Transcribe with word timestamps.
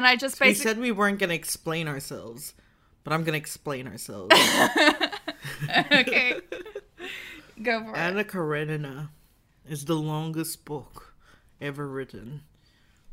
And 0.00 0.06
I 0.06 0.16
just 0.16 0.40
we 0.40 0.46
basically 0.46 0.70
said 0.70 0.80
we 0.80 0.92
weren't 0.92 1.18
gonna 1.18 1.34
explain 1.34 1.86
ourselves, 1.86 2.54
but 3.04 3.12
I'm 3.12 3.22
gonna 3.22 3.36
explain 3.36 3.86
ourselves. 3.86 4.34
okay. 5.92 6.40
Go 7.62 7.84
for 7.84 7.90
it. 7.90 7.98
Anna 7.98 8.24
Karenina 8.24 9.10
is 9.68 9.84
the 9.84 9.96
longest 9.96 10.64
book 10.64 11.12
ever 11.60 11.86
written 11.86 12.44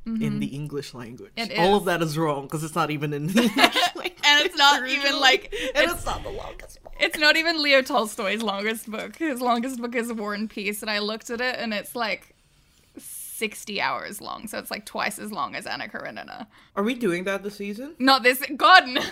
in 0.06 0.40
the 0.40 0.46
English 0.46 0.94
language. 0.94 1.34
Mm-hmm. 1.36 1.60
All 1.60 1.76
of 1.76 1.84
that 1.84 2.02
is 2.02 2.18
wrong 2.18 2.44
because 2.44 2.64
it's 2.64 2.74
not 2.74 2.90
even 2.90 3.12
in 3.12 3.28
the 3.28 3.42
English 3.44 3.76
language. 3.94 4.14
And 4.24 4.46
it's 4.46 4.56
not 4.56 4.88
even 4.88 5.20
like 5.20 5.54
and 5.76 5.84
it's, 5.84 5.94
it's 5.96 6.06
not 6.06 6.24
the 6.24 6.30
longest 6.30 6.82
book. 6.82 6.94
it's 7.02 7.20
not 7.20 7.36
even 7.36 7.62
Leo 7.62 7.82
Tolstoy's 7.82 8.42
longest 8.42 8.90
book. 8.90 9.18
His 9.18 9.42
longest 9.42 9.82
book 9.82 9.94
is 9.94 10.14
War 10.14 10.34
and 10.34 10.50
Peace, 10.50 10.82
and 10.82 10.90
I 10.90 11.00
looked 11.00 11.30
at 11.32 11.42
it 11.42 11.58
and 11.60 11.74
it's 11.74 11.98
like 11.98 12.34
sixty 13.38 13.80
hours 13.80 14.22
long, 14.22 14.48
so 14.48 14.58
it's 14.58 14.72
like 14.72 14.86
twice 14.86 15.20
as 15.20 15.32
long 15.32 15.56
as 15.56 15.66
Anna 15.66 15.88
Karenina. 15.88 16.48
Are 16.76 16.84
we 16.84 16.94
doing 16.94 17.24
that 17.26 17.44
this 17.44 17.56
season? 17.56 17.96
Not 18.00 18.24
this. 18.24 18.44
God, 18.56 18.88
no. 18.88 19.02
do 19.02 19.08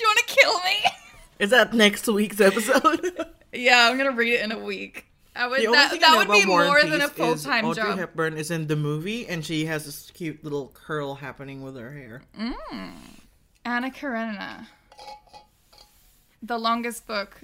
you 0.00 0.06
want 0.06 0.18
to 0.18 0.34
kill 0.34 0.58
me? 0.60 0.90
Is 1.38 1.50
that 1.50 1.74
next 1.74 2.06
week's 2.06 2.40
episode? 2.40 3.26
yeah, 3.52 3.88
I'm 3.88 3.96
gonna 3.98 4.12
read 4.12 4.34
it 4.34 4.42
in 4.42 4.52
a 4.52 4.58
week. 4.58 5.06
I 5.34 5.48
would. 5.48 5.60
That, 5.60 6.00
that 6.00 6.16
would 6.16 6.30
be 6.30 6.46
War 6.46 6.62
and 6.62 6.68
more 6.68 6.82
than 6.82 7.02
a 7.02 7.08
full 7.08 7.36
time 7.36 7.64
Audrey 7.64 7.82
job. 7.82 7.98
Hepburn 7.98 8.36
is 8.36 8.50
in 8.50 8.66
the 8.66 8.76
movie, 8.76 9.26
and 9.26 9.44
she 9.44 9.66
has 9.66 9.84
this 9.84 10.10
cute 10.12 10.42
little 10.42 10.68
curl 10.74 11.14
happening 11.14 11.62
with 11.62 11.76
her 11.76 11.92
hair. 11.92 12.22
Mm. 12.38 12.92
Anna 13.64 13.90
Karenina. 13.90 14.66
The 16.42 16.58
longest 16.58 17.06
book 17.06 17.42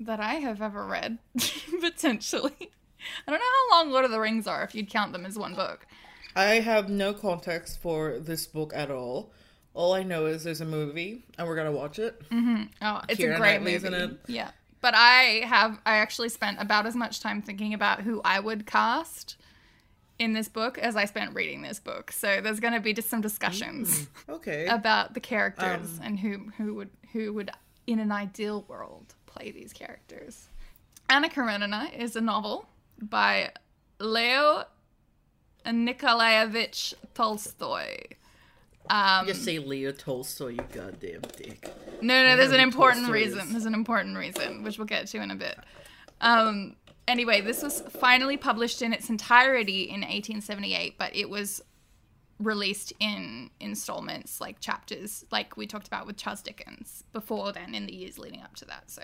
that 0.00 0.20
I 0.20 0.34
have 0.34 0.60
ever 0.60 0.84
read, 0.86 1.18
potentially. 1.80 2.70
I 3.26 3.30
don't 3.30 3.40
know 3.40 3.46
how 3.70 3.78
long 3.78 3.90
Lord 3.92 4.04
of 4.04 4.10
the 4.10 4.20
Rings 4.20 4.46
are 4.46 4.62
if 4.62 4.74
you'd 4.74 4.88
count 4.90 5.12
them 5.12 5.26
as 5.26 5.38
one 5.38 5.54
book. 5.54 5.86
I 6.36 6.54
have 6.60 6.88
no 6.88 7.12
context 7.12 7.80
for 7.80 8.18
this 8.18 8.46
book 8.46 8.72
at 8.74 8.90
all. 8.90 9.32
All 9.72 9.92
I 9.92 10.02
know 10.02 10.26
is 10.26 10.44
there's 10.44 10.60
a 10.60 10.64
movie, 10.64 11.24
and 11.38 11.46
we're 11.48 11.56
gonna 11.56 11.72
watch 11.72 11.98
it. 11.98 12.20
Oh, 12.32 13.00
it's 13.08 13.20
Keira 13.20 13.34
a 13.34 13.38
great 13.38 13.60
Knightley's 13.60 13.82
movie. 13.82 13.96
it. 13.96 14.18
Yeah. 14.28 14.50
But 14.80 14.94
I 14.94 15.42
have 15.46 15.78
I 15.86 15.96
actually 15.96 16.28
spent 16.28 16.60
about 16.60 16.86
as 16.86 16.94
much 16.94 17.20
time 17.20 17.40
thinking 17.42 17.72
about 17.74 18.02
who 18.02 18.20
I 18.24 18.38
would 18.40 18.66
cast 18.66 19.36
in 20.18 20.32
this 20.32 20.48
book 20.48 20.78
as 20.78 20.94
I 20.94 21.06
spent 21.06 21.34
reading 21.34 21.62
this 21.62 21.80
book. 21.80 22.12
So 22.12 22.40
there's 22.40 22.60
going 22.60 22.74
to 22.74 22.78
be 22.80 22.92
just 22.92 23.08
some 23.10 23.20
discussions 23.20 24.06
Okay. 24.28 24.66
about 24.66 25.14
the 25.14 25.20
characters 25.20 25.98
Um, 25.98 26.04
and 26.04 26.20
who 26.20 26.50
who 26.58 26.74
would 26.74 26.90
who 27.12 27.32
would 27.32 27.50
in 27.86 27.98
an 27.98 28.12
ideal 28.12 28.64
world 28.68 29.14
play 29.26 29.50
these 29.50 29.72
characters. 29.72 30.48
Anna 31.08 31.28
Karenina 31.28 31.90
is 31.96 32.14
a 32.14 32.20
novel 32.20 32.68
by 33.00 33.50
Leo 33.98 34.64
Nikolaevich 35.66 36.94
Tolstoy. 37.14 37.96
Um, 38.90 39.26
Just 39.26 39.44
say 39.44 39.58
Leo 39.58 39.92
Tolstoy, 39.92 40.50
you 40.50 40.64
goddamn 40.72 41.22
dick. 41.36 41.70
no, 42.02 42.22
no, 42.26 42.36
there's 42.36 42.52
an 42.52 42.60
important 42.60 43.06
Tolstoy 43.06 43.12
reason. 43.24 43.40
is. 43.40 43.50
There's 43.50 43.64
an 43.66 43.74
important 43.74 44.16
reason, 44.16 44.62
which 44.62 44.78
we'll 44.78 44.86
get 44.86 45.06
to 45.08 45.22
in 45.22 45.30
a 45.30 45.36
bit. 45.36 45.58
Um, 46.20 46.76
anyway, 47.08 47.40
this 47.40 47.62
was 47.62 47.80
finally 47.98 48.36
published 48.36 48.82
in 48.82 48.92
its 48.92 49.08
entirety 49.08 49.84
in 49.84 50.00
1878, 50.00 50.98
but 50.98 51.16
it 51.16 51.30
was 51.30 51.62
released 52.38 52.92
in 53.00 53.48
installments, 53.60 54.40
like 54.40 54.60
chapters, 54.60 55.24
like 55.30 55.56
we 55.56 55.66
talked 55.66 55.86
about 55.86 56.06
with 56.06 56.16
Charles 56.16 56.42
Dickens 56.42 57.04
before 57.12 57.52
then, 57.52 57.74
in 57.74 57.86
the 57.86 57.94
years 57.94 58.18
leading 58.18 58.42
up 58.42 58.54
to 58.56 58.64
that. 58.66 58.90
So 58.90 59.02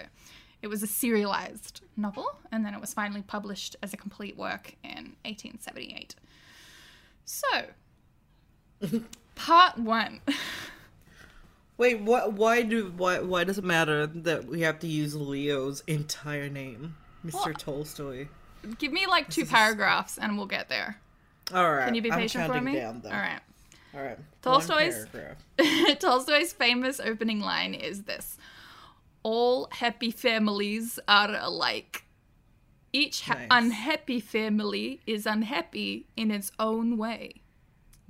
it 0.63 0.69
was 0.69 0.83
a 0.83 0.87
serialized 0.87 1.81
novel, 1.97 2.39
and 2.53 2.65
then 2.65 2.75
it 2.75 2.81
was 2.81 2.93
finally 2.95 3.23
published 3.23 3.77
as 3.83 3.93
a 3.93 3.97
complete 3.97 4.37
work 4.37 4.75
in 4.85 5.17
1878. 5.25 6.15
So, 7.25 7.47
part 9.35 9.79
one. 9.79 10.21
Wait, 11.77 12.01
what? 12.01 12.35
Why 12.35 12.63
do 12.63 12.93
why 12.97 13.21
why 13.21 13.45
does 13.45 13.57
it 13.59 13.65
matter 13.65 14.07
that 14.07 14.45
we 14.45 14.61
have 14.61 14.79
to 14.81 14.87
use 14.87 15.15
Leo's 15.15 15.83
entire 15.87 16.49
name, 16.49 16.97
Mr. 17.25 17.33
Well, 17.47 17.55
Tolstoy? 17.55 18.29
Give 18.79 18.93
me 18.93 19.07
like 19.07 19.31
two 19.31 19.47
paragraphs, 19.47 20.19
and 20.19 20.37
we'll 20.37 20.47
get 20.47 20.69
there. 20.69 21.01
All 21.55 21.73
right. 21.73 21.87
Can 21.87 21.95
you 21.95 22.03
be 22.03 22.13
I'm 22.13 22.19
patient 22.19 22.53
for 22.53 22.61
me? 22.61 22.75
Down, 22.75 23.01
though. 23.03 23.09
All 23.11 23.17
right. 23.17 23.41
All 23.95 24.03
right. 24.03 24.19
Tolstoy's- 24.43 25.07
Tolstoy's 25.99 26.53
famous 26.53 27.01
opening 27.01 27.41
line 27.41 27.75
is 27.75 28.03
this 28.05 28.37
All 29.23 29.69
happy 29.73 30.11
families 30.11 30.99
are 31.07 31.35
alike. 31.39 32.05
Each 32.93 33.23
ha- 33.23 33.35
Nice. 33.35 33.47
unhappy 33.51 34.21
family 34.21 35.01
is 35.07 35.27
unhappy 35.27 36.07
in 36.17 36.31
its 36.31 36.51
own 36.59 36.97
way. 36.99 37.43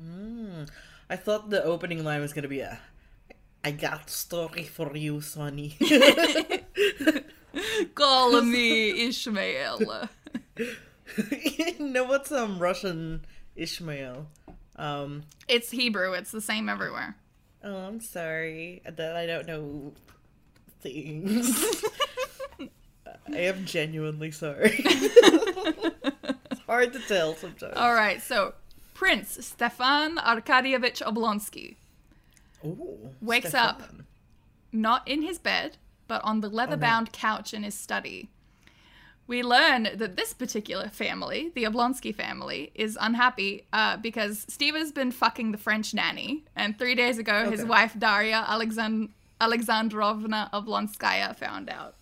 Mm. 0.01 0.69
I 1.11 1.17
thought 1.17 1.51
the 1.51 1.63
opening 1.65 2.05
line 2.05 2.21
was 2.21 2.33
gonna 2.33 2.49
be 2.49 2.61
a. 2.61 2.79
I 3.63 3.73
got 3.73 4.09
story 4.09 4.63
for 4.65 4.97
you, 4.97 5.21
Sonny. 5.21 5.77
Call 7.95 8.43
me 8.55 9.07
Ishmael. 9.09 9.81
no, 11.81 12.05
what's 12.05 12.33
um 12.33 12.59
Russian 12.59 13.25
Ishmael? 13.57 14.27
Um. 14.77 15.25
It's 15.49 15.71
Hebrew, 15.71 16.13
it's 16.13 16.31
the 16.31 16.41
same 16.41 16.69
everywhere. 16.69 17.17
Oh, 17.63 17.77
I'm 17.77 18.01
sorry 18.01 18.81
that 18.87 19.17
I 19.17 19.27
don't 19.27 19.47
know 19.47 19.93
things. 20.81 21.85
I 23.33 23.37
am 23.39 23.65
genuinely 23.65 24.31
sorry. 24.31 24.75
it's 24.85 26.61
hard 26.67 26.93
to 26.93 26.99
tell 27.01 27.37
sometimes. 27.37 27.77
All 27.77 27.95
right, 27.95 28.21
so 28.21 28.55
Prince 28.95 29.45
Stefan 29.47 30.17
Arkadievich 30.17 31.03
Oblonsky, 31.03 31.77
Ooh, 32.65 33.11
Wakes 33.21 33.55
up. 33.55 33.83
Not 34.73 35.07
in 35.09 35.23
his 35.23 35.39
bed, 35.39 35.79
but 36.07 36.23
on 36.25 36.41
the 36.41 36.49
leather 36.49 36.77
bound 36.77 37.13
couch 37.13 37.55
in 37.55 37.63
his 37.63 37.75
study. 37.75 38.31
We 39.27 39.43
learn 39.45 39.85
that 39.95 40.17
this 40.17 40.35
particular 40.35 40.89
family, 40.89 41.53
the 41.55 41.65
Oblonsky 41.65 42.13
family, 42.15 42.73
is 42.75 42.99
unhappy 43.01 43.67
uh, 43.73 43.97
because 43.97 44.45
Steve 44.49 44.75
has 44.75 44.91
been 44.91 45.13
fucking 45.13 45.53
the 45.53 45.59
French 45.59 45.95
nanny, 45.95 46.45
and 46.57 46.77
three 46.77 46.97
days 46.97 47.19
ago, 47.19 47.49
his 47.51 47.65
wife 47.65 47.95
Daria 47.97 48.45
Alexand- 48.49 49.11
Alexandrovna 49.41 50.51
Oblonskaya 50.53 51.35
found 51.37 51.69
out. 51.71 51.95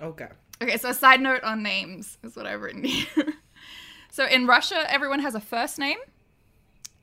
Okay. 0.00 0.28
Okay, 0.62 0.76
so 0.78 0.90
a 0.90 0.94
side 0.94 1.20
note 1.20 1.42
on 1.42 1.62
names 1.62 2.18
is 2.22 2.36
what 2.36 2.46
I've 2.46 2.60
written 2.62 2.84
here. 2.84 3.06
so 4.10 4.26
in 4.26 4.46
Russia, 4.46 4.84
everyone 4.92 5.20
has 5.20 5.34
a 5.34 5.40
first 5.40 5.78
name, 5.78 5.98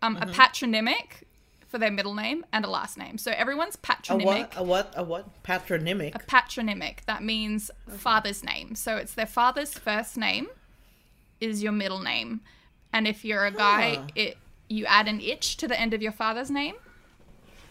um, 0.01 0.15
Mm-hmm. 0.15 0.29
a 0.29 0.33
patronymic 0.33 1.27
for 1.67 1.77
their 1.79 1.91
middle 1.91 2.13
name, 2.13 2.45
and 2.53 2.65
a 2.65 2.69
last 2.69 2.97
name. 2.97 3.17
So 3.17 3.31
everyone's 3.31 3.75
A 3.75 3.79
patronymic 3.79 4.53
what? 4.53 4.57
A 4.57 4.63
what? 4.63 4.93
A 4.97 5.03
what? 5.03 5.43
Patronymic. 5.43 6.13
a 6.15 6.19
patronymic 6.19 7.03
that 7.07 7.23
means 7.23 7.71
father's 7.89 8.43
name 8.43 8.75
so 8.75 8.97
it's 8.97 9.13
their 9.15 9.25
father's 9.25 9.73
first 9.73 10.17
name 10.17 10.47
is 11.39 11.61
your 11.63 11.71
middle 11.71 11.99
name 11.99 12.41
and 12.91 13.07
if 13.07 13.25
you're 13.25 13.45
a 13.45 13.51
guy 13.51 13.95
Huh. 13.95 14.07
it 14.15 14.37
you 14.69 14.85
add 14.85 15.07
an 15.07 15.19
ich 15.19 15.57
to 15.57 15.67
the 15.67 15.79
end 15.79 15.93
of 15.93 16.01
your 16.01 16.11
father's 16.11 16.49
name 16.51 16.75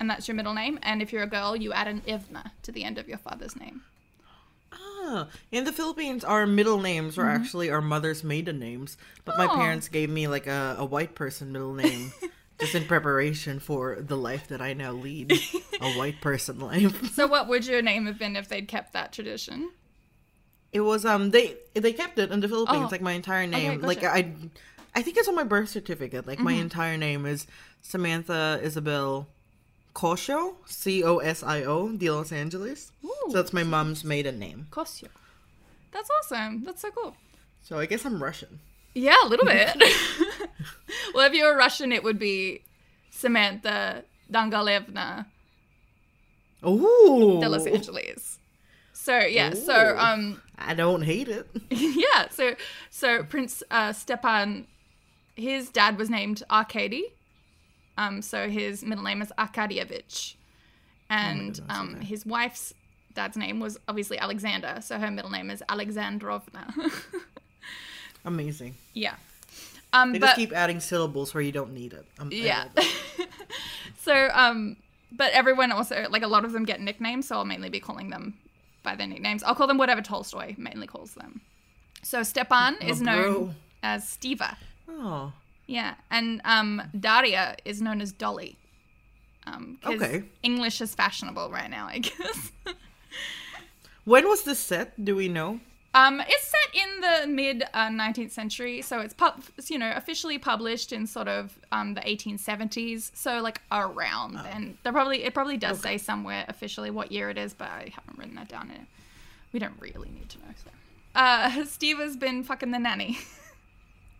and 0.03 0.11
that's 0.11 0.27
your 0.27 0.35
middle 0.35 0.53
name 0.53 0.79
and 0.83 1.01
if 1.01 1.13
you're 1.13 1.23
a 1.23 1.27
girl 1.29 1.55
you 1.55 1.73
add 1.73 1.87
an 1.87 2.01
ivna 2.09 2.51
to 2.65 2.73
the 2.73 2.83
end 2.83 2.99
of 2.99 3.07
your 3.09 3.19
father's 3.19 3.55
name 3.57 3.83
Ah, 4.75 5.27
in 5.51 5.65
the 5.65 5.73
Philippines, 5.73 6.25
our 6.25 6.47
middle 6.47 6.81
names 6.81 7.17
were 7.19 7.29
actually 7.29 7.69
our 7.71 7.83
mother's 7.83 8.25
maiden 8.25 8.59
names, 8.59 8.97
but 9.27 9.37
my 9.37 9.45
Mm-hmm. 9.47 9.55
Oh. 9.59 9.63
parents 9.63 9.89
gave 9.89 10.09
me 10.09 10.29
like 10.29 10.47
a, 10.47 10.77
a 10.79 10.85
white 10.85 11.15
person 11.15 11.53
middle 11.53 11.75
name. 11.75 12.13
Just 12.59 12.75
in 12.75 12.85
preparation 12.87 13.59
for 13.61 13.99
the 14.01 14.17
life 14.17 14.49
that 14.49 14.63
I 14.63 14.73
now 14.73 14.93
lead, 14.93 15.33
a 15.81 15.93
white 15.95 16.21
person 16.23 16.59
life. 16.61 17.13
so 17.19 17.27
what 17.27 17.49
would 17.49 17.67
your 17.67 17.83
name 17.83 18.07
have 18.07 18.19
been 18.19 18.35
if 18.37 18.49
they'd 18.49 18.67
kept 18.69 18.93
that 18.95 19.13
tradition 19.13 19.71
It 20.73 20.81
was 20.81 21.05
um 21.05 21.31
they 21.33 21.57
they 21.75 21.93
kept 21.93 22.19
it 22.19 22.31
in 22.33 22.41
the 22.41 22.49
Philippines 22.49 22.85
Oh. 22.87 22.93
like 22.93 23.03
my 23.03 23.13
entire 23.13 23.47
name. 23.47 23.81
gotcha. 23.81 23.87
Like 23.87 24.05
I 24.05 24.33
I 24.95 25.03
think 25.03 25.17
it's 25.19 25.29
on 25.29 25.35
my 25.35 25.45
birth 25.45 25.69
certificate. 25.69 26.27
Like 26.27 26.39
Mm-hmm. 26.39 26.45
my 26.45 26.53
entire 26.55 26.97
name 26.97 27.27
is 27.27 27.47
Samantha 27.83 28.59
Isabel 28.63 29.27
Cosio, 29.95 30.57
C 30.67 31.03
O 31.05 31.19
S 31.19 31.43
I 31.43 31.65
O, 31.65 31.89
de 31.93 32.11
Los 32.11 32.33
Angeles. 32.33 32.93
Ooh. 33.05 33.11
So 33.29 33.37
that's 33.37 33.53
my 33.53 33.63
mom's 33.63 34.05
maiden 34.05 34.39
name. 34.39 34.67
Kosyo. 34.71 35.09
that's 35.93 36.09
awesome 36.19 36.65
that's 36.65 36.81
so 36.83 36.91
cool 36.91 37.15
So 37.63 37.79
I 37.79 37.87
guess 37.87 38.05
I'm 38.07 38.23
Russian. 38.23 38.61
yeah 38.95 39.17
a 39.25 39.29
little 39.29 39.47
bit 39.47 39.77
well 41.15 41.27
if 41.29 41.35
you 41.35 41.45
were 41.45 41.57
russian 41.57 41.93
it 41.93 42.03
would 42.03 42.19
be 42.19 42.63
samantha 43.11 44.05
dangalevna 44.31 45.27
Ooh. 46.67 47.39
de 47.41 47.49
Los 47.49 47.67
Angeles. 47.67 48.39
So 48.93 49.19
yeah, 49.19 49.53
so 49.55 49.97
um 49.99 50.41
I 50.57 50.75
don't 50.75 51.03
hate 51.03 51.29
it. 51.29 51.47
yeah, 51.71 52.29
so 52.31 52.55
so 52.91 53.25
Prince 53.25 53.63
uh, 53.71 53.93
Stepan, 53.93 54.67
his 55.35 55.71
dad 55.71 55.99
was 55.99 56.09
named 56.09 56.43
Arkady, 56.51 57.07
um 57.99 58.23
so 58.23 58.49
his 58.49 58.83
middle 58.85 59.05
name 59.05 59.23
is 59.23 59.33
Arkadievich, 59.39 60.35
and 61.11 61.55
goodness, 61.57 61.61
um 61.69 61.95
okay. 61.97 62.05
his 62.05 62.27
wife's 62.27 62.75
dad's 63.15 63.37
name 63.37 63.61
was 63.61 63.79
obviously 63.89 64.19
Alexander, 64.19 64.79
so 64.81 64.99
her 64.99 65.11
middle 65.11 65.31
name 65.31 65.51
is 65.51 65.63
Alexandrovna. 65.69 66.75
Amazing. 68.25 68.75
yeah. 68.95 69.15
Um, 69.95 70.13
They 70.13 70.19
but 70.19 70.27
just 70.27 70.37
keep 70.37 70.53
adding 70.53 70.81
syllables 70.81 71.35
where 71.35 71.43
you 71.43 71.53
don't 71.53 71.75
need 71.75 71.93
it. 71.93 72.07
I'm, 72.19 72.33
yeah. 72.33 72.69
so 73.99 74.31
um, 74.33 74.77
but 75.11 75.33
everyone 75.33 75.71
also 75.73 76.07
like 76.09 76.23
a 76.23 76.27
lot 76.29 76.45
of 76.45 76.53
them 76.53 76.65
get 76.65 76.81
nicknames, 76.81 77.29
so 77.29 77.37
I'll 77.37 77.45
mainly 77.45 77.69
be 77.69 77.81
calling 77.81 78.09
them 78.11 78.35
by 78.83 78.97
their 78.97 79.07
nicknames. 79.07 79.43
I'll 79.43 79.55
call 79.55 79.67
them 79.67 79.79
whatever 79.79 80.01
Tolstoy 80.01 80.55
mainly 80.57 80.87
calls 80.87 81.15
them. 81.15 81.41
So 82.03 82.23
Stepan 82.23 82.77
is 82.81 83.03
bro. 83.03 83.13
known 83.13 83.55
as 83.83 84.05
Stiva. 84.05 84.57
Oh, 84.89 85.33
Yeah, 85.73 85.95
and 86.11 86.41
um, 86.45 86.83
Daria 86.99 87.57
is 87.65 87.81
known 87.81 88.01
as 88.03 88.13
Dolly. 88.13 88.57
Um, 89.47 89.79
Okay. 89.85 90.23
English 90.43 90.81
is 90.81 90.95
fashionable 90.95 91.51
right 91.51 91.71
now, 91.71 91.87
I 91.87 91.99
guess. 92.09 92.53
when 94.05 94.29
was 94.29 94.43
this 94.45 94.59
set? 94.59 95.03
Do 95.03 95.17
we 95.17 95.29
know? 95.29 95.61
um, 95.95 96.21
it's 96.27 96.47
set 96.47 96.71
in 96.83 97.01
the 97.01 97.27
mid 97.27 97.63
uh, 97.75 97.89
19th 97.89 98.31
century, 98.31 98.83
so 98.83 99.01
it's 99.01 99.15
pub- 99.15 99.43
it's, 99.59 99.71
you 99.71 99.79
know 99.79 99.93
officially 99.97 100.39
published 100.39 100.93
in 100.93 101.07
sort 101.07 101.29
of 101.29 101.59
um, 101.71 101.95
the 101.95 102.01
1870s. 102.03 103.11
So 103.15 103.41
like 103.41 103.61
around 103.71 104.35
then, 104.35 104.77
there 104.83 104.93
probably 104.93 105.25
it 105.25 105.33
probably 105.35 105.57
does 105.57 105.81
say 105.81 105.99
somewhere 105.99 106.45
officially 106.49 106.91
what 106.91 107.11
year 107.13 107.31
it 107.31 107.39
is, 107.39 107.53
but 107.55 107.69
I 107.69 107.93
haven't 107.95 108.19
written 108.19 108.35
that 108.37 108.49
down. 108.49 108.71
In 108.71 108.87
We 109.53 109.59
don't 109.59 109.79
really 109.81 110.11
need 110.11 110.29
to 110.31 110.39
know. 110.39 110.53
So. 110.65 110.71
Uh, 111.15 111.65
Steve 111.77 111.99
has 111.99 112.17
been 112.17 112.43
fucking 112.45 112.71
the 112.73 112.79
nanny. 112.79 113.19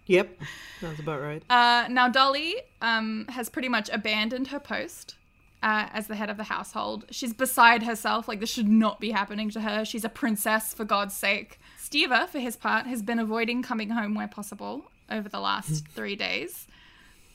Yep, 0.07 0.41
sounds 0.81 0.99
about 0.99 1.21
right. 1.21 1.43
Uh, 1.49 1.87
now, 1.89 2.09
Dolly 2.09 2.57
um, 2.81 3.27
has 3.29 3.49
pretty 3.49 3.69
much 3.69 3.89
abandoned 3.91 4.49
her 4.49 4.59
post 4.59 5.15
uh, 5.63 5.87
as 5.93 6.09
the 6.09 6.17
head 6.17 6.29
of 6.29 6.37
the 6.37 6.45
household. 6.45 7.05
She's 7.11 7.33
beside 7.33 7.85
herself. 7.85 8.27
Like, 8.27 8.41
this 8.41 8.51
should 8.51 8.69
not 8.69 8.99
be 9.01 9.13
happening 9.13 9.49
to 9.51 9.61
her. 9.61 9.85
She's 9.85 10.05
a 10.05 10.09
princess, 10.09 10.75
for 10.75 10.85
God's 10.85 11.15
sake. 11.15 11.61
Steva, 11.81 12.29
for 12.29 12.41
his 12.41 12.57
part, 12.57 12.87
has 12.87 13.01
been 13.03 13.19
avoiding 13.21 13.63
coming 13.63 13.91
home 13.91 14.15
where 14.15 14.27
possible 14.27 14.85
over 15.11 15.29
the 15.29 15.39
last 15.41 15.87
three 15.89 16.17
days. 16.17 16.67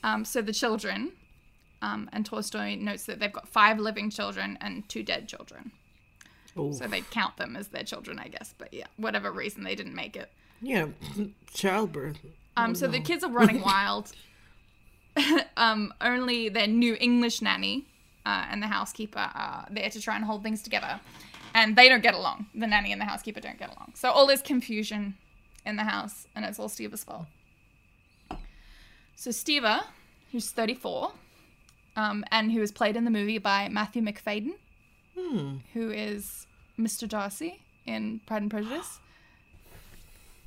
Um, 0.04 0.24
so, 0.26 0.42
the 0.42 0.52
children, 0.52 1.12
um, 1.80 2.10
and 2.12 2.26
Tolstoy 2.26 2.74
notes 2.76 3.04
that 3.06 3.18
they've 3.18 3.32
got 3.32 3.48
five 3.48 3.78
living 3.78 4.10
children 4.10 4.58
and 4.60 4.86
two 4.90 5.02
dead 5.02 5.26
children. 5.26 5.72
Oh, 6.54 6.72
So, 6.72 6.86
they 6.86 7.00
count 7.00 7.38
them 7.38 7.56
as 7.56 7.68
their 7.68 7.84
children, 7.84 8.18
I 8.18 8.28
guess. 8.28 8.54
But 8.58 8.74
yeah, 8.74 8.86
whatever 8.98 9.32
reason, 9.32 9.64
they 9.64 9.74
didn't 9.74 9.94
make 9.94 10.16
it. 10.16 10.30
yeah, 10.60 10.88
childbirth. 11.54 12.18
Um, 12.58 12.74
so 12.74 12.86
the 12.86 13.00
kids 13.00 13.22
are 13.24 13.30
running 13.30 13.60
wild. 13.72 14.12
um, 15.56 15.92
only 16.00 16.48
their 16.48 16.66
new 16.66 16.96
English 17.00 17.42
nanny 17.42 17.86
uh, 18.26 18.46
and 18.50 18.62
the 18.62 18.66
housekeeper 18.66 19.18
are 19.18 19.66
there 19.70 19.90
to 19.90 20.00
try 20.00 20.16
and 20.16 20.24
hold 20.24 20.42
things 20.42 20.62
together, 20.62 21.00
and 21.54 21.76
they 21.76 21.88
don't 21.88 22.02
get 22.02 22.14
along. 22.14 22.46
The 22.54 22.66
nanny 22.66 22.92
and 22.92 23.00
the 23.00 23.06
housekeeper 23.06 23.40
don't 23.40 23.58
get 23.58 23.68
along. 23.74 23.92
So 23.94 24.10
all 24.10 24.26
this 24.26 24.42
confusion 24.42 25.16
in 25.64 25.76
the 25.76 25.84
house, 25.84 26.26
and 26.34 26.44
it's 26.44 26.58
all 26.58 26.68
Steva's 26.68 27.04
fault. 27.04 27.26
So 29.16 29.30
Steva, 29.30 29.84
who's 30.30 30.50
34, 30.50 31.12
um, 31.96 32.24
and 32.30 32.52
who 32.52 32.60
was 32.60 32.70
played 32.70 32.96
in 32.96 33.04
the 33.04 33.10
movie 33.10 33.38
by 33.38 33.68
Matthew 33.68 34.02
Macfadyen, 34.02 34.52
who 35.74 35.90
is 35.90 36.46
Mr. 36.78 37.08
Darcy 37.08 37.60
in 37.84 38.20
Pride 38.26 38.42
and 38.42 38.50
Prejudice, 38.50 39.00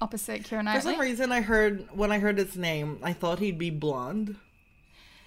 opposite 0.01 0.43
Keira 0.43 0.73
For 0.75 0.81
some 0.81 0.99
reason, 0.99 1.31
I 1.31 1.41
heard 1.41 1.87
when 1.95 2.11
I 2.11 2.19
heard 2.19 2.37
his 2.37 2.57
name, 2.57 2.99
I 3.03 3.13
thought 3.13 3.39
he'd 3.39 3.57
be 3.57 3.69
blonde. 3.69 4.35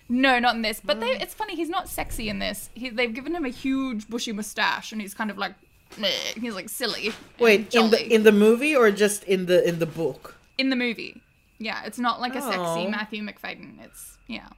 No, 0.08 0.38
not 0.38 0.54
in 0.54 0.62
this. 0.62 0.80
But 0.84 1.00
they, 1.00 1.12
it's 1.18 1.32
funny. 1.32 1.56
He's 1.56 1.70
not 1.70 1.88
sexy 1.88 2.28
in 2.28 2.38
this. 2.38 2.68
He, 2.74 2.90
they've 2.90 3.12
given 3.14 3.34
him 3.34 3.44
a 3.46 3.48
huge 3.50 4.06
bushy 4.08 4.32
mustache, 4.32 4.92
and 4.92 5.00
he's 5.00 5.14
kind 5.14 5.30
of 5.30 5.38
like, 5.38 5.54
meh, 5.96 6.10
he's 6.38 6.54
like 6.54 6.68
silly. 6.68 7.12
Wait, 7.38 7.74
in 7.74 7.90
the 7.90 8.14
in 8.14 8.22
the 8.22 8.32
movie 8.32 8.76
or 8.76 8.90
just 8.90 9.24
in 9.24 9.46
the 9.46 9.66
in 9.66 9.78
the 9.78 9.86
book? 9.86 10.34
in 10.58 10.70
the 10.70 10.76
movie. 10.76 11.20
Yeah, 11.58 11.84
it's 11.84 11.98
not 11.98 12.20
like 12.20 12.34
a 12.34 12.42
sexy 12.42 12.58
Oh. 12.58 12.88
Matthew 12.90 13.22
Macfadyen. 13.22 13.82
It's 13.82 14.18
yeah. 14.26 14.48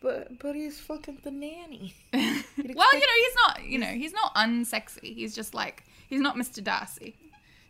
But 0.00 0.38
but 0.38 0.54
he's 0.56 0.80
fucking 0.80 1.18
the 1.22 1.30
nanny. 1.30 1.94
Well, 2.12 2.92
you 2.92 3.00
know, 3.00 3.16
he's 3.24 3.34
not. 3.46 3.64
You 3.64 3.78
know, 3.78 3.86
he's 3.86 4.12
not 4.12 4.34
unsexy. 4.34 5.14
He's 5.14 5.34
just 5.34 5.54
like 5.54 5.84
he's 6.08 6.20
not 6.20 6.36
Mr. 6.36 6.62
Darcy. 6.62 7.14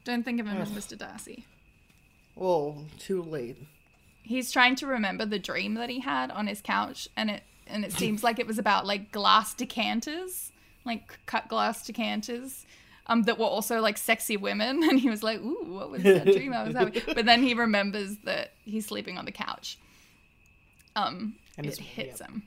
Don't 0.05 0.23
think 0.25 0.41
of 0.41 0.47
him 0.47 0.61
as 0.63 0.71
Mr. 0.71 0.97
Darcy. 0.97 1.45
Oh, 2.41 2.85
too 2.99 3.23
late. 3.23 3.57
He's 4.23 4.53
trying 4.53 4.77
to 4.77 4.87
remember 4.87 5.25
the 5.25 5.39
dream 5.39 5.75
that 5.75 5.91
he 5.91 6.01
had 6.01 6.31
on 6.31 6.47
his 6.47 6.61
couch, 6.61 7.09
and 7.17 7.31
it 7.31 7.43
and 7.67 7.85
it 7.85 7.93
seems 7.93 8.23
like 8.23 8.39
it 8.39 8.47
was 8.47 8.59
about 8.59 8.87
like 8.87 9.11
glass 9.13 9.55
decanters, 9.55 10.53
like 10.85 11.19
cut 11.27 11.49
glass 11.49 11.85
decanters, 11.87 12.67
um, 13.07 13.23
that 13.23 13.39
were 13.39 13.47
also 13.47 13.81
like 13.81 13.97
sexy 13.99 14.37
women. 14.37 14.83
And 14.89 15.01
he 15.01 15.09
was 15.11 15.23
like, 15.23 15.41
"Ooh, 15.41 15.65
what 15.69 15.91
was 15.91 16.03
that 16.03 16.27
dream 16.27 16.53
I 16.53 16.63
was 16.65 16.75
having?" 16.77 17.03
But 17.15 17.27
then 17.27 17.43
he 17.43 17.55
remembers 17.55 18.19
that 18.25 18.53
he's 18.65 18.87
sleeping 18.87 19.19
on 19.19 19.25
the 19.25 19.33
couch. 19.33 19.79
Um, 20.95 21.37
And 21.57 21.67
it 21.67 21.79
hits 21.79 22.21
yep. 22.21 22.29
him, 22.29 22.43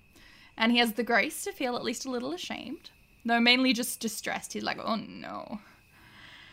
and 0.57 0.71
he 0.71 0.77
has 0.79 0.93
the 0.93 1.03
grace 1.03 1.43
to 1.45 1.51
feel 1.51 1.75
at 1.75 1.83
least 1.83 2.05
a 2.05 2.11
little 2.11 2.33
ashamed, 2.33 2.89
though 3.25 3.39
mainly 3.39 3.73
just 3.73 3.99
distressed. 3.99 4.53
He's 4.53 4.63
like, 4.63 4.79
"Oh 4.79 4.95
no." 4.95 5.59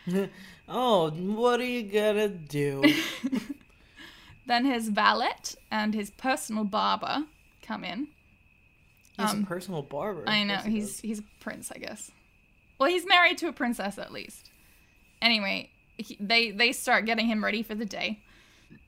Oh, 0.69 1.09
what 1.09 1.59
are 1.59 1.65
you 1.65 1.83
gonna 1.83 2.29
do? 2.29 2.83
Then 4.45 4.65
his 4.65 4.89
valet 4.89 5.29
and 5.69 5.93
his 5.93 6.09
personal 6.09 6.63
barber 6.63 7.25
come 7.61 7.83
in. 7.83 8.07
He's 9.15 9.29
Um, 9.29 9.43
a 9.43 9.45
personal 9.45 9.83
barber. 9.83 10.23
I 10.27 10.43
know 10.43 10.57
he's 10.57 10.99
he's 11.01 11.19
a 11.19 11.23
prince, 11.39 11.71
I 11.71 11.77
guess. 11.77 12.09
Well, 12.79 12.89
he's 12.89 13.05
married 13.05 13.37
to 13.39 13.47
a 13.47 13.53
princess 13.53 13.99
at 13.99 14.11
least. 14.11 14.49
Anyway, 15.21 15.69
he, 15.97 16.17
they 16.19 16.49
they 16.49 16.71
start 16.71 17.05
getting 17.05 17.27
him 17.27 17.43
ready 17.43 17.61
for 17.61 17.75
the 17.75 17.85
day. 17.85 18.19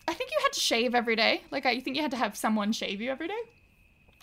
I 0.08 0.14
think 0.14 0.32
you 0.32 0.38
had 0.42 0.54
to 0.54 0.60
shave 0.60 0.96
every 0.96 1.16
day. 1.16 1.42
Like 1.52 1.68
I 1.68 1.72
you 1.72 1.82
think 1.82 1.96
you 1.96 2.02
had 2.02 2.12
to 2.12 2.18
have 2.18 2.36
someone 2.36 2.72
shave 2.72 3.00
you 3.00 3.12
every 3.12 3.28
day. 3.28 3.42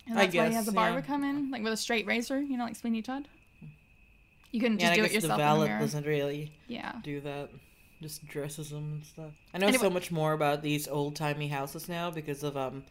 And 0.07 0.19
I 0.19 0.25
that's 0.25 0.35
why 0.35 0.49
he 0.49 0.55
has 0.55 0.67
a 0.67 0.73
barber 0.73 0.99
yeah. 0.99 1.05
come 1.05 1.23
in, 1.23 1.51
like 1.51 1.63
with 1.63 1.71
a 1.71 1.77
straight 1.77 2.05
razor, 2.05 2.41
you 2.41 2.57
know, 2.57 2.65
like 2.65 2.75
Sweeney 2.75 3.01
Todd. 3.01 3.29
You 4.51 4.59
couldn't 4.59 4.79
Yeah, 4.79 4.87
just 4.87 4.95
do 4.95 5.03
it 5.03 5.11
guess 5.11 5.21
the 5.23 5.27
yourself 5.29 5.39
in 5.39 5.45
the 5.59 5.65
valet 5.67 5.79
doesn't 5.79 6.05
really 6.05 6.51
Yeah. 6.67 6.93
do 7.03 7.21
that. 7.21 7.49
Just 8.01 8.25
dresses 8.27 8.69
them 8.69 8.93
and 8.93 9.05
stuff. 9.05 9.31
I 9.53 9.57
know 9.57 9.67
Anyway- 9.67 9.83
so 9.83 9.89
much 9.89 10.09
more 10.11 10.33
about 10.33 10.61
these 10.63 10.87
old 10.87 11.15
timey 11.15 11.47
houses 11.49 11.89
now 11.89 12.09
because 12.11 12.43
of 12.43 12.55
um, 12.57 12.83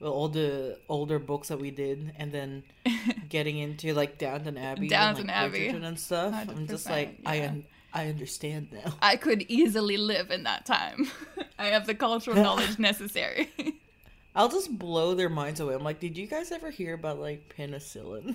well, 0.00 0.12
all 0.12 0.28
the 0.28 0.78
older 0.88 1.18
books 1.18 1.48
that 1.48 1.58
we 1.58 1.70
did, 1.70 2.12
and 2.18 2.32
then 2.32 2.62
getting 3.28 3.58
into 3.58 3.92
like 3.94 4.18
Downton 4.18 4.56
Abbey, 4.56 4.88
Downton 4.88 5.28
and, 5.30 5.52
like, 5.52 5.62
Abbey. 5.62 5.68
And 5.68 5.98
stuff. 5.98 6.32
I'm 6.34 6.66
just 6.66 6.86
100%, 6.86 6.90
like, 6.90 7.18
I 7.26 7.34
yeah. 7.36 7.48
un- 7.48 7.64
I 7.92 8.06
understand 8.08 8.68
now. 8.72 8.94
I 9.02 9.16
could 9.16 9.42
easily 9.48 9.96
live 9.96 10.30
in 10.30 10.44
that 10.44 10.64
time. 10.64 11.10
I 11.58 11.66
have 11.66 11.86
the 11.86 11.94
cultural 11.94 12.36
knowledge 12.42 12.78
necessary. 12.78 13.50
I'll 14.34 14.48
just 14.48 14.78
blow 14.78 15.14
their 15.14 15.28
minds 15.28 15.58
away. 15.58 15.74
I'm 15.74 15.82
like, 15.82 15.98
did 16.00 16.16
you 16.16 16.26
guys 16.28 16.52
ever 16.52 16.70
hear 16.70 16.94
about 16.94 17.18
like 17.18 17.52
penicillin? 17.58 18.32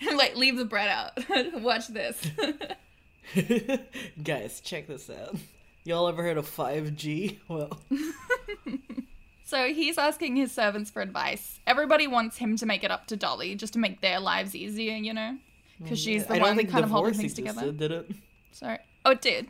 like 0.16 0.36
leave 0.36 0.56
the 0.56 0.64
bread 0.64 0.88
out. 0.88 1.18
Watch 1.62 1.88
this. 1.88 2.20
guys, 4.22 4.60
check 4.60 4.86
this 4.86 5.10
out. 5.10 5.36
Y'all 5.84 6.08
ever 6.08 6.22
heard 6.22 6.36
of 6.36 6.48
5G? 6.48 7.38
Well, 7.48 7.78
So 9.46 9.72
he's 9.72 9.96
asking 9.96 10.34
his 10.34 10.50
servants 10.50 10.90
for 10.90 11.00
advice. 11.00 11.60
Everybody 11.68 12.08
wants 12.08 12.36
him 12.36 12.56
to 12.56 12.66
make 12.66 12.82
it 12.82 12.90
up 12.90 13.06
to 13.06 13.16
Dolly, 13.16 13.54
just 13.54 13.74
to 13.74 13.78
make 13.78 14.00
their 14.00 14.18
lives 14.18 14.56
easier, 14.56 14.96
you 14.96 15.14
know, 15.14 15.38
because 15.80 16.00
she's 16.00 16.26
the 16.26 16.34
I 16.34 16.38
one 16.38 16.66
kind 16.66 16.84
of 16.84 16.90
holding 16.90 17.14
things 17.14 17.38
existed, 17.38 17.54
together. 17.54 17.72
did 17.72 17.92
it? 17.92 18.10
Sorry. 18.50 18.78
Oh, 19.04 19.12
it 19.12 19.20
did. 19.20 19.46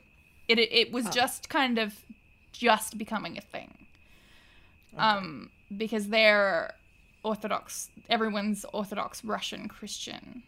It 0.49 0.59
it, 0.59 0.71
it 0.71 0.93
was 0.93 1.09
just 1.09 1.49
kind 1.49 1.79
of 1.79 1.95
just 2.53 2.99
becoming 2.99 3.39
a 3.39 3.41
thing. 3.41 3.87
Um, 4.99 5.51
because 5.75 6.09
they're 6.09 6.75
Orthodox. 7.27 7.91
Everyone's 8.09 8.65
Orthodox 8.73 9.25
Russian 9.25 9.67
Christian. 9.67 10.45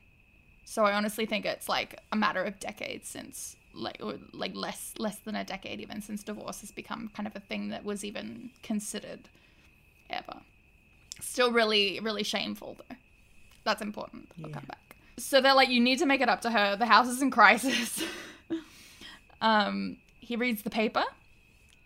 So 0.64 0.84
I 0.84 0.92
honestly 0.92 1.26
think 1.26 1.44
it's 1.44 1.68
like 1.68 1.98
a 2.12 2.16
matter 2.16 2.44
of 2.44 2.60
decades 2.60 3.08
since 3.08 3.56
like 3.74 3.98
or 4.00 4.14
like 4.32 4.54
less 4.54 4.94
less 4.96 5.18
than 5.18 5.34
a 5.34 5.44
decade 5.44 5.80
even 5.80 6.00
since 6.00 6.22
divorce 6.22 6.60
has 6.60 6.70
become 6.70 7.10
kind 7.14 7.26
of 7.26 7.34
a 7.34 7.40
thing 7.40 7.70
that 7.70 7.84
was 7.84 8.04
even 8.04 8.50
considered 8.62 9.28
ever. 10.08 10.36
Still 11.20 11.50
really 11.50 11.98
really 12.00 12.22
shameful 12.22 12.76
though. 12.78 12.96
That's 13.64 13.82
important. 13.82 14.30
I'll 14.42 14.50
come 14.50 14.66
back. 14.66 14.96
So 15.18 15.40
they're 15.40 15.54
like 15.54 15.70
you 15.70 15.80
need 15.80 15.98
to 15.98 16.06
make 16.06 16.20
it 16.20 16.28
up 16.28 16.42
to 16.42 16.50
her. 16.50 16.76
The 16.76 16.86
house 16.86 17.08
is 17.08 17.20
in 17.20 17.32
crisis. 17.32 18.04
um 19.40 19.96
he 20.20 20.36
reads 20.36 20.62
the 20.62 20.70
paper 20.70 21.04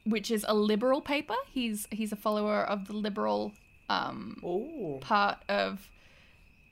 which 0.05 0.31
is 0.31 0.45
a 0.47 0.55
liberal 0.55 1.01
paper. 1.01 1.37
He's 1.51 1.89
he's 1.91 2.13
a 2.13 2.17
follower 2.17 2.63
of 2.63 2.89
the 2.89 2.93
liberal 2.93 3.53
um 3.89 4.99
part 5.01 5.39
of 5.49 5.89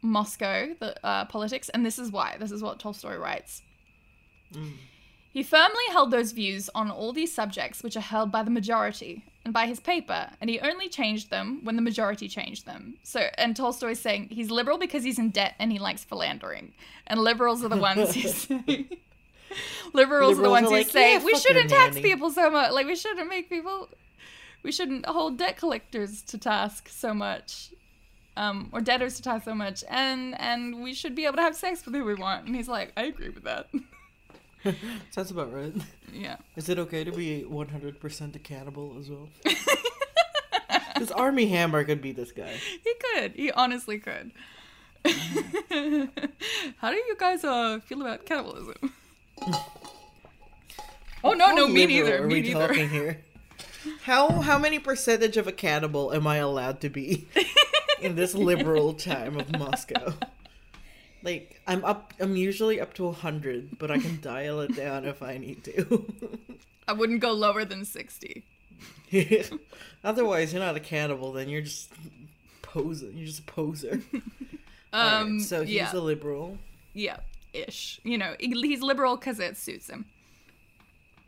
Moscow, 0.03 0.75
the 0.79 1.07
uh, 1.07 1.25
politics, 1.27 1.69
and 1.69 1.85
this 1.85 1.99
is 1.99 2.11
why. 2.11 2.37
This 2.39 2.51
is 2.51 2.63
what 2.63 2.79
Tolstoy 2.79 3.17
writes. 3.17 3.63
He 5.33 5.43
firmly 5.45 5.85
held 5.91 6.11
those 6.11 6.33
views 6.33 6.69
on 6.75 6.91
all 6.91 7.13
these 7.13 7.33
subjects 7.33 7.83
which 7.83 7.97
are 7.97 8.01
held 8.01 8.33
by 8.33 8.43
the 8.43 8.51
majority 8.51 9.25
and 9.45 9.55
by 9.55 9.67
his 9.67 9.79
paper, 9.79 10.31
and 10.41 10.51
he 10.51 10.59
only 10.61 10.89
changed 10.89 11.31
them 11.31 11.61
when 11.63 11.77
the 11.77 11.83
majority 11.83 12.29
changed 12.29 12.67
them. 12.67 12.97
So, 13.05 13.29
and 13.39 13.55
Tolstoy's 13.55 14.01
saying 14.01 14.29
he's 14.31 14.51
liberal 14.51 14.77
because 14.77 15.05
he's 15.05 15.19
in 15.19 15.31
debt 15.31 15.55
and 15.59 15.71
he 15.71 15.79
likes 15.79 16.05
philandering, 16.05 16.73
and 17.07 17.21
liberals 17.21 17.65
are 17.65 17.69
the 17.69 17.77
ones 17.77 18.15
who 18.15 18.29
say. 18.29 18.87
Liberals, 19.93 20.39
are 20.39 20.43
the 20.43 20.51
ones 20.51 20.67
are 20.67 20.71
who 20.71 20.77
like, 20.77 20.91
say 20.91 21.15
"Yeah, 21.15 21.25
we 21.25 21.35
shouldn't 21.35 21.71
your 21.71 21.79
tax 21.81 21.97
nanny." 21.97 22.09
people 22.09 22.31
so 22.31 22.51
much. 22.51 22.71
Like 22.71 22.87
we 22.87 22.95
shouldn't 22.95 23.29
make 23.29 23.49
people 23.49 23.89
we 24.63 24.73
shouldn't 24.73 25.07
hold 25.07 25.39
debt 25.39 25.57
collectors 25.57 26.23
to 26.23 26.39
task 26.39 26.89
so 26.89 27.13
much, 27.15 27.71
um, 28.37 28.69
or 28.73 28.81
debtors 28.81 29.17
to 29.17 29.23
task 29.23 29.45
so 29.45 29.55
much, 29.55 29.85
and 29.89 30.39
and 30.41 30.83
we 30.83 30.95
should 30.95 31.15
be 31.15 31.25
able 31.27 31.37
to 31.37 31.43
have 31.43 31.57
sex 31.57 31.85
with 31.85 31.95
who 31.95 32.05
we 32.05 32.15
want." 32.15 32.47
And 32.47 32.55
he's 32.57 32.69
like, 32.69 32.93
"I 32.97 33.05
agree 33.05 33.31
with 33.31 33.45
that." 33.45 33.69
Sounds 35.11 35.31
about 35.31 35.53
right. 35.53 35.73
yeah. 36.13 36.37
Is 36.57 36.69
it 36.69 36.79
okay 36.79 37.03
to 37.05 37.13
be 37.13 37.45
100% 37.49 38.37
a 38.37 38.39
cannibal 38.39 38.97
as 38.99 39.09
well? 39.11 39.29
This 40.99 41.11
Armie 41.13 41.47
Hammer 41.47 41.83
could 41.85 42.03
be 42.03 42.13
this 42.13 42.31
guy. 42.31 42.53
He 42.85 42.93
could. 43.15 43.33
He 43.33 43.51
honestly 43.53 43.99
could. 43.99 44.33
How 46.77 46.91
do 46.91 46.97
you 46.97 47.17
guys 47.19 47.43
uh 47.43 47.79
feel 47.81 48.03
about 48.03 48.27
cannibalism? 48.27 48.93
oh 51.25 51.33
no, 51.33 51.55
no, 51.55 51.67
me 51.69 51.87
neither. 51.87 52.23
Are 52.23 52.27
Me 52.27 52.35
we 52.35 52.41
neither. 52.43 52.69
talking 52.69 52.91
here? 52.91 53.23
How 54.03 54.41
how 54.41 54.59
many 54.59 54.79
percentage 54.79 55.37
of 55.37 55.47
a 55.47 55.53
cannibal 55.53 56.13
am 56.13 56.27
I 56.27 56.37
allowed 56.37 56.81
to 56.83 56.89
be 56.89 57.29
in 58.01 58.15
this 58.15 58.35
liberal 58.35 58.93
time 58.95 59.39
of 59.39 59.51
Moscow? 59.59 60.15
Like 61.23 61.61
I'm 61.67 61.85
up. 61.85 62.15
I'm 62.21 62.37
usually 62.37 62.81
up 62.81 62.95
to 62.95 63.11
hundred, 63.13 63.79
but 63.79 63.91
I 63.91 63.99
can 63.99 64.21
dial 64.21 64.61
it 64.61 64.75
down 64.75 65.05
if 65.05 65.23
I 65.23 65.39
need 65.39 65.65
to. 65.65 66.05
I 66.89 66.93
wouldn't 66.93 67.21
go 67.21 67.33
lower 67.33 67.65
than 67.65 67.85
sixty. 67.85 68.45
Otherwise, 70.05 70.53
you're 70.53 70.63
not 70.63 70.77
a 70.77 70.81
cannibal. 70.81 71.33
Then 71.33 71.49
you're 71.49 71.63
just 71.63 71.93
posing. 72.63 73.17
You're 73.17 73.27
just 73.27 73.41
a 73.41 73.45
poser. 73.45 74.01
Um, 74.93 75.03
Alright, 75.03 75.41
so 75.43 75.61
he's 75.63 75.75
yeah, 75.75 75.95
a 75.95 75.99
liberal. 75.99 76.59
yeah, 76.95 77.19
ish. 77.53 78.01
You 78.03 78.19
know, 78.19 78.35
he's 78.41 78.83
liberal 78.83 79.17
because 79.17 79.39
it 79.39 79.57
suits 79.57 79.89
him, 79.89 80.07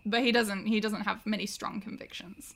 but 0.04 0.22
he 0.22 0.32
doesn't. 0.32 0.66
He 0.66 0.80
doesn't 0.80 1.02
have 1.02 1.24
many 1.26 1.46
strong 1.46 1.80
convictions. 1.80 2.54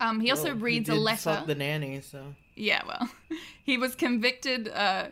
Um, 0.00 0.20
he 0.20 0.30
also 0.30 0.44
Well, 0.44 0.56
he 0.56 0.62
reads 0.62 0.88
a 0.88 0.94
letter. 0.94 1.42
The 1.46 1.54
nanny. 1.54 2.00
So 2.00 2.34
Yeah, 2.54 2.82
well, 2.86 3.08
he 3.64 3.76
was 3.76 3.94
convicted. 3.94 4.68
Uh, 4.68 5.08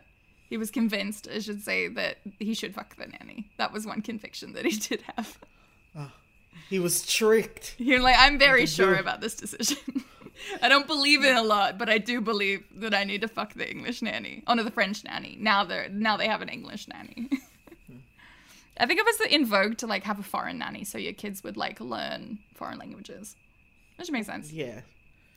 he 0.48 0.56
was 0.56 0.70
convinced, 0.70 1.28
I 1.32 1.40
should 1.40 1.62
say, 1.62 1.88
that 1.88 2.18
he 2.38 2.54
should 2.54 2.74
fuck 2.74 2.96
the 2.96 3.06
nanny. 3.06 3.50
That 3.58 3.72
was 3.72 3.84
one 3.84 4.00
conviction 4.00 4.52
that 4.52 4.64
he 4.64 4.76
did 4.88 5.02
have. 5.16 5.38
he 6.70 6.78
was 6.78 7.04
tricked. 7.04 7.74
You're 7.78 8.00
like, 8.00 8.16
I'm 8.18 8.38
very 8.38 8.66
sure 8.66 8.94
do. 8.94 9.00
about 9.00 9.20
this 9.20 9.34
decision. 9.34 9.78
I 10.62 10.68
don't 10.68 10.86
believe 10.86 11.24
in 11.24 11.34
a 11.34 11.42
lot, 11.42 11.78
but 11.78 11.88
I 11.88 11.98
do 11.98 12.20
believe 12.20 12.64
that 12.76 12.94
I 12.94 13.04
need 13.04 13.22
to 13.22 13.28
fuck 13.28 13.54
the 13.54 13.68
English 13.68 14.02
nanny. 14.02 14.44
Oh 14.46 14.54
no, 14.54 14.62
the 14.62 14.70
French 14.70 15.02
nanny. 15.02 15.36
Now 15.40 15.64
they're 15.64 15.88
now 15.88 16.16
they 16.16 16.28
have 16.28 16.42
an 16.42 16.48
English 16.48 16.88
nanny. 16.88 17.28
I 18.78 18.86
think 18.86 19.00
it 19.00 19.06
was 19.06 19.20
in 19.30 19.46
vogue 19.46 19.78
to 19.78 19.86
like 19.86 20.04
have 20.04 20.18
a 20.18 20.22
foreign 20.22 20.58
nanny, 20.58 20.84
so 20.84 20.98
your 20.98 21.12
kids 21.14 21.42
would 21.44 21.56
like 21.56 21.80
learn 21.80 22.38
foreign 22.54 22.78
languages, 22.78 23.36
which 23.96 24.10
makes 24.10 24.26
sense 24.26 24.52
Yeah. 24.52 24.80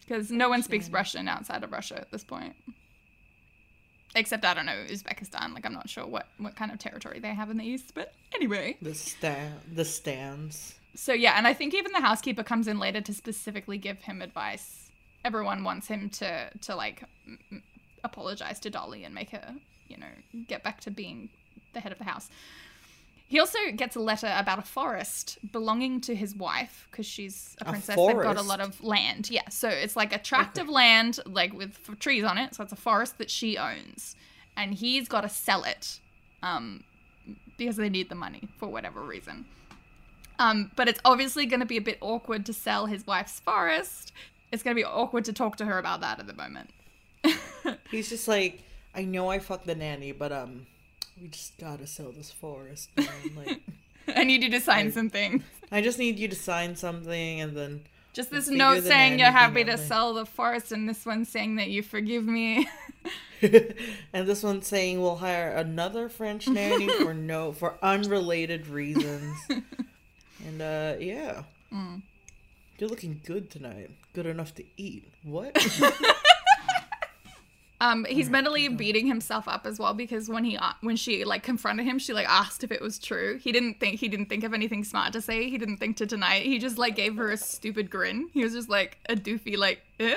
because 0.02 0.30
no 0.32 0.50
one 0.50 0.62
speaks 0.64 0.90
Russian 0.90 1.28
outside 1.28 1.64
of 1.64 1.72
Russia 1.72 2.00
at 2.00 2.12
this 2.12 2.24
point. 2.24 2.56
Except 4.16 4.44
I 4.44 4.54
don't 4.56 4.66
know 4.66 4.86
Uzbekistan. 4.90 5.54
Like 5.54 5.66
I'm 5.66 5.74
not 5.74 5.88
sure 5.90 6.06
what 6.06 6.28
what 6.40 6.56
kind 6.56 6.72
of 6.72 6.80
territory 6.80 7.20
they 7.20 7.34
have 7.34 7.50
in 7.52 7.58
the 7.58 7.66
east, 7.66 7.92
but 7.94 8.14
anyway. 8.34 8.76
The 8.82 8.96
stand. 8.96 9.54
The 9.72 9.86
stands. 9.86 10.76
So 10.96 11.14
yeah, 11.14 11.34
and 11.38 11.46
I 11.46 11.54
think 11.54 11.74
even 11.76 11.92
the 11.92 12.02
housekeeper 12.02 12.44
comes 12.44 12.68
in 12.68 12.80
later 12.80 13.02
to 13.02 13.14
specifically 13.14 13.78
give 13.78 14.00
him 14.00 14.22
advice. 14.24 14.90
Everyone 15.24 15.64
wants 15.64 15.88
him 15.88 16.10
to 16.12 16.50
to 16.62 16.76
like 16.76 17.04
m- 17.52 17.62
apologize 18.04 18.60
to 18.62 18.70
Dolly 18.72 19.04
and 19.04 19.14
make 19.14 19.30
her, 19.30 19.54
you 19.88 19.98
know, 19.98 20.08
get 20.48 20.64
back 20.64 20.82
to 20.82 20.92
being 20.92 21.30
the 21.74 21.80
head 21.80 21.92
of 21.92 22.00
the 22.00 22.04
house. 22.06 22.30
He 23.30 23.40
also 23.40 23.60
gets 23.76 23.96
a 23.96 24.00
letter 24.00 24.34
about 24.36 24.58
a 24.58 24.64
forest 24.64 25.38
belonging 25.52 26.02
to 26.02 26.16
his 26.16 26.36
wife 26.36 26.88
because 26.90 27.06
she's 27.06 27.56
a 27.62 27.66
A 27.66 27.70
princess. 27.70 27.96
They've 27.96 28.16
got 28.16 28.38
a 28.38 28.42
lot 28.42 28.60
of 28.60 28.84
land. 28.84 29.30
Yeah, 29.30 29.48
so 29.50 29.70
it's 29.70 29.96
like 29.96 30.12
a 30.12 30.18
tract 30.18 30.58
of 30.58 30.68
land, 30.68 31.20
like 31.28 31.54
with 31.54 31.78
f- 31.88 32.00
trees 32.00 32.24
on 32.24 32.40
it. 32.40 32.56
So 32.56 32.64
it's 32.64 32.74
a 32.74 32.76
forest 32.76 33.20
that 33.20 33.30
she 33.30 33.56
owns, 33.56 34.16
and 34.58 34.74
he's 34.74 35.08
got 35.08 35.22
to 35.22 35.30
sell 35.30 35.64
it, 35.64 36.00
um, 36.42 36.84
because 37.56 37.76
they 37.76 37.88
need 37.88 38.10
the 38.10 38.16
money 38.16 38.50
for 38.58 38.68
whatever 38.68 39.00
reason. 39.04 39.46
Um, 40.40 40.72
but 40.76 40.88
it's 40.88 41.00
obviously 41.06 41.46
going 41.46 41.60
to 41.60 41.68
be 41.68 41.78
a 41.78 41.82
bit 41.82 42.00
awkward 42.02 42.48
to 42.48 42.54
sell 42.54 42.88
his 42.88 43.06
wife's 43.06 43.40
forest. 43.42 44.12
It's 44.52 44.64
going 44.64 44.76
to 44.76 44.80
be 44.80 44.86
awkward 44.86 45.26
to 45.26 45.34
talk 45.34 45.58
to 45.58 45.66
her 45.66 45.78
about 45.78 46.02
that 46.02 46.20
at 46.20 46.26
the 46.26 46.34
moment. 46.34 46.72
He's 47.92 48.10
just 48.10 48.28
like, 48.28 48.64
I 48.96 49.04
know 49.04 49.30
I 49.30 49.38
fucked 49.38 49.68
the 49.68 49.76
nanny, 49.76 50.14
but 50.14 50.32
um, 50.32 50.66
we 51.22 51.28
just 51.28 51.58
gotta 51.58 51.88
sell 51.88 52.12
this 52.12 52.32
forest. 52.32 52.90
Like, 53.36 53.62
I 54.16 54.24
need 54.24 54.42
you 54.44 54.50
to 54.52 54.60
sign 54.60 54.92
something. 54.92 55.44
I 55.72 55.82
just 55.82 56.00
need 56.00 56.18
you 56.18 56.28
to 56.30 56.36
sign 56.36 56.76
something, 56.76 57.42
and 57.42 57.56
then 57.56 57.82
Just 58.14 58.32
this 58.32 58.48
note 58.50 58.84
saying 58.84 59.20
you're 59.20 59.30
happy 59.32 59.64
to 59.64 59.78
sell 59.78 60.14
the 60.16 60.26
forest, 60.26 60.72
and 60.72 60.90
this 60.90 61.06
one 61.06 61.26
saying 61.26 61.58
that 61.58 61.70
you 61.70 61.84
forgive 61.84 62.26
me. 62.26 62.68
and 63.42 64.28
this 64.28 64.42
one 64.44 64.62
saying 64.64 65.00
we'll 65.00 65.18
hire 65.18 65.52
another 65.52 66.10
French 66.10 66.48
nanny 66.48 66.88
for 67.04 67.14
no 67.14 67.52
for 67.54 67.78
unrelated 67.84 68.68
reasons. 68.68 69.38
and 70.46 70.62
uh, 70.62 70.96
yeah, 71.00 71.44
Mm. 71.72 72.02
you're 72.80 72.90
looking 72.90 73.22
good 73.24 73.52
tonight. 73.52 73.92
Good 74.14 74.26
enough 74.26 74.56
to 74.56 74.64
eat. 74.76 75.06
What? 75.24 75.56
Um, 77.82 78.06
he's 78.10 78.30
mentally 78.30 78.68
beating 78.68 79.08
himself 79.08 79.48
up 79.48 79.66
as 79.66 79.80
well 79.80 79.94
because 79.94 80.28
when 80.28 80.44
he 80.44 80.58
uh, 80.58 80.74
when 80.82 80.98
she 80.98 81.24
like 81.24 81.44
confronted 81.44 81.86
him, 81.86 81.98
she 81.98 82.12
like 82.12 82.28
asked 82.28 82.64
if 82.64 82.72
it 82.72 82.82
was 82.82 83.00
true. 83.00 83.38
He 83.38 83.54
didn't 83.54 83.80
think 83.80 84.00
he 84.00 84.10
didn't 84.10 84.26
think 84.26 84.44
of 84.44 84.54
anything 84.54 84.84
smart 84.84 85.14
to 85.14 85.22
say. 85.22 85.50
He 85.50 85.58
didn't 85.58 85.78
think 85.78 85.96
to 85.98 86.06
deny 86.06 86.36
it. 86.36 86.46
He 86.46 86.60
just 86.60 86.78
like 86.78 86.96
gave 86.96 87.16
her 87.16 87.32
a 87.32 87.38
stupid 87.38 87.90
grin. 87.90 88.30
He 88.34 88.44
was 88.44 88.54
just 88.54 88.68
like 88.68 88.98
a 89.08 89.16
doofy 89.16 89.58
like, 89.58 89.82
eh? 90.00 90.14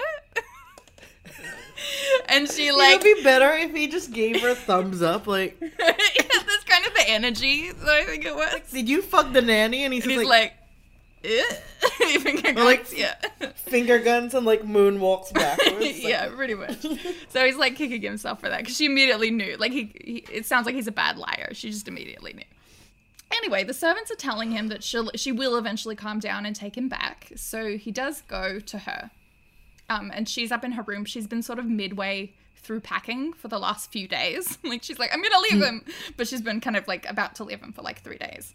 and 2.28 2.50
she 2.50 2.72
like. 2.72 2.96
It 2.96 3.04
would 3.04 3.16
be 3.16 3.22
better 3.22 3.52
if 3.52 3.72
he 3.72 3.86
just 3.86 4.12
gave 4.12 4.40
her 4.40 4.50
a 4.50 4.54
thumbs 4.56 5.00
up. 5.00 5.28
Like, 5.28 5.56
yeah, 5.60 5.68
that's 5.78 6.64
kind 6.64 6.84
of 6.84 6.94
the 6.94 7.04
energy 7.06 7.70
that 7.70 7.88
I 7.88 8.04
think 8.04 8.24
it 8.24 8.34
was. 8.34 8.60
did 8.72 8.88
you 8.88 9.02
fuck 9.02 9.32
the 9.32 9.42
nanny? 9.42 9.84
And 9.84 9.94
he's, 9.94 10.02
And 10.02 10.12
he's 10.12 10.20
like, 10.20 10.28
like, 10.28 10.54
Finger 11.22 12.50
Or, 12.60 12.64
like, 12.64 12.80
guns, 12.84 12.94
yeah. 12.94 13.14
finger 13.54 13.98
guns 13.98 14.34
and 14.34 14.44
like 14.44 14.62
moonwalks 14.62 15.32
backwards. 15.32 15.72
Like, 15.80 16.02
yeah, 16.02 16.28
pretty 16.28 16.54
much. 16.54 16.84
So 17.30 17.44
he's 17.44 17.56
like 17.56 17.76
kicking 17.76 18.02
himself 18.02 18.40
for 18.40 18.48
that 18.48 18.58
because 18.60 18.76
she 18.76 18.86
immediately 18.86 19.30
knew. 19.30 19.56
Like 19.56 19.72
he, 19.72 19.92
he, 20.04 20.24
it 20.30 20.46
sounds 20.46 20.66
like 20.66 20.74
he's 20.74 20.86
a 20.86 20.92
bad 20.92 21.16
liar. 21.16 21.50
She 21.52 21.70
just 21.70 21.88
immediately 21.88 22.32
knew. 22.32 22.44
Anyway, 23.34 23.64
the 23.64 23.72
servants 23.74 24.10
are 24.10 24.16
telling 24.16 24.50
him 24.50 24.68
that 24.68 24.82
she'll 24.84 25.10
she 25.14 25.32
will 25.32 25.56
eventually 25.56 25.96
calm 25.96 26.18
down 26.18 26.44
and 26.44 26.54
take 26.54 26.76
him 26.76 26.88
back. 26.88 27.32
So 27.36 27.76
he 27.78 27.90
does 27.90 28.20
go 28.22 28.58
to 28.60 28.78
her, 28.78 29.10
um, 29.88 30.10
and 30.14 30.28
she's 30.28 30.52
up 30.52 30.64
in 30.64 30.72
her 30.72 30.82
room. 30.82 31.04
She's 31.06 31.26
been 31.26 31.42
sort 31.42 31.58
of 31.58 31.64
midway 31.66 32.34
through 32.56 32.80
packing 32.80 33.32
for 33.32 33.48
the 33.48 33.58
last 33.58 33.90
few 33.90 34.06
days. 34.06 34.58
like 34.64 34.82
she's 34.82 34.98
like, 34.98 35.12
I'm 35.14 35.22
gonna 35.22 35.40
leave 35.40 35.62
him, 35.62 35.84
but 36.16 36.28
she's 36.28 36.42
been 36.42 36.60
kind 36.60 36.76
of 36.76 36.86
like 36.86 37.08
about 37.08 37.34
to 37.36 37.44
leave 37.44 37.60
him 37.60 37.72
for 37.72 37.80
like 37.82 38.02
three 38.02 38.18
days. 38.18 38.52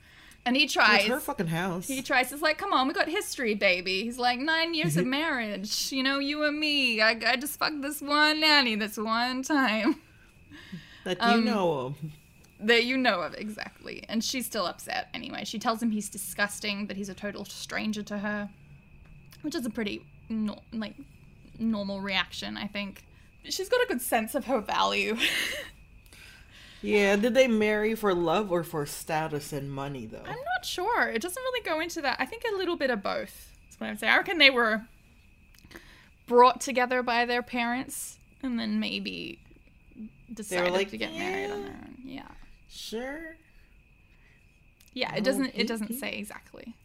And 0.48 0.56
he 0.56 0.66
tries. 0.66 1.00
It's 1.00 1.06
tries. 1.06 1.10
her 1.10 1.20
fucking 1.20 1.48
house. 1.48 1.88
He 1.88 2.02
tries. 2.02 2.32
He's 2.32 2.42
like, 2.42 2.58
"Come 2.58 2.72
on, 2.72 2.88
we 2.88 2.94
got 2.94 3.10
history, 3.10 3.54
baby." 3.54 4.04
He's 4.04 4.18
like, 4.18 4.40
nine 4.40 4.74
years 4.74 4.96
of 4.96 5.06
marriage. 5.06 5.92
You 5.92 6.04
know, 6.04 6.20
you 6.20 6.46
and 6.46 6.58
me. 6.58 7.02
I, 7.02 7.20
I 7.26 7.36
just 7.36 7.60
fucked 7.60 7.82
this 7.82 8.02
one 8.02 8.40
nanny 8.40 8.76
this 8.76 8.96
one 8.96 9.44
time 9.44 10.02
that 11.04 11.18
you 11.18 11.28
um, 11.28 11.46
know 11.46 11.74
of. 11.74 11.96
that 12.62 12.86
you 12.86 12.96
know 12.96 13.22
of 13.22 13.34
exactly. 13.34 14.06
And 14.08 14.24
she's 14.24 14.46
still 14.46 14.66
upset 14.66 15.10
anyway. 15.14 15.44
She 15.44 15.60
tells 15.60 15.84
him 15.84 15.92
he's 15.92 16.10
disgusting, 16.10 16.88
that 16.88 16.96
he's 16.96 17.10
a 17.10 17.14
total 17.14 17.44
stranger 17.44 18.04
to 18.04 18.18
her, 18.20 18.50
which 19.42 19.54
is 19.54 19.66
a 19.66 19.70
pretty 19.70 20.06
no, 20.30 20.60
like 20.72 20.96
normal 21.60 22.00
reaction, 22.00 22.56
I 22.56 22.68
think. 22.68 23.04
She's 23.44 23.68
got 23.68 23.82
a 23.82 23.88
good 23.88 24.02
sense 24.02 24.34
of 24.34 24.46
her 24.46 24.62
value. 24.62 25.18
Yeah, 26.82 27.16
did 27.16 27.34
they 27.34 27.48
marry 27.48 27.96
for 27.96 28.14
love 28.14 28.52
or 28.52 28.64
for 28.64 28.86
status 28.86 29.52
and 29.52 29.72
money 29.72 30.06
though? 30.06 30.24
I'm 30.24 30.28
not 30.28 30.66
sure. 30.66 31.10
It 31.10 31.22
doesn't 31.22 31.42
really 31.42 31.64
go 31.64 31.80
into 31.80 32.02
that. 32.02 32.18
I 32.20 32.26
think 32.26 32.44
a 32.52 32.56
little 32.56 32.76
bit 32.76 32.90
of 32.90 33.02
both. 33.02 33.52
That's 33.64 33.80
what 33.80 33.88
I 33.88 33.90
would 33.92 34.00
say. 34.00 34.08
I 34.08 34.18
reckon 34.18 34.38
they 34.38 34.50
were 34.50 34.84
brought 36.28 36.62
together 36.62 37.02
by 37.02 37.26
their 37.26 37.42
parents 37.42 38.20
and 38.44 38.60
then 38.60 38.80
maybe 38.80 39.40
decided 40.32 40.74
like, 40.74 40.90
to 40.92 40.98
get 40.98 41.14
married 41.14 41.52
on 41.52 41.64
their 41.64 41.72
own. 41.72 41.96
Yeah. 42.04 42.28
Sure. 42.70 43.36
Yeah, 44.94 45.14
it 45.16 45.24
doesn't 45.24 45.52
it 45.56 45.68
doesn't 45.68 45.94
say 45.94 46.14
exactly. 46.14 46.76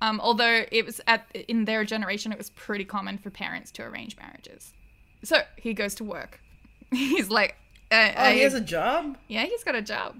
Um, 0.00 0.20
although 0.20 0.64
it 0.70 0.84
was 0.84 1.00
at 1.06 1.26
in 1.48 1.64
their 1.64 1.84
generation 1.84 2.30
it 2.30 2.38
was 2.38 2.50
pretty 2.50 2.84
common 2.84 3.18
for 3.18 3.30
parents 3.30 3.70
to 3.72 3.82
arrange 3.82 4.16
marriages. 4.16 4.74
So 5.24 5.42
he 5.56 5.74
goes 5.74 5.94
to 5.96 6.04
work. 6.04 6.40
He's 6.90 7.30
like 7.30 7.56
uh, 7.90 8.12
Oh, 8.16 8.30
he 8.32 8.40
has 8.40 8.54
a 8.54 8.60
job. 8.60 9.16
Yeah, 9.28 9.44
he's 9.44 9.64
got 9.64 9.74
a 9.74 9.82
job. 9.82 10.16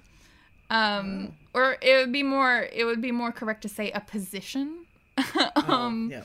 Um, 0.70 1.32
or 1.54 1.76
it 1.80 1.96
would 1.96 2.12
be 2.12 2.22
more 2.22 2.68
it 2.72 2.84
would 2.84 3.00
be 3.00 3.10
more 3.12 3.32
correct 3.32 3.62
to 3.62 3.68
say 3.68 3.90
a 3.92 4.00
position. 4.00 4.84
um, 5.56 6.10
oh, 6.12 6.16
yeah. 6.16 6.22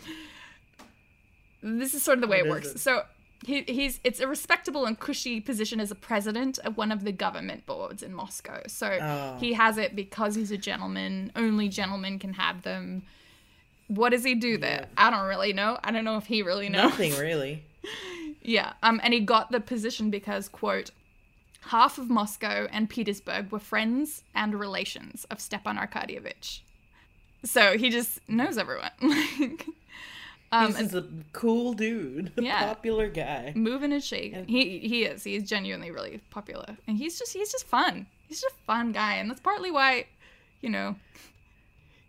this 1.61 1.93
is 1.93 2.03
sort 2.03 2.17
of 2.17 2.21
the 2.21 2.27
way 2.27 2.39
What 2.41 2.47
it 2.47 2.49
works. 2.49 2.67
it? 2.67 2.79
So 2.79 3.03
he, 3.45 3.61
he's 3.67 3.99
it's 4.03 4.19
a 4.19 4.27
respectable 4.27 4.85
and 4.85 4.99
cushy 4.99 5.39
position 5.41 5.79
as 5.79 5.91
a 5.91 5.95
president 5.95 6.59
of 6.59 6.77
one 6.77 6.91
of 6.91 7.03
the 7.03 7.11
government 7.11 7.65
boards 7.65 8.03
in 8.03 8.13
Moscow. 8.13 8.61
So 8.67 8.87
Oh. 9.01 9.37
he 9.39 9.53
has 9.53 9.77
it 9.77 9.95
because 9.95 10.35
he's 10.35 10.51
a 10.51 10.57
gentleman. 10.57 11.31
Only 11.35 11.69
gentlemen 11.69 12.19
can 12.19 12.33
have 12.33 12.61
them. 12.63 13.03
what 13.87 14.09
does 14.09 14.23
he 14.23 14.35
do 14.35 14.57
there? 14.57 14.87
I 14.97 15.09
don't 15.09 15.27
really 15.27 15.53
know. 15.53 15.77
I 15.83 15.91
don't 15.91 16.05
know 16.05 16.17
if 16.17 16.25
he 16.25 16.41
really 16.41 16.69
knows. 16.69 16.83
Nothing 16.91 17.15
really. 17.17 17.63
Yeah. 18.45 18.73
Um, 18.83 18.99
and 19.03 19.13
he 19.13 19.21
got 19.21 19.51
the 19.51 19.61
position 19.61 20.09
because, 20.09 20.49
quote, 20.49 20.91
half 21.67 21.97
of 21.97 22.09
Moscow 22.09 22.67
and 22.71 22.89
Petersburg 22.89 23.51
were 23.51 23.59
friends 23.59 24.23
and 24.35 24.53
relations 24.59 25.25
of 25.31 25.39
Stepan 25.39 25.77
Arkadyevich. 25.77 26.61
So 27.43 27.77
he 27.77 27.89
just 27.89 28.19
knows 28.29 28.57
everyone. 28.57 28.91
like, 29.01 29.65
um, 30.51 30.75
He's 30.75 30.93
a 30.93 31.05
cool 31.33 31.73
dude, 31.73 32.31
a 32.37 32.43
Yeah. 32.43 32.65
popular 32.65 33.09
guy. 33.09 33.53
moving 33.55 33.91
and 33.91 34.03
shaking. 34.03 34.45
He 34.47 34.79
he 34.79 35.03
is. 35.03 35.23
He's 35.23 35.47
genuinely 35.49 35.91
really 35.91 36.21
popular, 36.29 36.77
and 36.87 36.97
he's 36.97 37.17
just 37.19 37.33
he's 37.33 37.51
just 37.51 37.65
fun. 37.67 38.07
He's 38.27 38.39
just 38.41 38.55
a 38.55 38.65
fun 38.65 38.91
guy, 38.93 39.15
and 39.15 39.29
that's 39.29 39.41
partly 39.41 39.71
why, 39.71 40.05
you 40.61 40.69
know, 40.69 40.95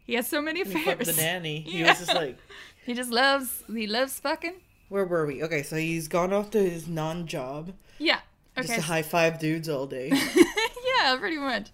he 0.06 0.14
has 0.14 0.26
so 0.28 0.40
many 0.40 0.62
He 0.62 0.70
fucked 0.84 1.02
affairs. 1.02 1.16
the 1.16 1.23
nanny. 1.23 1.61
He 1.66 1.80
Yeah. 1.80 1.88
was 1.88 1.99
just 1.99 2.14
like, 2.14 2.38
He 2.87 2.94
just 2.94 3.11
loves 3.11 3.62
he 3.73 3.87
loves 3.87 4.20
fucking. 4.20 4.54
where 4.88 5.04
were 5.04 5.26
we? 5.26 5.42
Okay, 5.42 5.62
so 5.62 5.76
he's 5.76 6.06
gone 6.08 6.32
off 6.32 6.50
to 6.50 6.58
his 6.62 6.87
non-job, 6.87 7.73
Yeah. 7.99 8.20
Just 8.56 8.68
Okay. 8.70 8.76
to 8.76 8.82
high 8.82 9.02
five 9.02 9.38
dudes 9.38 9.68
all 9.68 9.87
day. 9.87 10.11
yeah, 10.99 11.16
pretty 11.18 11.38
much. 11.38 11.68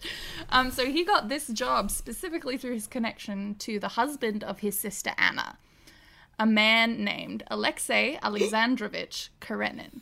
Um, 0.49 0.71
so 0.71 0.87
he 0.87 1.05
got 1.05 1.29
this 1.29 1.49
job 1.49 1.91
specifically 1.91 2.57
through 2.57 2.75
his 2.75 2.87
connection 2.87 3.55
to 3.57 3.79
the 3.79 3.89
husband 3.89 4.43
of 4.45 4.61
his 4.61 4.79
sister 4.79 5.13
Anna, 5.19 5.59
a 6.39 6.47
man 6.47 7.05
named 7.05 7.43
Alexei 7.51 8.19
Alexandrovich 8.23 9.29
Karenin. 9.41 10.01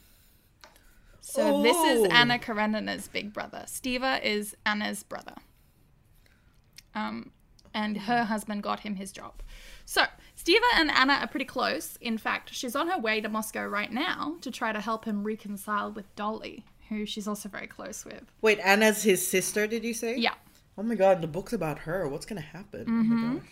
So 1.21 1.63
this 1.63 1.77
is 1.77 2.07
Oh. 2.07 2.11
Anna 2.11 2.39
Karenina's 2.39 3.09
big 3.09 3.33
brother. 3.35 3.65
Stiva 3.67 4.23
is 4.23 4.57
Anna's 4.65 5.03
brother. 5.03 5.35
Um, 6.95 7.33
and 7.75 7.97
her 7.99 8.25
husband 8.25 8.63
got 8.63 8.81
him 8.81 8.97
his 8.97 9.13
job. 9.13 9.43
So 9.85 10.07
Stiva 10.49 10.61
and 10.81 10.91
Anna 10.91 11.15
are 11.15 11.27
pretty 11.27 11.45
close. 11.45 11.97
In 12.01 12.17
fact, 12.19 12.55
she's 12.55 12.75
on 12.75 12.89
her 12.89 12.99
way 12.99 13.21
to 13.21 13.29
Moscow 13.29 13.67
right 13.67 13.93
now 13.93 14.37
to 14.41 14.51
try 14.51 14.73
to 14.73 14.81
help 14.81 15.05
him 15.05 15.23
reconcile 15.25 15.93
with 15.93 16.15
Dolly, 16.17 16.65
who 16.89 17.05
she's 17.05 17.29
also 17.29 17.49
very 17.49 17.67
close 17.67 18.05
with. 18.05 18.25
Wait, 18.41 18.59
Anna's 18.61 19.03
his 19.03 19.27
sister, 19.27 19.67
did 19.67 19.85
you 19.85 19.93
say? 19.95 20.17
Yeah. 20.17 20.35
Oh 20.79 20.83
my 20.83 20.95
god, 20.95 21.21
the 21.21 21.27
book's 21.27 21.53
about 21.53 21.81
her. 21.81 22.09
What's 22.09 22.25
gonna 22.27 22.41
happen? 22.41 22.85
Oh 22.87 22.91
Mm-hmm. 22.91 23.27
my 23.27 23.35
gosh. 23.41 23.49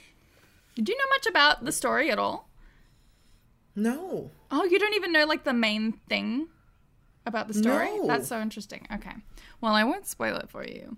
Do 0.77 0.93
you 0.93 0.99
know 0.99 1.09
much 1.11 1.27
about 1.27 1.65
the 1.65 1.73
story 1.73 2.11
at 2.11 2.19
all? 2.19 2.49
No. 3.75 4.31
Oh, 4.51 4.65
you 4.65 4.79
don't 4.79 4.95
even 4.95 5.13
know 5.13 5.27
like 5.27 5.45
the 5.45 5.53
main 5.53 5.93
thing 6.09 6.49
about 7.27 7.49
the 7.49 7.55
story? 7.55 7.87
No. 7.99 8.07
That's 8.07 8.29
so 8.29 8.41
interesting. 8.41 8.87
Okay. 8.95 9.13
Well, 9.61 9.75
I 9.75 9.85
won't 9.85 10.07
spoil 10.07 10.37
it 10.37 10.49
for 10.49 10.65
you. 10.65 10.97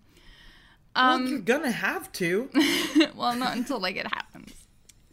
well, 0.95 1.14
Um 1.17 1.26
you're 1.28 1.38
gonna 1.40 1.71
have 1.71 2.12
to. 2.12 2.50
well, 3.17 3.35
not 3.35 3.57
until 3.57 3.81
like 3.81 3.97
it 3.97 4.07
happens. 4.12 4.52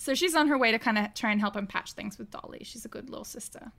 So 0.05 0.13
she's 0.13 0.35
on 0.35 0.49
her 0.49 0.57
way 0.59 0.71
to 0.71 0.77
kind 0.77 0.99
of 0.99 1.15
try 1.15 1.31
and 1.31 1.41
help 1.41 1.55
him 1.55 1.65
patch 1.65 1.93
things 1.93 2.19
with 2.19 2.29
Dolly. 2.29 2.61
She's 2.61 2.85
a 2.85 2.87
good 2.87 3.09
little 3.09 3.25
sister. 3.25 3.71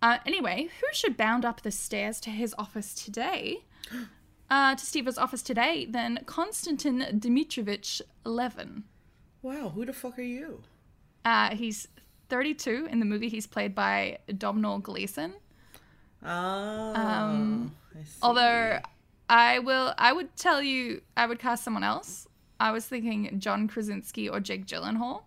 Uh, 0.00 0.18
anyway, 0.24 0.68
who 0.80 0.86
should 0.92 1.16
bound 1.16 1.44
up 1.44 1.62
the 1.62 1.72
stairs 1.72 2.20
to 2.20 2.30
his 2.30 2.54
office 2.56 2.94
today? 2.94 3.64
Uh, 4.48 4.76
to 4.76 4.86
Steve's 4.86 5.18
office 5.18 5.42
today, 5.42 5.84
then 5.90 6.20
Konstantin 6.24 7.00
Dmitrievich 7.18 8.00
Levin. 8.24 8.84
wow, 9.42 9.70
who 9.70 9.84
the 9.84 9.92
fuck 9.92 10.16
are 10.20 10.22
you? 10.22 10.62
Uh, 11.24 11.56
he's 11.56 11.88
32 12.28 12.86
in 12.88 13.00
the 13.00 13.06
movie. 13.06 13.28
He's 13.28 13.48
played 13.48 13.74
by 13.74 14.18
Domhnall 14.38 14.78
Gleeson. 14.78 15.34
Oh. 16.24 16.28
Um, 16.94 17.74
I 17.92 18.04
see. 18.04 18.18
Although 18.22 18.78
I 19.28 19.58
will, 19.58 19.92
I 19.98 20.12
would 20.12 20.36
tell 20.36 20.62
you, 20.62 21.02
I 21.16 21.26
would 21.26 21.40
cast 21.40 21.64
someone 21.64 21.82
else. 21.82 22.28
I 22.58 22.70
was 22.72 22.86
thinking 22.86 23.38
John 23.40 23.68
Krasinski 23.68 24.28
or 24.28 24.40
Jake 24.40 24.66
Gyllenhaal. 24.66 25.22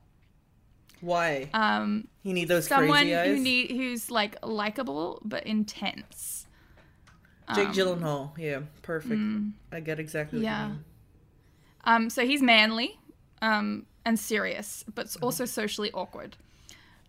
Why? 1.01 1.49
Um, 1.53 2.07
you 2.23 2.33
need 2.33 2.47
those 2.47 2.67
someone 2.67 2.99
crazy 2.99 3.15
eyes? 3.15 3.27
who 3.27 3.39
need 3.43 3.71
who's 3.71 4.11
like 4.11 4.35
likable 4.45 5.21
but 5.23 5.45
intense. 5.45 6.47
Jake 7.55 7.69
um, 7.69 7.73
Gyllenhaal. 7.73 8.37
Yeah, 8.37 8.61
perfect. 8.81 9.21
I 9.71 9.79
get 9.79 9.99
exactly 9.99 10.39
what 10.39 10.43
yeah. 10.43 10.63
you 10.67 10.69
mean. 10.73 10.83
Um, 11.85 12.09
so 12.09 12.25
he's 12.25 12.41
manly, 12.41 12.99
um, 13.41 13.85
and 14.05 14.19
serious, 14.19 14.83
but 14.93 15.07
Uh-huh. 15.07 15.25
also 15.25 15.45
socially 15.45 15.91
awkward. 15.93 16.35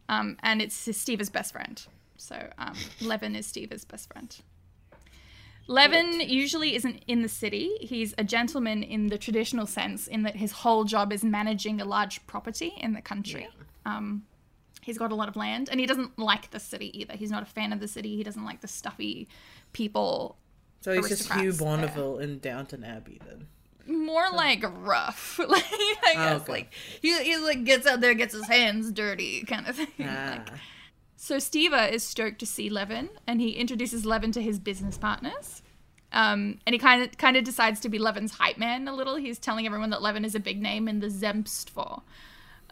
Um, 0.08 0.36
and 0.42 0.62
it's 0.62 0.74
Steve's 0.96 1.28
best 1.30 1.52
friend. 1.52 1.82
So 2.16 2.48
um, 2.58 2.74
Levin 3.00 3.34
is 3.34 3.46
Steve's 3.46 3.84
best 3.84 4.12
friend. 4.12 4.34
Levin 5.70 6.20
usually 6.20 6.74
isn't 6.74 7.04
in 7.06 7.22
the 7.22 7.28
city. 7.28 7.70
He's 7.80 8.12
a 8.18 8.24
gentleman 8.24 8.82
in 8.82 9.06
the 9.06 9.16
traditional 9.16 9.66
sense, 9.66 10.08
in 10.08 10.24
that 10.24 10.34
his 10.34 10.50
whole 10.50 10.82
job 10.82 11.12
is 11.12 11.22
managing 11.22 11.80
a 11.80 11.84
large 11.84 12.26
property 12.26 12.74
in 12.78 12.92
the 12.92 13.00
country. 13.00 13.48
Um, 13.86 14.24
he's 14.82 14.98
got 14.98 15.12
a 15.12 15.14
lot 15.14 15.28
of 15.28 15.36
land, 15.36 15.68
and 15.70 15.78
he 15.78 15.86
doesn't 15.86 16.18
like 16.18 16.50
the 16.50 16.58
city 16.58 16.90
either. 16.98 17.14
He's 17.14 17.30
not 17.30 17.44
a 17.44 17.46
fan 17.46 17.72
of 17.72 17.78
the 17.78 17.86
city. 17.86 18.16
He 18.16 18.24
doesn't 18.24 18.44
like 18.44 18.62
the 18.62 18.66
stuffy 18.66 19.28
people. 19.72 20.36
So 20.80 20.92
he's 20.92 21.08
just 21.08 21.32
Hugh 21.32 21.50
aristocrats 21.50 21.58
there. 21.58 21.68
Bonneville 21.68 22.18
in 22.18 22.40
Downton 22.40 22.82
Abbey 22.82 23.20
then. 23.24 23.46
More 23.86 24.28
like 24.32 24.64
rough, 24.84 25.38
like 25.48 25.64
I 25.72 26.14
guess, 26.14 26.42
okay. 26.42 26.52
like 26.52 26.74
he, 27.00 27.16
he 27.22 27.36
like 27.36 27.62
gets 27.62 27.86
out 27.86 28.00
there, 28.00 28.14
gets 28.14 28.34
his 28.34 28.48
hands 28.48 28.90
dirty, 28.90 29.42
kind 29.42 29.68
of 29.68 29.76
thing. 29.76 29.86
Ah. 30.00 30.42
Like, 30.46 30.58
so 31.22 31.36
Steva 31.36 31.92
is 31.92 32.02
stoked 32.02 32.38
to 32.38 32.46
see 32.46 32.70
Levin, 32.70 33.10
and 33.26 33.42
he 33.42 33.50
introduces 33.50 34.06
Levin 34.06 34.32
to 34.32 34.40
his 34.40 34.58
business 34.58 34.96
partners. 34.96 35.60
Um, 36.12 36.60
and 36.66 36.72
he 36.72 36.78
kind 36.78 37.02
of 37.02 37.18
kind 37.18 37.36
of 37.36 37.44
decides 37.44 37.78
to 37.80 37.90
be 37.90 37.98
Levin's 37.98 38.32
hype 38.32 38.56
man 38.56 38.88
a 38.88 38.94
little. 38.94 39.16
He's 39.16 39.38
telling 39.38 39.66
everyone 39.66 39.90
that 39.90 40.00
Levin 40.00 40.24
is 40.24 40.34
a 40.34 40.40
big 40.40 40.62
name 40.62 40.88
in 40.88 41.00
the 41.00 41.08
Zemstvo, 41.08 42.00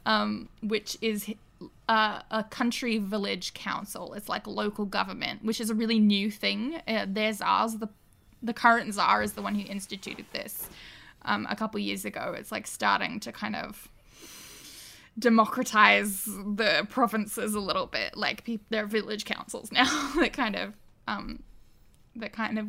um, 0.06 0.48
which 0.62 0.96
is 1.02 1.30
uh, 1.90 2.22
a 2.30 2.42
country 2.42 2.96
village 2.96 3.52
council. 3.52 4.14
It's 4.14 4.30
like 4.30 4.46
local 4.46 4.86
government, 4.86 5.44
which 5.44 5.60
is 5.60 5.68
a 5.68 5.74
really 5.74 5.98
new 5.98 6.30
thing. 6.30 6.80
Uh, 6.88 7.04
their 7.06 7.34
czars, 7.34 7.74
the 7.74 7.90
the 8.42 8.54
current 8.54 8.94
czar, 8.94 9.22
is 9.22 9.34
the 9.34 9.42
one 9.42 9.56
who 9.56 9.70
instituted 9.70 10.24
this 10.32 10.70
um, 11.26 11.46
a 11.50 11.54
couple 11.54 11.78
years 11.80 12.06
ago. 12.06 12.34
It's 12.34 12.50
like 12.50 12.66
starting 12.66 13.20
to 13.20 13.30
kind 13.30 13.56
of 13.56 13.90
democratize 15.18 16.24
the 16.24 16.86
provinces 16.88 17.54
a 17.54 17.60
little 17.60 17.86
bit. 17.86 18.16
Like 18.16 18.44
peop 18.44 18.62
they're 18.70 18.86
village 18.86 19.24
councils 19.24 19.72
now 19.72 20.12
that 20.20 20.32
kind 20.32 20.56
of 20.56 20.74
um, 21.06 21.42
that 22.16 22.32
kind 22.32 22.58
of 22.58 22.66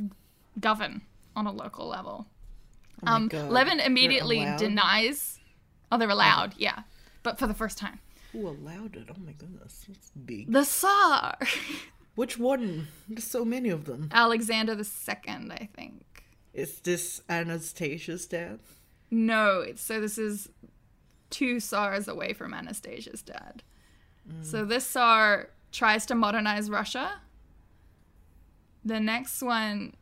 govern 0.60 1.02
on 1.36 1.46
a 1.46 1.52
local 1.52 1.88
level. 1.88 2.28
Oh 3.06 3.12
um, 3.12 3.28
God. 3.28 3.50
Levin 3.50 3.80
immediately 3.80 4.46
denies. 4.58 5.40
Oh, 5.92 5.98
they're 5.98 6.10
allowed, 6.10 6.54
yeah, 6.58 6.84
but 7.24 7.40
for 7.40 7.48
the 7.48 7.54
first 7.54 7.78
time. 7.78 8.00
Who 8.34 8.48
allowed 8.48 8.96
it? 8.96 9.08
Oh 9.10 9.20
my 9.26 9.32
goodness, 9.32 9.86
that's 9.88 10.12
big. 10.12 10.52
The 10.52 10.64
Tsar, 10.64 11.38
Which 12.16 12.38
one? 12.38 12.90
There's 13.08 13.24
so 13.24 13.46
many 13.46 13.70
of 13.70 13.86
them. 13.86 14.10
Alexander 14.12 14.76
the 14.76 14.84
Second, 14.84 15.54
I 15.54 15.70
think. 15.74 16.04
Is 16.54 16.80
this 16.82 17.22
Anastasia's 17.30 18.26
dad? 18.26 18.60
No, 19.10 19.62
it's 19.62 19.82
so 19.82 20.02
this 20.02 20.18
is 20.18 20.50
two 21.30 21.60
Tsars 21.60 22.08
away 22.08 22.34
from 22.34 22.54
Anastasia's 22.54 23.22
dad. 23.22 23.64
So 24.42 24.64
this 24.64 24.86
Tsar 24.86 25.50
tries 25.72 26.06
to 26.08 26.16
modernize 26.16 26.70
Russia. 26.70 27.22
The 28.86 29.00
next 29.00 29.42
one, 29.42 29.96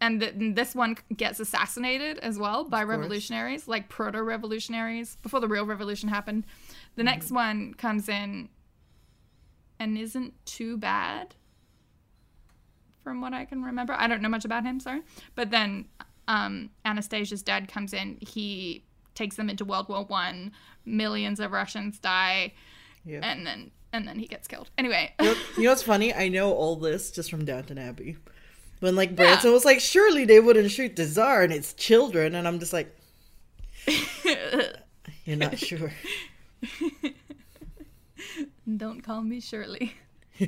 and 0.00 0.20
th- 0.20 0.34
this 0.36 0.74
one 0.74 0.96
gets 1.16 1.38
assassinated 1.40 2.18
as 2.18 2.38
well 2.38 2.64
by 2.64 2.82
revolutionaries, 2.82 3.68
like 3.68 3.88
proto 3.88 4.22
revolutionaries, 4.22 5.16
before 5.22 5.40
the 5.40 5.48
real 5.48 5.66
revolution 5.66 6.08
happened. 6.08 6.44
The 6.96 7.04
next 7.04 7.30
one 7.30 7.74
comes 7.74 8.08
in 8.08 8.48
and 9.78 9.96
isn't 9.96 10.34
too 10.44 10.76
bad 10.76 11.34
from 13.02 13.20
what 13.20 13.32
I 13.32 13.44
can 13.44 13.62
remember. 13.62 13.94
I 13.96 14.06
don't 14.06 14.20
know 14.20 14.28
much 14.28 14.44
about 14.44 14.64
him, 14.64 14.80
sorry. 14.80 15.02
But 15.34 15.50
then 15.50 15.86
um, 16.28 16.70
Anastasia's 16.84 17.42
dad 17.42 17.68
comes 17.68 17.92
in. 17.92 18.18
He 18.20 18.84
takes 19.14 19.36
them 19.36 19.48
into 19.50 19.64
World 19.64 19.88
War 19.88 20.04
One. 20.04 20.52
Millions 20.84 21.40
of 21.40 21.52
Russians 21.52 21.98
die, 21.98 22.52
Yeah. 23.04 23.20
and 23.22 23.46
then 23.46 23.70
and 23.92 24.06
then 24.08 24.18
he 24.18 24.26
gets 24.26 24.46
killed. 24.48 24.70
Anyway, 24.78 25.12
You 25.20 25.26
know, 25.26 25.34
you 25.56 25.62
know 25.64 25.70
what's 25.70 25.82
funny? 25.82 26.14
I 26.14 26.28
know 26.28 26.52
all 26.52 26.76
this 26.76 27.10
just 27.10 27.30
from 27.30 27.44
Downton 27.44 27.76
Abbey. 27.78 28.16
When 28.80 28.96
like 28.96 29.14
Branson 29.14 29.52
was 29.52 29.64
like, 29.64 29.80
surely 29.80 30.24
they 30.24 30.40
wouldn't 30.40 30.70
shoot 30.70 30.96
the 30.96 31.04
Tsar 31.06 31.42
and 31.42 31.52
its 31.52 31.74
children, 31.74 32.34
and 32.34 32.48
I'm 32.48 32.58
just 32.58 32.72
like, 32.72 32.96
you're 35.24 35.36
not 35.36 35.58
sure. 35.58 35.92
don't 38.76 39.02
call 39.02 39.22
me 39.22 39.40
Shirley. 39.40 39.94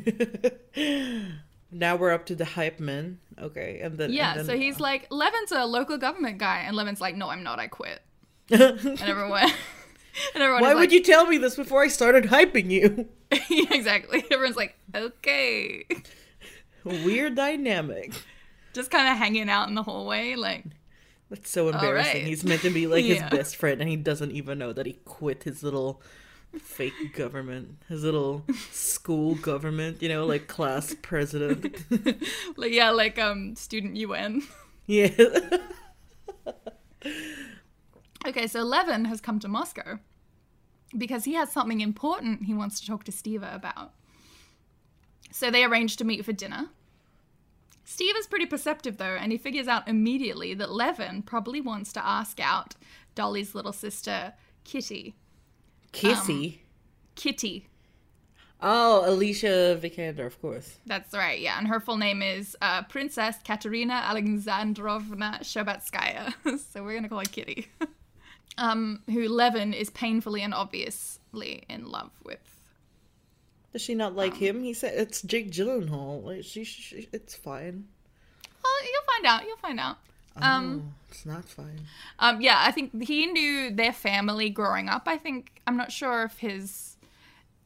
now 1.71 1.97
we're 1.97 2.13
up 2.13 2.27
to 2.27 2.35
the 2.35 2.45
hype 2.45 2.81
men. 2.81 3.19
Okay, 3.39 3.81
and 3.83 3.99
then 3.99 4.13
Yeah, 4.13 4.31
and 4.31 4.41
then, 4.41 4.47
so 4.47 4.57
he's 4.57 4.77
uh, 4.77 4.85
like, 4.85 5.09
Levin's 5.11 5.53
a 5.53 5.65
local 5.67 5.99
government 5.99 6.39
guy, 6.39 6.61
and 6.67 6.77
Levin's 6.77 7.01
like, 7.01 7.17
no, 7.17 7.29
I'm 7.29 7.43
not. 7.43 7.59
I 7.59 7.67
quit. 7.69 8.01
And 8.51 9.01
everyone, 9.03 9.43
and 10.35 10.43
everyone 10.43 10.63
Why 10.63 10.75
would 10.75 10.81
like, 10.81 10.93
you 10.93 11.03
tell 11.03 11.27
me 11.27 11.39
this 11.39 11.57
before 11.57 11.83
I 11.83 11.89
started 11.89 12.25
hyping 12.25 12.71
you? 12.71 13.09
yeah, 13.51 13.73
exactly. 13.73 14.25
Everyone's 14.31 14.57
like, 14.57 14.77
okay, 14.95 15.85
Weird 16.85 17.35
dynamic. 17.37 18.13
just 18.75 18.91
kind 18.91 19.09
of 19.09 19.17
hanging 19.17 19.49
out 19.49 19.69
in 19.69 19.75
the 19.75 19.83
hallway, 19.85 20.35
like, 20.35 20.65
That's 21.31 21.49
so 21.51 21.69
embarrassing. 21.69 22.15
right. 22.15 22.27
He's 22.27 22.45
meant 22.45 22.63
to 22.63 22.71
be 22.71 22.87
like 22.87 23.05
his 23.05 23.23
best 23.31 23.57
friend, 23.57 23.81
and 23.81 23.89
he 23.89 23.97
doesn't 23.97 24.33
even 24.33 24.59
know 24.59 24.73
that 24.73 24.87
he 24.87 24.95
quit 25.05 25.45
his 25.45 25.63
little 25.63 26.03
fake 26.61 27.15
government, 27.15 27.79
his 27.89 28.03
little 28.05 28.45
school 28.71 29.37
government, 29.37 30.03
you 30.03 30.09
know, 30.09 30.27
like 30.27 30.49
class 30.49 30.95
president. 31.01 31.75
like 32.57 32.73
yeah, 32.73 32.91
like 32.91 33.19
um 33.19 33.55
student 33.57 33.97
UN. 33.97 34.43
Yeah. 34.87 35.09
Okay, 38.27 38.47
so 38.47 38.63
Levin 38.63 39.07
has 39.07 39.21
come 39.21 39.39
to 39.41 39.49
Moscow 39.49 39.99
because 40.97 41.25
he 41.25 41.35
has 41.35 41.51
something 41.51 41.81
important 41.81 42.45
he 42.45 42.55
wants 42.55 42.81
to 42.81 42.87
talk 42.87 43.05
to 43.05 43.13
Steva 43.13 43.55
about. 43.55 43.93
So 45.31 45.51
they 45.51 45.65
arrange 45.65 45.97
to 45.97 46.05
meet 46.05 46.25
for 46.25 46.33
dinner. 46.33 46.69
Steve 47.85 48.17
is 48.17 48.27
pretty 48.27 48.47
perceptive 48.47 48.99
though, 48.99 49.17
and 49.19 49.33
he 49.33 49.39
figures 49.39 49.67
out 49.69 49.89
immediately 49.89 50.55
that 50.55 50.71
Levin 50.71 51.23
probably 51.23 51.61
wants 51.61 51.93
to 51.95 52.05
ask 52.05 52.39
out 52.39 52.75
Dolly's 53.15 53.55
little 53.55 53.73
sister, 53.73 54.35
Kitty. 54.65 55.15
Kissy. 55.93 56.59
Kitty. 57.15 57.69
oh, 58.63 59.03
Alicia 59.07 59.79
Vikander, 59.83 60.25
of 60.25 60.41
course. 60.41 60.79
That's 60.87 61.13
right, 61.13 61.39
yeah. 61.39 61.59
And 61.59 61.69
her 61.69 61.81
full 61.81 61.99
name 61.99 62.23
is 62.23 62.57
uh, 62.63 62.83
Princess 62.85 63.37
Katerina 63.45 63.95
Alexandrovna 63.95 65.41
Shabatskaya. 65.43 66.33
so 66.73 66.83
we're 66.83 66.93
going 66.93 67.03
to 67.03 67.09
call 67.09 67.19
her 67.19 67.25
Kitty. 67.25 67.69
um, 68.59 69.03
who 69.07 69.29
Levin 69.29 69.73
is 69.73 69.91
painfully 69.91 70.43
and 70.43 70.55
obviously 70.55 71.65
in 71.69 71.91
love 71.91 72.11
with. 72.25 72.39
Does 73.73 73.83
she 73.83 73.95
not 73.95 74.15
like 74.15 74.35
him? 74.37 74.63
He 74.63 74.75
said 74.75 74.93
it's 74.95 75.23
Jake 75.23 75.51
Gyllenhaal. 75.51 76.23
Like 76.23 76.45
she, 76.45 76.65
she 76.65 77.09
it's 77.13 77.35
fine. 77.35 77.89
Well, 78.63 78.73
you'll 78.85 79.15
find 79.15 79.27
out. 79.27 79.47
You'll 79.47 79.57
find 79.57 79.81
out. 79.81 79.97
Um, 80.37 80.83
oh, 80.85 80.95
it's 81.11 81.27
not 81.27 81.45
fine. 81.45 81.81
Um, 82.19 82.41
yeah, 82.41 82.63
I 82.65 82.71
think 82.71 83.03
he 83.03 83.27
knew 83.27 83.71
their 83.71 83.93
family 83.93 84.51
growing 84.51 84.89
up. 84.89 85.03
I 85.07 85.19
think 85.19 85.61
I'm 85.67 85.77
not 85.77 85.93
sure 85.93 86.25
if 86.25 86.39
his 86.39 86.97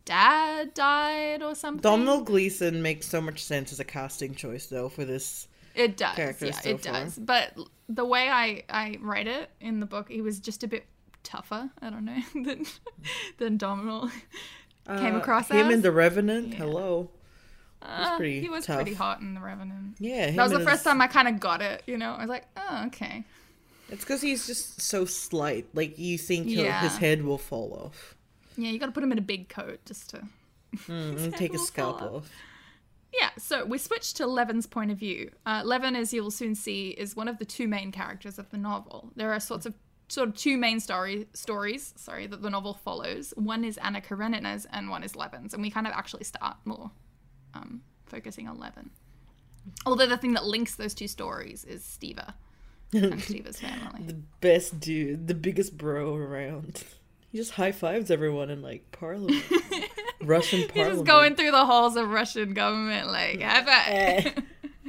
dad 0.05 0.75
died 0.75 1.43
or 1.43 1.55
something. 1.55 1.83
Domhnall 1.83 2.23
Gleeson 2.23 2.83
makes 2.83 3.07
so 3.07 3.21
much 3.21 3.45
sense 3.45 3.73
as 3.73 3.81
a 3.81 3.85
casting 3.85 4.35
choice, 4.35 4.67
though, 4.67 4.89
for 4.89 5.05
this. 5.05 5.49
It 5.77 5.97
does. 5.97 6.17
character 6.17 6.47
Yeah, 6.47 6.61
it 6.65 6.81
far. 6.85 6.93
does. 7.05 7.19
But 7.19 7.57
the 7.89 8.05
way 8.05 8.29
I 8.29 8.65
I 8.69 8.99
read 9.01 9.27
it 9.29 9.51
in 9.61 9.81
the 9.81 9.87
book, 9.87 10.11
he 10.11 10.21
was 10.23 10.41
just 10.41 10.65
a 10.65 10.69
bit 10.69 10.87
tougher. 11.23 11.71
I 11.81 11.91
don't 11.91 12.05
know 12.05 12.19
than 12.35 12.65
than 13.39 13.59
came 14.99 15.15
Uh, 15.15 15.19
across 15.19 15.49
him 15.49 15.57
as. 15.67 15.75
and 15.75 15.83
the 15.83 15.93
Revenant. 15.93 16.49
Yeah. 16.49 16.55
Hello. 16.57 17.11
Uh, 17.83 18.17
pretty 18.17 18.41
he 18.41 18.49
was 18.49 18.65
tough. 18.67 18.77
pretty 18.77 18.95
hot 18.95 19.21
in 19.21 19.35
the 19.35 19.41
Revenant. 19.41 19.97
Yeah, 20.01 20.31
That 20.31 20.43
was 20.45 20.51
the 20.53 20.57
and 20.59 20.65
first 20.65 20.79
his- 20.79 20.85
time 20.85 21.01
I 21.01 21.07
kind 21.07 21.29
of 21.29 21.39
got 21.39 21.61
it. 21.63 21.83
You 21.87 21.99
know, 21.99 22.13
I 22.15 22.21
was 22.21 22.29
like, 22.29 22.45
oh, 22.57 22.85
okay. 22.87 23.25
It's 23.91 24.03
because 24.03 24.21
he's 24.23 24.47
just 24.47 24.81
so 24.81 25.05
slight. 25.05 25.67
Like 25.75 25.99
you 25.99 26.19
think 26.19 26.47
Yeah. 26.49 26.81
his 26.81 26.97
head 26.97 27.23
will 27.23 27.39
fall 27.39 27.73
off. 27.85 28.15
Yeah, 28.57 28.71
you 28.71 28.79
got 28.79 28.87
to 28.87 28.93
put 28.93 29.03
him 29.05 29.13
in 29.13 29.19
a 29.19 29.23
big 29.23 29.49
coat 29.49 29.79
just 29.85 30.11
to. 30.11 30.23
Mm, 30.89 31.19
His 31.19 31.35
take 31.35 31.55
a 31.55 31.59
scalp 31.59 32.03
off. 32.03 32.13
off. 32.15 32.31
Yeah, 33.21 33.31
so 33.39 33.65
we 33.65 33.79
switch 33.79 34.15
to 34.15 34.27
Levin's 34.27 34.67
point 34.67 34.91
of 34.91 34.99
view. 34.99 35.31
Uh, 35.47 35.63
Levin, 35.65 35.97
as 35.97 36.13
you'll 36.13 36.31
soon 36.31 36.55
see, 36.55 36.91
is 36.91 37.17
one 37.17 37.29
of 37.29 37.39
the 37.39 37.45
two 37.45 37.67
main 37.67 37.91
characters 37.91 38.39
of 38.39 38.51
the 38.51 38.59
novel. 38.59 39.11
There 39.17 39.33
are 39.33 39.41
sorts 39.41 39.65
of 39.65 39.75
sort 40.09 40.29
of 40.29 40.37
two 40.37 40.57
main 40.57 40.81
story 40.81 41.27
stories, 41.33 41.95
sorry, 41.97 42.27
that 42.27 42.43
the 42.43 42.51
novel 42.51 42.75
follows. 42.75 43.33
One 43.37 43.65
is 43.65 43.79
Anna 43.79 44.01
Karenina's, 44.01 44.67
and 44.71 44.91
one 44.91 45.03
is 45.03 45.17
Levin's, 45.17 45.55
and 45.55 45.63
we 45.63 45.71
kind 45.71 45.87
of 45.87 45.93
actually 45.93 46.25
start 46.25 46.57
more 46.65 46.91
um, 47.55 47.83
focusing 48.07 48.49
on 48.49 48.59
Levin. 48.59 48.91
Although 49.85 50.07
the 50.07 50.17
thing 50.17 50.35
that 50.35 50.45
links 50.45 50.77
those 50.77 50.95
two 50.95 51.09
stories 51.09 51.65
is 51.65 51.83
Steva 51.83 52.35
and 52.93 53.15
Steva's 53.21 53.61
family. 53.61 54.03
The 54.07 54.21
best 54.41 54.79
dude, 54.79 55.27
the 55.27 55.35
biggest 55.35 55.77
bro 55.77 56.15
around. 56.15 56.85
He 57.33 57.39
just 57.39 57.53
high 57.53 57.73
fives 57.73 58.11
everyone 58.11 58.51
in 58.51 58.63
like 58.63 58.93
Parliament, 58.93 59.45
Russian 60.27 60.61
He's 60.61 60.69
Parliament. 60.71 60.95
just 60.99 61.07
going 61.07 61.35
through 61.37 61.51
the 61.53 61.65
halls 61.65 61.97
of 61.97 62.09
Russian 62.11 62.55
government, 62.55 63.09
like, 63.09 63.41
high 63.41 63.85
Eh. 63.89 64.31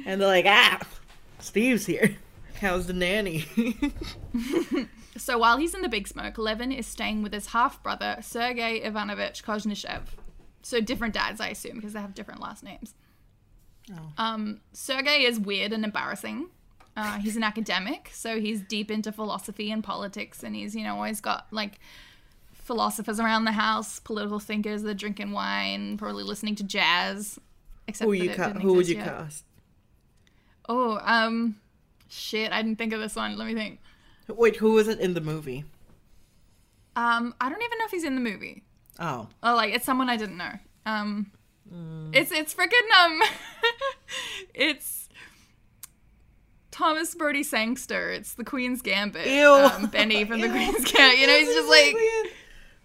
and 0.06 0.20
they're 0.20 0.28
like, 0.28 0.46
ah, 0.46 0.80
Steve's 1.38 1.86
here. 1.86 2.16
How's 2.60 2.86
the 2.86 2.92
nanny? 2.92 3.44
So 5.16 5.36
while 5.36 5.56
he's 5.56 5.74
in 5.74 5.82
the 5.82 5.88
big 5.88 6.06
smoke, 6.06 6.38
Levin 6.38 6.70
is 6.70 6.86
staying 6.86 7.22
with 7.22 7.32
his 7.32 7.48
half 7.48 7.82
brother, 7.82 8.18
Sergei 8.22 8.76
Ivanovich 8.76 9.42
Koznishev. 9.44 10.02
So 10.62 10.80
different 10.80 11.12
dads, 11.12 11.40
I 11.40 11.48
assume, 11.48 11.74
because 11.74 11.92
they 11.92 12.00
have 12.00 12.14
different 12.14 12.40
last 12.40 12.62
names. 12.62 12.94
Oh. 13.92 14.12
Um, 14.16 14.60
Sergei 14.72 15.24
is 15.24 15.40
weird 15.40 15.72
and 15.72 15.84
embarrassing. 15.84 16.50
Uh, 16.96 17.18
he's 17.18 17.36
an 17.36 17.42
academic, 17.42 18.10
so 18.14 18.38
he's 18.40 18.60
deep 18.60 18.92
into 18.92 19.10
philosophy 19.10 19.72
and 19.72 19.82
politics, 19.82 20.44
and 20.44 20.54
he's, 20.54 20.76
you 20.76 20.84
know, 20.84 20.94
always 20.94 21.20
got 21.20 21.48
like 21.50 21.80
philosophers 22.68 23.18
around 23.18 23.44
the 23.46 23.52
house, 23.52 23.98
political 23.98 24.38
thinkers, 24.38 24.82
they're 24.84 24.94
drinking 24.94 25.32
wine, 25.32 25.96
probably 25.96 26.22
listening 26.22 26.54
to 26.56 26.62
jazz. 26.62 27.40
Except 27.88 28.06
who 28.06 28.12
you 28.12 28.30
ca- 28.34 28.52
who 28.52 28.74
would 28.74 28.86
you 28.86 28.96
yet. 28.96 29.06
cast? 29.06 29.44
Oh, 30.68 31.00
um, 31.02 31.56
shit, 32.08 32.52
I 32.52 32.62
didn't 32.62 32.76
think 32.78 32.92
of 32.92 33.00
this 33.00 33.16
one. 33.16 33.36
Let 33.36 33.48
me 33.48 33.54
think. 33.54 33.80
Wait, 34.28 34.56
who 34.56 34.72
was 34.74 34.86
it 34.86 35.00
in 35.00 35.14
the 35.14 35.20
movie? 35.22 35.64
Um, 36.94 37.34
I 37.40 37.48
don't 37.48 37.62
even 37.62 37.78
know 37.78 37.84
if 37.86 37.90
he's 37.90 38.04
in 38.04 38.14
the 38.14 38.20
movie. 38.20 38.62
Oh, 39.00 39.28
Oh, 39.42 39.54
like 39.56 39.72
it's 39.74 39.86
someone 39.86 40.10
I 40.10 40.16
didn't 40.16 40.36
know. 40.36 40.52
Um, 40.84 41.32
it's 42.12 42.30
it's 42.32 42.54
freaking 42.54 42.88
um, 43.02 43.22
it's 44.54 45.08
Thomas 46.70 47.14
Brodie-Sangster. 47.14 48.10
It's 48.10 48.34
the 48.34 48.44
Queen's 48.44 48.82
Gambit. 48.82 49.26
Ew. 49.26 49.50
Um, 49.52 49.86
Benny 49.86 50.24
from 50.24 50.40
the 50.40 50.48
Queen's 50.56 50.84
Gambit. 50.90 51.18
You 51.18 51.26
know, 51.26 51.36
he's 51.38 51.54
just 51.54 51.68
like 51.68 51.96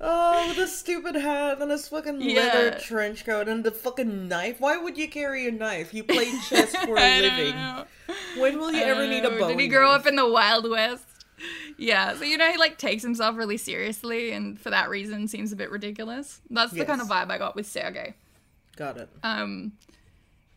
Oh, 0.05 0.47
with 0.49 0.57
a 0.57 0.67
stupid 0.67 1.15
hat 1.15 1.61
and 1.61 1.71
his 1.71 1.87
fucking 1.87 2.19
leather 2.19 2.77
trench 2.79 3.25
coat 3.25 3.47
and 3.47 3.63
the 3.63 3.71
fucking 3.71 4.27
knife. 4.27 4.59
Why 4.59 4.77
would 4.77 4.97
you 4.97 5.07
carry 5.07 5.47
a 5.47 5.51
knife? 5.51 5.93
You 5.93 6.03
play 6.03 6.31
chess 6.49 6.75
for 6.75 6.97
a 6.97 7.21
living. 7.21 7.55
know. 7.55 7.85
When 8.37 8.59
will 8.59 8.71
you 8.73 8.83
ever 8.83 9.07
need 9.07 9.23
a 9.23 9.29
bow? 9.29 9.47
Did 9.47 9.59
he 9.59 9.67
grow 9.69 9.91
up 9.91 10.05
in 10.05 10.17
the 10.17 10.29
Wild 10.29 10.69
West? 10.69 11.05
Yeah, 11.77 12.15
so 12.15 12.23
you 12.23 12.37
know 12.37 12.51
he 12.51 12.57
like 12.57 12.77
takes 12.77 13.01
himself 13.03 13.37
really 13.37 13.57
seriously, 13.57 14.31
and 14.31 14.59
for 14.59 14.69
that 14.69 14.89
reason 14.89 15.27
seems 15.27 15.51
a 15.51 15.55
bit 15.55 15.71
ridiculous. 15.71 16.41
That's 16.49 16.71
the 16.73 16.85
kind 16.85 17.01
of 17.01 17.07
vibe 17.07 17.31
I 17.31 17.37
got 17.37 17.55
with 17.55 17.65
Sergei. 17.65 18.15
Got 18.75 18.97
it. 18.97 19.09
Um, 19.23 19.73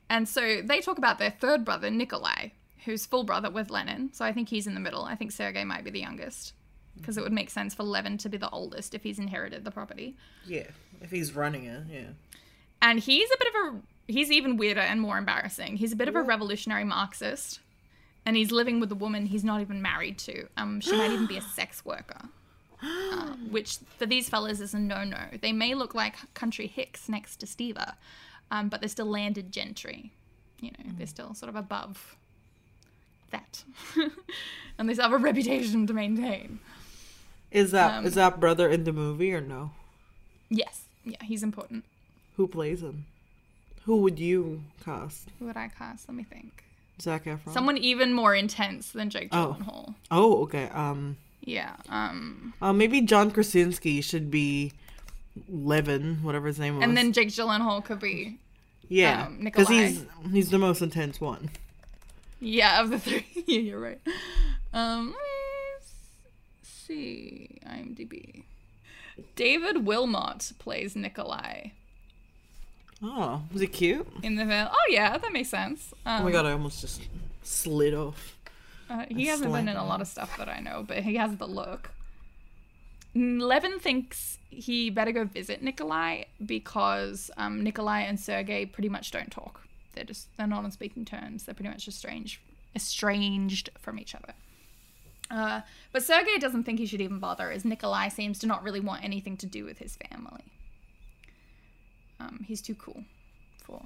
and 0.08 0.28
so 0.28 0.62
they 0.62 0.80
talk 0.80 0.98
about 0.98 1.18
their 1.18 1.30
third 1.30 1.64
brother, 1.64 1.90
Nikolai, 1.90 2.50
who's 2.84 3.06
full 3.06 3.24
brother 3.24 3.50
with 3.50 3.70
Levin. 3.70 4.12
So 4.12 4.24
I 4.24 4.32
think 4.32 4.48
he's 4.48 4.66
in 4.66 4.74
the 4.74 4.80
middle. 4.80 5.04
I 5.04 5.14
think 5.14 5.32
Sergei 5.32 5.64
might 5.64 5.84
be 5.84 5.90
the 5.90 6.00
youngest. 6.00 6.52
Because 6.96 7.16
it 7.18 7.22
would 7.22 7.32
make 7.32 7.50
sense 7.50 7.74
for 7.74 7.82
Levin 7.82 8.18
to 8.18 8.28
be 8.28 8.36
the 8.36 8.50
oldest 8.50 8.94
if 8.94 9.02
he's 9.02 9.18
inherited 9.18 9.64
the 9.64 9.70
property. 9.70 10.16
Yeah, 10.46 10.66
if 11.00 11.10
he's 11.10 11.34
running 11.34 11.64
it, 11.64 11.82
yeah. 11.90 12.08
And 12.82 13.00
he's 13.00 13.28
a 13.30 13.38
bit 13.38 13.48
of 13.48 13.54
a. 13.54 13.80
He's 14.08 14.30
even 14.30 14.56
weirder 14.56 14.80
and 14.80 15.00
more 15.00 15.18
embarrassing. 15.18 15.76
He's 15.76 15.92
a 15.92 15.96
bit 15.96 16.08
of 16.08 16.14
a 16.14 16.22
revolutionary 16.22 16.84
Marxist. 16.84 17.60
And 18.24 18.36
he's 18.36 18.50
living 18.50 18.80
with 18.80 18.90
a 18.90 18.96
woman 18.96 19.26
he's 19.26 19.44
not 19.44 19.60
even 19.60 19.80
married 19.82 20.18
to. 20.18 20.48
Um, 20.56 20.80
she 20.80 20.96
might 20.96 21.12
even 21.12 21.26
be 21.26 21.36
a 21.36 21.42
sex 21.54 21.84
worker. 21.84 22.28
Uh, 22.82 23.34
which 23.50 23.78
for 23.98 24.04
these 24.04 24.28
fellas 24.28 24.60
is 24.60 24.74
a 24.74 24.78
no-no. 24.78 25.18
They 25.40 25.52
may 25.52 25.74
look 25.74 25.94
like 25.94 26.16
country 26.34 26.66
hicks 26.66 27.08
next 27.08 27.36
to 27.36 27.46
Steva, 27.46 27.94
um, 28.50 28.68
but 28.68 28.80
they're 28.80 28.88
still 28.88 29.06
landed 29.06 29.50
gentry. 29.50 30.12
You 30.60 30.72
know, 30.72 30.92
they're 30.98 31.06
still 31.06 31.32
sort 31.34 31.48
of 31.48 31.56
above 31.56 32.16
that, 33.30 33.64
and 34.78 34.88
they 34.88 34.92
still 34.92 35.04
have 35.04 35.12
a 35.12 35.18
reputation 35.18 35.86
to 35.86 35.94
maintain. 35.94 36.60
Is 37.50 37.70
that 37.70 38.04
is 38.04 38.12
Um, 38.12 38.16
that 38.16 38.40
brother 38.40 38.68
in 38.68 38.84
the 38.84 38.92
movie 38.92 39.32
or 39.32 39.40
no? 39.40 39.70
Yes, 40.48 40.82
yeah, 41.04 41.22
he's 41.22 41.42
important. 41.42 41.84
Who 42.36 42.46
plays 42.48 42.82
him? 42.82 43.06
Who 43.84 43.96
would 43.98 44.18
you 44.18 44.62
cast? 44.84 45.28
Who 45.38 45.46
would 45.46 45.56
I 45.56 45.68
cast? 45.68 46.08
Let 46.08 46.16
me 46.16 46.24
think. 46.24 46.64
Zac 47.00 47.24
Efron. 47.24 47.52
Someone 47.52 47.76
even 47.76 48.12
more 48.12 48.34
intense 48.34 48.90
than 48.90 49.10
Jake 49.10 49.28
Oh. 49.32 49.56
Gyllenhaal. 49.60 49.94
Oh, 50.10 50.42
okay. 50.44 50.68
Um, 50.70 51.16
Yeah. 51.42 51.76
Um. 51.88 52.54
uh, 52.60 52.72
maybe 52.72 53.00
John 53.00 53.30
Krasinski 53.30 54.00
should 54.00 54.30
be 54.30 54.72
Levin, 55.48 56.22
whatever 56.22 56.46
his 56.48 56.58
name 56.58 56.76
was. 56.76 56.84
And 56.84 56.96
then 56.96 57.12
Jake 57.12 57.28
Gyllenhaal 57.28 57.84
could 57.84 58.00
be 58.00 58.38
yeah, 58.88 59.26
um, 59.26 59.40
because 59.44 59.68
Nikolai. 59.68 59.88
he's 59.88 60.06
he's 60.32 60.50
the 60.50 60.58
most 60.58 60.80
intense 60.82 61.20
one. 61.20 61.50
Yeah, 62.40 62.80
of 62.80 62.90
the 62.90 62.98
three. 62.98 63.26
yeah, 63.46 63.58
you're 63.60 63.80
right. 63.80 64.00
Um, 64.72 65.14
see. 66.86 67.58
IMDb. 67.66 68.44
David 69.34 69.86
Wilmot 69.86 70.52
plays 70.58 70.94
Nikolai 70.94 71.70
Oh, 73.02 73.42
was 73.52 73.60
he 73.60 73.66
cute? 73.66 74.06
in 74.22 74.36
the 74.36 74.44
film. 74.46 74.68
Oh 74.70 74.86
yeah, 74.90 75.16
that 75.18 75.32
makes 75.32 75.48
sense. 75.50 75.92
Um, 76.04 76.22
Oh 76.22 76.24
my 76.24 76.30
god, 76.30 76.46
I 76.46 76.52
almost 76.52 76.80
just 76.80 77.02
slid 77.42 77.94
off. 77.94 78.36
Uh, 78.88 79.04
he 79.08 79.26
hasn't 79.26 79.52
been 79.52 79.68
in 79.68 79.76
a 79.76 79.84
lot 79.84 80.00
of 80.00 80.06
stuff 80.06 80.36
that 80.38 80.48
I 80.48 80.60
know, 80.60 80.84
but 80.86 80.98
he 80.98 81.16
has 81.16 81.36
the 81.36 81.46
look. 81.46 81.90
Levin 83.14 83.78
thinks 83.80 84.38
he 84.50 84.90
better 84.90 85.10
go 85.12 85.24
visit 85.24 85.62
Nikolai 85.62 86.24
because 86.44 87.30
um, 87.36 87.62
Nikolai 87.64 88.00
and 88.02 88.20
Sergei 88.20 88.64
pretty 88.66 88.88
much 88.90 89.10
don't 89.10 89.30
talk. 89.30 89.62
They're 89.94 90.04
just 90.04 90.28
they're 90.36 90.46
not 90.46 90.64
on 90.64 90.70
speaking 90.70 91.04
terms. 91.04 91.44
They're 91.44 91.54
pretty 91.54 91.70
much 91.70 91.88
estranged 91.88 92.38
estranged 92.74 93.70
from 93.78 93.98
each 93.98 94.14
other. 94.14 94.34
Uh, 95.30 95.60
but 95.92 96.02
Sergei 96.02 96.38
doesn't 96.38 96.64
think 96.64 96.78
he 96.78 96.86
should 96.86 97.00
even 97.00 97.18
bother, 97.18 97.50
as 97.50 97.64
Nikolai 97.64 98.08
seems 98.08 98.38
to 98.40 98.46
not 98.46 98.62
really 98.62 98.80
want 98.80 99.02
anything 99.04 99.36
to 99.38 99.46
do 99.46 99.64
with 99.64 99.78
his 99.78 99.96
family. 99.96 100.44
Um, 102.20 102.44
he's 102.46 102.62
too 102.62 102.74
cool 102.74 103.04
for 103.64 103.82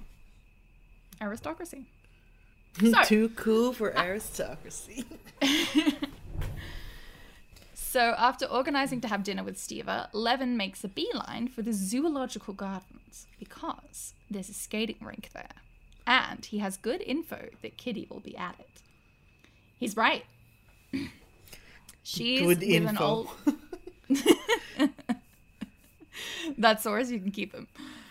aristocracy. 1.21 1.87
So- 2.81 3.03
Too 3.03 3.31
cool 3.31 3.73
for 3.73 3.97
aristocracy. 3.99 5.05
So, 7.75 8.15
after 8.17 8.47
organizing 8.47 9.01
to 9.01 9.09
have 9.09 9.25
dinner 9.25 9.43
with 9.43 9.57
Steva, 9.57 10.09
Levin 10.13 10.57
makes 10.57 10.85
a 10.85 10.89
beeline 10.89 11.49
for 11.49 11.63
the 11.63 11.73
zoological 11.73 12.55
gardens 12.55 13.27
because 13.41 14.15
there's 14.31 14.49
a 14.49 14.55
skating 14.55 14.99
rink 15.01 15.31
there. 15.35 15.49
And 16.07 16.45
he 16.45 16.59
has 16.59 16.77
good 16.77 17.01
info 17.03 17.49
that 17.63 17.77
Kitty 17.77 18.07
will 18.09 18.21
be 18.21 18.37
at 18.37 18.55
it. 18.61 18.83
He's 19.77 19.97
right. 19.97 20.25
She's 22.03 22.41
Good 22.41 22.47
with 22.47 22.63
an 22.63 22.71
info. 22.71 23.05
old. 23.05 23.29
That's 26.59 26.85
yours, 26.85 27.11
you 27.11 27.19
can 27.21 27.31
keep 27.31 27.53
them. 27.53 27.69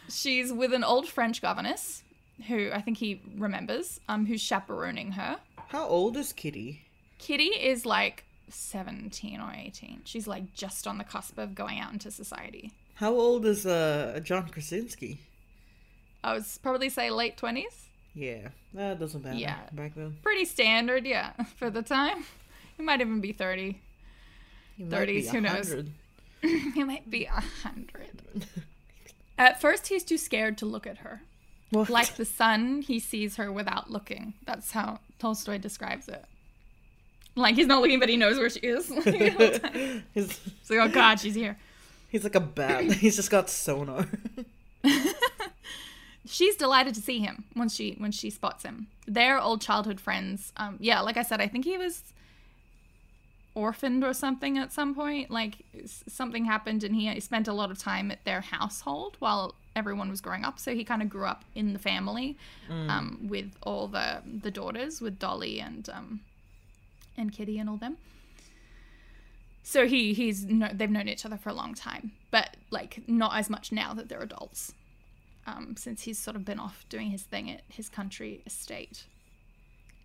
She's 0.10 0.52
with 0.52 0.73
an 0.73 0.84
old 0.84 1.08
French 1.08 1.41
governess 1.41 2.04
who 2.47 2.71
I 2.73 2.82
think 2.82 2.97
he 2.97 3.21
remembers, 3.38 3.99
um, 4.08 4.25
who's 4.25 4.41
chaperoning 4.41 5.12
her. 5.13 5.38
How 5.67 5.86
old 5.88 6.17
is 6.17 6.34
Kitty? 6.34 6.84
Kitty 7.19 7.45
is 7.45 7.86
like 7.86 8.23
17 8.49 9.39
or 9.39 9.52
18. 9.54 10.02
She's 10.06 10.25
like 10.28 10.54
just 10.54 10.88
on 10.88 10.97
the 10.97 11.04
cusp 11.04 11.38
of 11.38 11.54
going 11.54 11.80
out 11.80 11.91
into 11.93 12.10
society. 12.12 12.71
How 12.95 13.13
old 13.13 13.45
is 13.45 13.65
uh 13.65 14.19
John 14.23 14.47
Krasinski? 14.49 15.19
I 16.23 16.34
would 16.34 16.45
probably 16.63 16.89
say 16.89 17.12
late 17.12 17.38
20s. 17.38 17.86
Yeah, 18.15 18.49
that 18.73 18.99
doesn't 18.99 19.23
matter. 19.23 19.38
Yeah. 19.38 19.60
back 19.71 19.93
then. 19.95 20.17
Pretty 20.23 20.45
standard, 20.45 21.06
yeah, 21.06 21.32
for 21.58 21.69
the 21.69 21.82
time. 21.82 22.25
He 22.79 22.85
might 22.85 23.01
even 23.01 23.19
be 23.19 23.33
30. 23.33 23.77
He 24.77 24.83
30s, 24.85 25.27
who 25.31 25.41
knows? 25.41 25.75
he 26.41 26.81
might 26.85 27.11
be 27.11 27.25
100. 27.25 28.45
At 29.37 29.59
first, 29.59 29.87
he's 29.87 30.05
too 30.05 30.17
scared 30.17 30.57
to 30.59 30.65
look 30.65 30.87
at 30.87 30.99
her. 30.99 31.21
What? 31.71 31.89
Like 31.89 32.15
the 32.15 32.23
sun, 32.23 32.81
he 32.81 33.01
sees 33.01 33.35
her 33.35 33.51
without 33.51 33.91
looking. 33.91 34.33
That's 34.45 34.71
how 34.71 35.01
Tolstoy 35.19 35.57
describes 35.57 36.07
it. 36.07 36.23
Like 37.35 37.55
he's 37.55 37.67
not 37.67 37.81
looking, 37.81 37.99
but 37.99 38.07
he 38.07 38.15
knows 38.15 38.37
where 38.37 38.49
she 38.49 38.61
is. 38.61 38.89
Like, 38.95 39.03
the 39.03 39.29
whole 39.29 39.59
time. 39.59 40.03
he's, 40.13 40.39
like, 40.69 40.79
oh 40.79 40.87
god, 40.87 41.19
she's 41.19 41.35
here. 41.35 41.57
he's 42.07 42.23
like 42.23 42.35
a 42.35 42.39
bat. 42.39 42.83
he's 42.93 43.17
just 43.17 43.29
got 43.29 43.49
sonar. 43.49 44.07
she's 46.25 46.55
delighted 46.55 46.95
to 46.95 47.01
see 47.01 47.19
him 47.19 47.43
once 47.57 47.75
she 47.75 47.95
when 47.97 48.13
she 48.13 48.29
spots 48.29 48.63
him. 48.63 48.87
They're 49.05 49.37
old 49.37 49.59
childhood 49.59 49.99
friends. 49.99 50.53
Um, 50.55 50.77
yeah, 50.79 51.01
like 51.01 51.17
I 51.17 51.23
said, 51.23 51.41
I 51.41 51.47
think 51.47 51.65
he 51.65 51.77
was 51.77 52.03
orphaned 53.55 54.03
or 54.03 54.13
something 54.13 54.57
at 54.57 54.71
some 54.71 54.95
point. 54.95 55.31
Like 55.31 55.57
something 56.07 56.45
happened, 56.45 56.83
and 56.83 56.95
he 56.95 57.19
spent 57.19 57.47
a 57.47 57.53
lot 57.53 57.71
of 57.71 57.77
time 57.77 58.12
at 58.12 58.23
their 58.25 58.41
household 58.41 59.15
while 59.19 59.55
everyone 59.75 60.09
was 60.09 60.21
growing 60.21 60.43
up. 60.43 60.59
So 60.59 60.73
he 60.73 60.83
kind 60.83 61.01
of 61.01 61.09
grew 61.09 61.25
up 61.25 61.43
in 61.55 61.73
the 61.73 61.79
family 61.79 62.38
um, 62.69 63.27
with 63.29 63.51
all 63.63 63.88
the 63.88 64.21
the 64.25 64.51
daughters, 64.51 65.01
with 65.01 65.19
Dolly 65.19 65.59
and 65.59 65.89
um, 65.89 66.21
and 67.17 67.31
Kitty 67.31 67.59
and 67.59 67.69
all 67.69 67.77
them. 67.77 67.97
So 69.63 69.88
he 69.88 70.13
he's 70.13 70.45
no, 70.45 70.69
they've 70.73 70.89
known 70.89 71.07
each 71.07 71.25
other 71.25 71.38
for 71.38 71.49
a 71.49 71.53
long 71.53 71.73
time, 71.73 72.12
but 72.31 72.57
like 72.71 73.01
not 73.07 73.35
as 73.35 73.49
much 73.49 73.71
now 73.71 73.93
that 73.93 74.09
they're 74.09 74.21
adults 74.21 74.73
um, 75.45 75.75
since 75.77 76.03
he's 76.03 76.19
sort 76.19 76.35
of 76.35 76.45
been 76.45 76.59
off 76.59 76.85
doing 76.89 77.12
his 77.12 77.23
thing 77.23 77.49
at 77.49 77.62
his 77.67 77.89
country 77.89 78.41
estate. 78.45 79.05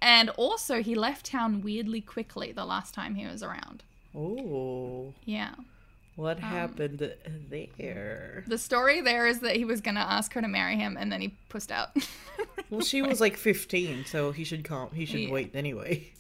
And 0.03 0.31
also, 0.31 0.83
he 0.83 0.95
left 0.95 1.27
town 1.27 1.63
weirdly 1.63 2.01
quickly 2.01 2.53
the 2.53 2.65
last 2.67 2.93
time 2.95 3.15
he 3.15 3.27
was 3.27 3.43
around. 3.43 3.83
Oh, 4.15 5.13
Yeah. 5.25 5.55
what 6.17 6.37
Um, 6.37 6.43
happened 6.43 6.99
there? 7.51 8.45
The 8.47 8.59
story 8.59 9.01
there 9.01 9.27
is 9.27 9.41
that 9.41 9.57
he 9.57 9.65
was 9.65 9.81
going 9.81 9.95
to 9.97 10.01
ask 10.03 10.33
her 10.35 10.41
to 10.43 10.49
marry 10.49 10.77
him 10.77 10.97
and 10.99 11.11
then 11.11 11.21
he 11.21 11.35
pushed 11.49 11.71
out. 11.73 11.91
Well, 12.71 12.81
she 12.81 13.03
was 13.03 13.21
like 13.21 13.37
15, 13.37 14.05
so 14.07 14.33
he 14.33 14.43
should 14.43 14.65
calm. 14.65 14.91
He 14.93 15.05
should 15.05 15.21
Yeah. 15.21 15.31
wait 15.31 15.55
anyway. 15.55 16.11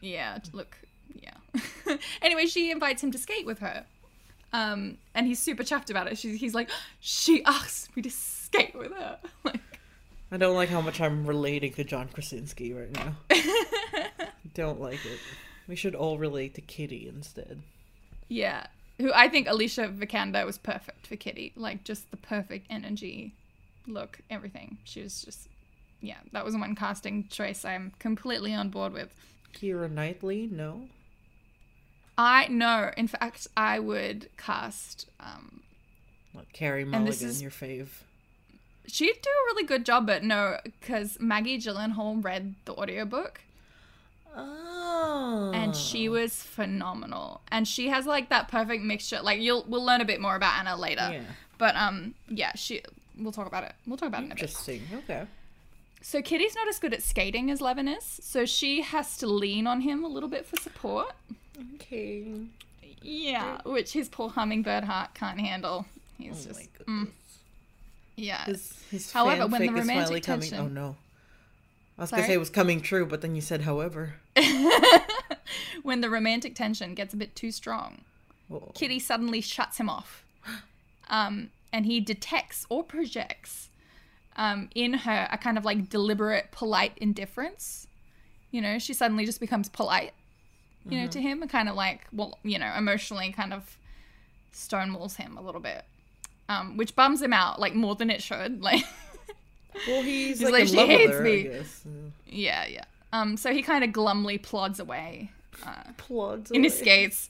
yeah, 0.00 0.38
look, 0.52 0.78
yeah. 1.20 1.34
anyway, 2.22 2.46
she 2.46 2.70
invites 2.70 3.02
him 3.02 3.10
to 3.10 3.18
skate 3.18 3.44
with 3.44 3.58
her. 3.58 3.84
Um, 4.52 4.96
and 5.14 5.26
he's 5.26 5.38
super 5.40 5.62
chuffed 5.62 5.90
about 5.90 6.06
it. 6.06 6.16
She's, 6.16 6.40
he's 6.40 6.54
like, 6.54 6.70
she 7.00 7.44
asked 7.44 7.94
me 7.96 8.02
to 8.02 8.10
skate 8.10 8.74
with 8.74 8.92
her. 8.92 9.18
Like, 9.44 9.60
I 10.32 10.36
don't 10.36 10.54
like 10.54 10.68
how 10.68 10.80
much 10.80 11.00
I'm 11.00 11.26
relating 11.26 11.72
to 11.74 11.84
John 11.84 12.08
Krasinski 12.12 12.72
right 12.72 12.92
now. 12.92 13.16
don't 14.54 14.80
like 14.80 15.04
it. 15.04 15.18
We 15.66 15.76
should 15.76 15.94
all 15.94 16.18
relate 16.18 16.54
to 16.54 16.60
Kitty 16.60 17.08
instead. 17.08 17.62
Yeah. 18.28 18.66
Who 18.98 19.12
I 19.12 19.28
think 19.28 19.48
Alicia 19.48 19.88
Vikander 19.88 20.44
was 20.46 20.58
perfect 20.58 21.06
for 21.06 21.16
Kitty. 21.16 21.52
Like 21.56 21.84
just 21.84 22.10
the 22.10 22.16
perfect 22.16 22.66
energy, 22.70 23.34
look, 23.86 24.20
everything. 24.30 24.78
She 24.84 25.02
was 25.02 25.22
just 25.22 25.48
yeah, 26.02 26.18
that 26.32 26.44
was 26.44 26.54
one 26.56 26.74
casting 26.74 27.26
choice 27.28 27.64
I'm 27.64 27.92
completely 27.98 28.54
on 28.54 28.70
board 28.70 28.92
with. 28.92 29.14
Keira 29.54 29.90
Knightley, 29.90 30.48
no. 30.50 30.88
I 32.16 32.46
no, 32.48 32.90
in 32.96 33.08
fact, 33.08 33.48
I 33.56 33.78
would 33.78 34.28
cast 34.36 35.08
um 35.18 35.62
Like 36.34 36.52
Carey 36.52 36.84
Mulligan, 36.84 37.28
is- 37.28 37.42
your 37.42 37.50
fave. 37.50 37.88
She'd 38.90 39.20
do 39.22 39.30
a 39.30 39.44
really 39.54 39.64
good 39.64 39.84
job, 39.84 40.06
but 40.06 40.22
no, 40.22 40.58
because 40.64 41.18
Maggie 41.20 41.58
Gyllenhaal 41.58 42.22
read 42.24 42.54
the 42.64 42.74
audiobook 42.74 43.40
Oh. 44.36 45.50
and 45.54 45.74
she 45.74 46.08
was 46.08 46.42
phenomenal. 46.42 47.40
And 47.50 47.66
she 47.66 47.88
has 47.88 48.06
like 48.06 48.28
that 48.28 48.48
perfect 48.48 48.82
mixture. 48.84 49.20
Like 49.22 49.40
you'll 49.40 49.64
we'll 49.66 49.84
learn 49.84 50.00
a 50.00 50.04
bit 50.04 50.20
more 50.20 50.36
about 50.36 50.58
Anna 50.58 50.76
later. 50.76 51.08
Yeah. 51.12 51.22
But 51.58 51.76
um 51.76 52.14
yeah, 52.28 52.52
she 52.54 52.82
we'll 53.18 53.32
talk 53.32 53.46
about 53.46 53.64
it. 53.64 53.72
We'll 53.86 53.96
talk 53.96 54.08
about 54.08 54.22
it 54.22 54.26
in 54.26 54.32
a 54.32 54.34
bit. 54.34 54.42
Interesting. 54.42 54.82
Okay. 54.98 55.24
So 56.02 56.22
Kitty's 56.22 56.54
not 56.54 56.66
as 56.68 56.78
good 56.78 56.94
at 56.94 57.02
skating 57.02 57.50
as 57.50 57.60
Levin 57.60 57.86
is, 57.86 58.04
so 58.04 58.46
she 58.46 58.80
has 58.80 59.18
to 59.18 59.26
lean 59.26 59.66
on 59.66 59.82
him 59.82 60.02
a 60.02 60.08
little 60.08 60.30
bit 60.30 60.46
for 60.46 60.56
support. 60.56 61.12
Okay. 61.74 62.24
Yeah, 63.02 63.60
which 63.64 63.92
his 63.92 64.08
poor 64.08 64.30
hummingbird 64.30 64.84
heart 64.84 65.14
can't 65.14 65.40
handle. 65.40 65.86
Oh 65.88 66.02
He's 66.22 66.44
just 66.46 66.68
my 66.78 66.84
mm. 66.84 67.08
Yeah. 68.20 68.44
His, 68.44 68.72
his 68.90 69.12
However, 69.12 69.46
when 69.46 69.62
the 69.62 69.68
romantic 69.68 70.04
finally 70.04 70.20
coming. 70.20 70.50
tension- 70.50 70.66
Oh 70.66 70.68
no. 70.68 70.96
I 71.98 72.02
was 72.02 72.10
gonna 72.12 72.24
say 72.24 72.32
it 72.34 72.38
was 72.38 72.50
coming 72.50 72.80
true, 72.80 73.04
but 73.04 73.20
then 73.20 73.34
you 73.34 73.40
said 73.42 73.60
however. 73.62 74.14
when 75.82 76.00
the 76.00 76.08
romantic 76.10 76.54
tension 76.54 76.94
gets 76.94 77.12
a 77.14 77.16
bit 77.16 77.34
too 77.36 77.50
strong, 77.52 78.02
Oh. 78.52 78.72
Kitty 78.74 78.98
suddenly 78.98 79.40
shuts 79.40 79.78
him 79.78 79.88
off, 79.88 80.24
um, 81.08 81.50
and 81.72 81.86
he 81.86 82.00
detects 82.00 82.66
or 82.68 82.82
projects 82.82 83.68
um, 84.36 84.70
in 84.74 84.92
her 84.94 85.28
a 85.30 85.38
kind 85.38 85.56
of 85.58 85.64
like 85.64 85.88
deliberate, 85.88 86.50
polite 86.50 86.92
indifference. 86.96 87.86
You 88.50 88.60
know, 88.60 88.78
she 88.80 88.92
suddenly 88.94 89.24
just 89.26 89.38
becomes 89.40 89.68
polite. 89.68 90.12
You 90.88 90.98
know, 90.98 91.06
to 91.08 91.20
him, 91.20 91.42
and 91.42 91.50
kind 91.50 91.68
of 91.68 91.76
like, 91.76 92.06
well, 92.10 92.38
you 92.42 92.58
know, 92.58 92.72
emotionally 92.76 93.30
kind 93.32 93.52
of 93.52 93.76
stonewalls 94.54 95.16
him 95.16 95.36
a 95.36 95.42
little 95.42 95.60
bit, 95.60 95.84
um, 96.50 96.76
which 96.76 96.94
bums 96.94 97.22
him 97.22 97.32
out 97.32 97.58
like 97.60 97.74
more 97.74 97.94
than 97.94 98.10
it 98.10 98.22
should. 98.22 98.60
Like, 98.68 98.84
Well, 99.86 100.02
he's, 100.02 100.40
He's 100.40 100.50
like, 100.50 100.52
like, 100.64 100.68
"She 100.68 100.76
hates 100.76 101.12
her, 101.12 101.22
me." 101.22 101.48
Uh, 101.48 101.62
yeah, 102.26 102.66
yeah. 102.66 102.84
Um, 103.12 103.36
so 103.36 103.52
he 103.52 103.62
kind 103.62 103.84
of 103.84 103.90
glumly 103.90 104.40
plods 104.42 104.78
away 104.80 105.30
Plods 105.96 106.50
in 106.50 106.64
his 106.64 106.76
skates. 106.78 107.28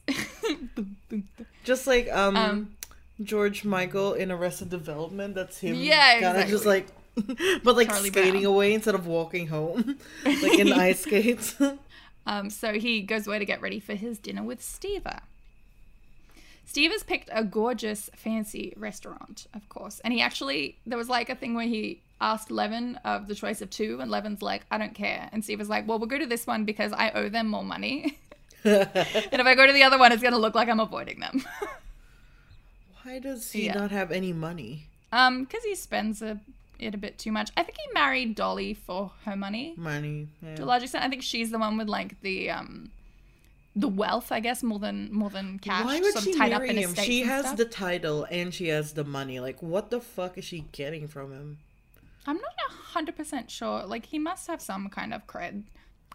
Just 1.65 1.87
like 1.87 2.11
um, 2.11 2.37
Um, 2.37 2.77
George 3.23 3.65
Michael 3.65 4.15
in 4.15 4.31
Arrested 4.31 4.71
Development. 4.71 5.35
That's 5.35 5.59
him. 5.59 5.75
Yeah, 5.77 6.21
kinda 6.21 6.47
just 6.49 6.65
like, 6.65 6.87
but 7.63 7.77
like 7.77 7.89
Charlie 7.89 8.09
skating 8.09 8.43
Brown. 8.43 8.45
away 8.55 8.75
instead 8.75 8.95
of 8.95 9.07
walking 9.07 9.49
home, 9.49 9.97
like 10.25 10.59
in 10.59 10.73
ice 10.73 11.01
skates. 11.01 11.57
Um, 12.27 12.51
so 12.51 12.73
he 12.75 13.03
goes 13.03 13.27
away 13.27 13.39
to 13.39 13.45
get 13.45 13.61
ready 13.61 13.81
for 13.81 13.95
his 13.95 14.19
dinner 14.19 14.43
with 14.43 14.61
Steva. 14.61 15.21
Steva's 16.71 17.03
picked 17.03 17.29
a 17.33 17.43
gorgeous, 17.43 18.09
fancy 18.15 18.73
restaurant, 18.77 19.49
of 19.53 19.69
course. 19.69 19.99
And 20.05 20.15
he 20.15 20.21
actually, 20.21 20.79
there 20.87 20.97
was 20.97 21.09
like 21.09 21.29
a 21.29 21.35
thing 21.35 21.55
where 21.55 21.67
he 21.67 22.01
asked 22.21 22.49
Levin 22.49 22.95
of 23.05 23.27
the 23.27 23.35
choice 23.35 23.61
of 23.61 23.71
two, 23.71 23.99
and 24.01 24.09
Levin's 24.09 24.41
like, 24.41 24.63
I 24.71 24.79
don't 24.79 24.95
care. 24.95 25.29
And 25.33 25.43
Steva's 25.43 25.69
like, 25.69 25.89
well, 25.89 25.99
we'll 25.99 26.07
go 26.07 26.17
to 26.19 26.27
this 26.27 26.47
one 26.47 26.65
because 26.65 26.93
I 26.93 27.11
owe 27.11 27.29
them 27.29 27.49
more 27.49 27.65
money. 27.65 28.19
and 28.65 28.87
if 28.95 29.47
I 29.47 29.57
go 29.57 29.67
to 29.67 29.73
the 29.73 29.83
other 29.83 29.99
one, 29.99 30.13
it's 30.13 30.23
going 30.23 30.33
to 30.35 30.39
look 30.39 30.55
like 30.55 30.69
I'm 30.69 30.79
avoiding 30.79 31.19
them. 31.19 31.45
Why 33.03 33.19
does 33.19 33.51
he 33.51 33.67
Yeah. 33.67 33.75
not 33.75 33.91
have 33.91 34.13
any 34.13 34.33
money? 34.33 34.87
um, 35.13 35.43
because 35.43 35.65
he 35.65 35.75
spends 35.75 36.23
a, 36.23 36.39
it 36.79 36.95
a 36.95 36.99
bit 36.99 37.19
too 37.19 37.33
much. 37.33 37.51
I 37.57 37.65
think 37.65 37.79
he 37.85 37.93
married 37.93 38.37
Dolly 38.37 38.75
for 38.75 39.11
her 39.25 39.35
money. 39.35 39.75
Money. 39.77 40.29
Yeah. 40.41 40.55
to 40.55 40.63
a 40.63 40.67
large 40.67 40.85
extent. 40.85 41.05
I 41.05 41.09
think 41.09 41.23
she's 41.25 41.51
the 41.51 41.59
one 41.59 41.77
with 41.77 41.89
like 41.89 42.21
the 42.21 42.51
um 42.51 42.91
the 43.81 43.89
wealth, 43.89 44.31
I 44.33 44.41
guess, 44.41 44.63
more 44.63 44.79
than 44.79 45.13
more 45.13 45.31
than 45.31 45.59
cash. 45.59 45.85
Why 45.85 46.01
would 46.01 46.19
she 46.19 46.33
tied 46.33 46.51
marry 46.51 46.69
up 46.69 46.77
in 46.77 46.77
him? 46.83 46.95
She 46.95 47.23
has 47.23 47.47
stuff. 47.47 47.57
the 47.57 47.65
title 47.65 48.27
and 48.31 48.53
she 48.55 48.69
has 48.69 48.93
the 48.93 49.05
money. 49.05 49.41
Like, 49.41 49.63
what 49.63 49.91
the 49.91 50.01
fuck 50.01 50.39
is 50.39 50.45
she 50.45 50.67
getting 50.73 51.09
from 51.09 51.33
him? 51.33 51.59
I'm 52.27 52.37
not 52.37 52.45
hundred 52.71 53.17
percent 53.17 53.51
sure. 53.51 53.85
Like 53.87 54.07
he 54.07 54.19
must 54.19 54.47
have 54.49 54.61
some 54.61 54.89
kind 54.89 55.15
of 55.15 55.27
cred. 55.27 55.65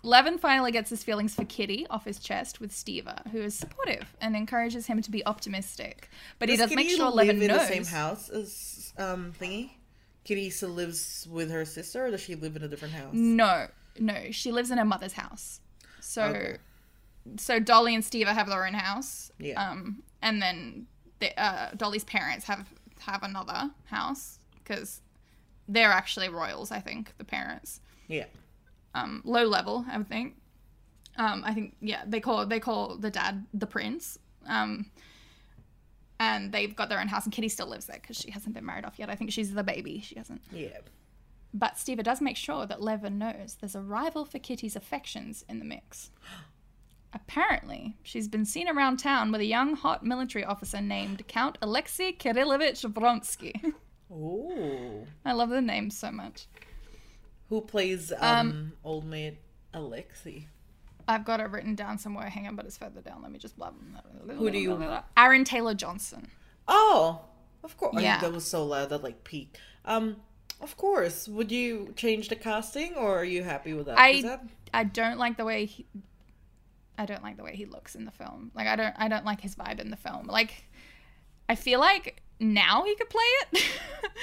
Levin 0.04 0.38
finally 0.38 0.72
gets 0.72 0.90
his 0.92 1.04
feelings 1.04 1.34
for 1.34 1.46
Kitty 1.46 1.88
off 1.90 2.06
his 2.06 2.20
chest 2.20 2.60
with 2.60 2.72
Steva, 2.72 3.28
who 3.32 3.40
is 3.42 3.56
supportive 3.56 4.16
and 4.22 4.36
encourages 4.36 4.86
him 4.86 5.02
to 5.02 5.10
be 5.10 5.26
optimistic. 5.26 6.10
But 6.38 6.50
he 6.50 6.58
Does 6.58 6.68
does 6.70 6.76
make 6.76 6.90
sure 6.90 7.06
live 7.10 7.28
Levin 7.28 7.42
in 7.42 7.48
knows. 7.48 7.62
the 7.62 7.66
same 7.74 7.86
house 7.86 8.30
as 8.30 8.94
um 8.98 9.34
thingy? 9.40 9.72
Kitty 10.26 10.50
still 10.52 10.70
lives 10.70 11.28
with 11.32 11.50
her 11.52 11.66
sister, 11.66 12.06
or 12.06 12.12
does 12.12 12.22
she 12.22 12.36
live 12.36 12.56
in 12.56 12.64
a 12.64 12.68
different 12.68 12.94
house? 12.94 13.14
No, 13.14 13.68
no, 14.00 14.32
she 14.32 14.52
lives 14.52 14.70
in 14.72 14.78
her 14.78 14.86
mother's 14.86 15.14
house. 15.14 15.60
So, 16.02 16.24
Okay. 16.24 16.58
So 17.38 17.60
Dolly 17.60 17.96
and 17.96 18.04
Stiva 18.04 18.28
have 18.34 18.48
their 18.48 18.66
own 18.66 18.74
house. 18.74 19.32
Yeah. 19.40 19.62
Um, 19.62 20.04
and 20.22 20.42
then 20.42 20.88
the, 21.20 21.38
uh, 21.42 21.72
Dolly's 21.76 22.04
parents 22.04 22.46
have 22.46 22.68
have 23.00 23.24
another 23.24 23.70
house 23.86 24.40
because 24.64 25.02
they're 25.68 25.92
actually 25.92 26.30
royals. 26.30 26.72
I 26.72 26.80
think 26.80 27.14
the 27.18 27.24
parents. 27.26 27.82
Yeah. 28.08 28.26
um, 28.94 29.22
low 29.26 29.46
level, 29.46 29.86
I 29.92 29.98
would 29.98 30.08
think. 30.08 30.36
Um, 31.18 31.44
I 31.46 31.54
think 31.54 31.76
yeah, 31.82 32.04
they 32.06 32.20
call 32.20 32.46
they 32.46 32.60
call 32.60 32.98
the 32.98 33.10
dad 33.10 33.46
the 33.54 33.68
prince. 33.68 34.18
Um, 34.48 34.92
and 36.20 36.52
they've 36.52 36.74
got 36.76 36.88
their 36.90 37.00
own 37.02 37.08
house, 37.10 37.26
and 37.26 37.34
Kitty 37.34 37.50
still 37.50 37.68
lives 37.68 37.88
there 37.88 37.98
because 38.02 38.16
she 38.18 38.32
hasn't 38.32 38.56
been 38.56 38.66
married 38.66 38.86
off 38.86 38.98
yet. 38.98 39.10
I 39.10 39.16
think 39.16 39.32
she's 39.32 39.54
the 39.54 39.64
baby. 39.64 40.00
She 40.02 40.16
hasn't. 40.16 40.42
Yeah. 40.52 40.70
But 41.54 41.76
Stiva 41.76 42.04
does 42.04 42.22
make 42.22 42.38
sure 42.38 42.66
that 42.66 42.82
Levin 42.82 43.18
knows 43.18 43.58
there's 43.60 43.76
a 43.76 43.82
rival 43.82 44.24
for 44.26 44.40
Kitty's 44.40 44.76
affections 44.76 45.44
in 45.50 45.60
the 45.60 45.66
mix. 45.66 46.12
Apparently, 47.16 47.96
she's 48.04 48.28
been 48.28 48.44
seen 48.46 48.68
around 48.68 48.98
town 48.98 49.32
with 49.32 49.40
a 49.40 49.46
young, 49.46 49.76
hot 49.76 50.06
military 50.06 50.44
officer 50.44 50.82
named 50.82 51.26
Count 51.30 51.58
Alexei 51.62 52.12
Kirillovich 52.12 52.86
Vronsky. 52.94 53.74
Oh. 54.14 55.08
I 55.26 55.32
love 55.32 55.50
the 55.50 55.62
name 55.62 55.90
so 55.90 56.12
much. 56.12 56.46
Who 57.50 57.62
plays 57.62 58.14
um, 58.20 58.74
old 58.84 59.06
maid 59.06 59.38
Alexei? 59.74 60.48
I've 61.08 61.26
got 61.26 61.40
it 61.40 61.50
written 61.50 61.74
down 61.74 61.98
somewhere. 61.98 62.30
Hang 62.30 62.48
on, 62.48 62.56
but 62.56 62.66
it's 62.66 62.78
further 62.78 63.02
down. 63.02 63.22
Let 63.24 63.32
me 63.32 63.40
just 63.40 63.58
blah. 63.58 63.72
Who 64.28 64.52
do 64.52 64.58
you- 64.60 64.78
Aaron 65.18 65.44
Taylor 65.44 65.74
Johnson. 65.74 66.30
Oh, 66.68 67.22
of 67.64 67.78
course. 67.78 68.02
Yeah. 68.02 68.20
that 68.22 68.32
was 68.34 68.46
so 68.46 68.66
loud 68.66 68.90
that 68.90 69.04
like 69.04 69.24
peaked. 69.24 69.60
Um, 69.86 70.18
of 70.62 70.76
course. 70.78 71.28
Would 71.28 71.52
you 71.52 71.94
change 71.96 72.30
the 72.30 72.36
casting, 72.36 72.96
or 72.96 73.18
are 73.20 73.26
you 73.26 73.44
happy 73.44 73.74
with 73.74 73.86
that? 73.88 73.98
I- 74.00 74.22
that 74.22 74.44
I 74.74 74.84
don't 74.84 75.18
like 75.18 75.38
the 75.38 75.46
way 75.46 75.66
he. 75.66 75.86
I 76.98 77.06
don't 77.06 77.24
like 77.24 77.38
the 77.38 77.44
way 77.44 77.56
he 77.56 77.66
looks 77.66 77.96
in 77.96 78.06
the 78.06 78.12
film. 78.12 78.52
Like 78.54 78.68
I 78.68 78.76
don't. 78.76 78.94
I 78.98 79.08
don't 79.08 79.26
like 79.26 79.42
his 79.42 79.56
vibe 79.56 79.80
in 79.80 79.90
the 79.90 79.98
film. 79.98 80.28
Like, 80.28 80.66
I 81.50 81.56
feel 81.56 81.80
like 81.80 82.22
now 82.40 82.84
he 82.84 82.96
could 82.96 83.10
play 83.10 83.24
it. 83.24 83.64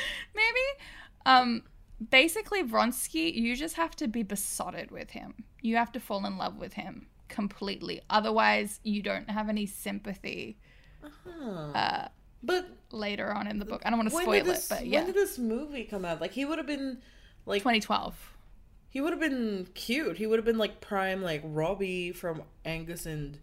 Maybe. 0.35 0.85
Um. 1.26 1.62
Basically, 2.11 2.64
Vronsky, 2.64 3.32
you 3.32 3.54
just 3.54 3.76
have 3.76 3.94
to 3.96 4.08
be 4.08 4.24
besotted 4.24 4.90
with 4.90 5.11
him. 5.11 5.35
You 5.61 5.76
have 5.76 5.92
to 5.92 6.00
fall 6.00 6.26
in 6.26 6.37
love 6.37 6.56
with 6.58 6.72
him 6.72 7.06
completely. 7.28 8.00
Otherwise, 8.11 8.80
you 8.82 9.02
don't 9.02 9.30
have 9.30 9.48
any 9.48 9.66
sympathy 9.66 10.58
Huh. 11.24 12.08
but 12.42 12.66
later 12.90 13.32
on 13.32 13.46
in 13.46 13.58
the 13.58 13.64
book. 13.64 13.82
I 13.85 13.90
don't 13.90 13.98
want 13.98 14.11
to 14.11 14.16
spoil 14.16 14.44
this? 14.44 14.66
it, 14.70 14.74
but 14.74 14.87
yeah. 14.87 14.98
When 14.98 15.06
did 15.06 15.14
this 15.14 15.38
movie 15.38 15.85
come 15.85 16.04
out? 16.04 16.20
Like 16.20 16.32
he 16.32 16.44
would 16.44 16.58
have 16.58 16.66
been, 16.66 16.98
like 17.46 17.61
2012. 17.61 18.31
He 18.92 19.00
would 19.00 19.14
have 19.14 19.20
been 19.20 19.66
cute. 19.72 20.18
He 20.18 20.26
would 20.26 20.38
have 20.38 20.44
been 20.44 20.59
like 20.59 20.83
prime, 20.83 21.22
like 21.22 21.40
Robbie 21.42 22.12
from 22.12 22.42
Angus 22.62 23.07
and 23.07 23.38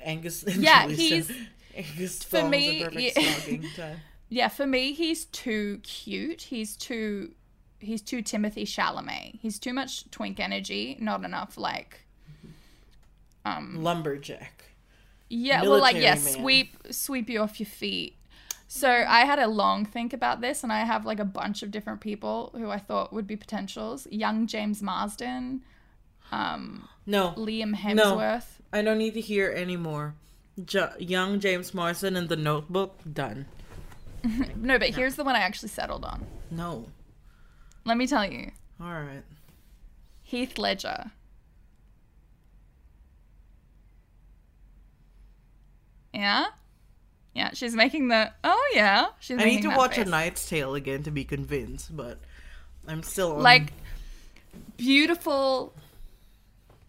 Angus. 0.00 0.44
And 0.44 0.62
Yeah, 0.62 0.86
he's- 0.86 1.30
Angus 1.74 2.22
for 2.22 2.48
me, 2.48 2.86
yeah. 2.92 3.94
Yeah, 4.30 4.48
for 4.48 4.66
me, 4.66 4.92
he's 4.92 5.24
too 5.24 5.80
cute. 5.82 6.42
He's 6.42 6.76
too 6.76 7.32
he's 7.80 8.00
too 8.02 8.18
Timothée 8.22 8.62
Chalamet. 8.62 9.38
He's 9.40 9.58
too 9.58 9.72
much 9.72 10.08
twink 10.10 10.38
energy, 10.38 10.96
not 11.00 11.24
enough 11.24 11.56
like 11.58 12.04
um, 13.44 13.82
Lumberjack. 13.82 14.64
yeah, 15.28 15.62
well 15.62 15.80
like 15.80 15.96
yeah, 15.96 16.14
man. 16.14 16.18
sweep 16.18 16.76
sweep 16.90 17.28
you 17.28 17.40
off 17.40 17.58
your 17.58 17.66
feet. 17.66 18.17
So 18.70 18.88
I 19.08 19.20
had 19.24 19.38
a 19.38 19.46
long 19.48 19.86
think 19.86 20.12
about 20.12 20.42
this 20.42 20.62
and 20.62 20.70
I 20.70 20.80
have 20.80 21.06
like 21.06 21.18
a 21.18 21.24
bunch 21.24 21.62
of 21.62 21.70
different 21.70 22.00
people 22.02 22.52
who 22.54 22.68
I 22.70 22.78
thought 22.78 23.12
would 23.14 23.26
be 23.26 23.34
potentials. 23.36 24.06
Young 24.10 24.46
James 24.46 24.82
Marsden, 24.82 25.62
um, 26.30 26.86
No, 27.06 27.32
Liam 27.38 27.74
Hemsworth. 27.74 28.60
No, 28.72 28.78
I 28.78 28.82
don't 28.82 28.98
need 28.98 29.14
to 29.14 29.22
hear 29.22 29.50
anymore. 29.50 30.14
Jo- 30.64 30.92
young 30.98 31.40
James 31.40 31.72
Marsden 31.72 32.14
in 32.14 32.26
the 32.28 32.36
Notebook 32.36 32.98
done. 33.10 33.46
No, 34.56 34.78
but 34.78 34.90
here's 34.90 35.14
the 35.14 35.24
one 35.24 35.36
I 35.36 35.38
actually 35.40 35.68
settled 35.70 36.04
on. 36.04 36.26
No. 36.50 36.86
Let 37.84 37.96
me 37.96 38.06
tell 38.06 38.30
you. 38.30 38.50
All 38.80 38.88
right. 38.92 39.22
Heath 40.24 40.58
Ledger. 40.58 41.12
Yeah? 46.12 46.46
Yeah, 47.38 47.50
she's 47.52 47.76
making 47.76 48.08
the 48.08 48.32
oh 48.42 48.70
yeah. 48.74 49.06
She's 49.20 49.38
I 49.38 49.44
need 49.44 49.62
to 49.62 49.68
watch 49.68 49.94
face. 49.94 50.08
A 50.08 50.10
Knight's 50.10 50.48
Tale 50.48 50.74
again 50.74 51.04
to 51.04 51.12
be 51.12 51.22
convinced, 51.22 51.96
but 51.96 52.18
I'm 52.88 53.04
still 53.04 53.36
on. 53.36 53.42
Like 53.44 53.72
beautiful 54.76 55.72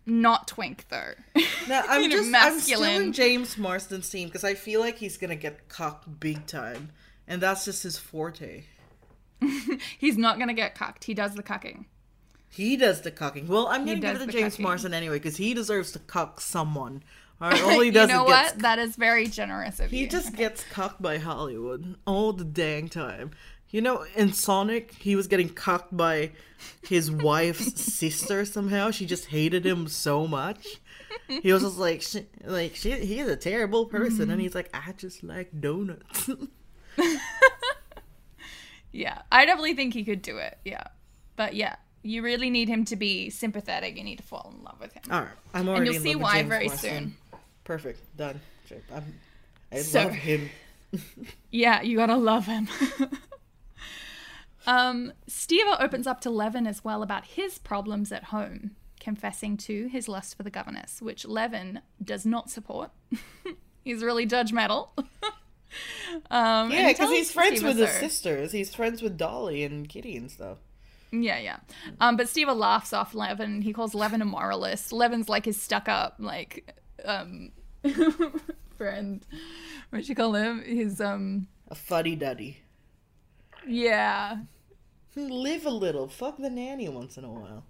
not 0.07 0.47
twink 0.47 0.87
though. 0.89 1.13
No, 1.67 1.83
I'm 1.87 2.01
you 2.01 2.09
know, 2.09 2.15
just 2.15 2.33
I'm 2.33 2.59
still 2.59 2.79
masculine. 2.79 3.01
in 3.03 3.13
James 3.13 3.59
Marsden's 3.59 4.09
team 4.09 4.27
because 4.27 4.43
I 4.43 4.55
feel 4.55 4.79
like 4.79 4.97
he's 4.97 5.17
gonna 5.17 5.35
get 5.35 5.69
cocked 5.69 6.19
big 6.19 6.47
time, 6.47 6.89
and 7.27 7.39
that's 7.39 7.65
just 7.65 7.83
his 7.83 7.99
forte. 7.99 8.63
He's 9.99 10.17
not 10.17 10.39
gonna 10.39 10.55
get 10.55 10.73
cocked. 10.73 11.03
He 11.03 11.13
does 11.13 11.35
the 11.35 11.43
cucking. 11.43 11.85
He 12.49 12.75
does 12.75 13.01
the 13.01 13.11
cocking. 13.11 13.47
Well, 13.47 13.67
I'm 13.67 13.85
gonna 13.85 13.99
give 13.99 14.15
it 14.15 14.19
to 14.19 14.25
the 14.25 14.31
James 14.31 14.57
cucking. 14.57 14.63
Marsden 14.63 14.93
anyway 14.95 15.17
because 15.17 15.37
he 15.37 15.53
deserves 15.53 15.91
to 15.91 15.99
cock 15.99 16.41
someone. 16.41 17.03
All 17.41 17.49
right, 17.49 17.63
all 17.63 17.79
he 17.81 17.91
does 17.91 18.09
you 18.09 18.15
know 18.15 18.23
what? 18.23 18.59
That 18.59 18.79
is 18.79 18.95
very 18.95 19.27
generous 19.27 19.79
of 19.79 19.91
He 19.91 19.97
you. 19.97 20.03
He 20.03 20.09
just 20.09 20.35
gets 20.35 20.63
cocked 20.65 21.01
by 21.01 21.17
Hollywood 21.17 21.95
all 22.05 22.33
the 22.33 22.43
dang 22.43 22.89
time. 22.89 23.31
You 23.69 23.81
know, 23.81 24.05
in 24.15 24.33
Sonic, 24.33 24.93
he 24.93 25.15
was 25.15 25.27
getting 25.27 25.49
cocked 25.49 25.95
by 25.95 26.31
his 26.81 27.11
wife's 27.11 27.79
sister 27.95 28.43
somehow. 28.43 28.89
She 28.89 29.05
just 29.05 29.27
hated 29.27 29.65
him 29.65 29.87
so 29.87 30.27
much. 30.27 30.79
He 31.27 31.53
was 31.53 31.61
just 31.61 31.77
like, 31.77 32.01
she, 32.01 32.25
like 32.43 32.75
she, 32.75 32.91
he's 32.91 33.27
a 33.27 33.35
terrible 33.35 33.85
person, 33.85 34.23
and 34.23 34.31
mm-hmm. 34.31 34.39
he's 34.39 34.55
like, 34.55 34.69
I 34.73 34.93
just 34.93 35.23
like 35.23 35.49
donuts. 35.59 36.29
Yeah, 38.91 39.21
I 39.31 39.45
definitely 39.45 39.75
think 39.75 39.93
he 39.93 40.03
could 40.03 40.21
do 40.21 40.37
it. 40.37 40.57
Yeah, 40.65 40.83
but 41.35 41.55
yeah, 41.55 41.75
you 42.01 42.21
really 42.21 42.49
need 42.49 42.69
him 42.69 42.85
to 42.85 42.95
be 42.95 43.29
sympathetic. 43.29 43.97
You 43.97 44.03
need 44.03 44.17
to 44.17 44.23
fall 44.23 44.53
in 44.55 44.63
love 44.63 44.79
with 44.79 44.93
him. 44.93 45.03
all 45.11 45.21
right, 45.21 45.29
I'm 45.53 45.67
already. 45.69 45.87
And 45.87 45.93
you'll 45.93 46.03
see 46.03 46.15
why 46.15 46.43
very 46.43 46.69
soon. 46.69 47.15
Perfect, 47.69 48.17
done. 48.17 48.41
I'm, 48.91 49.13
I 49.71 49.81
So- 49.81 50.05
love 50.05 50.13
him. 50.13 50.49
Yeah, 51.51 51.83
you 51.83 51.97
gotta 51.97 52.15
love 52.15 52.47
him. 52.47 52.67
um, 54.65 55.13
Steve 55.27 55.65
opens 55.79 56.07
up 56.07 56.19
to 56.21 56.31
Levin 56.31 56.65
as 56.65 56.83
well 56.83 57.03
about 57.03 57.25
his 57.25 57.59
problems 57.59 58.11
at 58.11 58.25
home, 58.25 58.71
confessing 58.99 59.55
to 59.57 59.85
his 59.87 60.07
lust 60.07 60.35
for 60.35 60.41
the 60.41 60.49
governess, 60.49 60.99
which 60.99 61.27
Levin 61.27 61.81
does 62.03 62.25
not 62.25 62.49
support. 62.49 62.89
he's 63.83 64.01
really 64.01 64.25
judgmental. 64.25 64.89
um, 66.31 66.71
Yeah, 66.71 66.87
because 66.87 67.11
he's 67.11 67.31
friends 67.31 67.61
Stiva 67.61 67.65
with 67.67 67.77
his 67.77 67.91
so. 67.91 67.99
sisters. 67.99 68.51
He's 68.51 68.73
friends 68.73 69.03
with 69.03 69.15
Dolly 69.15 69.63
and 69.63 69.87
Kitty 69.87 70.17
and 70.17 70.31
stuff. 70.31 70.57
Yeah, 71.11 71.37
yeah. 71.37 71.57
Um, 71.99 72.17
but 72.17 72.29
Steve 72.29 72.47
laughs 72.49 72.93
off 72.93 73.13
Levin. 73.13 73.61
He 73.61 73.73
calls 73.73 73.93
Levin 73.93 74.23
a 74.23 74.25
moralist. 74.25 74.91
Levin's 74.91 75.29
like 75.29 75.45
his 75.45 75.61
stuck 75.61 75.87
up, 75.87 76.15
like, 76.17 76.75
um, 77.05 77.51
friend. 78.77 79.25
What 79.89 80.07
you 80.07 80.15
call 80.15 80.33
him? 80.35 80.63
His, 80.63 81.01
um, 81.01 81.47
A 81.69 81.75
fuddy 81.75 82.15
duddy. 82.15 82.59
yeah. 83.67 84.37
Live 85.15 85.65
a 85.65 85.69
little. 85.71 86.07
Fuck 86.07 86.37
the 86.37 86.49
nanny 86.49 86.87
once 86.87 87.17
in 87.17 87.23
a 87.25 87.31
while. 87.31 87.65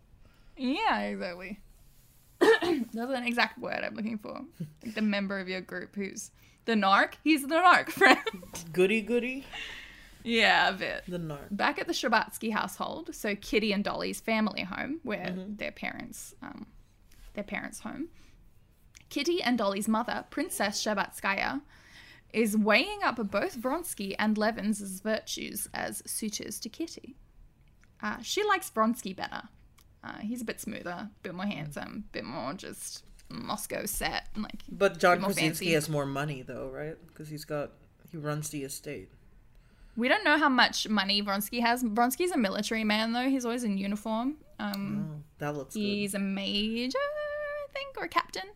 Yeah, 0.58 1.00
exactly. 1.02 1.60
That's 2.40 2.96
an 2.96 3.24
exact 3.26 3.58
word 3.60 3.82
I'm 3.84 3.96
looking 3.96 4.18
for. 4.20 4.42
Like 4.86 4.94
the 4.94 5.02
member 5.02 5.40
of 5.40 5.48
your 5.48 5.62
group 5.62 5.96
who's 5.96 6.32
the 6.66 6.74
narc. 6.74 7.14
He's 7.24 7.42
the 7.48 7.56
narc 7.56 7.90
friend. 7.90 8.20
Goody 8.72 9.02
goody. 9.02 9.46
yeah, 10.24 10.70
a 10.70 10.74
bit. 10.74 11.04
The 11.08 11.18
narc. 11.18 11.48
Back 11.50 11.80
at 11.80 11.88
the 11.88 11.94
Shcherbatsky 11.94 12.52
household, 12.52 13.16
so 13.16 13.36
Kitty 13.36 13.72
and 13.72 13.84
Dolly's 13.84 14.20
family 14.20 14.64
home, 14.64 15.00
where 15.04 15.34
their 15.36 15.72
parents, 15.72 16.36
um, 16.44 16.68
their 17.34 17.44
parents' 17.46 17.80
home. 17.80 18.10
Kitty 19.10 19.42
and 19.42 19.58
Dolly's 19.58 19.88
mother, 19.88 20.26
Princess 20.30 20.84
Shcherbatskaya, 20.84 21.62
is 22.34 22.56
weighing 22.56 23.00
up 23.04 23.16
both 23.32 23.58
Vronsky 23.58 24.16
and 24.20 24.38
Levin's 24.38 25.02
virtues 25.02 25.68
as 25.74 26.04
suitors 26.06 26.60
to 26.60 26.70
Kitty. 26.70 27.16
Uh, 28.02 28.18
she 28.22 28.44
likes 28.44 28.70
Vronsky 28.70 29.16
better. 29.16 29.44
Uh, 30.04 30.20
he's 30.20 30.42
a 30.42 30.46
bit 30.46 30.62
smoother, 30.62 30.90
a 30.92 31.12
bit 31.24 31.34
more 31.36 31.46
handsome, 31.46 32.06
a 32.10 32.12
bit 32.14 32.24
more 32.24 32.54
just 32.54 33.04
Moscow 33.30 33.86
set. 33.86 34.28
Like, 34.38 34.64
But 34.72 35.00
John 35.00 35.22
Krasinski 35.22 35.74
has 35.74 35.90
more 35.90 36.06
money 36.06 36.42
though, 36.42 36.70
right? 36.70 36.96
Because 37.08 37.28
he's 37.30 37.46
got 37.46 37.72
he 38.10 38.18
runs 38.18 38.50
the 38.50 38.64
estate. 38.64 39.10
we 39.98 40.08
don't 40.08 40.24
know 40.24 40.38
how 40.38 40.50
much 40.50 40.88
money 40.88 41.22
Vronsky 41.22 41.60
has. 41.62 41.84
Vronsky's 41.84 42.32
a 42.32 42.38
military 42.38 42.84
man, 42.84 43.12
though. 43.12 43.28
He's 43.30 43.44
always 43.46 43.64
in 43.64 43.78
uniform. 43.78 44.38
Um, 44.60 45.10
Oh, 45.12 45.24
that 45.40 45.56
looks 45.56 45.74
good. 45.76 45.80
he's 45.82 46.14
a 46.16 46.20
major, 46.20 46.98
I 46.98 47.68
think, 47.74 47.98
or 47.98 48.06
a 48.06 48.08
captain. 48.10 48.48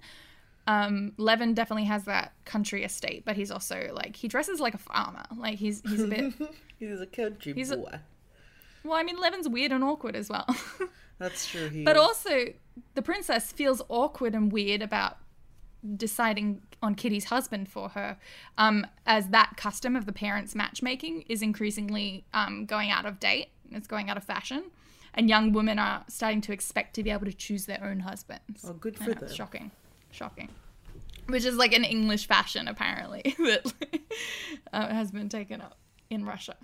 Um, 0.66 1.11
Levin 1.18 1.53
definitely 1.53 1.86
has 1.86 2.05
that 2.05 2.34
country 2.45 2.84
estate, 2.86 3.24
but 3.26 3.36
he's 3.36 3.51
also 3.51 3.91
like 3.93 4.16
he 4.16 4.28
dresses 4.28 4.59
like 4.59 4.74
a 4.74 4.78
farmer. 4.78 5.24
Like 5.36 5.57
he's 5.59 5.82
he's 5.82 6.01
a 6.03 6.07
bit. 6.07 6.34
He's 6.80 6.99
a 6.99 7.05
country 7.05 7.53
He's 7.53 7.72
a- 7.72 7.78
boy. 7.78 7.99
well, 8.84 8.93
I 8.95 9.03
mean, 9.03 9.18
Levin's 9.18 9.47
weird 9.47 9.72
and 9.72 9.84
awkward 9.86 10.16
as 10.18 10.28
well. 10.30 10.45
That's 11.18 11.47
true. 11.47 11.70
He 11.70 11.84
But 11.86 11.95
is. 11.95 12.01
also, 12.01 12.45
the 12.95 13.01
princess 13.01 13.53
feels 13.53 13.82
awkward 13.88 14.34
and 14.36 14.51
weird 14.51 14.82
about 14.82 15.18
deciding 15.95 16.61
on 16.82 16.95
Kitty's 16.95 17.26
husband 17.26 17.70
for 17.70 17.89
her, 17.89 18.18
um, 18.57 18.86
as 19.05 19.30
that 19.30 19.53
custom 19.57 19.95
of 19.95 20.05
the 20.05 20.11
parents' 20.11 20.55
matchmaking 20.55 21.24
is 21.30 21.41
increasingly 21.41 22.26
um, 22.34 22.66
going 22.66 22.89
out 22.89 23.05
of 23.05 23.20
date. 23.20 23.49
It's 23.72 23.88
going 23.88 24.09
out 24.09 24.18
of 24.18 24.24
fashion. 24.24 24.66
And 25.14 25.30
young 25.30 25.53
women 25.53 25.78
are 25.80 26.03
starting 26.09 26.41
to 26.41 26.51
expect 26.51 26.95
to 26.95 27.03
be 27.03 27.11
able 27.11 27.26
to 27.26 27.34
choose 27.34 27.66
their 27.66 27.84
own 27.84 27.99
husbands. 28.01 28.66
Oh, 28.68 28.74
good 28.74 28.97
for 28.97 29.05
know, 29.05 29.11
it's 29.11 29.20
them. 29.22 29.34
shocking. 29.34 29.72
Shocking. 30.14 30.49
Which 31.28 31.45
is 31.45 31.55
like 31.55 31.74
an 31.74 31.84
English 31.84 32.28
fashion, 32.28 32.68
apparently, 32.68 33.22
that 33.39 33.74
uh, 34.72 34.88
has 34.88 35.11
been 35.11 35.28
taken 35.30 35.59
up 35.61 35.78
in 36.09 36.26
Russia. 36.26 36.55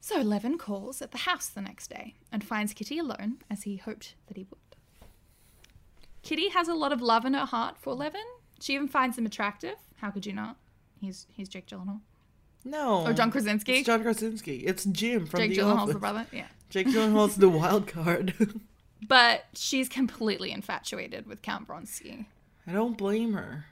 So 0.00 0.20
Levin 0.20 0.58
calls 0.58 1.00
at 1.00 1.12
the 1.12 1.18
house 1.18 1.48
the 1.48 1.60
next 1.60 1.88
day 1.88 2.14
and 2.32 2.42
finds 2.42 2.72
Kitty 2.74 2.98
alone, 2.98 3.36
as 3.50 3.62
he 3.62 3.76
hoped 3.76 4.14
that 4.26 4.36
he 4.36 4.44
would. 4.50 4.58
Kitty 6.22 6.48
has 6.50 6.68
a 6.68 6.74
lot 6.74 6.92
of 6.92 7.00
love 7.02 7.24
in 7.24 7.34
her 7.34 7.44
heart 7.46 7.76
for 7.78 7.94
Levin. 7.94 8.20
She 8.60 8.74
even 8.74 8.88
finds 8.88 9.16
him 9.18 9.26
attractive. 9.26 9.74
How 9.96 10.10
could 10.10 10.24
you 10.26 10.32
not? 10.32 10.56
He's 11.00 11.26
he's 11.32 11.48
Jake 11.48 11.66
Gyllenhaal. 11.66 12.00
no. 12.64 13.04
Or 13.06 13.12
John 13.12 13.30
Krasinski. 13.30 13.72
It's 13.78 13.86
John 13.86 14.02
Krasinski. 14.02 14.58
It's 14.58 14.84
Jim 14.84 15.26
from 15.26 15.40
Jake 15.40 15.50
The 15.50 15.56
Gyllenhaal's 15.58 15.78
Office. 15.82 15.92
the 15.94 15.98
brother. 16.00 16.26
Yeah. 16.32 16.46
Jake 16.70 16.86
Gyllenhaal's 16.88 17.36
the 17.36 17.48
wild 17.60 17.86
card. 17.86 18.34
But 19.06 19.44
she's 19.54 19.88
completely 19.88 20.52
infatuated 20.52 21.26
with 21.26 21.42
Count 21.42 21.66
Vronsky. 21.68 22.26
I 22.66 22.72
don't 22.72 22.96
blame 22.96 23.32
her. 23.32 23.66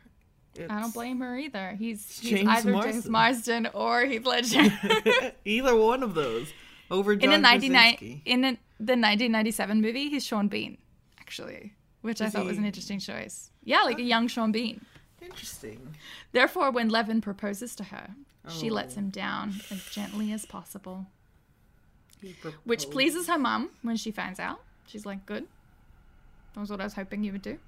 I 0.58 0.80
don't 0.80 0.92
blame 0.92 1.20
her 1.20 1.38
either. 1.38 1.76
He's, 1.78 2.18
he's 2.18 2.30
James 2.30 2.48
either 2.48 2.72
James 2.72 3.08
Marsden. 3.08 3.12
Marsden 3.12 3.66
or 3.72 4.04
Heath 4.04 4.26
Ledger. 4.26 5.32
Either 5.44 5.76
one 5.76 6.02
of 6.02 6.14
those 6.14 6.52
over 6.90 7.12
in 7.12 7.20
John 7.20 7.32
a 7.34 7.38
99 7.38 8.22
in 8.24 8.40
the 8.40 8.48
1997 8.48 9.80
movie, 9.80 10.08
he's 10.10 10.26
Sean 10.26 10.48
Bean, 10.48 10.76
actually, 11.20 11.74
which 12.02 12.20
I 12.20 12.26
Is 12.26 12.32
thought 12.32 12.44
was 12.46 12.58
an 12.58 12.64
interesting 12.64 12.98
choice. 12.98 13.52
Yeah, 13.62 13.82
like 13.82 14.00
a 14.00 14.02
young 14.02 14.26
Sean 14.26 14.50
Bean. 14.50 14.84
Interesting. 15.22 15.94
Therefore, 16.32 16.72
when 16.72 16.88
Levin 16.88 17.20
proposes 17.20 17.76
to 17.76 17.84
her, 17.84 18.10
she 18.48 18.70
Oh. 18.70 18.74
lets 18.74 18.96
him 18.96 19.10
down 19.10 19.54
as 19.70 19.84
gently 19.86 20.32
as 20.32 20.44
possible, 20.46 21.06
which 22.64 22.90
pleases 22.90 23.28
her 23.28 23.38
mum 23.38 23.70
when 23.82 23.96
she 23.96 24.10
finds 24.10 24.40
out. 24.40 24.60
She's 24.90 25.06
like, 25.06 25.24
"Good, 25.26 25.46
that 26.54 26.60
was 26.60 26.70
what 26.70 26.80
I 26.80 26.84
was 26.84 26.94
hoping 26.94 27.24
you 27.24 27.32
would 27.32 27.42
do." 27.42 27.58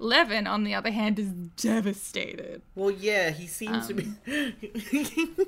Levin, 0.00 0.46
on 0.46 0.62
the 0.62 0.74
other 0.74 0.92
hand, 0.92 1.18
is 1.18 1.28
devastated. 1.56 2.62
Well, 2.76 2.92
yeah, 2.92 3.30
he 3.30 3.48
seems 3.48 3.88
to 3.88 3.94
be. 3.94 4.04
Um. 4.28 5.36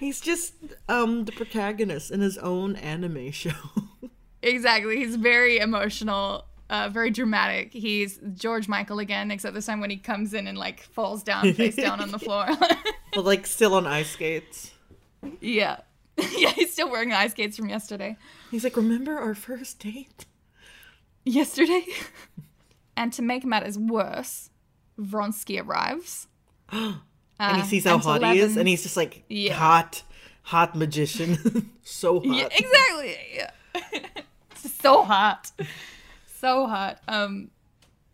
He's 0.00 0.20
just 0.20 0.54
um 0.88 1.24
the 1.24 1.32
protagonist 1.32 2.10
in 2.10 2.20
his 2.20 2.38
own 2.38 2.76
anime 2.76 3.30
show. 3.30 3.50
Exactly, 4.46 4.98
he's 4.98 5.16
very 5.16 5.56
emotional. 5.56 6.44
Uh, 6.68 6.90
very 6.90 7.10
dramatic. 7.10 7.72
He's 7.72 8.20
George 8.34 8.68
Michael 8.68 8.98
again, 8.98 9.30
except 9.30 9.54
this 9.54 9.64
time 9.64 9.80
when 9.80 9.88
he 9.88 9.96
comes 9.96 10.34
in 10.34 10.46
and 10.46 10.58
like 10.58 10.80
falls 10.82 11.22
down 11.22 11.54
face 11.54 11.76
down 11.76 11.98
on 12.02 12.10
the 12.10 12.18
floor. 12.26 12.46
but 13.14 13.24
like 13.24 13.46
still 13.46 13.72
on 13.74 13.86
ice 13.86 14.10
skates. 14.10 14.72
yeah. 15.40 15.78
yeah, 16.36 16.50
he's 16.50 16.74
still 16.74 16.90
wearing 16.90 17.10
ice 17.14 17.30
skates 17.30 17.56
from 17.56 17.70
yesterday. 17.70 18.18
He's 18.50 18.64
like, 18.64 18.76
"Remember 18.76 19.18
our 19.18 19.34
first 19.34 19.78
date?" 19.78 20.26
Yesterday? 21.24 21.84
and 22.96 23.12
to 23.12 23.22
make 23.22 23.44
matters 23.44 23.78
worse, 23.78 24.50
Vronsky 24.98 25.60
arrives. 25.64 26.28
and 26.70 26.96
he 27.38 27.46
Uh, 27.62 27.62
sees 27.64 27.84
how 27.84 27.98
hot 27.98 28.22
he 28.24 28.38
is, 28.38 28.56
and 28.56 28.68
he's 28.68 28.82
just 28.82 28.96
like, 28.96 29.24
Yeah. 29.28 29.54
hot, 29.54 30.02
hot 30.42 30.74
magician, 30.76 31.70
so 31.82 32.20
hot. 32.20 32.26
Yeah, 32.26 32.48
exactly. 32.52 33.16
Yeah. 33.34 33.50
So 34.56 35.02
hot. 35.02 35.50
So 36.38 36.66
hot. 36.66 37.00
Um 37.08 37.50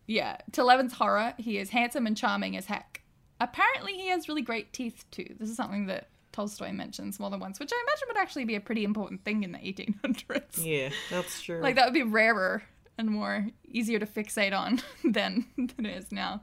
yeah, 0.07 0.37
to 0.53 0.63
Levin's 0.63 0.93
horror, 0.93 1.33
he 1.37 1.57
is 1.57 1.69
handsome 1.69 2.05
and 2.07 2.17
charming 2.17 2.57
as 2.57 2.65
heck. 2.65 3.01
Apparently 3.39 3.93
he 3.93 4.07
has 4.07 4.27
really 4.27 4.41
great 4.41 4.73
teeth 4.73 5.05
too. 5.11 5.35
This 5.39 5.49
is 5.49 5.55
something 5.55 5.85
that 5.87 6.09
Tolstoy 6.31 6.71
mentions 6.71 7.19
more 7.19 7.29
than 7.29 7.39
once, 7.39 7.59
which 7.59 7.71
I 7.73 7.83
imagine 7.87 8.07
would 8.09 8.17
actually 8.17 8.45
be 8.45 8.55
a 8.55 8.61
pretty 8.61 8.83
important 8.83 9.23
thing 9.23 9.43
in 9.43 9.51
the 9.51 9.57
1800s. 9.59 10.63
Yeah, 10.65 10.89
that's 11.09 11.41
true. 11.41 11.61
Like 11.61 11.75
that 11.75 11.85
would 11.85 11.93
be 11.93 12.03
rarer 12.03 12.63
and 12.97 13.09
more 13.09 13.47
easier 13.67 13.99
to 13.99 14.05
fixate 14.05 14.57
on 14.57 14.81
than 15.03 15.45
than 15.57 15.85
it 15.85 15.97
is 15.97 16.11
now. 16.11 16.41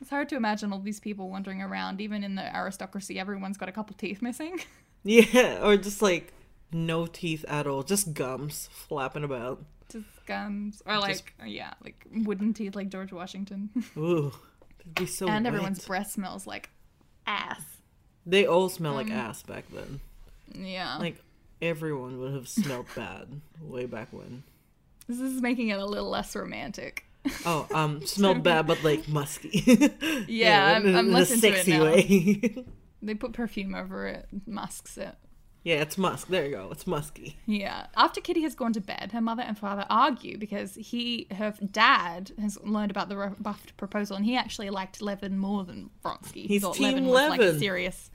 It's 0.00 0.10
hard 0.10 0.28
to 0.30 0.36
imagine 0.36 0.72
all 0.72 0.80
these 0.80 1.00
people 1.00 1.30
wandering 1.30 1.62
around, 1.62 2.00
even 2.00 2.22
in 2.24 2.34
the 2.34 2.54
aristocracy. 2.54 3.18
Everyone's 3.18 3.56
got 3.56 3.68
a 3.68 3.72
couple 3.72 3.94
teeth 3.96 4.22
missing. 4.22 4.60
Yeah, 5.06 5.58
or 5.62 5.76
just 5.76 6.00
like 6.00 6.32
no 6.72 7.04
teeth 7.04 7.44
at 7.46 7.66
all, 7.66 7.82
just 7.82 8.14
gums 8.14 8.70
flapping 8.72 9.22
about. 9.22 9.62
Just 9.92 10.06
gums, 10.24 10.82
or 10.86 10.96
like 10.98 11.34
yeah, 11.44 11.74
like 11.84 12.06
wooden 12.10 12.54
teeth, 12.54 12.74
like 12.74 12.88
George 12.88 13.12
Washington. 13.12 13.68
Ooh, 13.98 14.32
it'd 14.80 14.94
be 14.94 15.04
so. 15.04 15.26
and 15.28 15.44
wet. 15.44 15.52
everyone's 15.52 15.84
breath 15.84 16.10
smells 16.10 16.46
like 16.46 16.70
ass. 17.26 17.60
They 18.24 18.46
all 18.46 18.70
smell 18.70 18.92
Um, 18.98 19.06
like 19.08 19.10
ass 19.10 19.42
back 19.42 19.64
then. 19.74 20.00
Yeah, 20.54 20.96
Like 20.96 21.18
everyone 21.60 22.18
would 22.20 22.32
have 22.32 22.48
smelled 22.48 22.86
bad 22.96 23.42
way 23.60 23.84
back 23.84 24.08
when. 24.10 24.42
This 25.08 25.20
is 25.20 25.40
making 25.42 25.68
it 25.68 25.78
a 25.78 25.84
little 25.86 26.08
less 26.10 26.34
romantic. 26.36 27.04
Oh, 27.46 27.66
um, 27.74 28.04
smelled 28.06 28.42
bad, 28.42 28.66
but 28.66 28.82
like 28.84 29.08
musky. 29.08 29.64
Yeah, 30.28 30.66
I'm- 30.72 30.86
in, 30.86 30.96
I'm 30.96 31.06
in 31.08 31.14
a 31.14 31.18
listening 31.18 31.40
to 31.40 31.48
it 31.48 31.54
sexy 31.64 31.80
way. 31.80 32.64
They 33.02 33.14
put 33.14 33.32
perfume 33.32 33.74
over 33.74 34.06
it, 34.06 34.26
musks 34.46 34.96
it. 34.96 35.14
yeah, 35.62 35.82
it's 35.82 35.98
musk. 35.98 36.28
There 36.28 36.46
you 36.46 36.52
go. 36.52 36.68
It's 36.72 36.86
musky. 36.86 37.36
Yeah. 37.44 37.86
After 37.96 38.22
Kitty 38.22 38.40
has 38.42 38.54
gone 38.54 38.72
to 38.72 38.80
bed, 38.80 39.12
her 39.12 39.20
mother 39.20 39.42
and 39.42 39.58
father 39.58 39.84
argue 39.90 40.38
because 40.38 40.74
he, 40.74 41.26
her 41.36 41.52
dad, 41.70 42.32
has 42.40 42.58
learned 42.62 42.90
about 42.90 43.10
the 43.10 43.16
rebuffed 43.18 43.76
proposal, 43.76 44.16
and 44.16 44.24
he 44.24 44.36
actually 44.36 44.70
liked 44.70 45.02
Levin 45.02 45.36
more 45.38 45.64
than 45.64 45.90
Vronsky. 46.02 46.32
He 46.42 46.46
He's 46.46 46.62
thought 46.62 46.76
Team 46.76 46.88
Levin 46.88 47.06
was 47.06 47.28
like 47.30 47.40
a 47.40 47.58
serious, 47.58 48.10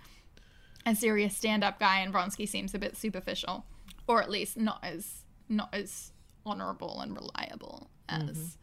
a 0.88 0.96
serious 0.96 1.38
stand-up 1.38 1.80
guy, 1.80 2.00
and 2.00 2.12
Vronsky 2.12 2.48
seems 2.48 2.74
a 2.74 2.80
bit 2.80 2.98
superficial, 2.98 3.66
or 4.08 4.22
at 4.24 4.30
least 4.32 4.58
not 4.58 4.80
as 4.84 5.24
not 5.48 5.70
as 5.72 6.14
honorable 6.50 7.00
and 7.02 7.16
reliable 7.16 7.90
as 8.08 8.58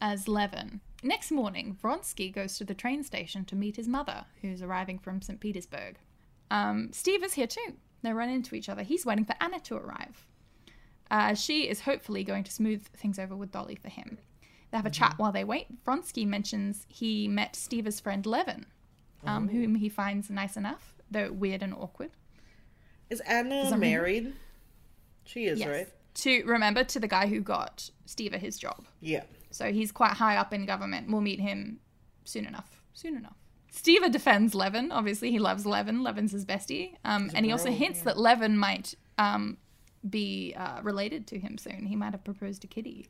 as 0.00 0.28
Levin. 0.28 0.80
Next 1.02 1.30
morning, 1.30 1.76
Vronsky 1.82 2.32
goes 2.32 2.58
to 2.58 2.64
the 2.64 2.74
train 2.74 3.02
station 3.02 3.44
to 3.46 3.56
meet 3.56 3.76
his 3.76 3.88
mother, 3.88 4.24
who's 4.42 4.62
arriving 4.62 4.98
from 4.98 5.22
St. 5.22 5.40
Petersburg. 5.40 5.96
Um, 6.50 6.90
Steve 6.92 7.22
is 7.24 7.34
here 7.34 7.46
too. 7.46 7.74
They 8.02 8.12
run 8.12 8.28
into 8.28 8.54
each 8.54 8.68
other. 8.68 8.82
He's 8.82 9.06
waiting 9.06 9.24
for 9.24 9.34
Anna 9.40 9.58
to 9.60 9.76
arrive. 9.76 10.26
Uh, 11.10 11.34
she 11.34 11.68
is 11.68 11.80
hopefully 11.80 12.24
going 12.24 12.44
to 12.44 12.52
smooth 12.52 12.84
things 12.88 13.18
over 13.18 13.34
with 13.36 13.52
Dolly 13.52 13.76
for 13.76 13.88
him. 13.88 14.18
They 14.70 14.76
have 14.76 14.86
a 14.86 14.90
chat 14.90 15.14
while 15.16 15.32
they 15.32 15.44
wait. 15.44 15.66
Vronsky 15.84 16.26
mentions 16.26 16.84
he 16.88 17.28
met 17.28 17.54
Steve's 17.56 18.00
friend 18.00 18.26
Levin, 18.26 18.66
um, 19.24 19.48
whom 19.48 19.76
he 19.76 19.88
finds 19.88 20.28
nice 20.28 20.56
enough, 20.56 20.94
though 21.10 21.30
weird 21.32 21.62
and 21.62 21.72
awkward. 21.72 22.10
Is 23.08 23.20
Anna 23.20 23.70
that 23.70 23.78
married? 23.78 24.34
She 25.24 25.46
is, 25.46 25.60
Yes. 25.60 25.68
right? 25.68 25.88
To 26.16 26.42
remember 26.44 26.82
to 26.84 26.98
the 26.98 27.08
guy 27.08 27.26
who 27.26 27.40
got 27.40 27.90
Steve 28.06 28.32
his 28.32 28.58
job. 28.58 28.86
Yeah. 29.00 29.24
So 29.50 29.72
he's 29.72 29.92
quite 29.92 30.12
high 30.12 30.36
up 30.36 30.52
in 30.52 30.66
government. 30.66 31.10
We'll 31.10 31.20
meet 31.20 31.40
him 31.40 31.80
soon 32.24 32.46
enough. 32.46 32.80
Soon 32.94 33.16
enough. 33.16 33.36
Steve 33.70 34.10
defends 34.10 34.54
Levin. 34.54 34.90
Obviously, 34.90 35.30
he 35.30 35.38
loves 35.38 35.66
Levin. 35.66 36.02
Levin's 36.02 36.32
his 36.32 36.46
bestie. 36.46 36.94
Um, 37.04 37.30
and 37.34 37.44
he 37.44 37.52
also 37.52 37.70
hints 37.70 37.98
yeah. 37.98 38.04
that 38.04 38.18
Levin 38.18 38.56
might 38.56 38.94
um, 39.18 39.58
be 40.08 40.54
uh, 40.56 40.80
related 40.82 41.26
to 41.28 41.38
him 41.38 41.58
soon. 41.58 41.86
He 41.86 41.96
might 41.96 42.12
have 42.12 42.24
proposed 42.24 42.62
to 42.62 42.66
Kitty. 42.66 43.08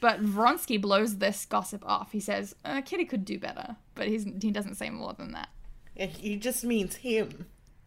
But 0.00 0.22
Vronsky 0.22 0.80
blows 0.80 1.18
this 1.18 1.44
gossip 1.46 1.84
off. 1.84 2.12
He 2.12 2.20
says, 2.20 2.54
uh, 2.64 2.80
Kitty 2.82 3.04
could 3.04 3.24
do 3.24 3.40
better. 3.40 3.76
But 3.96 4.06
he's, 4.06 4.24
he 4.40 4.52
doesn't 4.52 4.76
say 4.76 4.90
more 4.90 5.14
than 5.14 5.32
that. 5.32 5.48
And 5.96 6.10
he 6.12 6.36
just 6.36 6.64
means 6.64 6.96
him. 6.96 7.46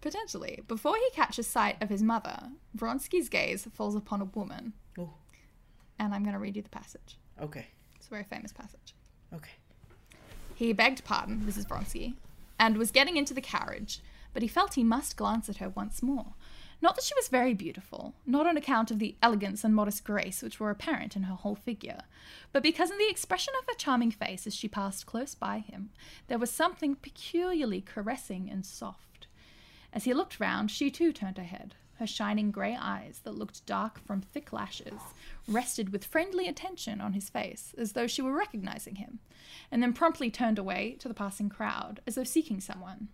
Potentially. 0.00 0.60
Before 0.66 0.96
he 0.96 1.10
catches 1.14 1.46
sight 1.46 1.76
of 1.82 1.88
his 1.90 2.02
mother, 2.02 2.50
Vronsky's 2.76 3.28
gaze 3.28 3.66
falls 3.72 3.94
upon 3.94 4.20
a 4.20 4.24
woman. 4.26 4.72
Oh, 4.98 5.10
And 5.98 6.14
I'm 6.14 6.22
going 6.22 6.32
to 6.34 6.38
read 6.38 6.56
you 6.56 6.62
the 6.62 6.68
passage. 6.68 7.18
okay. 7.40 7.66
It's 7.96 8.06
a 8.06 8.10
very 8.10 8.24
famous 8.24 8.52
passage. 8.52 8.94
Okay. 9.34 9.50
He 10.54 10.72
begged 10.72 11.04
pardon, 11.04 11.40
Mrs. 11.46 11.66
Vronsky, 11.68 12.14
and 12.58 12.78
was 12.78 12.90
getting 12.90 13.18
into 13.18 13.34
the 13.34 13.42
carriage, 13.42 14.00
but 14.32 14.40
he 14.42 14.48
felt 14.48 14.74
he 14.74 14.84
must 14.84 15.16
glance 15.18 15.50
at 15.50 15.58
her 15.58 15.68
once 15.68 16.02
more. 16.02 16.32
Not 16.82 16.94
that 16.96 17.04
she 17.04 17.14
was 17.14 17.28
very 17.28 17.52
beautiful, 17.52 18.14
not 18.24 18.46
on 18.46 18.56
account 18.56 18.90
of 18.90 18.98
the 18.98 19.16
elegance 19.22 19.64
and 19.64 19.74
modest 19.74 20.02
grace 20.02 20.40
which 20.40 20.58
were 20.58 20.70
apparent 20.70 21.14
in 21.14 21.24
her 21.24 21.34
whole 21.34 21.54
figure, 21.54 22.00
but 22.52 22.62
because 22.62 22.90
in 22.90 22.96
the 22.96 23.10
expression 23.10 23.52
of 23.60 23.66
her 23.66 23.74
charming 23.76 24.10
face 24.10 24.46
as 24.46 24.54
she 24.54 24.66
passed 24.66 25.04
close 25.04 25.34
by 25.34 25.58
him, 25.58 25.90
there 26.28 26.38
was 26.38 26.50
something 26.50 26.94
peculiarly 26.94 27.82
caressing 27.82 28.48
and 28.50 28.64
soft. 28.64 29.09
As 29.92 30.04
he 30.04 30.14
looked 30.14 30.40
round, 30.40 30.70
she 30.70 30.90
too 30.90 31.12
turned 31.12 31.38
her 31.38 31.44
head. 31.44 31.74
Her 31.98 32.06
shining 32.06 32.50
grey 32.50 32.74
eyes, 32.74 33.20
that 33.24 33.34
looked 33.34 33.66
dark 33.66 33.98
from 33.98 34.22
thick 34.22 34.52
lashes, 34.52 35.00
rested 35.46 35.90
with 35.90 36.06
friendly 36.06 36.48
attention 36.48 37.00
on 37.00 37.12
his 37.12 37.28
face, 37.28 37.74
as 37.76 37.92
though 37.92 38.06
she 38.06 38.22
were 38.22 38.32
recognizing 38.32 38.94
him, 38.94 39.18
and 39.70 39.82
then 39.82 39.92
promptly 39.92 40.30
turned 40.30 40.58
away 40.58 40.96
to 41.00 41.08
the 41.08 41.14
passing 41.14 41.50
crowd, 41.50 42.00
as 42.06 42.14
though 42.14 42.24
seeking 42.24 42.60
someone. 42.60 43.08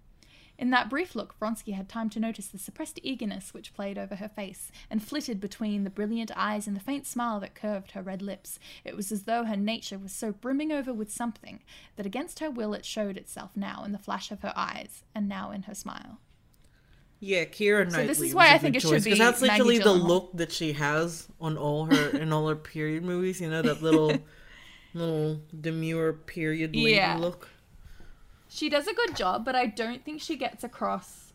In 0.59 0.71
that 0.71 0.89
brief 0.89 1.15
look, 1.15 1.39
Vronsky 1.39 1.73
had 1.73 1.89
time 1.89 2.09
to 2.11 2.21
notice 2.21 2.47
the 2.47 2.59
suppressed 2.59 2.99
eagerness 3.03 3.53
which 3.53 3.75
played 3.75 3.99
over 3.99 4.17
her 4.17 4.29
face 4.29 4.71
and 4.89 5.03
flitted 5.03 5.41
between 5.41 5.85
the 5.85 5.91
brilliant 5.91 6.31
eyes 6.35 6.67
and 6.67 6.75
the 6.75 6.81
faint 6.81 7.07
smile 7.07 7.41
that 7.41 7.55
curved 7.55 7.91
her 7.91 8.03
red 8.03 8.23
lips. 8.23 8.59
It 8.83 8.97
was 8.97 9.13
as 9.13 9.25
though 9.25 9.45
her 9.45 9.57
nature 9.57 9.99
was 9.99 10.13
so 10.13 10.33
brimming 10.33 10.73
over 10.73 10.95
with 10.95 11.13
something 11.13 11.63
that 11.97 12.07
against 12.07 12.39
her 12.39 12.51
will 12.51 12.73
it 12.73 12.87
showed 12.87 13.19
itself 13.19 13.51
now 13.55 13.83
in 13.85 13.93
the 13.93 13.99
flash 13.99 14.31
of 14.31 14.41
her 14.41 14.53
eyes 14.57 15.05
and 15.15 15.29
now 15.29 15.51
in 15.51 15.65
her 15.65 15.75
smile. 15.75 16.21
Yeah, 17.19 17.45
Keira 17.45 17.85
Knightley. 17.91 18.07
this 18.07 18.21
is 18.21 18.35
why 18.35 18.53
I 18.53 18.59
think 18.59 18.77
it 18.77 18.83
should 18.83 18.91
choice, 18.91 19.05
be 19.05 19.11
because 19.13 19.41
that's 19.41 19.41
literally 19.41 19.79
the 19.79 19.93
look 19.93 20.31
that 20.35 20.53
she 20.53 20.73
has 20.75 21.27
on 21.41 21.57
all 21.57 21.87
her 21.87 22.11
in 22.11 22.33
all 22.33 22.47
her 22.49 22.57
period 22.57 23.05
movies. 23.05 23.41
You 23.41 23.49
know 23.51 23.63
that 23.63 23.83
little, 23.83 24.13
little 24.95 25.41
demure 25.59 26.13
period 26.13 26.77
lady 26.77 26.93
Yeah. 26.93 27.17
look. 27.17 27.49
She 28.49 28.69
does 28.69 28.87
a 28.87 28.95
good 28.95 29.17
job, 29.17 29.45
but 29.45 29.55
I 29.57 29.67
don't 29.67 30.05
think 30.05 30.21
she 30.21 30.37
gets 30.37 30.63
across 30.63 31.33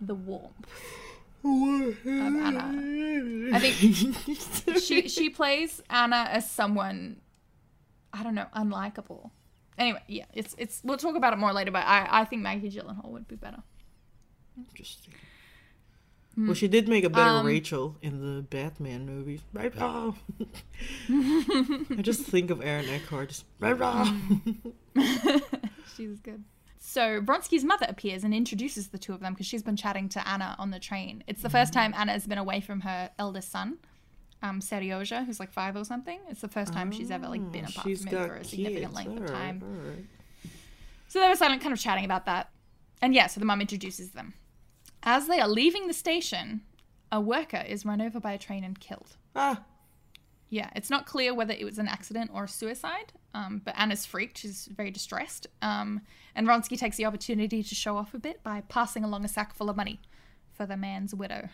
the 0.00 0.14
warmth. 0.14 0.68
Anna. 1.44 2.72
I 3.54 3.58
think 3.58 4.78
she 4.80 5.08
she 5.08 5.30
plays 5.30 5.82
Anna 5.90 6.28
as 6.30 6.48
someone 6.50 7.20
I 8.12 8.22
don't 8.22 8.34
know, 8.34 8.46
unlikable. 8.54 9.30
Anyway, 9.78 10.02
yeah, 10.06 10.26
it's 10.32 10.54
it's 10.58 10.80
we'll 10.84 10.98
talk 10.98 11.16
about 11.16 11.32
it 11.32 11.36
more 11.38 11.52
later, 11.52 11.70
but 11.70 11.84
I 11.86 12.06
I 12.08 12.24
think 12.24 12.42
Maggie 12.42 12.70
Gyllenhaal 12.70 13.08
would 13.10 13.26
be 13.26 13.36
better. 13.36 13.62
Interesting. 14.56 15.14
Well, 16.34 16.54
she 16.54 16.66
did 16.66 16.88
make 16.88 17.04
a 17.04 17.10
better 17.10 17.28
Um, 17.28 17.44
Rachel 17.46 17.96
in 18.00 18.20
the 18.36 18.40
Batman 18.42 19.04
movies. 19.04 19.42
Right 19.52 19.72
oh. 19.78 20.14
I 21.10 22.00
just 22.00 22.22
think 22.22 22.50
of 22.50 22.62
Aaron 22.62 22.88
Eckhart. 22.88 23.28
Just, 23.28 23.44
right 23.60 23.76
She's 25.96 26.20
good. 26.20 26.42
So 26.78 27.20
Vronsky's 27.20 27.64
mother 27.64 27.86
appears 27.88 28.24
and 28.24 28.32
introduces 28.34 28.88
the 28.88 28.98
two 28.98 29.12
of 29.12 29.20
them 29.20 29.34
because 29.34 29.46
she's 29.46 29.62
been 29.62 29.76
chatting 29.76 30.08
to 30.10 30.26
Anna 30.26 30.56
on 30.58 30.70
the 30.70 30.78
train. 30.80 31.22
It's 31.26 31.42
the 31.42 31.50
first 31.50 31.72
time 31.72 31.94
Anna 31.96 32.12
has 32.12 32.26
been 32.26 32.38
away 32.38 32.60
from 32.60 32.80
her 32.80 33.10
eldest 33.18 33.50
son, 33.50 33.76
um, 34.42 34.60
Seryozha, 34.60 35.24
who's 35.26 35.38
like 35.38 35.52
five 35.52 35.76
or 35.76 35.84
something. 35.84 36.18
It's 36.30 36.40
the 36.40 36.48
first 36.48 36.72
time 36.72 36.90
she's 36.92 37.10
ever 37.10 37.28
like 37.28 37.52
been 37.52 37.64
apart 37.66 37.86
Oh, 37.86 37.94
from 37.96 38.06
him 38.08 38.28
for 38.28 38.34
a 38.36 38.44
significant 38.44 38.84
kids. 38.86 38.94
length 38.94 39.12
of 39.12 39.18
Alright, 39.28 39.32
time. 39.32 39.62
alright. 39.62 40.04
So 41.08 41.20
they 41.20 41.28
were 41.28 41.36
silent, 41.36 41.60
kind 41.62 41.72
of 41.74 41.78
chatting 41.78 42.04
about 42.06 42.24
that. 42.26 42.50
And 43.02 43.14
yeah, 43.14 43.26
so 43.26 43.38
the 43.38 43.46
mum 43.46 43.60
introduces 43.60 44.10
them. 44.12 44.34
As 45.02 45.26
they 45.26 45.40
are 45.40 45.48
leaving 45.48 45.86
the 45.88 45.92
station, 45.94 46.62
a 47.10 47.20
worker 47.20 47.64
is 47.66 47.84
run 47.84 48.00
over 48.00 48.20
by 48.20 48.32
a 48.32 48.38
train 48.38 48.64
and 48.64 48.78
killed. 48.78 49.16
Ah, 49.34 49.62
Yeah, 50.48 50.70
it's 50.76 50.90
not 50.90 51.06
clear 51.06 51.34
whether 51.34 51.54
it 51.54 51.64
was 51.64 51.78
an 51.78 51.88
accident 51.88 52.30
or 52.34 52.44
a 52.44 52.48
suicide, 52.48 53.12
um, 53.34 53.62
but 53.64 53.74
Anna's 53.76 54.04
freaked. 54.06 54.38
She's 54.38 54.68
very 54.76 54.90
distressed. 54.90 55.46
Um, 55.62 56.02
and 56.34 56.46
Vronsky 56.46 56.78
takes 56.78 56.96
the 56.98 57.04
opportunity 57.06 57.62
to 57.62 57.74
show 57.74 57.96
off 57.96 58.14
a 58.14 58.18
bit 58.18 58.42
by 58.42 58.62
passing 58.68 59.02
along 59.04 59.24
a 59.24 59.28
sack 59.28 59.54
full 59.54 59.70
of 59.70 59.76
money 59.76 60.00
for 60.52 60.66
the 60.66 60.76
man's 60.76 61.14
widow. 61.14 61.48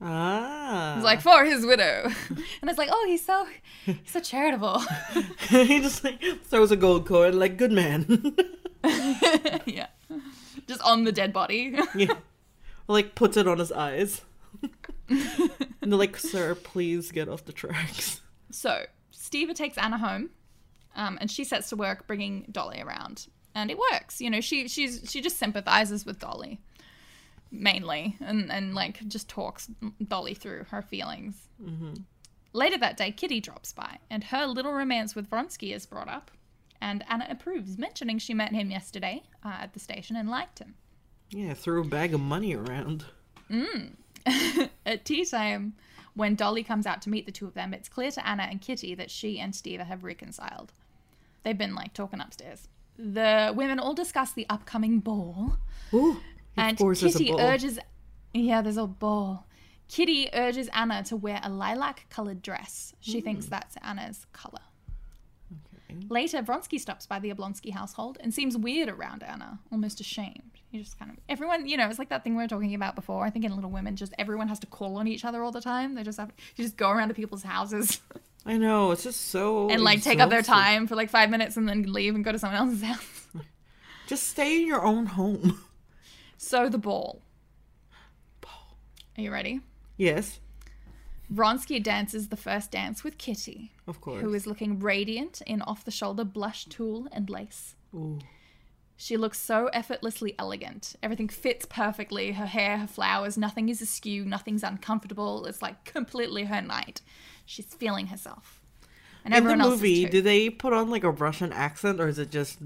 ah. 0.00 0.94
He's 0.96 1.04
like, 1.04 1.20
for 1.20 1.44
his 1.44 1.64
widow. 1.64 2.10
and 2.60 2.68
it's 2.70 2.78
like, 2.78 2.88
oh, 2.92 3.04
he's 3.06 3.24
so, 3.24 3.46
he's 3.86 3.96
so 4.10 4.20
charitable. 4.20 4.80
he 5.48 5.80
just 5.80 6.02
like 6.04 6.20
throws 6.44 6.70
a 6.72 6.76
gold 6.76 7.06
coin, 7.06 7.38
like 7.38 7.56
good 7.56 7.72
man. 7.72 8.36
yeah. 9.64 9.86
Just 10.66 10.82
on 10.82 11.04
the 11.04 11.12
dead 11.12 11.32
body. 11.32 11.76
yeah, 11.94 12.14
like 12.92 13.14
puts 13.14 13.36
it 13.36 13.48
on 13.48 13.58
his 13.58 13.72
eyes. 13.72 14.22
and 15.08 15.58
they're 15.80 15.98
like, 15.98 16.16
"Sir, 16.16 16.54
please 16.54 17.10
get 17.10 17.28
off 17.28 17.44
the 17.44 17.52
tracks." 17.52 18.20
So 18.50 18.84
Stiva 19.12 19.54
takes 19.54 19.78
Anna 19.78 19.98
home, 19.98 20.30
um, 20.94 21.18
and 21.20 21.30
she 21.30 21.44
sets 21.44 21.68
to 21.70 21.76
work 21.76 22.06
bringing 22.06 22.46
Dolly 22.50 22.80
around, 22.80 23.28
and 23.54 23.70
it 23.70 23.78
works. 23.92 24.20
You 24.20 24.30
know, 24.30 24.40
she 24.40 24.68
she's 24.68 25.10
she 25.10 25.20
just 25.20 25.38
sympathizes 25.38 26.04
with 26.04 26.18
Dolly, 26.18 26.60
mainly, 27.50 28.16
and 28.20 28.50
and 28.50 28.74
like 28.74 29.06
just 29.08 29.28
talks 29.28 29.70
Dolly 30.06 30.34
through 30.34 30.64
her 30.70 30.82
feelings. 30.82 31.48
Later 32.52 32.76
that 32.78 32.98
day, 32.98 33.10
Kitty 33.10 33.40
drops 33.40 33.72
by, 33.72 33.98
and 34.10 34.24
her 34.24 34.46
little 34.46 34.72
romance 34.72 35.14
with 35.14 35.30
Vronsky 35.30 35.74
is 35.74 35.86
brought 35.86 36.08
up, 36.08 36.30
and 36.80 37.02
Anna 37.08 37.26
approves, 37.30 37.78
mentioning 37.78 38.18
she 38.18 38.34
met 38.34 38.52
him 38.52 38.70
yesterday 38.70 39.22
uh, 39.44 39.56
at 39.60 39.72
the 39.72 39.80
station 39.80 40.16
and 40.16 40.28
liked 40.28 40.58
him. 40.58 40.74
Yeah, 41.32 41.54
throw 41.54 41.80
a 41.80 41.84
bag 41.84 42.14
of 42.14 42.20
money 42.20 42.54
around. 42.54 43.06
Mm. 43.50 43.92
At 44.86 45.04
tea 45.04 45.24
time, 45.24 45.74
when 46.14 46.34
Dolly 46.34 46.62
comes 46.62 46.86
out 46.86 47.00
to 47.02 47.10
meet 47.10 47.26
the 47.26 47.32
two 47.32 47.46
of 47.46 47.54
them, 47.54 47.72
it's 47.72 47.88
clear 47.88 48.10
to 48.10 48.26
Anna 48.26 48.44
and 48.44 48.60
Kitty 48.60 48.94
that 48.94 49.10
she 49.10 49.38
and 49.38 49.52
Stiva 49.52 49.86
have 49.86 50.04
reconciled. 50.04 50.72
They've 51.42 51.56
been 51.56 51.74
like 51.74 51.94
talking 51.94 52.20
upstairs. 52.20 52.68
The 52.98 53.52
women 53.56 53.78
all 53.78 53.94
discuss 53.94 54.32
the 54.32 54.46
upcoming 54.50 55.00
ball, 55.00 55.56
Ooh, 55.94 56.20
and 56.56 56.76
Kitty 56.76 57.32
urges. 57.32 57.78
Yeah, 58.34 58.60
there's 58.60 58.76
a 58.76 58.86
ball. 58.86 59.46
Kitty 59.88 60.28
urges 60.32 60.68
Anna 60.72 61.02
to 61.04 61.16
wear 61.16 61.40
a 61.42 61.50
lilac 61.50 62.06
colored 62.10 62.42
dress. 62.42 62.94
She 63.00 63.20
thinks 63.20 63.46
mm. 63.46 63.50
that's 63.50 63.76
Anna's 63.82 64.26
color. 64.32 64.60
Later, 66.08 66.42
Vronsky 66.42 66.78
stops 66.78 67.06
by 67.06 67.18
the 67.18 67.32
Oblonsky 67.32 67.72
household 67.72 68.18
and 68.20 68.32
seems 68.32 68.56
weird 68.56 68.88
around 68.88 69.22
Anna, 69.22 69.60
almost 69.70 70.00
ashamed. 70.00 70.60
He 70.70 70.78
just 70.78 70.98
kind 70.98 71.10
of 71.10 71.18
everyone, 71.28 71.66
you 71.66 71.76
know, 71.76 71.88
it's 71.88 71.98
like 71.98 72.08
that 72.08 72.24
thing 72.24 72.36
we 72.36 72.42
were 72.42 72.48
talking 72.48 72.74
about 72.74 72.94
before. 72.94 73.24
I 73.24 73.30
think 73.30 73.44
in 73.44 73.54
Little 73.54 73.70
Women, 73.70 73.96
just 73.96 74.14
everyone 74.18 74.48
has 74.48 74.58
to 74.60 74.66
call 74.66 74.96
on 74.96 75.06
each 75.06 75.24
other 75.24 75.42
all 75.42 75.52
the 75.52 75.60
time. 75.60 75.94
They 75.94 76.02
just 76.02 76.18
have 76.18 76.32
you 76.56 76.64
just 76.64 76.76
go 76.76 76.90
around 76.90 77.08
to 77.08 77.14
people's 77.14 77.42
houses 77.42 78.00
I 78.44 78.58
know 78.58 78.90
it's 78.90 79.04
just 79.04 79.28
so 79.30 79.70
and 79.70 79.82
like 79.82 80.02
take 80.02 80.18
up 80.18 80.30
their 80.30 80.42
time 80.42 80.86
for 80.86 80.96
like 80.96 81.10
five 81.10 81.30
minutes 81.30 81.56
and 81.56 81.68
then 81.68 81.84
leave 81.84 82.14
and 82.14 82.24
go 82.24 82.32
to 82.32 82.38
someone 82.38 82.58
else's 82.58 82.82
house. 82.88 83.28
Just 84.08 84.28
stay 84.28 84.60
in 84.60 84.66
your 84.66 84.84
own 84.84 85.06
home. 85.06 85.60
So 86.36 86.68
the 86.68 86.78
ball. 86.78 87.22
ball. 88.40 88.76
Are 89.16 89.22
you 89.22 89.30
ready? 89.30 89.60
yes, 89.96 90.40
Vronsky 91.32 91.82
dances 91.82 92.28
the 92.28 92.36
first 92.36 92.70
dance 92.70 93.02
with 93.04 93.16
Kitty, 93.18 93.72
of 93.86 94.00
course. 94.00 94.20
who 94.20 94.34
is 94.34 94.46
looking 94.46 94.78
radiant 94.80 95.40
in 95.46 95.62
off 95.62 95.84
the 95.84 95.90
shoulder 95.90 96.24
blush 96.24 96.64
tulle 96.66 97.08
and 97.12 97.30
lace. 97.30 97.74
Ooh. 97.94 98.18
She 98.96 99.16
looks 99.16 99.40
so 99.40 99.66
effortlessly 99.72 100.34
elegant. 100.38 100.94
Everything 101.02 101.28
fits 101.28 101.66
perfectly. 101.66 102.32
Her 102.32 102.46
hair, 102.46 102.78
her 102.78 102.86
flowers, 102.86 103.36
nothing 103.36 103.68
is 103.68 103.82
askew, 103.82 104.24
nothing's 104.24 104.62
uncomfortable. 104.62 105.44
It's 105.46 105.60
like 105.62 105.84
completely 105.84 106.44
her 106.44 106.60
night. 106.62 107.00
She's 107.44 107.64
feeling 107.66 108.08
herself. 108.08 108.62
And 109.24 109.34
In 109.34 109.44
the 109.44 109.56
movie, 109.56 110.04
do 110.04 110.20
they 110.20 110.50
put 110.50 110.72
on 110.72 110.90
like 110.90 111.04
a 111.04 111.10
Russian 111.10 111.52
accent, 111.52 112.00
or 112.00 112.08
is 112.08 112.18
it 112.18 112.30
just 112.30 112.58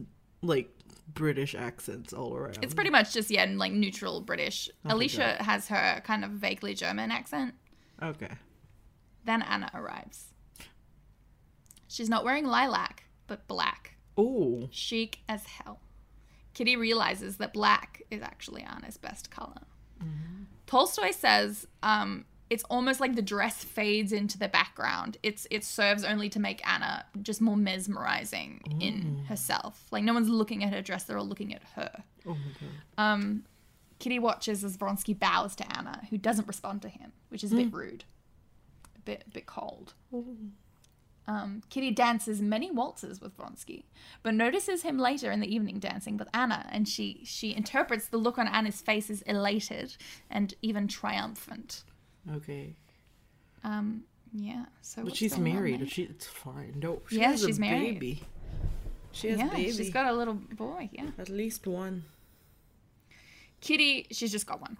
like 0.43 0.71
British 1.13 1.55
accents 1.55 2.13
all 2.13 2.35
around? 2.35 2.59
It's 2.63 2.75
pretty 2.75 2.91
much 2.91 3.15
just, 3.15 3.31
yeah, 3.31 3.47
like 3.57 3.73
neutral 3.73 4.21
British. 4.21 4.69
Alicia 4.85 5.37
has 5.41 5.69
her 5.69 6.01
kind 6.05 6.25
of 6.25 6.33
vaguely 6.33 6.75
German 6.75 7.11
accent. 7.11 7.55
okay. 8.03 8.31
Then 9.27 9.43
Anna 9.43 9.71
arrives. 9.75 10.29
She's 11.89 12.09
not 12.09 12.25
wearing 12.25 12.47
lilac, 12.47 13.05
but 13.27 13.47
black. 13.49 13.97
Ooh. 14.19 14.69
Chic 14.73 15.19
as 15.29 15.45
hell. 15.47 15.81
Kitty 16.55 16.77
realizes 16.77 17.37
that 17.37 17.53
black 17.53 18.03
is 18.11 18.23
actually 18.23 18.63
Anna's 18.63 18.97
best 18.97 19.31
color. 19.31 19.63
Tolstoy 20.67 21.11
says 21.11 21.67
um, 21.83 22.25
it's 22.51 22.65
almost 22.65 23.01
like 23.01 23.15
the 23.15 23.23
dress 23.23 23.63
fades 23.63 24.13
into 24.13 24.39
the 24.39 24.49
background. 24.49 25.17
It's 25.23 25.47
it 25.51 25.65
serves 25.65 26.05
only 26.05 26.29
to 26.31 26.41
make 26.41 26.67
Anna 26.69 27.05
just 27.23 27.41
more 27.41 27.57
mesmerizing 27.57 28.61
in 28.81 29.25
herself. 29.29 29.87
Like 29.91 30.05
no 30.05 30.15
one's 30.15 30.29
looking 30.29 30.65
at 30.65 30.73
her 30.73 30.83
dress; 30.83 31.05
they're 31.05 31.19
all 31.19 31.27
looking 31.27 31.55
at 31.55 31.63
her. 31.75 32.05
Oh. 32.27 32.37
Um, 32.99 33.45
Kitty 33.99 34.19
watches 34.19 34.65
as 34.65 34.77
Vronsky 34.77 35.19
bows 35.19 35.57
to 35.57 35.77
Anna, 35.77 36.07
who 36.11 36.19
doesn't 36.19 36.47
respond 36.47 36.83
to 36.83 36.89
him, 36.89 37.13
which 37.29 37.43
is 37.43 37.53
a 37.53 37.57
bit 37.57 37.73
rude, 37.73 38.05
bit 39.07 39.25
a 39.27 39.31
bit 39.31 39.47
cold. 39.47 39.95
Um, 41.29 41.63
Kitty 41.71 41.91
dances 41.91 42.41
many 42.41 42.71
waltzes 42.71 43.21
with 43.21 43.37
Vronsky, 43.37 43.83
but 44.23 44.33
notices 44.35 44.83
him 44.83 44.97
later 44.99 45.33
in 45.33 45.41
the 45.41 45.53
evening 45.53 45.81
dancing 45.81 46.17
with 46.17 46.29
Anna, 46.33 46.67
and 46.71 46.89
she 46.89 47.23
she 47.25 47.55
interprets 47.57 48.07
the 48.09 48.17
look 48.17 48.39
on 48.39 48.47
Anna's 48.47 48.81
face 48.81 49.11
as 49.11 49.23
elated 49.23 49.97
and 50.31 50.55
even 50.63 50.87
triumphant. 50.87 51.83
Okay. 52.37 52.77
Um, 53.65 54.05
yeah. 54.33 54.67
So 54.83 55.03
But 55.05 55.17
she's 55.17 55.37
married. 55.37 55.91
She, 55.91 56.03
it's 56.05 56.27
fine. 56.27 56.75
No. 56.81 57.03
She 57.09 57.19
Yeah, 57.19 57.31
has 57.33 57.43
a 57.43 57.47
she's 57.47 57.59
married. 57.59 57.95
Baby. 57.99 58.23
She 59.11 59.29
has 59.29 59.39
yeah, 59.39 59.49
a 59.49 59.51
baby. 59.51 59.73
she's 59.73 59.91
got 59.91 60.07
a 60.07 60.13
little 60.13 60.35
boy. 60.35 60.91
Yeah. 60.93 61.11
At 61.19 61.29
least 61.29 61.67
one. 61.67 62.05
Kitty, 63.61 64.07
she's 64.13 64.31
just 64.31 64.47
got 64.47 64.61
one. 64.61 64.77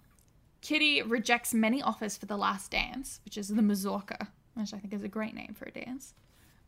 Kitty 0.67 1.01
rejects 1.03 1.55
many 1.55 1.81
offers 1.81 2.17
for 2.17 2.27
the 2.27 2.37
last 2.37 2.73
dance, 2.73 3.21
which 3.25 3.39
is 3.39 3.47
the 3.47 3.63
mazurka, 3.63 4.27
which 4.55 4.75
I 4.75 4.79
think 4.79 4.93
is 4.93 5.05
a 5.05 5.09
great 5.09 5.33
name 5.33 5.55
for 5.57 5.67
a 5.67 5.71
dance, 5.71 6.13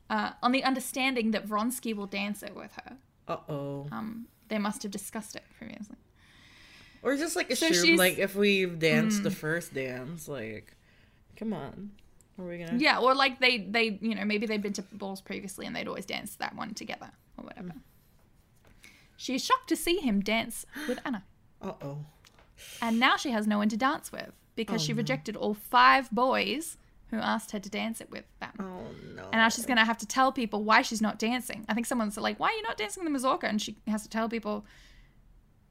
uh, 0.09 0.31
on 0.41 0.53
the 0.53 0.63
understanding 0.63 1.33
that 1.33 1.49
Vronsky 1.49 1.97
will 1.97 2.07
dance 2.07 2.45
it 2.45 2.55
with 2.55 2.71
her. 2.85 2.97
Uh 3.27 3.39
oh. 3.49 3.89
Um, 3.91 4.29
they 4.47 4.59
must 4.59 4.85
have 4.85 4.93
discussed 4.93 5.35
it 5.35 5.43
previously. 5.59 5.97
Or 7.03 7.17
just 7.17 7.35
like 7.35 7.49
So 7.57 7.67
assume, 7.67 7.85
she's- 7.87 7.99
like 7.99 8.19
if 8.19 8.37
we 8.37 8.67
danced 8.67 9.25
the 9.25 9.33
first 9.33 9.75
dance, 9.75 10.29
like, 10.29 10.77
come 11.37 11.53
on, 11.53 11.91
are 12.39 12.45
we 12.45 12.59
gonna? 12.59 12.79
Yeah, 12.79 13.01
or 13.01 13.17
like 13.17 13.41
they 13.41 13.59
they 13.59 13.99
you 14.01 14.15
know 14.15 14.25
maybe 14.25 14.47
they've 14.47 14.63
been 14.63 14.75
to 14.75 14.83
balls 14.93 15.21
previously 15.21 15.67
and 15.67 15.75
they'd 15.75 15.89
always 15.89 16.07
dance 16.07 16.37
that 16.37 16.55
one 16.55 16.73
together 16.73 17.11
or 17.37 17.43
whatever. 17.47 17.73
She 19.17 19.35
is 19.35 19.45
shocked 19.45 19.69
to 19.71 19.77
see 19.77 19.97
him 19.99 20.21
dance 20.21 20.67
with 20.87 21.01
Anna, 21.05 21.25
Uh 21.61 21.73
oh. 21.83 22.07
And 22.83 22.99
now 23.01 23.17
she 23.17 23.31
has 23.31 23.47
no 23.47 23.59
one 23.59 23.69
to 23.69 23.77
dance 23.77 24.11
with 24.13 24.33
because 24.57 24.83
Oh, 24.83 24.85
she 24.87 24.93
no. 24.93 24.99
rejected 24.99 25.37
all 25.37 25.55
five 25.55 26.11
boys 26.11 26.77
who 27.11 27.17
asked 27.17 27.53
her 27.53 27.59
to 27.59 27.71
dance 27.71 28.01
it 28.01 28.11
with 28.11 28.25
them. 28.41 28.51
Oh 28.61 28.87
no. 29.15 29.23
And 29.25 29.35
now 29.41 29.49
she's 29.49 29.65
gonna 29.67 29.85
have 29.85 29.99
to 29.99 30.07
tell 30.07 30.31
people 30.33 30.63
why 30.65 30.83
she's 30.83 31.01
not 31.01 31.19
dancing. 31.19 31.65
I 31.69 31.75
think 31.75 31.87
someone's 31.87 32.17
like, 32.19 32.39
"Why 32.39 32.49
are 32.49 32.55
you 32.57 32.63
not 32.63 32.77
dancing 32.77 33.05
the 33.05 33.11
mazurka?" 33.11 33.47
And 33.49 33.61
she 33.63 33.77
has 33.87 34.03
to 34.03 34.09
tell 34.09 34.29
people, 34.29 34.65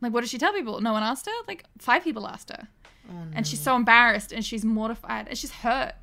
like, 0.02 0.14
what 0.14 0.22
does 0.22 0.30
she 0.30 0.38
tell 0.38 0.54
people? 0.54 0.80
No 0.82 0.94
one 0.94 1.04
asked 1.04 1.26
her. 1.28 1.32
Like 1.48 1.66
five 1.80 2.04
people 2.04 2.28
asked 2.28 2.50
her, 2.50 2.68
Oh, 3.10 3.14
no. 3.14 3.32
and 3.34 3.46
she's 3.48 3.60
so 3.62 3.76
embarrassed 3.76 4.32
and 4.32 4.44
she's 4.46 4.64
mortified 4.66 5.28
and 5.28 5.38
she's 5.38 5.52
hurt. 5.52 5.94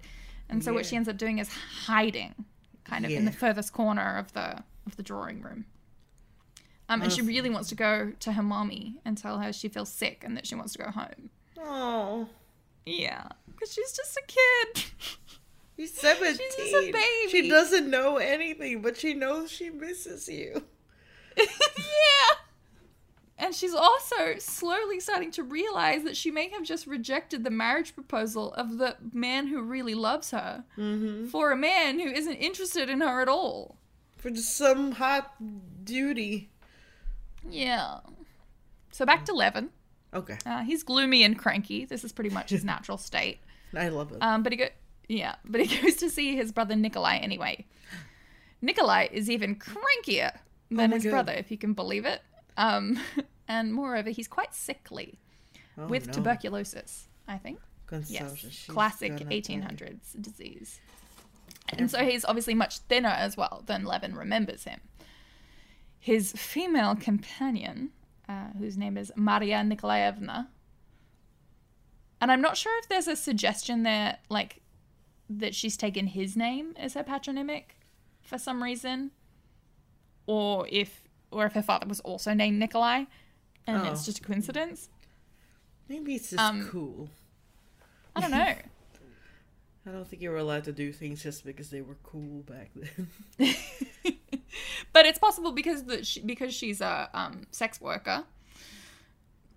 And 0.48 0.62
so 0.62 0.72
what 0.72 0.86
she 0.86 0.94
ends 0.96 1.08
up 1.08 1.16
doing 1.16 1.38
is 1.38 1.48
hiding, 1.86 2.34
kind 2.84 3.04
of 3.04 3.10
in 3.10 3.24
the 3.24 3.32
furthest 3.32 3.72
corner 3.72 4.16
of 4.18 4.32
the 4.34 4.62
of 4.86 4.96
the 4.96 5.02
drawing 5.02 5.40
room. 5.42 5.64
Um, 6.88 7.00
and 7.02 7.10
she 7.10 7.22
really 7.22 7.48
wants 7.50 7.68
to 7.70 7.74
go 7.74 8.12
to 8.20 8.32
her 8.32 8.42
mommy 8.42 8.96
and 9.04 9.16
tell 9.16 9.38
her 9.38 9.52
she 9.52 9.68
feels 9.68 9.88
sick 9.88 10.22
and 10.24 10.36
that 10.36 10.46
she 10.46 10.54
wants 10.54 10.72
to 10.74 10.78
go 10.80 10.90
home. 10.90 11.30
Oh, 11.58 12.28
Yeah, 12.84 13.28
because 13.46 13.72
she's 13.72 13.92
just 13.92 14.16
a 14.16 14.22
kid. 14.26 14.84
she's 15.76 15.94
seventeen. 15.94 16.36
She's 16.56 16.70
just 16.72 16.74
a 16.88 16.92
baby. 16.92 17.30
She 17.30 17.48
doesn't 17.48 17.88
know 17.90 18.18
anything, 18.18 18.82
but 18.82 18.98
she 18.98 19.14
knows 19.14 19.50
she 19.50 19.70
misses 19.70 20.28
you. 20.28 20.62
yeah. 21.38 21.44
And 23.36 23.54
she's 23.54 23.74
also 23.74 24.36
slowly 24.38 25.00
starting 25.00 25.30
to 25.32 25.42
realize 25.42 26.04
that 26.04 26.16
she 26.16 26.30
may 26.30 26.48
have 26.50 26.62
just 26.62 26.86
rejected 26.86 27.42
the 27.42 27.50
marriage 27.50 27.94
proposal 27.94 28.52
of 28.54 28.78
the 28.78 28.96
man 29.12 29.48
who 29.48 29.60
really 29.62 29.94
loves 29.94 30.30
her 30.30 30.64
Mm-hmm. 30.78 31.26
for 31.28 31.50
a 31.50 31.56
man 31.56 31.98
who 31.98 32.08
isn't 32.10 32.34
interested 32.36 32.88
in 32.88 33.00
her 33.00 33.20
at 33.22 33.28
all. 33.28 33.76
For 34.18 34.30
just 34.30 34.56
some 34.56 34.92
hot 34.92 35.34
duty. 35.84 36.50
Yeah. 37.48 37.98
So 38.92 39.04
back 39.06 39.24
to 39.26 39.32
Levin. 39.34 39.70
Okay, 40.12 40.38
Uh, 40.46 40.62
he's 40.62 40.82
gloomy 40.84 41.24
and 41.24 41.36
cranky. 41.38 41.84
This 41.84 42.04
is 42.04 42.12
pretty 42.12 42.30
much 42.30 42.50
his 42.50 42.64
natural 42.64 42.98
state. 42.98 43.38
I 43.76 43.88
love 43.88 44.12
it. 44.12 44.18
Um, 44.22 44.42
but 44.44 44.52
he 44.52 44.56
go, 44.58 44.68
yeah, 45.08 45.34
but 45.44 45.60
he 45.60 45.76
goes 45.82 45.96
to 45.96 46.08
see 46.10 46.36
his 46.36 46.52
brother 46.52 46.76
Nikolai 46.76 47.16
anyway. 47.16 47.66
Nikolai 48.62 49.08
is 49.10 49.28
even 49.28 49.56
crankier 49.56 50.38
than 50.70 50.90
my 50.90 50.96
his 50.96 51.04
God. 51.04 51.10
brother, 51.10 51.32
if 51.32 51.50
you 51.50 51.58
can 51.58 51.72
believe 51.74 52.04
it. 52.06 52.22
Um, 52.56 53.00
and 53.48 53.74
moreover, 53.74 54.10
he's 54.10 54.28
quite 54.28 54.54
sickly 54.54 55.18
Oh, 55.76 55.88
with 55.88 56.06
no. 56.06 56.12
tuberculosis. 56.12 57.08
I 57.26 57.38
think. 57.38 57.58
Yes, 58.06 58.64
classic 58.68 59.16
die. 59.16 59.24
1800s 59.26 60.20
disease. 60.20 60.80
And 61.70 61.90
so 61.90 62.04
he's 62.04 62.24
obviously 62.24 62.54
much 62.54 62.78
thinner 62.78 63.08
as 63.08 63.36
well 63.36 63.62
than 63.66 63.84
Levin 63.84 64.14
remembers 64.14 64.64
him. 64.64 64.80
His 66.04 66.32
female 66.32 66.94
companion, 66.94 67.88
uh, 68.28 68.48
whose 68.58 68.76
name 68.76 68.98
is 68.98 69.10
Maria 69.16 69.64
Nikolaevna, 69.64 70.50
and 72.20 72.30
I'm 72.30 72.42
not 72.42 72.58
sure 72.58 72.78
if 72.80 72.88
there's 72.90 73.08
a 73.08 73.16
suggestion 73.16 73.84
there, 73.84 74.18
like 74.28 74.60
that 75.30 75.54
she's 75.54 75.78
taken 75.78 76.08
his 76.08 76.36
name 76.36 76.74
as 76.76 76.92
her 76.92 77.02
patronymic 77.02 77.78
for 78.20 78.36
some 78.36 78.62
reason, 78.62 79.12
or 80.26 80.66
if 80.70 81.04
or 81.30 81.46
if 81.46 81.54
her 81.54 81.62
father 81.62 81.86
was 81.86 82.00
also 82.00 82.34
named 82.34 82.58
Nikolai, 82.58 83.04
and 83.66 83.86
it's 83.86 84.02
Oh. 84.02 84.04
just 84.04 84.18
a 84.18 84.22
coincidence. 84.22 84.90
Maybe 85.88 86.16
it's 86.16 86.28
just 86.30 86.42
Um, 86.42 86.68
cool. 86.68 87.08
I 88.14 88.20
don't 88.20 88.30
know. 88.42 88.54
I 89.86 89.90
don't 89.90 90.06
think 90.06 90.20
you 90.20 90.28
were 90.30 90.36
allowed 90.36 90.64
to 90.64 90.72
do 90.72 90.92
things 90.92 91.22
just 91.22 91.46
because 91.46 91.70
they 91.70 91.80
were 91.80 91.96
cool 92.02 92.42
back 92.42 92.70
then. 92.74 93.08
but 94.92 95.06
it's 95.06 95.18
possible 95.18 95.52
because 95.52 95.84
the 95.84 96.04
she, 96.04 96.20
because 96.20 96.54
she's 96.54 96.80
a 96.80 97.08
um, 97.14 97.46
sex 97.50 97.80
worker. 97.80 98.24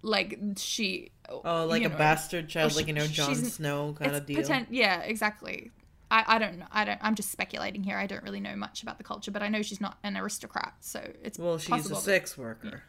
Like 0.03 0.39
she. 0.57 1.11
Oh, 1.27 1.65
like 1.65 1.83
a 1.83 1.89
know, 1.89 1.97
bastard 1.97 2.47
child, 2.47 2.71
or 2.71 2.75
like 2.75 2.87
you 2.87 2.93
know, 2.93 3.05
she- 3.05 3.13
Jon 3.13 3.35
Snow 3.35 3.95
kind 3.99 4.15
of 4.15 4.25
deal. 4.25 4.41
poten- 4.41 4.67
yeah, 4.69 5.01
exactly. 5.01 5.71
I, 6.09 6.23
I 6.27 6.39
don't 6.39 6.59
know. 6.59 6.67
I 6.71 6.85
don't. 6.85 6.99
I'm 7.01 7.15
just 7.15 7.31
speculating 7.31 7.83
here. 7.83 7.97
I 7.97 8.05
don't 8.07 8.23
really 8.23 8.39
know 8.39 8.55
much 8.55 8.83
about 8.83 8.97
the 8.97 9.03
culture, 9.03 9.31
but 9.31 9.41
I 9.43 9.49
know 9.49 9.61
she's 9.61 9.81
not 9.81 9.97
an 10.03 10.15
aristocrat, 10.15 10.75
so 10.79 11.01
it's 11.23 11.37
well, 11.37 11.57
she's 11.57 11.69
possible 11.69 11.97
a 11.97 11.99
that- 11.99 12.05
sex 12.05 12.37
worker, 12.37 12.83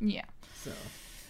yeah. 0.00 0.24
so 0.62 0.72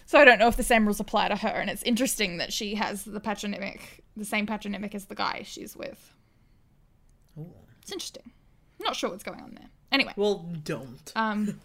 So 0.07 0.19
I 0.19 0.25
don't 0.25 0.39
know 0.39 0.47
if 0.47 0.57
the 0.57 0.63
same 0.63 0.85
rules 0.85 0.99
apply 0.99 1.29
to 1.29 1.35
her, 1.37 1.49
and 1.49 1.69
it's 1.69 1.83
interesting 1.83 2.37
that 2.37 2.51
she 2.51 2.75
has 2.75 3.05
the 3.05 3.19
patronymic, 3.21 4.03
the 4.17 4.25
same 4.25 4.45
patronymic 4.45 4.93
as 4.93 5.05
the 5.05 5.15
guy 5.15 5.43
she's 5.45 5.75
with. 5.75 6.13
Ooh. 7.37 7.53
It's 7.81 7.91
interesting. 7.91 8.31
I'm 8.79 8.83
not 8.85 8.95
sure 8.95 9.09
what's 9.09 9.23
going 9.23 9.39
on 9.39 9.53
there. 9.53 9.69
Anyway, 9.95 10.13
well, 10.15 10.45
don't. 10.63 11.11
um, 11.15 11.59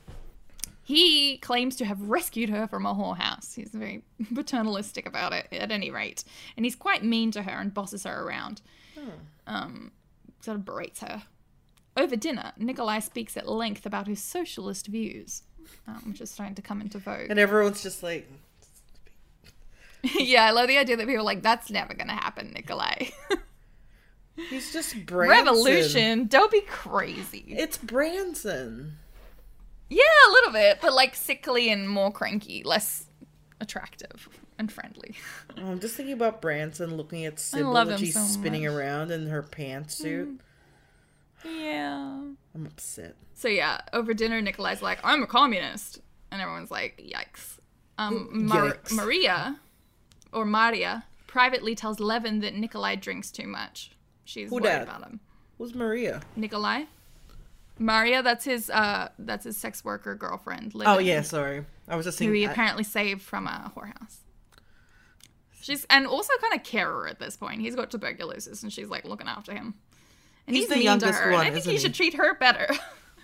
he 0.85 1.39
claims 1.39 1.77
to 1.77 1.85
have 1.85 2.01
rescued 2.01 2.49
her 2.49 2.67
from 2.67 2.87
a 2.87 2.95
whorehouse. 2.95 3.55
He's 3.55 3.71
very 3.71 4.03
paternalistic 4.35 5.07
about 5.07 5.33
it, 5.33 5.47
at 5.53 5.71
any 5.71 5.91
rate, 5.91 6.25
and 6.57 6.65
he's 6.65 6.77
quite 6.77 7.05
mean 7.05 7.31
to 7.33 7.43
her 7.43 7.61
and 7.61 7.75
bosses 7.75 8.05
her 8.05 8.23
around. 8.25 8.63
Oh. 8.97 9.03
Um, 9.47 9.93
sort 10.41 10.57
of 10.57 10.65
berates 10.65 11.01
her. 11.01 11.25
Over 11.97 12.17
dinner, 12.17 12.53
Nikolai 12.57 13.01
speaks 13.01 13.37
at 13.37 13.49
length 13.49 13.85
about 13.85 14.07
his 14.07 14.23
socialist 14.23 14.87
views, 14.87 15.43
um, 15.87 16.03
which 16.07 16.21
is 16.21 16.31
starting 16.31 16.55
to 16.55 16.63
come 16.63 16.81
into 16.81 16.99
vogue. 16.99 17.31
And 17.31 17.39
everyone's 17.39 17.83
just 17.83 18.03
like, 18.03 18.31
yeah, 20.19 20.45
I 20.45 20.51
love 20.53 20.69
the 20.69 20.79
idea 20.79 20.97
that 20.97 21.07
people 21.07 21.21
are 21.21 21.25
like, 21.25 21.43
that's 21.43 21.71
never 21.71 21.95
going 21.95 22.09
to 22.09 22.15
happen, 22.15 22.53
Nikolai. 22.53 23.09
he's 24.49 24.73
just 24.73 25.07
Branson. 25.07 25.47
Revolution, 25.47 26.27
don't 26.27 26.51
be 26.51 26.63
crazy. 26.63 27.45
It's 27.49 27.77
Branson. 27.77 28.97
Yeah, 29.89 30.03
a 30.29 30.33
little 30.33 30.53
bit, 30.53 30.79
but 30.81 30.93
like 30.93 31.15
sickly 31.17 31.71
and 31.71 31.89
more 31.89 32.13
cranky, 32.13 32.63
less 32.63 33.07
attractive 33.61 34.29
and 34.59 34.71
friendly. 34.71 35.17
I'm 35.57 35.81
just 35.81 35.97
thinking 35.97 36.15
about 36.15 36.41
Branson 36.41 36.97
looking 36.97 37.25
at 37.27 37.41
Sybil 37.41 37.77
him 37.77 37.99
she's 37.99 38.15
so 38.15 38.21
spinning 38.21 38.65
much. 38.65 38.73
around 38.73 39.11
in 39.11 39.27
her 39.27 39.43
pantsuit. 39.43 40.39
Yeah. 41.45 42.21
I'm 42.55 42.67
upset. 42.67 43.17
So 43.35 43.49
yeah, 43.49 43.81
over 43.93 44.13
dinner, 44.13 44.43
Nikolai's 44.43 44.83
like, 44.83 44.99
"I'm 45.03 45.23
a 45.23 45.27
communist," 45.27 46.01
and 46.31 46.43
everyone's 46.43 46.71
like, 46.71 46.99
"Yikes." 47.03 47.59
Um, 47.97 48.29
Mar- 48.47 48.75
Yikes. 48.75 48.93
Maria, 48.93 49.59
or 50.33 50.45
Maria, 50.45 51.05
privately 51.27 51.75
tells 51.75 52.01
Levin 52.01 52.41
that 52.41 52.55
Nikolai 52.55 52.97
drinks 52.97 53.31
too 53.31 53.47
much. 53.47 53.93
She's 54.31 54.49
Who 54.49 54.57
worried 54.57 54.65
dat? 54.65 54.83
about 54.83 55.03
him. 55.03 55.19
Who's 55.59 55.75
Maria? 55.75 56.21
Nikolai. 56.37 56.85
Maria, 57.79 58.23
that's 58.23 58.45
his 58.45 58.71
uh 58.71 59.09
that's 59.19 59.45
his 59.45 59.57
sex 59.57 59.85
worker 59.85 60.15
girlfriend. 60.15 60.73
Oh 60.87 60.99
yeah, 60.99 61.23
sorry. 61.23 61.65
I 61.89 61.97
was 61.97 62.07
just 62.07 62.19
thinking 62.19 62.35
Who 62.35 62.41
he 62.41 62.47
I- 62.47 62.53
apparently 62.53 62.85
saved 62.85 63.23
from 63.23 63.47
a 63.49 63.73
whorehouse. 63.77 64.19
She's 65.61 65.85
and 65.91 66.07
also 66.07 66.33
kind 66.41 66.55
of 66.55 66.63
carer 66.65 67.09
at 67.09 67.19
this 67.19 67.37
point. 67.37 67.61
He's 67.61 67.75
got 67.75 67.91
tuberculosis 67.91 68.63
and 68.63 68.73
she's 68.73 68.89
like 68.89 69.05
looking 69.05 69.27
after 69.29 69.53
him. 69.53 69.75
And 70.47 70.55
He's 70.57 70.65
he's, 70.65 70.69
the 70.71 70.77
mean 70.77 70.85
youngest 70.85 71.19
to 71.19 71.25
her. 71.25 71.33
one, 71.33 71.41
I 71.41 71.45
think 71.51 71.59
isn't 71.59 71.71
he 71.71 71.77
he? 71.77 71.83
should 71.83 71.95
treat 71.95 72.15
her 72.15 72.35
better. 72.35 72.69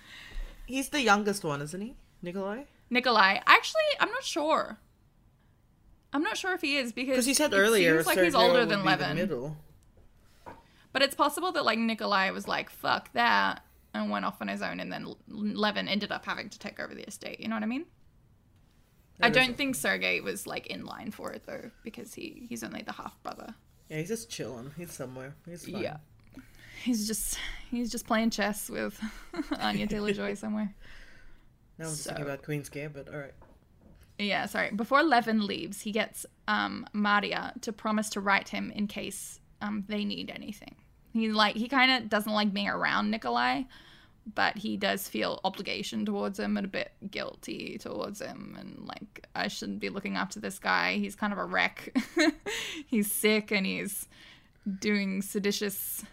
He's 0.65 0.89
the 0.89 1.01
youngest 1.01 1.43
one, 1.45 1.61
isn't 1.61 1.79
he? 1.81 1.95
Nikolai? 2.21 2.63
Nikolai. 2.89 3.39
Actually, 3.47 3.81
I'm 4.01 4.09
not 4.11 4.23
sure. 4.23 4.77
I'm 6.13 6.21
not 6.23 6.35
sure 6.37 6.53
if 6.53 6.61
he 6.61 6.77
is 6.77 6.91
because 6.91 7.25
you 7.27 7.33
said 7.33 7.53
it 7.53 7.57
earlier, 7.57 7.95
seems 8.03 8.07
like 8.07 8.19
he's 8.25 8.35
older 8.35 8.65
than 8.65 8.83
Levin. 8.83 9.17
But 10.93 11.01
it's 11.01 11.15
possible 11.15 11.51
that 11.51 11.65
like 11.65 11.79
Nikolai 11.79 12.31
was 12.31 12.47
like 12.47 12.69
fuck 12.69 13.11
that 13.13 13.63
and 13.93 14.09
went 14.09 14.25
off 14.25 14.41
on 14.41 14.47
his 14.47 14.61
own, 14.61 14.79
and 14.79 14.91
then 14.91 15.13
Levin 15.27 15.87
ended 15.87 16.11
up 16.11 16.25
having 16.25 16.49
to 16.49 16.59
take 16.59 16.79
over 16.79 16.93
the 16.93 17.03
estate. 17.07 17.39
You 17.39 17.47
know 17.47 17.55
what 17.55 17.63
I 17.63 17.67
mean? 17.67 17.85
I 19.19 19.29
don't 19.29 19.57
think 19.57 19.75
Sergei 19.75 20.21
was 20.21 20.45
like 20.45 20.67
in 20.67 20.85
line 20.85 21.11
for 21.11 21.31
it 21.33 21.43
though, 21.45 21.71
because 21.83 22.13
he 22.13 22.45
he's 22.49 22.63
only 22.63 22.83
the 22.83 22.93
half 22.93 23.21
brother. 23.23 23.55
Yeah, 23.89 23.97
he's 23.97 24.09
just 24.09 24.29
chilling. 24.29 24.71
He's 24.77 24.91
somewhere. 24.91 25.35
He's 25.47 25.65
fine. 25.65 25.81
Yeah. 25.81 25.97
He's 26.83 27.07
just 27.07 27.39
he's 27.71 27.91
just 27.91 28.05
playing 28.05 28.29
chess 28.29 28.69
with 28.69 28.99
Anya 29.59 29.87
Taylor 29.87 30.13
Joy 30.13 30.33
somewhere. 30.35 30.73
Now 31.77 31.85
I'm 31.85 31.91
just 31.91 32.05
thinking 32.05 32.25
about 32.25 32.43
Queen's 32.43 32.69
Gambit. 32.69 33.09
All 33.09 33.19
right. 33.19 33.33
Yeah, 34.19 34.47
sorry. 34.47 34.71
Before 34.71 35.03
Levin 35.03 35.45
leaves, 35.45 35.81
he 35.81 35.91
gets 35.91 36.25
um, 36.47 36.87
Maria 36.91 37.53
to 37.61 37.71
promise 37.71 38.09
to 38.11 38.19
write 38.19 38.49
him 38.49 38.71
in 38.71 38.87
case 38.87 39.39
um, 39.61 39.83
they 39.87 40.05
need 40.05 40.31
anything. 40.33 40.75
He 41.13 41.29
like 41.29 41.55
he 41.55 41.67
kind 41.67 41.91
of 41.91 42.09
doesn't 42.09 42.31
like 42.31 42.53
being 42.53 42.69
around 42.69 43.09
Nikolai, 43.11 43.63
but 44.35 44.57
he 44.57 44.77
does 44.77 45.07
feel 45.07 45.39
obligation 45.43 46.05
towards 46.05 46.39
him 46.39 46.57
and 46.57 46.65
a 46.65 46.69
bit 46.69 46.91
guilty 47.09 47.77
towards 47.79 48.21
him, 48.21 48.55
and 48.59 48.85
like 48.87 49.27
I 49.35 49.47
shouldn't 49.47 49.79
be 49.79 49.89
looking 49.89 50.15
after 50.15 50.39
this 50.39 50.59
guy. 50.59 50.97
He's 50.97 51.15
kind 51.15 51.33
of 51.33 51.39
a 51.39 51.45
wreck. 51.45 51.95
he's 52.87 53.11
sick 53.11 53.51
and 53.51 53.65
he's 53.65 54.07
doing 54.79 55.21
seditious, 55.21 56.03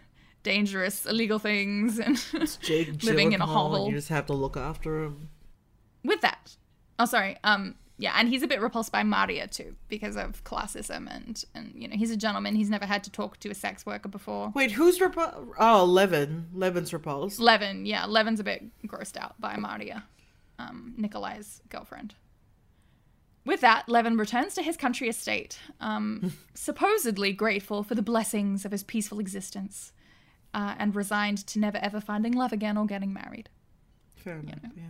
dangerous, 0.42 1.06
illegal 1.06 1.38
things, 1.38 1.98
and 1.98 2.16
living 3.02 3.32
in 3.32 3.40
a 3.40 3.46
hovel. 3.46 3.88
You 3.88 3.96
just 3.96 4.08
have 4.08 4.26
to 4.26 4.32
look 4.32 4.56
after 4.56 5.04
him. 5.04 5.28
with 6.04 6.20
that 6.20 6.56
oh 6.98 7.04
sorry 7.06 7.36
um 7.44 7.74
yeah, 7.96 8.14
and 8.16 8.28
he's 8.28 8.42
a 8.42 8.48
bit 8.48 8.60
repulsed 8.60 8.90
by 8.90 9.04
Maria 9.04 9.46
too 9.46 9.76
because 9.88 10.16
of 10.16 10.42
classism 10.42 11.08
and 11.08 11.44
and 11.54 11.72
you 11.76 11.86
know 11.86 11.96
he's 11.96 12.10
a 12.10 12.16
gentleman. 12.16 12.56
He's 12.56 12.70
never 12.70 12.86
had 12.86 13.04
to 13.04 13.10
talk 13.10 13.38
to 13.40 13.50
a 13.50 13.54
sex 13.54 13.86
worker 13.86 14.08
before. 14.08 14.50
Wait, 14.54 14.72
who's 14.72 14.98
repul? 14.98 15.52
Oh, 15.58 15.84
Levin. 15.84 16.46
Levin's 16.52 16.92
repulsed. 16.92 17.38
Levin, 17.38 17.86
yeah, 17.86 18.04
Levin's 18.06 18.40
a 18.40 18.44
bit 18.44 18.64
grossed 18.86 19.16
out 19.16 19.40
by 19.40 19.56
Maria, 19.56 20.04
um, 20.58 20.94
Nikolai's 20.96 21.62
girlfriend. 21.68 22.14
With 23.46 23.60
that, 23.60 23.88
Levin 23.88 24.16
returns 24.16 24.54
to 24.54 24.62
his 24.62 24.76
country 24.76 25.08
estate, 25.08 25.60
um, 25.78 26.32
supposedly 26.54 27.32
grateful 27.32 27.84
for 27.84 27.94
the 27.94 28.02
blessings 28.02 28.64
of 28.64 28.72
his 28.72 28.82
peaceful 28.82 29.20
existence, 29.20 29.92
uh, 30.52 30.74
and 30.78 30.96
resigned 30.96 31.46
to 31.46 31.60
never 31.60 31.78
ever 31.78 32.00
finding 32.00 32.32
love 32.32 32.52
again 32.52 32.76
or 32.76 32.86
getting 32.86 33.12
married. 33.12 33.50
Fair 34.16 34.38
enough. 34.38 34.58
Yeah. 34.76 34.82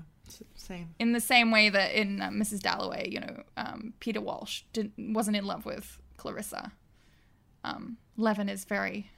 Same. 0.55 0.95
In 0.99 1.13
the 1.13 1.21
same 1.21 1.51
way 1.51 1.69
that 1.69 1.93
in 1.93 2.23
uh, 2.23 2.31
Mrs. 2.31 2.61
Dalloway, 2.61 3.09
you 3.11 3.21
know, 3.21 3.43
um, 3.57 3.93
Peter 4.01 4.21
Walsh 4.21 4.63
didn't, 4.73 4.95
wasn't 5.13 5.37
in 5.37 5.45
love 5.45 5.67
with 5.67 5.99
Clarissa. 6.17 6.73
Um, 7.63 7.99
Levin 8.17 8.49
is 8.49 8.65
very, 8.65 9.11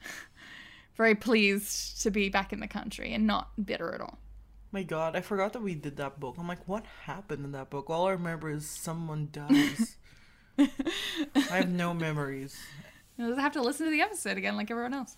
very 0.96 1.14
pleased 1.14 2.02
to 2.02 2.10
be 2.10 2.28
back 2.28 2.52
in 2.52 2.60
the 2.60 2.68
country 2.68 3.12
and 3.12 3.26
not 3.26 3.50
bitter 3.64 3.94
at 3.94 4.00
all. 4.00 4.18
My 4.72 4.82
God, 4.82 5.16
I 5.16 5.20
forgot 5.20 5.52
that 5.52 5.62
we 5.62 5.74
did 5.74 5.96
that 5.96 6.18
book. 6.18 6.36
I'm 6.38 6.48
like, 6.48 6.66
what 6.66 6.84
happened 7.04 7.44
in 7.44 7.52
that 7.52 7.70
book? 7.70 7.88
All 7.88 8.08
I 8.08 8.12
remember 8.12 8.50
is 8.50 8.68
someone 8.68 9.28
dies. 9.30 9.96
I 10.58 10.68
have 11.34 11.70
no 11.70 11.94
memories. 11.94 12.56
You'll 13.16 13.30
just 13.30 13.40
have 13.40 13.52
to 13.52 13.62
listen 13.62 13.86
to 13.86 13.92
the 13.92 14.00
episode 14.00 14.36
again, 14.36 14.56
like 14.56 14.70
everyone 14.70 14.94
else. 14.94 15.16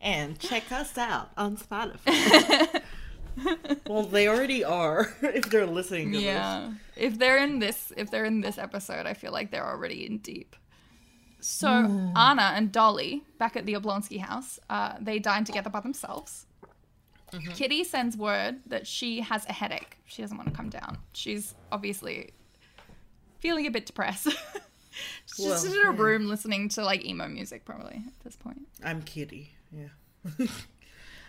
And 0.00 0.38
check 0.38 0.70
us 0.72 0.96
out 0.96 1.30
on 1.36 1.56
Spotify. 1.56 2.82
well, 3.86 4.02
they 4.04 4.28
already 4.28 4.64
are 4.64 5.14
if 5.22 5.50
they're 5.50 5.66
listening 5.66 6.12
to 6.12 6.18
this. 6.18 6.24
Yeah. 6.24 6.72
If 6.96 7.18
they're 7.18 7.38
in 7.38 7.58
this 7.58 7.92
if 7.96 8.10
they're 8.10 8.24
in 8.24 8.40
this 8.40 8.58
episode, 8.58 9.06
I 9.06 9.14
feel 9.14 9.32
like 9.32 9.50
they're 9.50 9.66
already 9.66 10.06
in 10.06 10.18
deep. 10.18 10.56
So 11.40 11.68
Anna 11.68 12.52
and 12.56 12.72
Dolly, 12.72 13.22
back 13.38 13.56
at 13.56 13.66
the 13.66 13.74
Oblonsky 13.74 14.18
house, 14.18 14.58
uh, 14.68 14.94
they 15.00 15.18
dine 15.18 15.44
together 15.44 15.70
by 15.70 15.80
themselves. 15.80 16.46
Kitty 17.54 17.84
sends 17.84 18.16
word 18.16 18.60
that 18.66 18.86
she 18.86 19.20
has 19.20 19.44
a 19.46 19.52
headache. 19.52 19.98
She 20.06 20.22
doesn't 20.22 20.36
want 20.36 20.48
to 20.48 20.54
come 20.56 20.70
down. 20.70 20.98
She's 21.12 21.54
obviously 21.70 22.32
feeling 23.38 23.66
a 23.66 23.70
bit 23.70 23.84
depressed. 23.86 24.28
She's 25.26 25.44
just 25.44 25.66
Well, 25.66 25.74
in 25.74 25.84
her 25.84 25.92
yeah. 25.92 26.02
room 26.02 26.28
listening 26.28 26.68
to 26.70 26.82
like 26.84 27.04
emo 27.04 27.28
music 27.28 27.64
probably 27.64 28.02
at 28.06 28.20
this 28.24 28.34
point. 28.36 28.66
I'm 28.82 29.02
Kitty. 29.02 29.52
Yeah. 29.70 30.46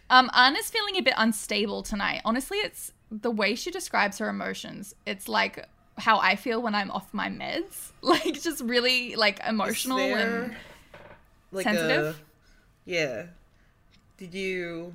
Um, 0.09 0.29
Anna's 0.33 0.69
feeling 0.69 0.95
a 0.95 1.01
bit 1.01 1.13
unstable 1.17 1.83
tonight. 1.83 2.21
Honestly, 2.23 2.57
it's 2.59 2.91
the 3.11 3.31
way 3.31 3.55
she 3.55 3.71
describes 3.71 4.17
her 4.19 4.29
emotions. 4.29 4.95
It's 5.05 5.27
like 5.27 5.67
how 5.97 6.19
I 6.19 6.35
feel 6.35 6.61
when 6.61 6.75
I'm 6.75 6.91
off 6.91 7.13
my 7.13 7.29
meds. 7.29 7.91
Like 8.01 8.41
just 8.41 8.61
really 8.61 9.15
like 9.15 9.39
emotional 9.45 9.97
and 9.97 10.55
like 11.51 11.63
sensitive? 11.63 12.15
A, 12.15 12.15
yeah. 12.85 13.23
Did 14.17 14.33
you 14.33 14.93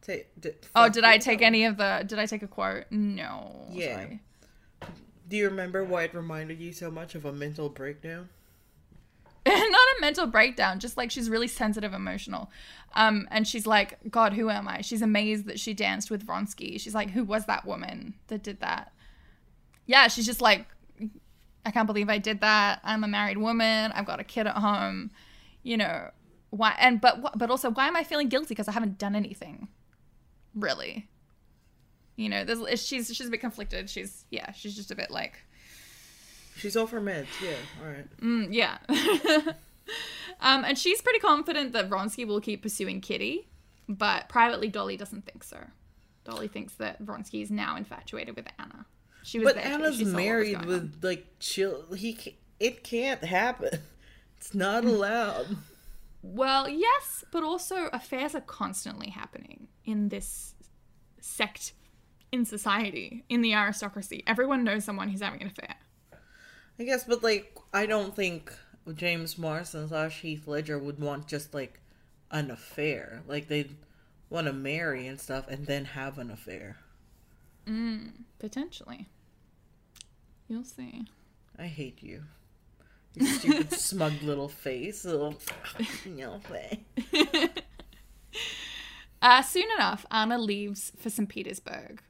take? 0.00 0.28
Did, 0.40 0.56
Oh, 0.74 0.88
did 0.88 1.04
I 1.04 1.18
take 1.18 1.42
any 1.42 1.64
of 1.66 1.76
the 1.76 2.02
did 2.06 2.18
I 2.18 2.26
take 2.26 2.42
a 2.42 2.48
quote? 2.48 2.84
No. 2.90 3.66
Yeah. 3.70 3.94
sorry. 3.94 4.20
Do 5.28 5.36
you 5.36 5.48
remember 5.48 5.84
why 5.84 6.04
it 6.04 6.14
reminded 6.14 6.58
you 6.58 6.72
so 6.72 6.90
much 6.90 7.14
of 7.14 7.24
a 7.24 7.32
mental 7.32 7.68
breakdown? 7.68 8.30
Not 9.46 9.56
a 9.56 10.00
mental 10.00 10.26
breakdown, 10.26 10.80
just 10.80 10.96
like 10.96 11.10
she's 11.10 11.30
really 11.30 11.48
sensitive, 11.48 11.94
emotional. 11.94 12.50
Um, 12.94 13.26
and 13.30 13.48
she's 13.48 13.66
like, 13.66 13.98
God, 14.10 14.34
who 14.34 14.50
am 14.50 14.68
I? 14.68 14.82
She's 14.82 15.02
amazed 15.02 15.46
that 15.46 15.58
she 15.58 15.72
danced 15.72 16.10
with 16.10 16.26
Vronsky. 16.26 16.78
She's 16.80 16.94
like, 16.94 17.10
who 17.10 17.24
was 17.24 17.46
that 17.46 17.64
woman 17.64 18.14
that 18.26 18.42
did 18.42 18.60
that? 18.60 18.92
Yeah, 19.86 20.08
she's 20.08 20.26
just 20.26 20.42
like, 20.42 20.66
I 21.64 21.70
can't 21.70 21.86
believe 21.86 22.08
I 22.08 22.18
did 22.18 22.40
that. 22.40 22.80
I'm 22.84 23.02
a 23.02 23.08
married 23.08 23.38
woman. 23.38 23.92
I've 23.92 24.06
got 24.06 24.20
a 24.20 24.24
kid 24.24 24.46
at 24.46 24.56
home. 24.56 25.10
You 25.62 25.76
know 25.78 26.10
why? 26.50 26.74
And 26.78 27.00
but 27.00 27.38
but 27.38 27.50
also, 27.50 27.70
why 27.70 27.88
am 27.88 27.96
I 27.96 28.04
feeling 28.04 28.28
guilty 28.28 28.48
because 28.48 28.68
I 28.68 28.72
haven't 28.72 28.98
done 28.98 29.14
anything? 29.14 29.68
Really? 30.54 31.08
You 32.16 32.28
know, 32.28 32.44
there's 32.44 32.84
she's 32.84 33.14
she's 33.14 33.26
a 33.26 33.30
bit 33.30 33.40
conflicted. 33.40 33.88
She's 33.88 34.26
yeah, 34.30 34.52
she's 34.52 34.76
just 34.76 34.90
a 34.90 34.94
bit 34.94 35.10
like 35.10 35.44
She's 36.60 36.76
off 36.76 36.90
her 36.90 37.00
meds. 37.00 37.26
Yeah. 37.42 37.54
All 37.82 37.88
right. 37.90 38.20
Mm, 38.20 38.48
yeah. 38.50 38.78
um, 40.40 40.64
and 40.64 40.78
she's 40.78 41.00
pretty 41.02 41.18
confident 41.18 41.72
that 41.72 41.88
Vronsky 41.90 42.26
will 42.26 42.40
keep 42.40 42.62
pursuing 42.62 43.00
Kitty, 43.00 43.48
but 43.88 44.28
privately, 44.28 44.68
Dolly 44.68 44.96
doesn't 44.96 45.24
think 45.24 45.42
so. 45.44 45.58
Dolly 46.24 46.48
thinks 46.48 46.74
that 46.74 47.02
Vronsky 47.02 47.42
is 47.42 47.50
now 47.50 47.76
infatuated 47.76 48.36
with 48.36 48.46
Anna. 48.58 48.86
She 49.22 49.38
was 49.38 49.46
But 49.46 49.56
there. 49.56 49.64
Anna's 49.66 49.96
She 49.96 50.04
saw 50.04 50.06
was 50.06 50.14
married 50.14 50.64
with 50.66 50.80
on. 50.82 50.92
like 51.02 51.26
chill. 51.40 51.84
He. 51.96 52.36
It 52.58 52.84
can't 52.84 53.22
happen. 53.24 53.70
It's 54.36 54.54
not 54.54 54.84
allowed. 54.86 55.54
Well, 56.22 56.66
yes, 56.66 57.24
but 57.30 57.42
also 57.42 57.88
affairs 57.92 58.34
are 58.34 58.40
constantly 58.40 59.10
happening 59.10 59.68
in 59.84 60.08
this 60.08 60.54
sect 61.20 61.74
in 62.32 62.46
society, 62.46 63.22
in 63.28 63.42
the 63.42 63.52
aristocracy. 63.52 64.22
Everyone 64.26 64.64
knows 64.64 64.84
someone 64.84 65.10
who's 65.10 65.20
having 65.20 65.42
an 65.42 65.48
affair. 65.48 65.74
I 66.80 66.84
guess, 66.84 67.04
but 67.04 67.22
like, 67.22 67.58
I 67.74 67.84
don't 67.84 68.16
think 68.16 68.50
James 68.94 69.36
Marsden 69.36 69.88
slash 69.88 70.22
Heath 70.22 70.48
Ledger 70.48 70.78
would 70.78 70.98
want 70.98 71.28
just 71.28 71.52
like 71.52 71.78
an 72.30 72.50
affair. 72.50 73.20
Like 73.28 73.48
they'd 73.48 73.76
want 74.30 74.46
to 74.46 74.54
marry 74.54 75.06
and 75.06 75.20
stuff, 75.20 75.46
and 75.48 75.66
then 75.66 75.84
have 75.84 76.18
an 76.18 76.30
affair. 76.30 76.78
Mm, 77.68 78.12
potentially. 78.38 79.08
You'll 80.48 80.64
see. 80.64 81.04
I 81.58 81.66
hate 81.66 82.02
you. 82.02 82.22
Your 83.14 83.28
stupid 83.28 83.72
smug 83.78 84.14
little 84.22 84.48
face. 84.48 85.04
Little, 85.04 85.34
no 86.06 86.40
way. 86.50 86.84
Uh, 89.20 89.42
soon 89.42 89.70
enough, 89.76 90.06
Anna 90.10 90.38
leaves 90.38 90.92
for 90.96 91.10
St. 91.10 91.28
Petersburg, 91.28 92.00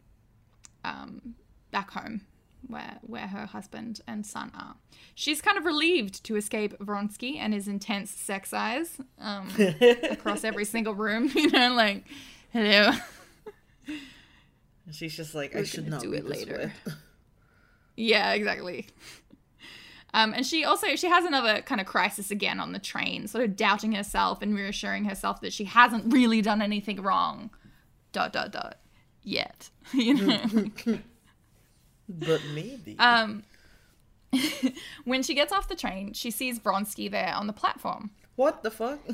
um, 0.84 1.34
back 1.72 1.90
home, 1.90 2.20
where 2.66 2.98
where 3.02 3.28
her 3.28 3.46
husband 3.46 4.00
and 4.06 4.24
son 4.26 4.50
are. 4.54 4.76
She's 5.14 5.40
kind 5.40 5.58
of 5.58 5.64
relieved 5.64 6.24
to 6.24 6.36
escape 6.36 6.78
Vronsky 6.78 7.36
and 7.36 7.52
his 7.52 7.68
intense 7.68 8.10
sex 8.10 8.52
eyes 8.52 8.98
um, 9.18 9.50
across 10.10 10.44
every 10.44 10.64
single 10.64 10.94
room. 10.94 11.30
You 11.40 11.50
know, 11.50 11.74
like, 11.74 12.04
hello. 12.52 12.92
She's 14.92 15.16
just 15.16 15.34
like, 15.34 15.54
I 15.54 15.60
We're 15.60 15.64
should 15.64 15.88
not 15.88 16.02
do 16.02 16.12
it 16.12 16.26
later. 16.26 16.72
Yeah, 17.96 18.32
exactly. 18.32 18.86
Um, 20.14 20.32
and 20.32 20.46
she 20.46 20.64
also 20.64 20.96
she 20.96 21.08
has 21.08 21.24
another 21.26 21.60
kind 21.60 21.82
of 21.82 21.86
crisis 21.86 22.30
again 22.30 22.58
on 22.58 22.72
the 22.72 22.78
train, 22.78 23.26
sort 23.26 23.44
of 23.44 23.56
doubting 23.56 23.92
herself 23.92 24.40
and 24.40 24.54
reassuring 24.54 25.04
herself 25.04 25.42
that 25.42 25.52
she 25.52 25.64
hasn't 25.64 26.10
really 26.10 26.40
done 26.40 26.62
anything 26.62 27.02
wrong. 27.02 27.50
Dot 28.12 28.32
dot 28.32 28.52
dot. 28.52 28.78
Yet, 29.22 29.68
you 29.92 30.14
know. 30.14 30.42
But 32.18 32.40
maybe. 32.54 32.96
Um, 32.98 33.44
when 35.04 35.22
she 35.22 35.34
gets 35.34 35.52
off 35.52 35.68
the 35.68 35.76
train, 35.76 36.12
she 36.12 36.30
sees 36.30 36.58
Vronsky 36.58 37.10
there 37.10 37.34
on 37.34 37.46
the 37.46 37.52
platform. 37.52 38.10
what 38.36 38.62
the 38.62 38.70
fuck? 38.70 39.00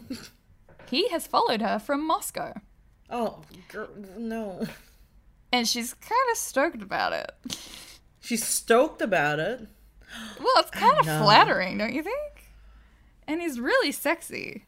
He 0.88 1.09
has 1.09 1.26
followed 1.26 1.62
her 1.62 1.80
from 1.80 2.07
Moscow, 2.07 2.61
oh, 3.11 3.40
girl, 3.72 3.88
no. 4.16 4.64
and 5.53 5.66
she's 5.66 5.94
kind 5.94 6.30
of 6.30 6.36
stoked 6.36 6.80
about 6.80 7.12
it. 7.12 7.32
She's 8.20 8.44
stoked 8.44 9.03
about 9.03 9.40
it. 9.40 9.66
Well, 10.38 10.55
it's 10.59 10.70
kind 10.70 10.97
of 10.99 11.05
flattering, 11.05 11.78
don't 11.78 11.92
you 11.92 12.05
think? 12.05 12.51
And 13.26 13.40
he's 13.40 13.59
really 13.59 13.90
sexy. 13.90 14.64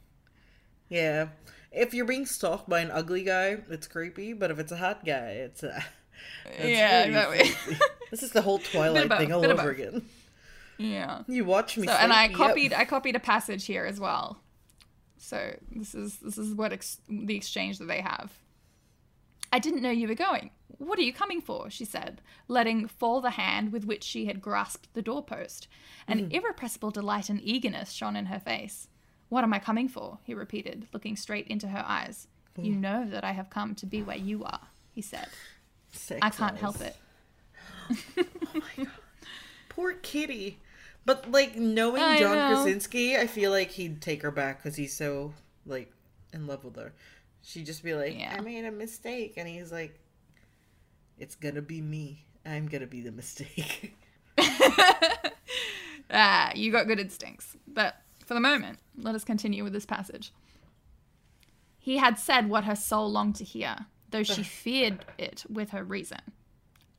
Yeah. 0.89 1.29
If 1.71 1.95
you're 1.95 2.05
being 2.05 2.27
stalked 2.27 2.69
by 2.69 2.81
an 2.81 2.91
ugly 2.91 3.23
guy, 3.23 3.59
it's 3.71 3.87
creepy. 3.87 4.33
But 4.33 4.51
if 4.51 4.59
it's 4.59 4.73
a 4.73 4.77
hot 4.77 5.05
guy, 5.05 5.31
it's 5.31 5.63
uh, 5.63 5.81
it's 6.47 6.65
yeah, 6.65 7.05
exactly. 7.05 7.77
This 8.11 8.23
is 8.23 8.33
the 8.33 8.41
whole 8.41 8.59
Twilight 8.59 9.11
thing 9.19 9.33
all 9.33 9.45
over 9.45 9.71
again. 9.71 10.03
yeah. 10.79 11.25
You 11.27 11.45
watch 11.45 11.77
me. 11.77 11.87
So, 11.87 11.93
and 11.93 12.11
I 12.11 12.29
copied. 12.29 12.73
I 12.73 12.87
copied 12.87 13.17
a 13.17 13.21
passage 13.21 13.67
here 13.67 13.85
as 13.85 14.01
well. 14.01 14.39
So 15.19 15.55
this 15.71 15.95
is 15.95 16.17
this 16.19 16.39
is 16.39 16.55
what 16.55 16.73
ex- 16.73 17.01
the 17.09 17.37
exchange 17.37 17.79
that 17.79 17.85
they 17.87 18.01
have. 18.01 18.33
I 19.53 19.59
didn't 19.59 19.83
know 19.83 19.91
you 19.91 20.09
were 20.09 20.15
going. 20.15 20.51
What 20.79 20.99
are 20.99 21.03
you 21.03 21.13
coming 21.13 21.41
for? 21.41 21.71
She 21.71 21.85
said, 21.85 22.21
letting 22.47 22.87
fall 22.87 23.21
the 23.21 23.31
hand 23.31 23.73
with 23.73 23.85
which 23.85 24.05
she 24.05 24.27
had 24.27 24.41
grasped 24.43 24.93
the 24.95 25.03
doorpost. 25.03 25.67
An 26.07 26.29
mm. 26.29 26.33
irrepressible 26.33 26.91
delight 26.91 27.29
and 27.29 27.41
eagerness 27.43 27.93
shone 27.93 28.17
in 28.17 28.27
her 28.27 28.39
face. 28.39 28.89
What 29.29 29.45
am 29.45 29.55
I 29.55 29.59
coming 29.59 29.89
for? 29.89 30.19
He 30.25 30.35
repeated, 30.35 30.87
looking 30.93 31.17
straight 31.17 31.47
into 31.49 31.69
her 31.69 31.85
eyes. 31.87 32.29
You 32.57 32.75
mm. 32.75 32.81
know 32.81 33.09
that 33.11 33.25
I 33.25 33.33
have 33.33 33.51
come 33.51 33.75
to 33.77 33.87
be 33.87 34.03
where 34.03 34.17
you 34.17 34.45
are, 34.45 34.69
he 34.93 35.03
said. 35.03 35.29
I 36.23 36.31
can't 36.31 36.57
help 36.57 36.81
it. 36.81 36.97
Poor 39.69 39.93
kitty. 39.95 40.59
But 41.05 41.31
like 41.31 41.57
knowing 41.57 42.03
I 42.03 42.19
John 42.19 42.37
know. 42.37 42.49
Krasinski, 42.63 43.17
I 43.17 43.27
feel 43.27 43.51
like 43.51 43.71
he'd 43.71 44.03
take 44.03 44.23
her 44.23 44.31
back 44.31 44.63
because 44.63 44.77
he's 44.77 44.95
so 44.95 45.33
like 45.65 45.93
in 46.33 46.47
love 46.47 46.65
with 46.65 46.77
her. 46.77 46.93
She'd 47.43 47.67
just 47.67 47.83
be 47.83 47.95
like, 47.95 48.19
Yeah. 48.19 48.35
"I 48.37 48.41
made 48.41 48.65
a 48.65 48.71
mistake," 48.71 49.35
and 49.37 49.49
he's 49.49 49.73
like, 49.73 49.99
"It's 51.19 51.35
gonna 51.35 51.63
be 51.63 51.81
me 51.81 52.27
I'm 52.49 52.67
gonna 52.67 52.87
be 52.87 53.01
the 53.01 53.13
mistake. 53.13 53.97
ah, 56.11 56.51
you 56.55 56.73
got 56.73 56.87
good 56.87 56.99
instincts. 56.99 57.57
But 57.67 57.97
for 58.25 58.35
the 58.35 58.41
moment, 58.41 58.79
let 58.97 59.15
us 59.15 59.25
continue 59.25 59.65
with 59.65 59.73
this 59.73 59.87
passage. 59.87 60.33
He 61.79 61.99
had 61.99 62.19
said 62.19 62.49
what 62.49 62.65
her 62.65 62.77
soul 62.77 63.11
longed 63.11 63.37
to 63.37 63.45
hear, 63.45 63.87
though 64.11 64.23
she 64.23 64.43
feared 64.63 65.05
it 65.19 65.45
with 65.49 65.71
her 65.71 65.85
reason. 65.85 66.21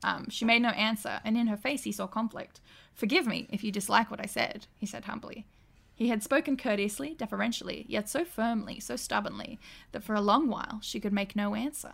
Um, 0.03 0.29
she 0.29 0.45
made 0.45 0.61
no 0.61 0.69
answer, 0.69 1.19
and 1.25 1.37
in 1.37 1.47
her 1.47 1.57
face 1.57 1.83
he 1.83 1.91
saw 1.91 2.07
conflict. 2.07 2.61
Forgive 2.93 3.27
me 3.27 3.47
if 3.51 3.63
you 3.63 3.71
dislike 3.71 4.09
what 4.09 4.21
I 4.21 4.27
said, 4.27 4.67
he 4.77 4.85
said 4.85 5.05
humbly. 5.05 5.45
He 5.93 6.07
had 6.07 6.23
spoken 6.23 6.55
courteously, 6.55 7.13
deferentially, 7.15 7.85
yet 7.89 8.07
so 8.07 8.23
firmly, 8.23 8.79
so 8.79 8.95
stubbornly, 8.95 9.59
that 9.91 10.03
for 10.03 10.15
a 10.15 10.21
long 10.21 10.47
while 10.47 10.79
she 10.81 10.99
could 10.99 11.11
make 11.11 11.35
no 11.35 11.55
answer. 11.55 11.93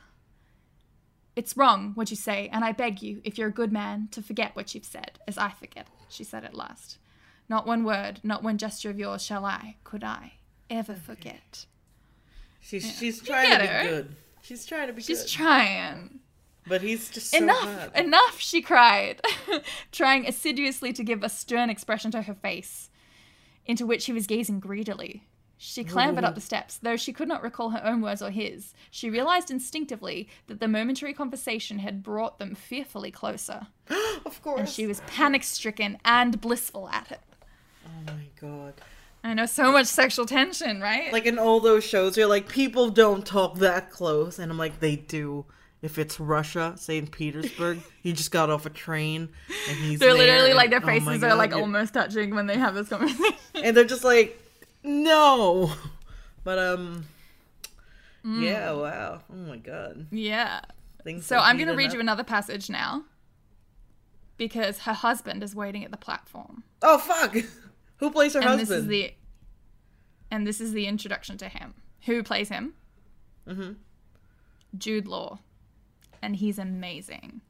It's 1.35 1.57
wrong, 1.57 1.93
what 1.95 2.11
you 2.11 2.15
say, 2.15 2.47
and 2.53 2.63
I 2.63 2.71
beg 2.71 3.01
you, 3.01 3.21
if 3.23 3.37
you're 3.37 3.47
a 3.47 3.51
good 3.51 3.73
man, 3.73 4.07
to 4.11 4.21
forget 4.21 4.55
what 4.55 4.75
you've 4.75 4.85
said, 4.85 5.19
as 5.27 5.39
I 5.39 5.49
forget 5.49 5.87
it, 5.87 6.13
she 6.13 6.23
said 6.23 6.45
at 6.45 6.53
last. 6.53 6.99
Not 7.49 7.65
one 7.65 7.83
word, 7.83 8.19
not 8.23 8.43
one 8.43 8.57
gesture 8.59 8.91
of 8.91 8.99
yours 8.99 9.23
shall 9.23 9.43
I, 9.43 9.77
could 9.83 10.03
I, 10.03 10.33
ever 10.69 10.93
forget. 10.93 11.65
She's 12.61 12.97
she's 12.97 13.21
trying 13.21 13.51
to 13.51 13.59
be 13.59 13.89
good. 13.89 14.15
She's 14.45 14.65
trying 14.65 14.87
to 14.87 14.93
be 14.93 15.01
She's 15.01 15.21
good. 15.23 15.29
trying. 15.29 16.19
but 16.67 16.81
he's 16.81 17.09
just 17.09 17.31
so 17.31 17.37
enough, 17.37 17.95
enough, 17.95 18.39
she 18.39 18.61
cried, 18.61 19.21
trying 19.91 20.27
assiduously 20.27 20.93
to 20.93 21.03
give 21.03 21.23
a 21.23 21.29
stern 21.29 21.69
expression 21.69 22.11
to 22.11 22.21
her 22.23 22.33
face, 22.35 22.89
into 23.65 23.85
which 23.85 24.05
he 24.05 24.13
was 24.13 24.27
gazing 24.27 24.59
greedily. 24.59 25.23
She 25.57 25.83
clambered 25.85 26.25
up 26.25 26.35
the 26.35 26.41
steps, 26.41 26.77
though 26.77 26.97
she 26.97 27.13
could 27.13 27.27
not 27.29 27.41
recall 27.41 27.69
her 27.69 27.81
own 27.85 28.01
words 28.01 28.21
or 28.21 28.29
his. 28.29 28.73
She 28.91 29.09
realized 29.09 29.49
instinctively 29.49 30.27
that 30.47 30.59
the 30.59 30.67
momentary 30.67 31.13
conversation 31.13 31.79
had 31.79 32.03
brought 32.03 32.39
them 32.39 32.55
fearfully 32.55 33.09
closer, 33.09 33.67
of 34.25 34.41
course. 34.43 34.59
and 34.59 34.69
she 34.69 34.85
was 34.85 35.01
panic 35.07 35.43
stricken 35.43 35.97
and 36.05 36.39
blissful 36.41 36.89
at 36.89 37.09
it. 37.11 37.21
oh 37.85 37.89
my 38.05 38.25
god. 38.39 38.73
I 39.25 39.33
know 39.33 39.47
so 39.47 39.71
much 39.71 39.87
sexual 39.87 40.25
tension, 40.27 40.79
right? 40.81 41.11
Like 41.11 41.25
in 41.25 41.39
all 41.39 41.59
those 41.59 41.83
shows, 41.83 42.15
you're 42.15 42.27
like, 42.27 42.47
people 42.47 42.89
don't 42.91 43.25
talk 43.25 43.55
that 43.57 43.89
close, 43.89 44.37
and 44.39 44.51
I'm 44.51 44.57
like, 44.57 44.79
they 44.79 44.95
do. 44.95 45.45
If 45.81 45.97
it's 45.99 46.19
Russia, 46.19 46.73
St. 46.77 47.11
Petersburg, 47.11 47.79
he 48.03 48.13
just 48.13 48.31
got 48.31 48.49
off 48.49 48.65
a 48.65 48.69
train, 48.69 49.29
and 49.69 49.77
he's 49.77 49.99
they're 49.99 50.13
there, 50.13 50.27
literally 50.35 50.53
like 50.53 50.69
their 50.69 50.81
oh 50.81 50.85
faces 50.85 51.23
are 51.23 51.29
God, 51.29 51.37
like 51.37 51.49
you're- 51.51 51.61
almost 51.61 51.93
touching 51.93 52.33
when 52.35 52.45
they 52.47 52.57
have 52.57 52.73
this 52.75 52.87
conversation. 52.89 53.33
and 53.55 53.75
they're 53.75 53.83
just 53.83 54.03
like, 54.03 54.39
no. 54.83 55.71
But 56.43 56.59
um, 56.59 57.05
Mm. 58.23 58.41
yeah, 58.43 58.71
wow, 58.71 59.21
oh 59.31 59.35
my 59.35 59.57
god. 59.57 60.07
yeah. 60.11 60.61
Things 61.03 61.25
So 61.27 61.37
I'm 61.37 61.57
going 61.57 61.67
to 61.67 61.75
read 61.75 61.89
up. 61.89 61.93
you 61.95 61.99
another 61.99 62.23
passage 62.23 62.69
now 62.69 63.03
because 64.37 64.79
her 64.79 64.93
husband 64.93 65.43
is 65.43 65.55
waiting 65.55 65.83
at 65.85 65.91
the 65.91 65.97
platform. 65.97 66.63
Oh 66.81 66.97
fuck! 66.97 67.35
Who 67.97 68.11
plays 68.11 68.33
her 68.33 68.39
and 68.39 68.49
husband? 68.49 68.67
this 68.69 68.77
is 68.77 68.87
the 68.87 69.13
and 70.31 70.45
this 70.47 70.59
is 70.61 70.73
the 70.73 70.87
introduction 70.87 71.37
to 71.37 71.47
him. 71.49 71.73
Who 72.05 72.23
plays 72.23 72.49
him? 72.49 72.73
hmm 73.47 73.73
Jude 74.77 75.07
Law. 75.07 75.39
And 76.21 76.35
he's 76.35 76.57
amazing. 76.59 77.41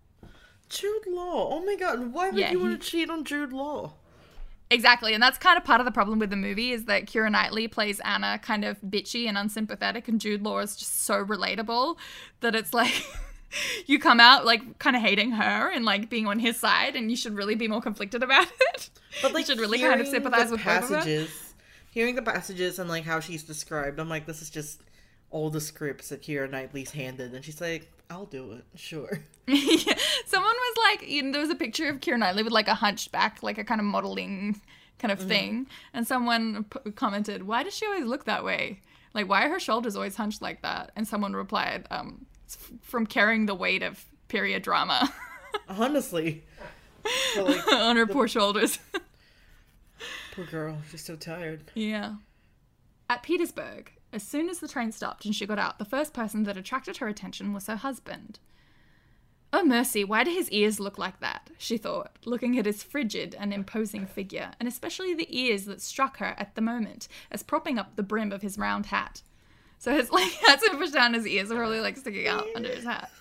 Jude 0.70 1.08
Law. 1.08 1.50
Oh 1.54 1.66
my 1.66 1.76
god, 1.76 2.14
why 2.14 2.30
would 2.30 2.40
Yeah, 2.40 2.52
you 2.52 2.60
want 2.60 2.80
to 2.82 2.88
cheat 2.90 3.10
on 3.10 3.24
Jude 3.24 3.54
Law? 3.54 3.94
Exactly, 4.72 5.14
and 5.14 5.22
that's 5.22 5.38
kind 5.38 5.58
of 5.58 5.64
part 5.64 5.80
of 5.80 5.86
the 5.86 5.92
problem 5.92 6.18
with 6.18 6.32
the 6.32 6.36
movie 6.36 6.72
is 6.72 6.86
that 6.86 7.06
Keira 7.06 7.32
Knightley 7.32 7.68
plays 7.68 8.00
Anna 8.00 8.40
kind 8.40 8.66
of 8.66 8.82
bitchy 8.82 9.28
and 9.28 9.38
unsympathetic, 9.38 10.08
and 10.08 10.20
Jude 10.20 10.42
Law 10.42 10.60
is 10.60 10.76
just 10.76 11.04
so 11.04 11.24
relatable 11.24 11.98
that 12.42 12.56
it's 12.56 12.74
like 12.74 13.06
you 13.86 14.00
come 14.00 14.20
out 14.20 14.46
like 14.46 14.80
kind 14.80 14.96
of 14.96 15.02
hating 15.02 15.32
her 15.32 15.72
and 15.72 15.86
like 15.86 16.10
being 16.10 16.28
on 16.28 16.40
his 16.40 16.58
side, 16.58 16.96
and 16.96 17.10
you 17.10 17.18
should 17.18 17.36
really 17.36 17.56
be 17.56 17.68
more 17.68 17.82
conflicted 17.82 18.24
about 18.24 18.48
it. 18.74 18.90
But 19.22 19.34
like 19.34 19.48
you 19.48 19.54
should 19.54 19.60
really 19.60 19.80
kind 19.80 20.02
of 20.02 20.08
sympathize 20.08 20.52
with 20.52 20.64
both 20.64 20.84
of 20.84 20.90
them. 20.90 21.00
passages, 21.00 21.54
hearing 21.92 22.16
the 22.16 22.22
passages 22.22 22.80
and 22.80 22.90
like 22.90 23.04
how 23.04 23.20
she's 23.20 23.44
described, 23.44 24.00
I'm 24.00 24.10
like, 24.10 24.26
this 24.26 24.42
is 24.42 24.50
just 24.50 24.82
all 25.32 25.50
the 25.50 25.62
scripts 25.62 26.10
that 26.10 26.22
Keira 26.22 26.50
Knightley's 26.50 26.92
handed, 26.92 27.34
and 27.34 27.44
she's 27.44 27.60
like, 27.60 27.92
I'll 28.10 28.26
do 28.26 28.52
it, 28.54 28.66
sure. 28.76 29.20
yeah. 29.48 29.94
Someone 30.26 30.54
was 30.54 30.76
like, 30.84 31.10
you 31.10 31.24
know, 31.24 31.32
there 31.32 31.42
was 31.42 31.50
a 31.50 31.56
picture 31.56 31.90
of 31.90 32.00
Keira 32.00 32.20
Knightley 32.20 32.44
with 32.44 32.54
like 32.54 32.68
a 32.68 32.76
hunchback, 32.76 33.42
like 33.42 33.58
a 33.58 33.64
kind 33.64 33.82
of 33.82 33.86
modeling 33.86 34.62
kind 35.00 35.12
of 35.12 35.20
thing, 35.20 35.68
and 35.94 36.08
someone 36.08 36.64
p- 36.66 36.92
commented, 36.92 37.44
"Why 37.44 37.64
does 37.64 37.76
she 37.76 37.86
always 37.86 38.06
look 38.06 38.26
that 38.26 38.44
way? 38.46 38.82
Like, 39.14 39.28
why 39.28 39.46
are 39.46 39.50
her 39.50 39.60
shoulders 39.60 39.96
always 39.96 40.16
hunched 40.16 40.42
like 40.42 40.62
that?" 40.62 40.92
And 40.96 41.08
someone 41.08 41.34
replied, 41.34 41.86
um, 41.92 42.26
"It's 42.30 42.30
f- 42.30 42.35
"From 42.82 43.06
carrying 43.06 43.46
the 43.46 43.56
weight 43.56 43.84
of 43.84 44.06
period 44.28 44.64
drama 44.64 45.14
Honestly, 45.70 46.44
like, 47.38 47.68
on 47.74 47.96
her 47.96 48.08
poor 48.08 48.28
shoulders." 48.28 48.80
poor 50.34 50.46
girl, 50.46 50.78
she's 50.90 51.04
so 51.04 51.16
tired. 51.16 51.64
yeah. 51.76 52.16
At 53.10 53.22
Petersburg, 53.24 53.92
as 54.12 54.24
soon 54.24 54.50
as 54.50 54.60
the 54.60 54.68
train 54.68 54.92
stopped 54.92 55.26
and 55.26 55.36
she 55.36 55.46
got 55.46 55.60
out, 55.60 55.78
the 55.78 55.86
first 55.86 56.14
person 56.14 56.44
that 56.44 56.58
attracted 56.58 56.98
her 56.98 57.08
attention 57.08 57.54
was 57.54 57.68
her 57.68 57.76
husband. 57.76 58.40
Oh, 59.54 59.64
mercy, 59.64 60.04
why 60.04 60.24
do 60.24 60.32
his 60.32 60.50
ears 60.52 60.80
look 60.80 60.98
like 60.98 61.20
that? 61.22 61.50
She 61.58 61.78
thought, 61.78 62.18
looking 62.26 62.58
at 62.58 62.66
his 62.66 62.84
frigid 62.84 63.36
and 63.40 63.54
imposing 63.54 64.06
figure, 64.06 64.52
and 64.60 64.68
especially 64.68 65.14
the 65.14 65.28
ears 65.30 65.66
that 65.66 65.82
struck 65.82 66.18
her 66.18 66.34
at 66.38 66.56
the 66.56 66.62
moment 66.62 67.08
as 67.32 67.44
propping 67.44 67.78
up 67.78 67.96
the 67.96 68.04
brim 68.04 68.32
of 68.32 68.42
his 68.42 68.58
round 68.58 68.88
hat. 68.88 69.22
So 69.86 69.94
his 69.94 70.10
like 70.10 70.32
hats 70.48 70.68
are 70.68 70.76
pushed 70.76 70.94
down, 70.94 71.14
his 71.14 71.28
ears 71.28 71.52
are 71.52 71.60
really 71.60 71.80
like 71.80 71.96
sticking 71.96 72.28
out 72.28 72.48
under 72.56 72.70
his 72.70 72.86
hat. 72.86 73.12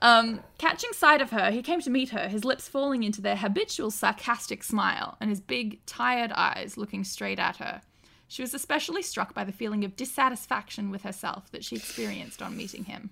Um, 0.00 0.40
catching 0.56 0.94
sight 0.94 1.20
of 1.20 1.30
her, 1.30 1.50
he 1.50 1.60
came 1.60 1.82
to 1.82 1.90
meet 1.90 2.08
her, 2.08 2.26
his 2.26 2.42
lips 2.42 2.68
falling 2.68 3.02
into 3.02 3.20
their 3.20 3.36
habitual 3.36 3.90
sarcastic 3.90 4.64
smile, 4.64 5.18
and 5.20 5.28
his 5.28 5.42
big, 5.42 5.84
tired 5.84 6.32
eyes 6.32 6.78
looking 6.78 7.04
straight 7.04 7.38
at 7.38 7.58
her. 7.58 7.82
She 8.28 8.40
was 8.40 8.54
especially 8.54 9.02
struck 9.02 9.34
by 9.34 9.44
the 9.44 9.52
feeling 9.52 9.84
of 9.84 9.94
dissatisfaction 9.94 10.90
with 10.90 11.02
herself 11.02 11.50
that 11.50 11.64
she 11.64 11.76
experienced 11.76 12.40
on 12.40 12.56
meeting 12.56 12.84
him. 12.84 13.10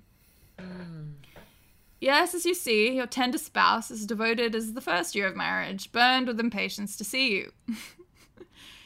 Yes, 2.01 2.35
as 2.35 2.47
you 2.47 2.55
see, 2.55 2.97
your 2.97 3.07
tender 3.07 3.39
spouse 3.39 3.91
is 3.91 4.07
devoted 4.07 4.55
as 4.55 4.73
the 4.73 4.81
first 4.81 5.15
year 5.15 5.27
of 5.27 5.37
marriage, 5.37 5.93
burned 5.93 6.29
with 6.29 6.41
impatience 6.41 6.97
to 6.97 7.05
see 7.05 7.33
you. 7.33 7.53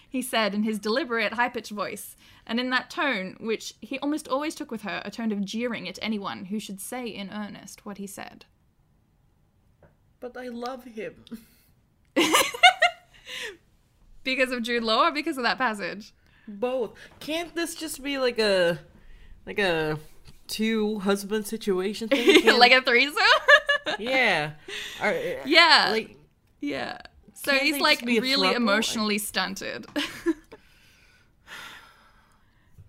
he 0.09 0.23
said 0.23 0.55
in 0.55 0.65
his 0.65 0.81
deliberate, 0.81 1.35
high 1.35 1.49
pitched 1.49 1.71
voice, 1.71 2.17
and 2.49 2.59
in 2.59 2.71
that 2.71 2.91
tone 2.91 3.37
which 3.39 3.75
he 3.81 3.99
almost 4.01 4.27
always 4.27 4.55
took 4.57 4.71
with 4.73 4.83
her, 4.83 5.03
a 5.05 5.11
tone 5.11 5.31
of 5.31 5.45
jeering 5.45 5.89
at 5.89 5.99
anyone 6.03 6.47
who 6.47 6.59
should 6.59 6.81
say 6.81 7.07
in 7.07 7.31
earnest 7.31 7.87
what 7.87 7.99
he 7.99 8.07
said. 8.07 8.47
But 10.19 10.37
I 10.37 10.49
love 10.49 10.83
him. 10.85 11.25
Because 14.25 14.53
of 14.53 14.63
Jude 14.63 14.83
Law 14.83 15.07
or 15.07 15.11
because 15.11 15.39
of 15.39 15.45
that 15.45 15.57
passage? 15.57 16.13
Both. 16.47 16.93
Can't 17.19 17.55
this 17.55 17.75
just 17.75 18.03
be 18.03 18.19
like 18.19 18.39
a, 18.39 18.79
like 19.47 19.59
a 19.59 19.99
two 20.49 20.99
husband 20.99 21.47
situation 21.47 22.09
thing? 22.09 22.45
Like 22.59 22.73
a 22.73 22.83
threesome? 22.83 23.17
yeah. 23.99 24.51
Are- 25.01 25.15
yeah. 25.47 25.89
Like 25.93 26.17
yeah. 26.61 26.99
So 27.33 27.53
he's 27.53 27.81
like 27.81 28.01
just 28.01 28.07
be 28.07 28.19
a 28.19 28.21
really 28.21 28.53
emotionally 28.53 29.17
stunted. 29.17 29.87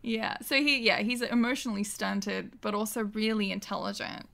Yeah. 0.02 0.38
So 0.42 0.56
he 0.56 0.80
yeah, 0.80 1.00
he's 1.00 1.22
emotionally 1.22 1.84
stunted 1.84 2.62
but 2.62 2.74
also 2.74 3.04
really 3.04 3.52
intelligent. 3.52 4.28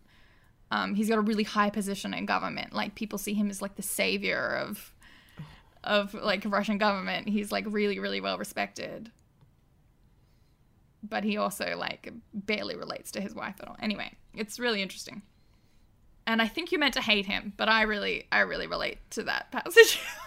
Um, 0.72 0.96
he's 0.96 1.10
got 1.10 1.18
a 1.18 1.22
really 1.22 1.44
high 1.44 1.70
position 1.70 2.14
in 2.14 2.26
government. 2.26 2.74
Like 2.74 2.96
people 2.96 3.18
see 3.18 3.34
him 3.34 3.50
as 3.50 3.62
like 3.62 3.76
the 3.76 3.82
savior 3.82 4.56
of 4.56 4.94
of 5.84 6.14
like 6.14 6.44
Russian 6.46 6.78
government. 6.78 7.30
He's 7.30 7.52
like 7.52 7.66
really 7.68 8.00
really 8.00 8.22
well 8.22 8.38
respected. 8.38 9.12
But 11.08 11.24
he 11.24 11.38
also 11.38 11.76
like 11.78 12.12
barely 12.34 12.76
relates 12.76 13.12
to 13.12 13.22
his 13.22 13.36
wife 13.36 13.56
at 13.60 13.68
all. 13.68 13.78
Anyway, 13.80 14.14
it's 14.34 14.60
really 14.60 14.82
interesting. 14.82 15.22
And 16.28 16.42
I 16.42 16.48
think 16.48 16.72
you're 16.72 16.80
meant 16.80 16.96
to 16.96 17.02
hate 17.02 17.28
him, 17.28 17.54
but 17.58 17.70
I 17.70 17.84
really 17.84 18.28
I 18.32 18.40
really 18.40 18.68
relate 18.68 18.98
to 19.12 19.24
that 19.24 19.52
passage. 19.52 20.00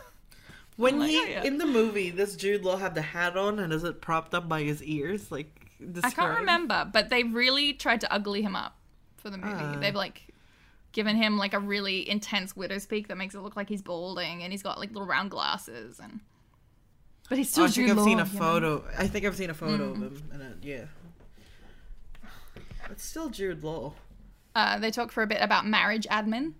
when 0.78 1.00
like, 1.00 1.10
he 1.10 1.18
oh, 1.20 1.24
yeah. 1.24 1.42
in 1.42 1.58
the 1.58 1.66
movie, 1.66 2.10
this 2.10 2.36
Jude 2.36 2.64
Law 2.64 2.76
had 2.76 2.94
the 2.94 3.02
hat 3.02 3.36
on 3.36 3.58
and 3.58 3.72
is 3.72 3.82
it 3.82 4.00
propped 4.00 4.32
up 4.32 4.48
by 4.48 4.62
his 4.62 4.82
ears? 4.82 5.30
Like 5.30 5.48
I 6.04 6.10
can't 6.10 6.38
remember, 6.38 6.88
but 6.90 7.08
they 7.10 7.24
really 7.24 7.72
tried 7.72 8.00
to 8.02 8.12
ugly 8.12 8.42
him 8.42 8.54
up 8.54 8.76
for 9.16 9.28
the 9.28 9.38
movie. 9.38 9.54
Ah. 9.56 9.76
They've 9.80 9.94
like 9.94 10.22
given 10.92 11.16
him 11.16 11.36
like 11.36 11.52
a 11.52 11.58
really 11.58 12.08
intense 12.08 12.56
widow's 12.56 12.86
peak 12.86 13.08
that 13.08 13.16
makes 13.16 13.34
it 13.34 13.40
look 13.40 13.56
like 13.56 13.68
he's 13.68 13.82
balding, 13.82 14.44
and 14.44 14.52
he's 14.52 14.62
got 14.62 14.78
like 14.78 14.90
little 14.90 15.06
round 15.06 15.32
glasses, 15.32 15.98
and 16.00 16.20
but 17.28 17.38
he's 17.38 17.48
Oh, 17.48 17.50
still 17.50 17.64
I 17.64 17.68
think 17.68 17.88
Jude 17.88 17.98
I've 17.98 18.04
seen 18.04 18.20
a 18.20 18.24
you 18.24 18.32
know? 18.32 18.38
photo. 18.38 18.84
I 18.96 19.08
think 19.08 19.26
I've 19.26 19.36
seen 19.36 19.50
a 19.50 19.54
photo 19.54 19.90
of 19.90 19.96
him, 19.96 20.30
and 20.32 20.64
yeah, 20.64 20.84
it's 22.88 23.04
still 23.04 23.30
Jude 23.30 23.64
Law. 23.64 23.94
Uh, 24.54 24.78
they 24.78 24.92
talk 24.92 25.10
for 25.10 25.22
a 25.22 25.26
bit 25.26 25.38
about 25.40 25.66
marriage 25.66 26.06
admin. 26.08 26.54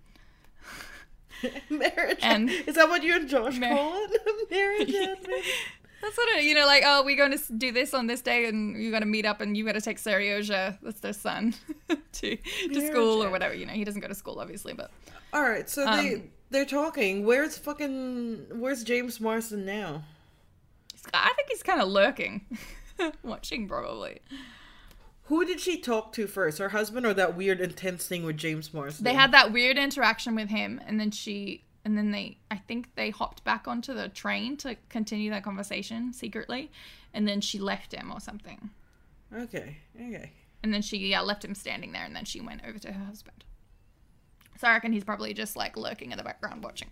Marriage 1.69 2.19
And- 2.21 2.49
is 2.49 2.75
that 2.75 2.89
what 2.89 3.03
you 3.03 3.15
and 3.15 3.29
Josh 3.29 3.57
Mar- 3.57 3.69
call 3.69 3.93
it? 4.09 4.21
Marriage 4.51 4.89
admin. 4.89 5.43
That's 6.01 6.15
what 6.15 6.29
it, 6.37 6.43
you 6.45 6.55
know, 6.55 6.65
like, 6.65 6.83
oh, 6.85 7.03
we're 7.03 7.17
going 7.17 7.37
to 7.37 7.53
do 7.53 7.73
this 7.73 7.93
on 7.93 8.07
this 8.07 8.21
day, 8.21 8.45
and 8.45 8.81
you're 8.81 8.91
going 8.91 9.01
to 9.01 9.07
meet 9.07 9.25
up, 9.25 9.41
and 9.41 9.57
you 9.57 9.65
got 9.65 9.73
to 9.73 9.81
take 9.81 9.97
Seryozha, 9.97 10.77
that's 10.81 11.01
their 11.01 11.11
son, 11.11 11.53
to 12.13 12.37
to 12.37 12.87
school 12.87 13.21
or 13.21 13.29
whatever. 13.29 13.53
You 13.53 13.65
know, 13.65 13.73
he 13.73 13.83
doesn't 13.83 13.99
go 13.99 14.07
to 14.07 14.15
school, 14.15 14.39
obviously, 14.39 14.71
but 14.73 14.91
All 15.33 15.41
right, 15.43 15.69
so 15.69 15.85
Um, 15.85 15.97
they 15.97 16.23
they're 16.51 16.65
talking. 16.65 17.25
Where's 17.25 17.57
fucking 17.57 18.45
Where's 18.61 18.85
James 18.85 19.19
Marsden 19.19 19.65
now? 19.65 20.03
I 21.13 21.33
think 21.35 21.49
he's 21.49 21.63
kind 21.63 21.81
of 21.81 21.89
lurking, 21.89 22.45
watching 23.23 23.67
probably. 23.67 24.19
Who 25.29 25.45
did 25.45 25.59
she 25.59 25.77
talk 25.77 26.11
to 26.13 26.25
first? 26.25 26.57
Her 26.57 26.69
husband 26.69 27.05
or 27.05 27.13
that 27.13 27.37
weird 27.37 27.61
intense 27.61 28.07
thing 28.07 28.23
with 28.23 28.35
James 28.35 28.73
Marsden? 28.73 29.03
They 29.03 29.13
had 29.13 29.31
that 29.31 29.51
weird 29.53 29.77
interaction 29.77 30.33
with 30.33 30.49
him, 30.49 30.81
and 30.87 30.99
then 30.99 31.11
she, 31.11 31.63
and 31.85 31.95
then 31.95 32.09
they, 32.09 32.39
I 32.49 32.57
think 32.57 32.95
they 32.95 33.11
hopped 33.11 33.43
back 33.43 33.67
onto 33.67 33.93
the 33.93 34.09
train 34.09 34.57
to 34.57 34.75
continue 34.89 35.29
that 35.29 35.43
conversation 35.43 36.13
secretly, 36.13 36.71
and 37.13 37.27
then 37.27 37.41
she 37.41 37.59
left 37.59 37.93
him 37.93 38.11
or 38.11 38.19
something. 38.19 38.71
Okay, 39.31 39.77
okay. 39.95 40.31
And 40.63 40.73
then 40.73 40.81
she 40.81 40.97
yeah 40.97 41.21
left 41.21 41.45
him 41.45 41.53
standing 41.53 41.91
there, 41.91 42.05
and 42.05 42.15
then 42.15 42.25
she 42.25 42.41
went 42.41 42.61
over 42.67 42.79
to 42.79 42.91
her 42.91 43.05
husband. 43.05 43.43
So 44.57 44.67
I 44.67 44.73
reckon 44.73 44.93
he's 44.93 45.03
probably 45.03 45.35
just 45.35 45.55
like 45.55 45.77
lurking 45.77 46.11
in 46.11 46.17
the 46.17 46.23
background 46.23 46.63
watching. 46.63 46.89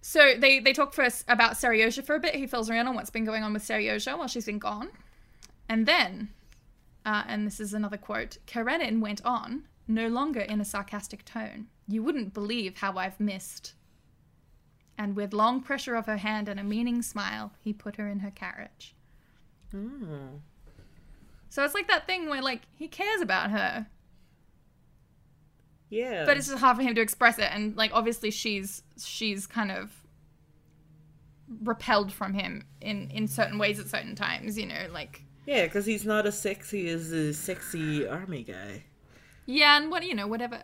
So 0.00 0.36
they 0.38 0.58
they 0.58 0.72
talk 0.72 0.94
first 0.94 1.26
about 1.28 1.52
Seryozha 1.52 2.02
for 2.02 2.14
a 2.14 2.18
bit. 2.18 2.34
He 2.34 2.46
fills 2.46 2.70
her 2.70 2.74
in 2.74 2.88
on 2.88 2.94
what's 2.94 3.10
been 3.10 3.26
going 3.26 3.42
on 3.42 3.52
with 3.52 3.62
Seryozha 3.62 4.16
while 4.16 4.26
she's 4.26 4.46
been 4.46 4.58
gone, 4.58 4.88
and 5.68 5.84
then, 5.84 6.30
uh, 7.04 7.24
and 7.26 7.46
this 7.46 7.60
is 7.60 7.74
another 7.74 7.96
quote. 7.96 8.38
Karenin 8.46 9.00
went 9.00 9.24
on, 9.24 9.64
no 9.88 10.08
longer 10.08 10.40
in 10.40 10.60
a 10.60 10.64
sarcastic 10.64 11.24
tone. 11.24 11.66
You 11.88 12.02
wouldn't 12.02 12.32
believe 12.34 12.78
how 12.78 12.96
I've 12.96 13.18
missed. 13.20 13.74
And 14.98 15.16
with 15.16 15.32
long 15.32 15.60
pressure 15.62 15.94
of 15.94 16.06
her 16.06 16.18
hand 16.18 16.48
and 16.48 16.60
a 16.60 16.64
meaning 16.64 17.02
smile, 17.02 17.52
he 17.60 17.72
put 17.72 17.96
her 17.96 18.08
in 18.08 18.20
her 18.20 18.30
carriage. 18.30 18.94
Oh. 19.74 20.40
So 21.48 21.64
it's 21.64 21.74
like 21.74 21.88
that 21.88 22.06
thing 22.06 22.28
where 22.28 22.42
like 22.42 22.62
he 22.76 22.88
cares 22.88 23.20
about 23.20 23.50
her, 23.50 23.86
Yeah. 25.90 26.24
but 26.24 26.36
it's 26.36 26.46
just 26.48 26.58
hard 26.60 26.76
for 26.76 26.82
him 26.82 26.94
to 26.94 27.00
express 27.00 27.38
it 27.38 27.48
and 27.52 27.76
like 27.76 27.90
obviously 27.92 28.30
she's 28.30 28.82
she's 29.02 29.46
kind 29.46 29.70
of 29.70 29.92
repelled 31.62 32.12
from 32.12 32.32
him 32.32 32.64
in 32.80 33.10
in 33.10 33.28
certain 33.28 33.58
ways 33.58 33.78
at 33.78 33.86
certain 33.88 34.14
times 34.14 34.56
you 34.56 34.64
know 34.64 34.86
like 34.90 35.22
yeah, 35.46 35.64
because 35.64 35.84
he's 35.86 36.04
not 36.04 36.26
as 36.26 36.38
sexy 36.38 36.88
as 36.88 37.10
a 37.12 37.32
sexy 37.34 38.06
army 38.06 38.42
guy. 38.44 38.84
yeah 39.46 39.76
and 39.76 39.90
what 39.90 40.04
you 40.04 40.14
know 40.14 40.26
whatever 40.28 40.62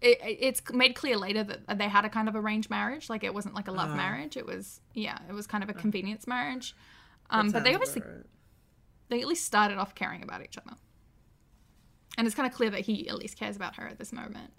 it, 0.00 0.18
it- 0.22 0.38
it's 0.40 0.62
made 0.72 0.94
clear 0.94 1.16
later 1.16 1.42
that 1.44 1.78
they 1.78 1.88
had 1.88 2.04
a 2.04 2.08
kind 2.08 2.28
of 2.28 2.36
arranged 2.36 2.70
marriage 2.70 3.08
like 3.08 3.22
it 3.24 3.32
wasn't 3.34 3.54
like 3.54 3.68
a 3.68 3.72
love 3.72 3.88
Uh-huh. 3.88 3.96
marriage 3.96 4.36
it 4.36 4.46
was 4.46 4.80
yeah 4.94 5.18
it 5.28 5.32
was 5.32 5.46
kind 5.46 5.62
of 5.64 5.70
a 5.70 5.74
convenience 5.74 6.26
marriage 6.26 6.74
um 7.30 7.50
but 7.50 7.64
they 7.64 7.74
obviously 7.74 8.02
right. 8.02 8.24
they 9.08 9.20
at 9.20 9.26
least 9.28 9.44
started 9.44 9.78
off 9.78 9.94
caring 9.94 10.22
about 10.22 10.42
each 10.42 10.56
other 10.58 10.76
and 12.16 12.26
it's 12.26 12.34
kind 12.36 12.46
of 12.50 12.54
clear 12.54 12.70
that 12.70 12.80
he 12.80 13.08
at 13.08 13.16
least 13.16 13.38
cares 13.38 13.56
about 13.56 13.76
her 13.76 13.86
at 13.86 13.98
this 13.98 14.12
moment 14.12 14.52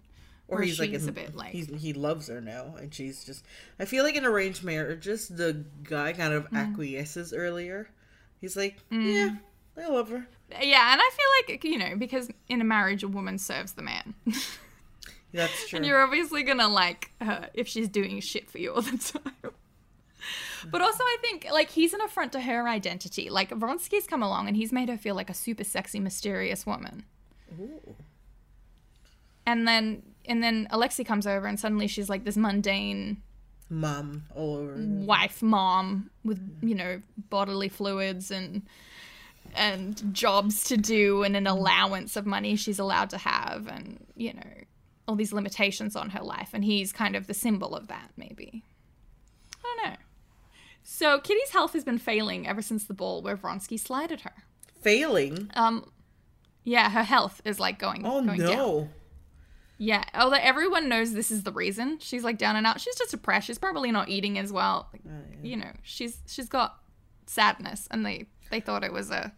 Or 0.48 0.62
he's 0.62 0.80
like 0.80 0.92
in- 0.92 1.08
a 1.10 1.12
bit 1.12 1.36
like 1.36 1.52
he's, 1.52 1.68
he 1.68 1.94
loves 1.94 2.28
her 2.28 2.42
now, 2.42 2.76
and 2.80 2.92
she's 2.94 3.24
just. 3.24 3.46
I 3.80 3.86
feel 3.86 4.04
like 4.04 4.16
in 4.16 4.26
arranged 4.26 4.64
marriages, 4.64 5.28
the 5.28 5.64
guy 5.84 6.14
kind 6.14 6.34
of 6.34 6.50
Mm. 6.50 6.58
acquiesces 6.58 7.34
earlier. 7.34 7.90
He's 8.42 8.56
like, 8.58 8.78
Mm. 8.92 9.14
yeah, 9.76 9.84
I 9.84 9.88
love 9.90 10.10
her. 10.10 10.28
Yeah, 10.62 10.92
and 10.94 11.02
I 11.02 11.10
feel 11.12 11.54
like 11.56 11.64
you 11.64 11.78
know 11.78 11.96
because 11.98 12.30
in 12.48 12.62
a 12.62 12.64
marriage 12.64 13.04
a 13.04 13.08
woman 13.08 13.38
serves 13.38 13.74
the 13.74 13.82
man, 13.84 14.14
That's 15.34 15.68
true. 15.70 15.78
and 15.78 15.86
you're 15.86 16.02
obviously 16.02 16.42
gonna 16.44 16.68
like 16.70 17.12
her 17.22 17.50
if 17.54 17.68
she's 17.68 17.88
doing 17.88 18.20
shit 18.22 18.50
for 18.50 18.58
you 18.58 18.74
all 18.74 18.82
the 18.82 18.98
time. 19.14 19.52
But 20.72 20.82
also, 20.82 21.04
I 21.04 21.18
think 21.22 21.48
like 21.52 21.70
he's 21.70 21.94
an 21.94 22.02
affront 22.02 22.32
to 22.34 22.42
her 22.42 22.68
identity. 22.68 23.30
Like 23.30 23.52
Vronsky's 23.52 24.06
come 24.08 24.22
along 24.24 24.48
and 24.50 24.58
he's 24.58 24.74
made 24.74 24.90
her 24.90 24.98
feel 24.98 25.16
like 25.16 25.30
a 25.30 25.34
super 25.34 25.64
sexy, 25.64 26.00
mysterious 26.00 26.66
woman. 26.66 27.06
Ooh. 27.60 27.96
And 29.46 29.68
then 29.68 30.04
and 30.26 30.44
then 30.44 30.68
Alexei 30.72 31.04
comes 31.04 31.26
over 31.26 31.48
and 31.48 31.60
suddenly 31.60 31.88
she's 31.88 32.10
like 32.10 32.24
this 32.26 32.36
mundane 32.38 33.22
Mom 33.70 34.24
or 34.36 34.74
wife, 34.78 35.42
mom 35.42 36.10
with 36.24 36.40
you 36.62 36.74
know 36.76 37.02
bodily 37.30 37.70
fluids 37.70 38.32
and 38.32 38.64
and 39.56 40.14
jobs 40.14 40.64
to 40.66 40.78
do 40.78 41.24
and 41.24 41.36
an 41.36 41.48
allowance 41.48 42.16
of 42.16 42.26
money 42.26 42.56
she's 42.56 42.80
allowed 42.80 43.10
to 43.10 43.18
have 43.18 43.68
and 43.68 44.06
you 44.16 44.34
know 44.34 44.42
all 45.08 45.16
these 45.16 45.34
limitations 45.34 45.96
on 45.96 46.12
her 46.12 46.22
life. 46.24 46.50
And 46.54 46.64
he's 46.64 46.92
kind 46.92 47.16
of 47.16 47.26
the 47.28 47.34
symbol 47.34 47.76
of 47.76 47.88
that 47.88 48.12
maybe. 48.16 48.64
I 49.64 49.76
don't 49.84 49.92
know. 49.92 49.98
So 50.84 51.20
kitty's 51.20 51.50
health 51.50 51.74
has 51.74 51.84
been 51.84 51.98
failing 51.98 52.48
ever 52.48 52.62
since 52.62 52.84
the 52.84 52.94
ball 52.94 53.22
where 53.22 53.36
vronsky 53.38 53.80
slighted 53.80 54.22
her. 54.22 54.34
Failing. 54.82 55.50
um 55.56 55.90
yeah 56.64 56.90
her 56.90 57.04
health 57.04 57.42
is 57.46 57.60
like 57.60 57.80
going 57.80 58.06
Oh 58.06 58.22
going 58.24 58.40
down. 58.40 58.50
no. 58.50 58.90
Yeah 59.82 60.04
although 60.14 60.38
everyone 60.40 60.90
knows 60.90 61.14
this 61.14 61.32
is 61.32 61.44
the 61.44 61.52
reason 61.54 61.98
she's 62.00 62.24
like 62.24 62.38
down 62.38 62.56
and 62.58 62.68
out 62.68 62.80
she's 62.82 62.96
just 62.98 63.12
depressed 63.12 63.48
she's 63.48 63.58
probably 63.58 63.92
not 63.92 64.10
eating 64.10 64.38
as 64.38 64.52
well 64.52 64.90
Oh, 64.94 65.00
yeah. 65.32 65.50
you 65.50 65.56
know 65.58 65.72
she's 65.84 66.20
she's 66.28 66.50
got 66.50 66.78
sadness 67.26 67.88
and 67.90 68.06
they 68.06 68.28
they 68.52 68.60
thought 68.60 68.84
it 68.84 68.92
was 68.92 69.10
a 69.10 69.32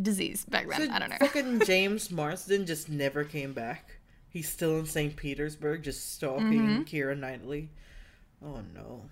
disease 0.00 0.44
back 0.44 0.68
then 0.68 0.88
So 0.88 0.92
i 0.94 0.98
don't 0.98 1.08
know 1.10 1.16
Fucking 1.20 1.60
James 1.66 2.10
Marsden 2.10 2.66
just 2.66 2.88
never 2.88 3.24
came 3.24 3.52
back. 3.54 3.96
He's 4.30 4.48
still 4.48 4.78
in 4.78 4.84
St. 4.86 5.16
Petersburg, 5.16 5.82
just 5.82 6.12
stalking 6.14 6.52
Mm-hmm. 6.52 6.82
Keira 6.82 7.18
Knightley. 7.18 7.70
Oh 8.44 8.60
no. 8.74 9.04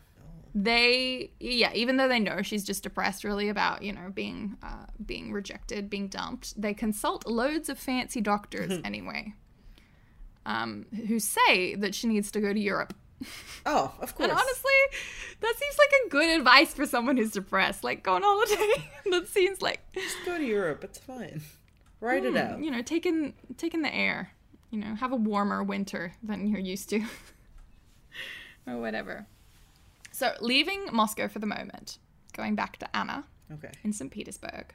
they 0.54 1.30
yeah 1.40 1.72
even 1.74 1.96
though 1.96 2.08
they 2.08 2.18
know 2.20 2.42
she's 2.42 2.64
just 2.64 2.82
depressed 2.82 3.24
really 3.24 3.48
about 3.48 3.82
you 3.82 3.92
know 3.92 4.10
being 4.14 4.56
uh, 4.62 4.86
being 5.04 5.32
rejected 5.32 5.90
being 5.90 6.08
dumped 6.08 6.60
they 6.60 6.72
consult 6.74 7.26
loads 7.26 7.68
of 7.68 7.78
fancy 7.78 8.20
doctors 8.20 8.80
anyway 8.84 9.32
um 10.46 10.86
who 11.08 11.18
say 11.20 11.74
that 11.74 11.94
she 11.94 12.06
needs 12.06 12.30
to 12.30 12.40
go 12.40 12.52
to 12.54 12.58
europe 12.60 12.94
Oh, 13.64 13.94
of 14.00 14.14
course. 14.14 14.28
and 14.28 14.32
honestly 14.32 14.80
that 15.40 15.54
seems 15.58 15.78
like 15.78 15.92
a 16.04 16.08
good 16.10 16.38
advice 16.38 16.72
for 16.74 16.84
someone 16.86 17.16
who's 17.16 17.32
depressed 17.32 17.82
like 17.84 18.02
go 18.02 18.14
on 18.14 18.22
holiday 18.22 18.88
that 19.10 19.28
seems 19.28 19.60
like 19.62 19.80
just 19.94 20.16
go 20.26 20.36
to 20.38 20.44
Europe. 20.44 20.84
It's 20.84 20.98
fine. 20.98 21.40
Write 22.00 22.24
it 22.26 22.36
out. 22.36 22.62
you 22.62 22.70
know, 22.70 22.82
taking 22.82 23.32
taking 23.56 23.80
the 23.82 23.94
air. 23.94 24.32
You 24.70 24.78
know, 24.80 24.94
have 24.96 25.12
a 25.12 25.16
warmer 25.16 25.62
winter 25.62 26.12
than 26.22 26.46
you're 26.46 26.60
used 26.60 26.90
to, 26.90 27.00
or 28.66 28.78
whatever. 28.78 29.26
So, 30.12 30.32
leaving 30.40 30.86
Moscow 30.92 31.28
for 31.28 31.38
the 31.38 31.46
moment, 31.46 31.98
going 32.36 32.54
back 32.54 32.76
to 32.78 32.96
Anna 32.96 33.24
Okay. 33.52 33.70
in 33.84 33.92
St. 33.92 34.10
Petersburg. 34.10 34.74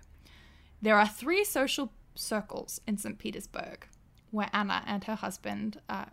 There 0.81 0.97
are 0.97 1.07
three 1.07 1.43
social 1.43 1.91
circles 2.15 2.81
in 2.87 2.97
St. 2.97 3.17
Petersburg 3.19 3.85
where 4.31 4.49
Anna 4.53 4.83
and 4.87 5.03
her 5.03 5.15
husband, 5.15 5.79
uh, 5.87 6.05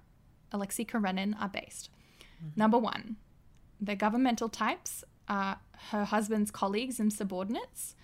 Alexei 0.52 0.84
Karenin, 0.84 1.40
are 1.40 1.48
based. 1.48 1.90
Number 2.54 2.78
one, 2.78 3.16
the 3.80 3.96
governmental 3.96 4.48
types 4.48 5.04
are 5.28 5.58
her 5.90 6.04
husband's 6.04 6.50
colleagues 6.50 7.00
and 7.00 7.12
subordinates, 7.12 7.96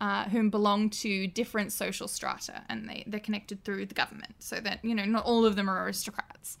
uh, 0.00 0.24
whom 0.24 0.50
belong 0.50 0.90
to 0.90 1.26
different 1.26 1.72
social 1.72 2.08
strata, 2.08 2.62
and 2.68 2.88
they, 2.88 3.04
they're 3.06 3.20
connected 3.20 3.62
through 3.64 3.86
the 3.86 3.94
government, 3.94 4.34
so 4.38 4.56
that, 4.60 4.84
you 4.84 4.94
know, 4.94 5.04
not 5.04 5.24
all 5.24 5.44
of 5.44 5.56
them 5.56 5.68
are 5.68 5.84
aristocrats, 5.84 6.58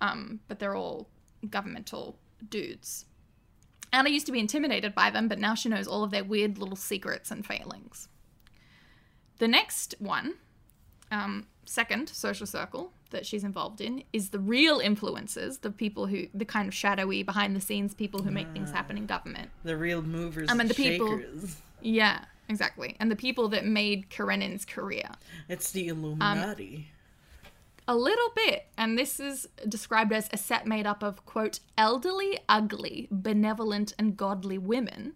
um, 0.00 0.40
but 0.48 0.58
they're 0.58 0.76
all 0.76 1.08
governmental 1.48 2.18
dudes. 2.48 3.06
Anna 3.92 4.10
used 4.10 4.26
to 4.26 4.32
be 4.32 4.40
intimidated 4.40 4.94
by 4.94 5.10
them, 5.10 5.28
but 5.28 5.38
now 5.38 5.54
she 5.54 5.68
knows 5.68 5.86
all 5.86 6.02
of 6.02 6.10
their 6.10 6.24
weird 6.24 6.58
little 6.58 6.76
secrets 6.76 7.30
and 7.30 7.46
failings. 7.46 8.08
The 9.38 9.48
next 9.48 9.94
one, 9.98 10.34
um, 11.10 11.46
second 11.64 12.08
social 12.08 12.46
circle 12.46 12.92
that 13.10 13.26
she's 13.26 13.44
involved 13.44 13.80
in, 13.80 14.04
is 14.12 14.30
the 14.30 14.38
real 14.38 14.80
influencers, 14.80 15.60
the 15.60 15.70
people 15.70 16.06
who, 16.06 16.26
the 16.32 16.44
kind 16.44 16.66
of 16.68 16.74
shadowy, 16.74 17.22
behind 17.22 17.54
the 17.54 17.60
scenes 17.60 17.94
people 17.94 18.22
who 18.22 18.30
make 18.30 18.50
things 18.52 18.70
happen 18.70 18.96
in 18.96 19.06
government. 19.06 19.50
The 19.64 19.76
real 19.76 20.02
movers 20.02 20.48
I 20.50 20.54
mean, 20.54 20.62
and 20.62 20.70
the 20.70 20.74
people- 20.74 21.18
shakers. 21.18 21.60
Yeah, 21.82 22.24
exactly. 22.48 22.96
And 23.00 23.10
the 23.10 23.16
people 23.16 23.48
that 23.48 23.66
made 23.66 24.08
Karenin's 24.08 24.64
career. 24.64 25.08
It's 25.48 25.70
the 25.72 25.90
Um, 25.90 25.98
Illuminati. 26.04 26.88
A 27.88 27.96
little 27.96 28.30
bit, 28.36 28.66
and 28.78 28.96
this 28.96 29.18
is 29.18 29.48
described 29.68 30.12
as 30.12 30.28
a 30.32 30.36
set 30.36 30.66
made 30.66 30.86
up 30.86 31.02
of, 31.02 31.26
quote, 31.26 31.58
elderly, 31.76 32.38
ugly, 32.48 33.08
benevolent, 33.10 33.92
and 33.98 34.16
godly 34.16 34.56
women, 34.56 35.14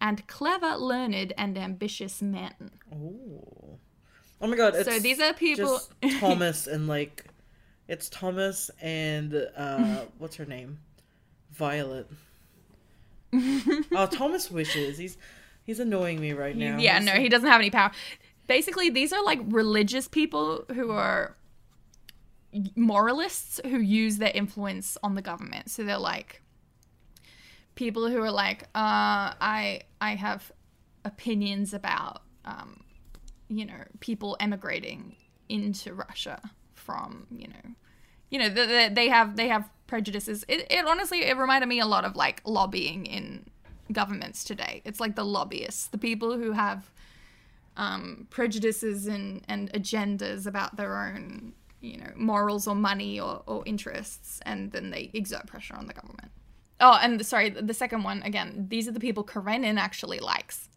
and 0.00 0.26
clever, 0.26 0.74
learned, 0.76 1.32
and 1.36 1.56
ambitious 1.58 2.20
men. 2.22 2.70
oh. 2.92 3.78
Oh 4.42 4.48
my 4.48 4.56
god. 4.56 4.74
It's 4.74 4.88
So 4.88 4.98
these 4.98 5.20
are 5.20 5.32
people- 5.32 5.80
Thomas 6.18 6.66
and 6.66 6.86
like. 6.86 7.24
It's 7.88 8.08
Thomas 8.08 8.70
and 8.80 9.34
uh 9.56 10.02
what's 10.18 10.36
her 10.36 10.44
name? 10.44 10.78
Violet. 11.52 12.08
oh, 13.34 14.06
Thomas 14.10 14.50
wishes. 14.50 14.98
He's 14.98 15.16
he's 15.64 15.80
annoying 15.80 16.20
me 16.20 16.32
right 16.32 16.56
now. 16.56 16.78
yeah, 16.78 16.98
He's 16.98 17.06
no, 17.06 17.12
he 17.12 17.28
doesn't 17.28 17.48
have 17.48 17.60
any 17.60 17.70
power. 17.70 17.90
Basically, 18.46 18.90
these 18.90 19.12
are 19.12 19.22
like 19.24 19.40
religious 19.46 20.08
people 20.08 20.64
who 20.74 20.90
are 20.90 21.36
moralists 22.76 23.60
who 23.64 23.78
use 23.78 24.18
their 24.18 24.32
influence 24.34 24.98
on 25.02 25.14
the 25.14 25.22
government. 25.22 25.70
So 25.70 25.84
they're 25.84 25.98
like 25.98 26.42
people 27.74 28.08
who 28.08 28.20
are 28.22 28.30
like, 28.30 28.64
uh, 28.74 29.32
I 29.40 29.82
I 30.00 30.14
have 30.14 30.52
opinions 31.04 31.72
about 31.74 32.22
um, 32.44 32.80
you 33.58 33.66
know 33.66 33.82
people 34.00 34.36
emigrating 34.40 35.16
into 35.48 35.94
Russia 35.94 36.40
from 36.74 37.26
you 37.30 37.48
know 37.48 37.74
you 38.30 38.38
know 38.38 38.48
the, 38.48 38.66
the, 38.66 38.90
they 38.92 39.08
have 39.08 39.36
they 39.36 39.48
have 39.48 39.68
prejudices. 39.86 40.44
It, 40.48 40.66
it 40.70 40.86
honestly 40.86 41.22
it 41.24 41.36
reminded 41.36 41.68
me 41.68 41.80
a 41.80 41.86
lot 41.86 42.04
of 42.04 42.16
like 42.16 42.40
lobbying 42.44 43.06
in 43.06 43.46
governments 43.92 44.42
today. 44.42 44.80
It's 44.84 45.00
like 45.00 45.16
the 45.16 45.24
lobbyists, 45.24 45.86
the 45.88 45.98
people 45.98 46.38
who 46.38 46.52
have 46.52 46.90
um, 47.76 48.26
prejudices 48.30 49.06
and, 49.06 49.42
and 49.48 49.72
agendas 49.72 50.46
about 50.46 50.76
their 50.76 50.96
own 50.96 51.52
you 51.80 51.98
know 51.98 52.10
morals 52.16 52.66
or 52.66 52.74
money 52.74 53.20
or, 53.20 53.42
or 53.46 53.62
interests, 53.66 54.40
and 54.46 54.72
then 54.72 54.90
they 54.90 55.10
exert 55.12 55.46
pressure 55.46 55.76
on 55.76 55.86
the 55.86 55.94
government. 55.94 56.30
Oh, 56.80 56.98
and 57.00 57.24
sorry, 57.24 57.50
the 57.50 57.74
second 57.74 58.02
one 58.02 58.22
again. 58.22 58.66
These 58.68 58.88
are 58.88 58.92
the 58.92 59.00
people 59.00 59.24
Karenin 59.24 59.78
actually 59.78 60.20
likes. 60.20 60.68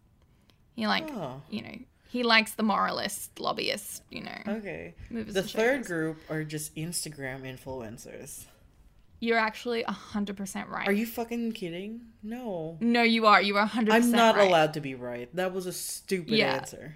He 0.76 0.88
like 0.88 1.10
Oh. 1.10 1.42
you 1.50 1.62
know 1.62 1.78
he 2.16 2.24
likes 2.24 2.54
the 2.54 2.64
moralist 2.64 3.40
lobbyist. 3.42 4.02
You 4.10 4.22
know, 4.24 4.40
Okay. 4.48 4.96
The 5.12 5.44
third 5.44 5.86
group 5.86 6.18
are 6.30 6.44
just 6.46 6.74
Instagram 6.76 7.42
influencers. 7.44 8.46
You're 9.20 9.38
actually 9.38 9.84
hundred 9.84 10.38
percent 10.38 10.70
right. 10.70 10.88
Are 10.88 10.94
you 11.02 11.06
fucking 11.06 11.52
kidding? 11.52 12.02
No. 12.24 12.78
No, 12.80 13.02
you 13.04 13.26
are. 13.26 13.42
You 13.42 13.58
are 13.58 13.68
100% 13.68 13.92
I'm 13.92 14.12
not 14.12 14.36
right. 14.36 14.48
allowed 14.48 14.74
to 14.76 14.82
be 14.82 14.96
right. 14.96 15.28
That 15.36 15.54
was 15.54 15.66
a 15.66 15.74
stupid 15.74 16.34
Yeah. 16.38 16.54
answer. 16.56 16.96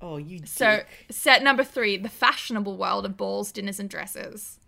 Oh, 0.00 0.16
you 0.16 0.40
So, 0.46 0.78
dick. 0.78 0.86
set 1.10 1.42
number 1.42 1.62
three 1.62 1.96
the 1.96 2.08
fashionable 2.08 2.76
world 2.76 3.04
of 3.04 3.16
balls, 3.16 3.52
dinners, 3.52 3.78
and 3.78 3.88
dresses. 3.90 4.58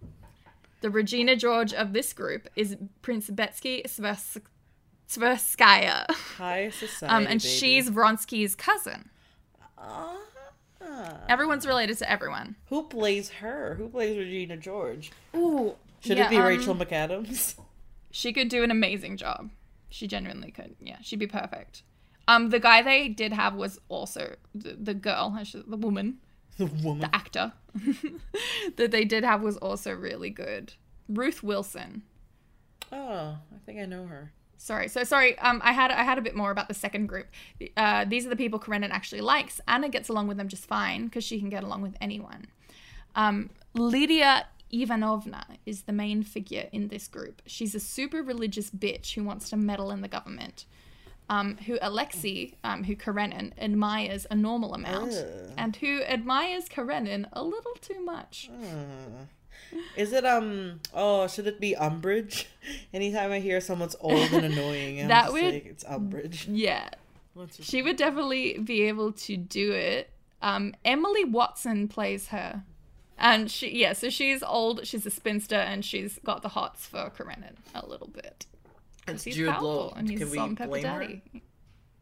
The 0.82 0.90
Regina 0.90 1.34
George 1.36 1.72
of 1.72 1.92
this 1.94 2.12
group 2.12 2.48
is 2.54 2.76
Prince 3.02 3.28
Betsky 3.30 3.84
Svers- 3.86 4.40
Tverskaya. 5.08 6.10
High 6.36 6.70
society. 6.70 7.06
Um, 7.14 7.22
and 7.32 7.40
baby. 7.40 7.54
she's 7.58 7.88
Vronsky's 7.90 8.54
cousin. 8.54 9.08
Ah. 9.82 10.16
Everyone's 11.28 11.66
related 11.66 11.98
to 11.98 12.10
everyone. 12.10 12.56
Who 12.66 12.84
plays 12.84 13.30
her? 13.30 13.74
Who 13.76 13.88
plays 13.88 14.16
Regina 14.16 14.56
George? 14.56 15.12
Ooh. 15.34 15.74
Should 16.00 16.18
yeah, 16.18 16.26
it 16.26 16.30
be 16.30 16.36
um, 16.36 16.44
Rachel 16.44 16.74
McAdams? 16.74 17.56
She 18.14 18.34
could 18.34 18.50
do 18.50 18.62
an 18.62 18.70
amazing 18.70 19.16
job. 19.16 19.48
She 19.88 20.06
genuinely 20.06 20.50
could. 20.50 20.76
Yeah, 20.82 20.98
she'd 21.00 21.18
be 21.18 21.26
perfect. 21.26 21.82
Um, 22.28 22.50
the 22.50 22.60
guy 22.60 22.82
they 22.82 23.08
did 23.08 23.32
have 23.32 23.54
was 23.54 23.80
also 23.88 24.36
the, 24.54 24.76
the 24.78 24.92
girl, 24.92 25.34
the 25.66 25.76
woman, 25.78 26.18
the 26.58 26.66
woman. 26.66 27.00
the 27.00 27.16
actor 27.16 27.54
that 28.76 28.90
they 28.90 29.06
did 29.06 29.24
have 29.24 29.40
was 29.40 29.56
also 29.56 29.92
really 29.92 30.28
good. 30.28 30.74
Ruth 31.08 31.42
Wilson. 31.42 32.02
Oh, 32.92 33.38
I 33.50 33.58
think 33.64 33.80
I 33.80 33.86
know 33.86 34.06
her. 34.06 34.32
Sorry, 34.62 34.86
so 34.86 35.02
sorry. 35.02 35.36
Um, 35.40 35.60
I 35.64 35.72
had 35.72 35.90
I 35.90 36.04
had 36.04 36.18
a 36.18 36.22
bit 36.22 36.36
more 36.36 36.52
about 36.52 36.68
the 36.68 36.74
second 36.74 37.08
group. 37.08 37.26
Uh, 37.76 38.04
these 38.04 38.24
are 38.24 38.28
the 38.28 38.36
people 38.36 38.60
Karenin 38.60 38.90
actually 38.90 39.20
likes. 39.20 39.60
Anna 39.66 39.88
gets 39.88 40.08
along 40.08 40.28
with 40.28 40.36
them 40.36 40.46
just 40.46 40.66
fine 40.66 41.06
because 41.06 41.24
she 41.24 41.40
can 41.40 41.48
get 41.48 41.64
along 41.64 41.82
with 41.82 41.96
anyone. 42.00 42.46
Um, 43.16 43.50
Lydia 43.74 44.46
Ivanovna 44.70 45.46
is 45.66 45.82
the 45.82 45.92
main 45.92 46.22
figure 46.22 46.68
in 46.70 46.86
this 46.88 47.08
group. 47.08 47.42
She's 47.44 47.74
a 47.74 47.80
super 47.80 48.22
religious 48.22 48.70
bitch 48.70 49.14
who 49.14 49.24
wants 49.24 49.50
to 49.50 49.56
meddle 49.56 49.90
in 49.90 50.00
the 50.00 50.06
government. 50.06 50.66
Um, 51.28 51.56
who 51.66 51.78
Alexei, 51.82 52.54
um, 52.62 52.84
who 52.84 52.94
Karenin 52.94 53.52
admires 53.58 54.28
a 54.30 54.36
normal 54.36 54.74
amount, 54.74 55.12
Ugh. 55.14 55.54
and 55.58 55.74
who 55.76 56.02
admires 56.02 56.68
Karenin 56.68 57.26
a 57.32 57.42
little 57.42 57.74
too 57.80 58.04
much. 58.04 58.48
Uh, 58.52 59.24
Is 59.96 60.12
it 60.12 60.24
um? 60.24 60.80
Oh, 60.94 61.26
should 61.28 61.46
it 61.46 61.60
be 61.60 61.74
Umbridge? 61.78 62.46
Anytime 62.94 63.30
I 63.32 63.40
hear 63.40 63.60
someone's 63.60 63.96
old 64.00 64.32
and 64.32 64.44
annoying, 64.46 65.00
I'm 65.00 65.08
That 65.08 65.22
just 65.24 65.32
would- 65.34 65.44
like, 65.54 65.66
it's 65.66 65.84
Umbridge. 65.84 66.46
Yeah, 66.54 66.88
What's 67.34 67.56
her- 67.58 67.62
She 67.62 67.82
would 67.82 67.96
definitely 67.96 68.58
be 68.58 68.82
able 68.82 69.12
to 69.12 69.36
do 69.36 69.72
it. 69.72 70.10
Um, 70.42 70.74
Emily 70.84 71.24
Watson 71.24 71.88
plays 71.88 72.28
her. 72.28 72.64
And 73.18 73.50
she, 73.50 73.78
yeah, 73.78 73.92
so 73.92 74.10
she's 74.10 74.42
old, 74.42 74.84
she's 74.86 75.06
a 75.06 75.10
spinster, 75.10 75.54
and 75.54 75.84
she's 75.84 76.18
got 76.24 76.42
the 76.42 76.48
hots 76.48 76.86
for 76.86 77.10
Karenin 77.16 77.54
a 77.74 77.86
little 77.86 78.08
bit. 78.08 78.46
And 79.06 79.20
He's 79.20 79.36
Jude 79.36 79.50
powerful, 79.50 79.68
Law. 79.68 79.92
and 79.96 80.10
he's 80.10 80.18
Can 80.18 80.30
we 80.30 80.36
Salt 80.38 80.48
and 80.48 80.58
Pepper 80.58 80.68
blame 80.70 80.84
her? 80.84 80.98
Daddy. 81.00 81.22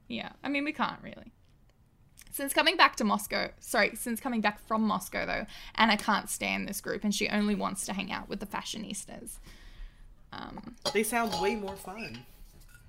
Yeah, 0.08 0.30
I 0.42 0.48
mean, 0.48 0.64
we 0.64 0.72
can't 0.72 1.00
really. 1.02 1.32
Since 2.40 2.54
coming 2.54 2.78
back 2.78 2.96
to 2.96 3.04
Moscow, 3.04 3.50
sorry, 3.60 3.94
since 3.96 4.18
coming 4.18 4.40
back 4.40 4.66
from 4.66 4.80
Moscow, 4.80 5.26
though, 5.26 5.44
Anna 5.74 5.98
can't 5.98 6.30
stand 6.30 6.66
this 6.66 6.80
group, 6.80 7.04
and 7.04 7.14
she 7.14 7.28
only 7.28 7.54
wants 7.54 7.84
to 7.84 7.92
hang 7.92 8.10
out 8.10 8.30
with 8.30 8.40
the 8.40 8.46
fashionistas. 8.46 9.32
Um, 10.32 10.74
They 10.94 11.02
sound 11.02 11.38
way 11.42 11.54
more 11.54 11.76
fun. 11.76 12.20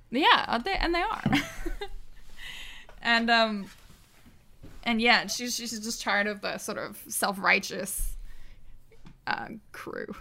yeah, 0.09 0.57
they, 0.63 0.71
and 0.75 0.95
they 0.95 1.01
are. 1.01 1.23
and 3.01 3.29
um 3.29 3.65
and 4.83 5.01
yeah, 5.01 5.27
she's 5.27 5.53
she's 5.53 5.77
just 5.81 6.01
tired 6.01 6.27
of 6.27 6.39
the 6.39 6.57
sort 6.57 6.77
of 6.77 7.03
self-righteous 7.09 8.15
uh, 9.27 9.47
crew. 9.73 10.15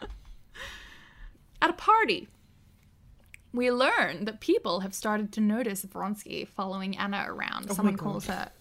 At 1.60 1.70
a 1.70 1.72
party, 1.72 2.28
we 3.52 3.72
learn 3.72 4.26
that 4.26 4.38
people 4.40 4.78
have 4.80 4.94
started 4.94 5.32
to 5.32 5.40
notice 5.40 5.84
Vronsky 5.84 6.46
following 6.46 6.96
Anna 6.96 7.24
around. 7.26 7.68
my 7.68 7.74
someone 7.74 7.96
calls 7.96 8.26
her 8.26 8.52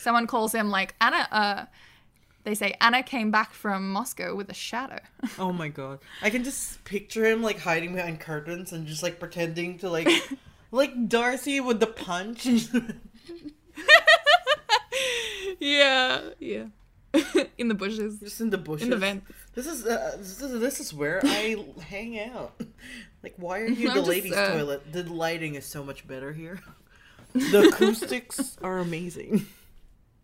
someone 0.00 0.26
calls 0.26 0.52
him 0.52 0.70
like 0.70 0.94
Anna 1.00 1.28
uh 1.30 1.64
they 2.44 2.54
say 2.54 2.74
Anna 2.80 3.02
came 3.02 3.30
back 3.30 3.52
from 3.52 3.92
Moscow 3.92 4.34
with 4.34 4.48
a 4.48 4.54
shadow. 4.54 5.00
Oh 5.38 5.52
my 5.52 5.68
god. 5.68 5.98
I 6.22 6.30
can 6.30 6.42
just 6.42 6.82
picture 6.84 7.26
him 7.26 7.42
like 7.42 7.58
hiding 7.58 7.94
behind 7.94 8.20
curtains 8.20 8.72
and 8.72 8.86
just 8.86 9.02
like 9.02 9.20
pretending 9.20 9.78
to 9.78 9.90
like 9.90 10.08
like 10.70 11.08
Darcy 11.08 11.60
with 11.60 11.80
the 11.80 11.86
punch. 11.86 12.46
yeah, 15.60 16.20
yeah. 16.38 16.64
In 17.58 17.68
the 17.68 17.74
bushes. 17.74 18.20
just 18.20 18.40
in 18.40 18.50
the 18.50 18.58
bushes. 18.58 18.84
In 18.84 18.90
the 18.90 18.96
vent. 18.96 19.24
This 19.54 19.66
is 19.66 19.84
uh, 19.84 20.16
this 20.16 20.40
is 20.40 20.60
this 20.60 20.80
is 20.80 20.94
where 20.94 21.20
I 21.24 21.56
hang 21.82 22.20
out. 22.20 22.58
Like 23.22 23.34
why 23.36 23.60
are 23.60 23.66
you 23.66 23.90
I'm 23.90 23.96
the 23.96 24.02
ladies' 24.02 24.32
uh, 24.32 24.52
toilet? 24.54 24.92
The 24.92 25.02
lighting 25.02 25.56
is 25.56 25.66
so 25.66 25.84
much 25.84 26.06
better 26.06 26.32
here. 26.32 26.60
The 27.34 27.68
acoustics 27.68 28.56
are 28.62 28.78
amazing. 28.78 29.46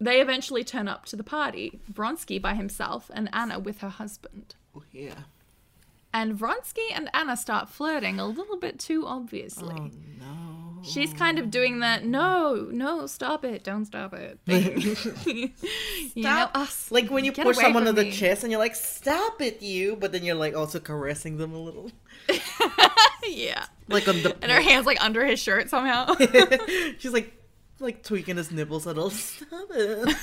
They 0.00 0.20
eventually 0.20 0.62
turn 0.64 0.88
up 0.88 1.06
to 1.06 1.16
the 1.16 1.24
party, 1.24 1.80
Vronsky 1.92 2.40
by 2.40 2.54
himself 2.54 3.10
and 3.14 3.28
Anna 3.32 3.58
with 3.58 3.78
her 3.78 3.88
husband. 3.88 4.54
Oh, 4.76 4.82
yeah. 4.92 5.14
And 6.12 6.38
Vronsky 6.38 6.88
and 6.94 7.10
Anna 7.14 7.36
start 7.36 7.68
flirting 7.68 8.18
a 8.18 8.26
little 8.26 8.56
bit 8.56 8.78
too 8.78 9.04
obviously. 9.06 9.74
Oh 9.78 9.90
no. 10.18 10.82
She's 10.82 11.12
kind 11.12 11.38
of 11.38 11.50
doing 11.50 11.80
that, 11.80 12.04
no, 12.04 12.68
no, 12.70 13.06
stop 13.06 13.44
it, 13.44 13.64
don't 13.64 13.86
stop 13.86 14.14
it. 14.14 14.38
you 14.46 15.50
know, 16.22 16.22
Stop. 16.22 16.56
us. 16.56 16.90
Like 16.92 17.10
when 17.10 17.24
you 17.24 17.32
Get 17.32 17.44
push 17.44 17.56
someone 17.56 17.88
on 17.88 17.94
the 17.96 18.04
me. 18.04 18.12
chest 18.12 18.44
and 18.44 18.52
you're 18.52 18.60
like, 18.60 18.76
"Stop 18.76 19.42
it, 19.42 19.60
you!" 19.62 19.96
But 19.96 20.12
then 20.12 20.22
you're 20.24 20.36
like 20.36 20.54
also 20.54 20.78
caressing 20.78 21.38
them 21.38 21.52
a 21.52 21.58
little, 21.58 21.90
yeah. 23.28 23.64
like 23.88 24.06
on 24.06 24.22
the. 24.22 24.36
And 24.42 24.52
her 24.52 24.60
hands 24.60 24.86
like 24.86 25.02
under 25.02 25.24
his 25.24 25.40
shirt 25.40 25.68
somehow. 25.70 26.14
She's 26.98 27.12
like, 27.12 27.35
like 27.80 28.02
tweaking 28.02 28.36
his 28.36 28.50
nipples 28.50 28.86
a 28.86 28.88
little. 28.88 29.10
Stop 29.10 29.68
it. 29.70 30.16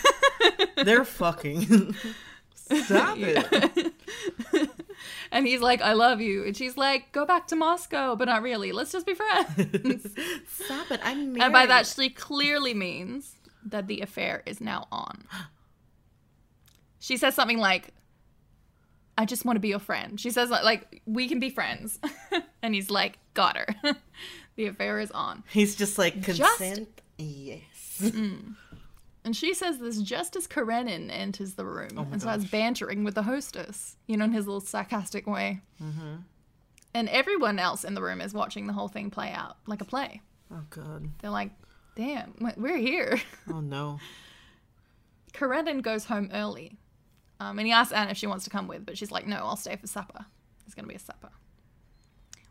They're 0.85 1.05
fucking. 1.05 1.95
Stop 2.55 3.17
it. 3.19 3.93
and 5.31 5.45
he's 5.45 5.61
like, 5.61 5.81
I 5.81 5.93
love 5.93 6.21
you. 6.21 6.45
And 6.45 6.55
she's 6.55 6.77
like, 6.77 7.11
go 7.11 7.25
back 7.25 7.47
to 7.47 7.55
Moscow, 7.55 8.15
but 8.15 8.25
not 8.25 8.41
really. 8.41 8.71
Let's 8.71 8.91
just 8.91 9.05
be 9.05 9.13
friends. 9.13 10.07
Stop 10.47 10.91
it. 10.91 10.99
I'm 11.03 11.33
married. 11.33 11.43
And 11.43 11.53
by 11.53 11.65
that, 11.65 11.85
she 11.85 12.09
clearly 12.09 12.73
means 12.73 13.35
that 13.65 13.87
the 13.87 14.01
affair 14.01 14.43
is 14.45 14.61
now 14.61 14.87
on. 14.91 15.25
She 16.99 17.17
says 17.17 17.35
something 17.35 17.57
like, 17.57 17.89
I 19.17 19.25
just 19.25 19.43
want 19.43 19.57
to 19.57 19.59
be 19.59 19.67
your 19.67 19.79
friend. 19.79 20.17
She 20.17 20.31
says, 20.31 20.49
like, 20.49 20.63
like 20.63 21.01
we 21.05 21.27
can 21.27 21.41
be 21.41 21.49
friends. 21.49 21.99
and 22.61 22.73
he's 22.73 22.89
like, 22.89 23.19
got 23.33 23.57
her. 23.57 23.67
the 24.55 24.67
affair 24.67 25.01
is 25.01 25.11
on. 25.11 25.43
He's 25.49 25.75
just 25.75 25.97
like 25.97 26.23
consent. 26.23 27.01
Yes. 27.17 28.11
And 29.25 29.35
she 29.35 29.53
says 29.53 29.79
this 29.79 30.01
just 30.01 30.35
as 30.35 30.47
Karenin 30.47 31.09
enters 31.09 31.53
the 31.53 31.65
room 31.65 31.91
Oh 31.97 32.07
and 32.11 32.19
starts 32.21 32.43
gosh. 32.43 32.51
bantering 32.51 33.03
with 33.05 33.15
the 33.15 33.23
hostess, 33.23 33.95
you 34.05 34.17
know, 34.17 34.25
in 34.25 34.33
his 34.33 34.45
little 34.47 34.59
sarcastic 34.59 35.25
way. 35.27 35.61
Mm-hmm. 35.81 36.15
And 36.93 37.09
everyone 37.09 37.57
else 37.57 37.83
in 37.85 37.93
the 37.93 38.01
room 38.01 38.19
is 38.19 38.33
watching 38.33 38.67
the 38.67 38.73
whole 38.73 38.89
thing 38.89 39.09
play 39.09 39.31
out 39.31 39.57
like 39.65 39.79
a 39.81 39.85
play. 39.85 40.21
Oh 40.51 40.61
god. 40.69 41.09
They're 41.21 41.31
like, 41.31 41.51
damn, 41.95 42.33
we- 42.39 42.51
we're 42.57 42.77
here. 42.77 43.19
Oh 43.49 43.61
no. 43.61 43.99
Karenin 45.33 45.81
goes 45.81 46.05
home 46.05 46.29
early. 46.33 46.77
Um, 47.39 47.57
and 47.59 47.65
he 47.65 47.73
asks 47.73 47.93
Anna 47.93 48.11
if 48.11 48.17
she 48.17 48.27
wants 48.27 48.43
to 48.43 48.49
come 48.49 48.67
with, 48.67 48.85
but 48.85 48.97
she's 48.97 49.11
like, 49.11 49.25
no, 49.25 49.37
I'll 49.37 49.55
stay 49.55 49.75
for 49.75 49.87
supper. 49.87 50.25
There's 50.65 50.75
going 50.75 50.85
to 50.85 50.89
be 50.89 50.95
a 50.95 50.99
supper. 50.99 51.29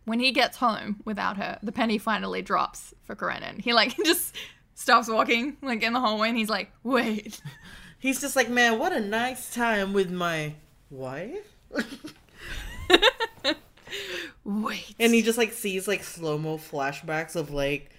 When 0.04 0.20
he 0.20 0.32
gets 0.32 0.56
home 0.56 1.00
without 1.04 1.36
her, 1.36 1.58
the 1.62 1.72
penny 1.72 1.98
finally 1.98 2.42
drops 2.42 2.94
for 3.02 3.14
Karenin. 3.14 3.60
He, 3.60 3.72
like, 3.72 3.96
just 4.04 4.34
stops 4.74 5.08
walking, 5.08 5.56
like, 5.62 5.82
in 5.82 5.92
the 5.92 6.00
hallway, 6.00 6.28
and 6.28 6.36
he's 6.38 6.50
like, 6.50 6.72
wait. 6.82 7.40
He's 7.98 8.20
just 8.20 8.34
like, 8.34 8.48
man, 8.48 8.80
what 8.80 8.92
a 8.92 8.98
nice 8.98 9.54
time 9.54 9.92
with 9.92 10.10
my 10.10 10.54
wife. 10.90 11.54
Wait. 14.44 14.94
And 14.98 15.14
he 15.14 15.22
just 15.22 15.38
like 15.38 15.52
sees 15.52 15.86
like 15.86 16.02
slow 16.02 16.36
mo 16.38 16.58
flashbacks 16.58 17.36
of 17.36 17.50
like 17.50 17.90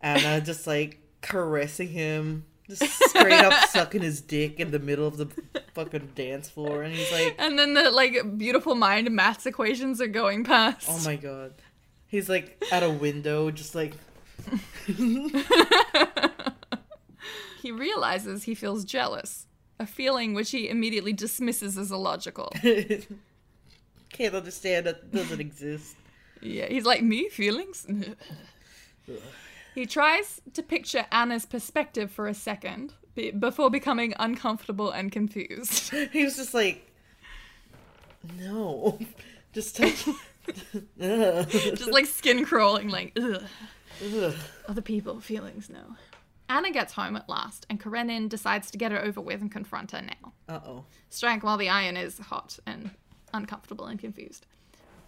Anna 0.00 0.40
just 0.40 0.66
like 0.66 0.98
caressing 1.20 1.88
him, 1.88 2.44
just 2.68 2.82
straight 3.08 3.32
up 3.32 3.52
sucking 3.70 4.02
his 4.02 4.20
dick 4.20 4.60
in 4.60 4.70
the 4.70 4.78
middle 4.78 5.06
of 5.06 5.16
the 5.16 5.26
fucking 5.74 6.12
dance 6.14 6.48
floor, 6.48 6.82
and 6.82 6.94
he's 6.94 7.10
like, 7.12 7.34
and 7.38 7.58
then 7.58 7.74
the 7.74 7.90
like 7.90 8.38
beautiful 8.38 8.74
mind 8.74 9.10
maths 9.10 9.46
equations 9.46 10.00
are 10.00 10.06
going 10.08 10.44
past. 10.44 10.86
"Oh 10.88 11.00
my 11.04 11.16
god." 11.16 11.54
He's 12.06 12.28
like 12.28 12.62
at 12.72 12.82
a 12.82 12.90
window, 12.90 13.50
just 13.50 13.74
like 13.74 13.92
he 17.62 17.70
realizes 17.70 18.44
he 18.44 18.54
feels 18.54 18.84
jealous, 18.84 19.46
a 19.78 19.86
feeling 19.86 20.34
which 20.34 20.50
he 20.50 20.68
immediately 20.68 21.12
dismisses 21.12 21.76
as 21.76 21.90
illogical. 21.90 22.52
can't 24.12 24.34
understand 24.34 24.86
that 24.86 25.12
doesn't 25.12 25.40
exist. 25.40 25.96
Yeah, 26.40 26.66
he's 26.66 26.84
like, 26.84 27.02
me? 27.02 27.28
Feelings? 27.28 27.86
He 29.78 29.86
tries 29.86 30.40
to 30.54 30.62
picture 30.62 31.06
Anna's 31.12 31.46
perspective 31.46 32.10
for 32.10 32.26
a 32.26 32.34
second 32.34 32.94
be- 33.14 33.30
before 33.30 33.70
becoming 33.70 34.12
uncomfortable 34.18 34.90
and 34.90 35.12
confused. 35.12 35.92
He 36.12 36.24
was 36.24 36.36
just 36.36 36.52
like, 36.52 36.90
no, 38.36 38.98
just 39.52 39.76
touch. 39.76 40.04
Just 40.98 41.92
like 41.92 42.06
skin 42.06 42.44
crawling, 42.44 42.88
like, 42.88 43.16
ugh. 43.16 43.44
Ugh. 44.04 44.34
Other 44.68 44.82
people, 44.82 45.20
feelings, 45.20 45.70
no. 45.70 45.94
Anna 46.48 46.72
gets 46.72 46.94
home 46.94 47.14
at 47.14 47.28
last, 47.28 47.64
and 47.70 47.80
Karenin 47.80 48.28
decides 48.28 48.72
to 48.72 48.78
get 48.78 48.90
it 48.90 49.04
over 49.04 49.20
with 49.20 49.40
and 49.40 49.52
confront 49.52 49.92
her 49.92 50.02
now. 50.02 50.32
Uh 50.48 50.60
oh. 50.66 50.84
Strike 51.08 51.44
while 51.44 51.56
the 51.56 51.68
iron 51.68 51.96
is 51.96 52.18
hot 52.18 52.58
and 52.66 52.90
uncomfortable 53.32 53.84
and 53.84 54.00
confused. 54.00 54.44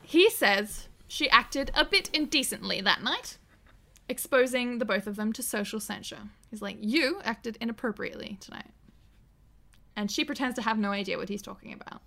He 0.02 0.30
says 0.30 0.86
she 1.08 1.28
acted 1.30 1.72
a 1.74 1.84
bit 1.84 2.08
indecently 2.12 2.80
that 2.82 3.02
night, 3.02 3.38
exposing 4.10 4.78
the 4.78 4.84
both 4.84 5.06
of 5.06 5.16
them 5.16 5.32
to 5.34 5.42
social 5.42 5.80
censure. 5.80 6.18
He's 6.50 6.60
like, 6.60 6.76
You 6.80 7.20
acted 7.24 7.56
inappropriately 7.60 8.36
tonight. 8.40 8.70
And 9.96 10.10
she 10.10 10.24
pretends 10.24 10.56
to 10.56 10.62
have 10.62 10.78
no 10.78 10.90
idea 10.90 11.16
what 11.18 11.28
he's 11.28 11.42
talking 11.42 11.72
about. 11.72 12.02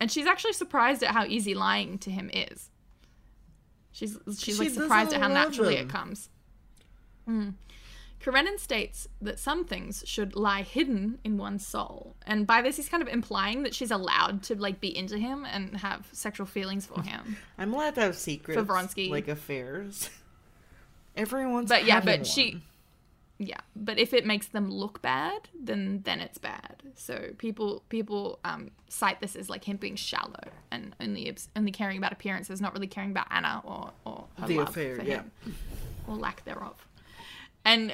And 0.00 0.10
she's 0.10 0.26
actually 0.26 0.52
surprised 0.52 1.02
at 1.02 1.10
how 1.10 1.24
easy 1.26 1.54
lying 1.54 1.98
to 1.98 2.10
him 2.10 2.30
is. 2.32 2.70
She's 3.92 4.16
she's 4.38 4.56
She 4.56 4.64
like 4.64 4.70
surprised 4.70 5.12
at 5.12 5.20
how 5.20 5.28
naturally 5.28 5.76
him. 5.76 5.86
it 5.86 5.90
comes. 5.90 6.28
Mm. 7.28 7.54
Karenin 8.20 8.58
states 8.58 9.08
that 9.22 9.38
some 9.38 9.64
things 9.64 10.02
should 10.06 10.34
lie 10.34 10.62
hidden 10.62 11.18
in 11.24 11.38
one's 11.38 11.64
soul, 11.66 12.16
and 12.26 12.46
by 12.46 12.62
this 12.62 12.76
he's 12.76 12.88
kind 12.88 13.02
of 13.02 13.08
implying 13.08 13.62
that 13.62 13.74
she's 13.74 13.90
allowed 13.92 14.42
to 14.44 14.56
like 14.56 14.80
be 14.80 14.96
into 14.96 15.18
him 15.18 15.44
and 15.44 15.76
have 15.78 16.08
sexual 16.12 16.46
feelings 16.46 16.84
for 16.84 17.00
him. 17.02 17.36
I'm 17.58 17.72
allowed 17.72 17.94
to 17.94 18.00
have 18.02 18.16
secrets, 18.16 18.58
for 18.60 18.66
Vronsky. 18.66 19.08
like 19.10 19.28
affairs. 19.28 20.10
Everyone's 21.18 21.68
But 21.68 21.84
yeah, 21.84 22.00
but 22.00 22.26
she, 22.26 22.62
yeah, 23.38 23.58
but 23.76 23.98
if 23.98 24.14
it 24.14 24.24
makes 24.24 24.46
them 24.46 24.70
look 24.70 25.02
bad, 25.02 25.48
then 25.60 26.00
then 26.04 26.20
it's 26.20 26.38
bad. 26.38 26.82
So 26.94 27.30
people 27.38 27.82
people 27.88 28.38
um, 28.44 28.70
cite 28.88 29.20
this 29.20 29.36
as 29.36 29.50
like 29.50 29.64
him 29.64 29.76
being 29.76 29.96
shallow 29.96 30.40
and 30.70 30.94
only 31.00 31.36
only 31.56 31.72
caring 31.72 31.98
about 31.98 32.12
appearances, 32.12 32.60
not 32.60 32.72
really 32.72 32.86
caring 32.86 33.10
about 33.10 33.26
Anna 33.30 33.60
or 33.64 33.90
or 34.04 34.24
her 34.38 34.46
The 34.46 34.58
love 34.58 34.68
affair, 34.70 34.96
for 34.96 35.02
yeah. 35.02 35.16
him 35.16 35.56
or 36.06 36.16
lack 36.16 36.44
thereof. 36.44 36.86
And 37.64 37.92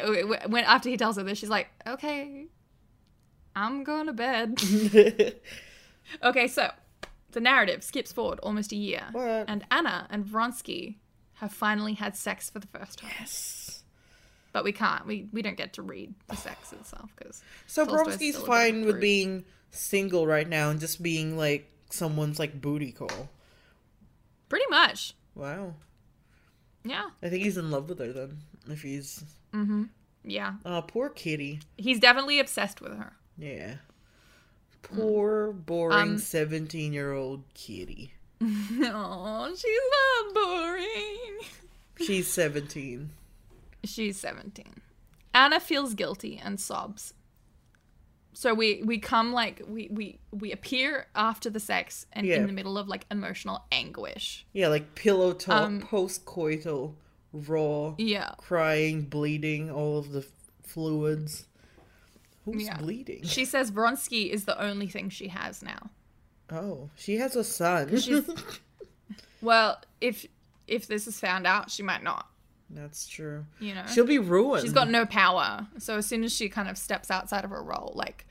when 0.48 0.64
after 0.64 0.88
he 0.88 0.96
tells 0.96 1.16
her 1.16 1.22
this, 1.22 1.38
she's 1.38 1.48
like, 1.50 1.68
"Okay, 1.86 2.46
I'm 3.56 3.84
going 3.84 4.06
to 4.06 4.12
bed." 4.12 4.62
okay, 6.22 6.46
so 6.46 6.70
the 7.32 7.40
narrative 7.40 7.82
skips 7.82 8.12
forward 8.12 8.38
almost 8.42 8.70
a 8.72 8.76
year, 8.76 9.02
What? 9.12 9.46
and 9.48 9.64
Anna 9.70 10.06
and 10.10 10.24
Vronsky 10.24 10.96
have 11.34 11.52
finally 11.52 11.94
had 11.94 12.16
sex 12.16 12.48
for 12.50 12.58
the 12.58 12.66
first 12.68 12.98
time 13.00 13.10
yes. 13.20 13.82
but 14.52 14.64
we 14.64 14.72
can't. 14.72 15.06
We 15.06 15.26
we 15.32 15.42
don't 15.42 15.56
get 15.56 15.72
to 15.74 15.82
read 15.82 16.14
the 16.28 16.36
sex 16.36 16.72
itself 16.72 17.10
because 17.16 17.42
So 17.66 17.84
Vronsky's 17.84 17.94
still 18.06 18.06
a 18.06 18.18
bit 18.18 18.36
of 18.36 18.42
a 18.42 18.46
fine 18.46 18.84
with 18.86 19.00
being 19.00 19.44
single 19.70 20.26
right 20.26 20.48
now 20.48 20.70
and 20.70 20.78
just 20.80 21.02
being 21.02 21.36
like 21.36 21.70
someone's 21.90 22.38
like 22.38 22.60
booty 22.60 22.92
call. 22.92 23.28
pretty 24.48 24.66
much, 24.70 25.14
Wow. 25.34 25.74
yeah, 26.84 27.10
I 27.22 27.28
think 27.28 27.42
he's 27.44 27.56
in 27.58 27.70
love 27.70 27.88
with 27.88 27.98
her 27.98 28.12
then. 28.12 28.38
If 28.68 28.82
he's 28.82 29.24
Mm-hmm. 29.52 29.84
yeah. 30.24 30.54
oh 30.64 30.82
poor 30.82 31.08
kitty. 31.08 31.60
He's 31.76 31.98
definitely 32.00 32.38
obsessed 32.38 32.80
with 32.80 32.96
her. 32.96 33.12
Yeah. 33.36 33.76
Poor 34.82 35.52
boring 35.52 35.96
Um, 35.98 36.18
seventeen 36.18 36.92
year 36.92 37.12
old 37.12 37.42
kitty. 37.54 38.12
Oh, 38.44 39.54
she's 39.56 40.34
not 40.34 40.34
boring. 40.34 41.38
She's 42.06 42.26
seventeen. 42.28 43.10
She's 43.84 44.18
seventeen. 44.18 44.80
Anna 45.32 45.60
feels 45.60 45.94
guilty 45.94 46.40
and 46.42 46.60
sobs. 46.60 47.14
So 48.32 48.52
we 48.52 48.82
we 48.84 48.98
come 48.98 49.32
like 49.32 49.62
we 49.66 49.88
we 49.90 50.18
we 50.32 50.50
appear 50.52 51.06
after 51.14 51.50
the 51.50 51.60
sex 51.60 52.06
and 52.12 52.26
Yeah. 52.26 52.36
in 52.36 52.46
the 52.46 52.52
middle 52.52 52.76
of 52.76 52.88
like 52.88 53.06
emotional 53.10 53.64
anguish. 53.70 54.44
Yeah, 54.52 54.68
like 54.68 54.94
pillow 54.94 55.32
talk, 55.32 55.62
Um, 55.62 55.80
post 55.80 56.24
coital, 56.24 56.94
raw, 57.32 57.94
Yeah. 57.98 58.32
crying, 58.38 59.02
bleeding, 59.02 59.70
all 59.70 59.98
of 59.98 60.10
the 60.12 60.20
f- 60.20 60.26
fluids. 60.64 61.46
Who's 62.44 62.64
Yeah. 62.64 62.76
bleeding? 62.76 63.22
She 63.22 63.44
says 63.44 63.70
Vronsky 63.70 64.28
is 64.30 64.44
the 64.44 64.60
only 64.60 64.88
thing 64.88 65.08
she 65.10 65.28
has 65.28 65.62
now. 65.62 65.90
Oh, 66.50 66.90
she 66.96 67.16
has 67.16 67.36
a 67.36 67.44
son. 67.44 67.96
she's- 67.98 68.28
Well, 69.42 69.80
if 70.00 70.26
if 70.66 70.86
this 70.86 71.06
is 71.06 71.20
found 71.20 71.46
out, 71.46 71.70
she 71.70 71.82
might 71.82 72.02
not. 72.02 72.28
That's 72.70 73.06
true. 73.06 73.44
You 73.60 73.74
know, 73.74 73.84
She'll 73.92 74.06
be 74.06 74.18
ruined. 74.18 74.62
she's 74.62 74.72
got 74.72 74.88
no 74.88 75.04
power. 75.04 75.66
So 75.78 75.98
as 75.98 76.06
soon 76.06 76.24
as 76.24 76.32
she 76.34 76.48
kind 76.48 76.68
of 76.68 76.78
steps 76.78 77.10
outside 77.10 77.44
of 77.44 77.50
her 77.50 77.62
role, 77.62 77.92
like 77.94 78.26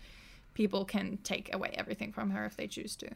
people 0.56 0.86
can 0.86 1.18
take 1.24 1.54
away 1.54 1.74
everything 1.78 2.12
from 2.12 2.32
her 2.32 2.46
if 2.46 2.58
they 2.58 2.66
choose 2.68 2.96
to. 2.98 3.10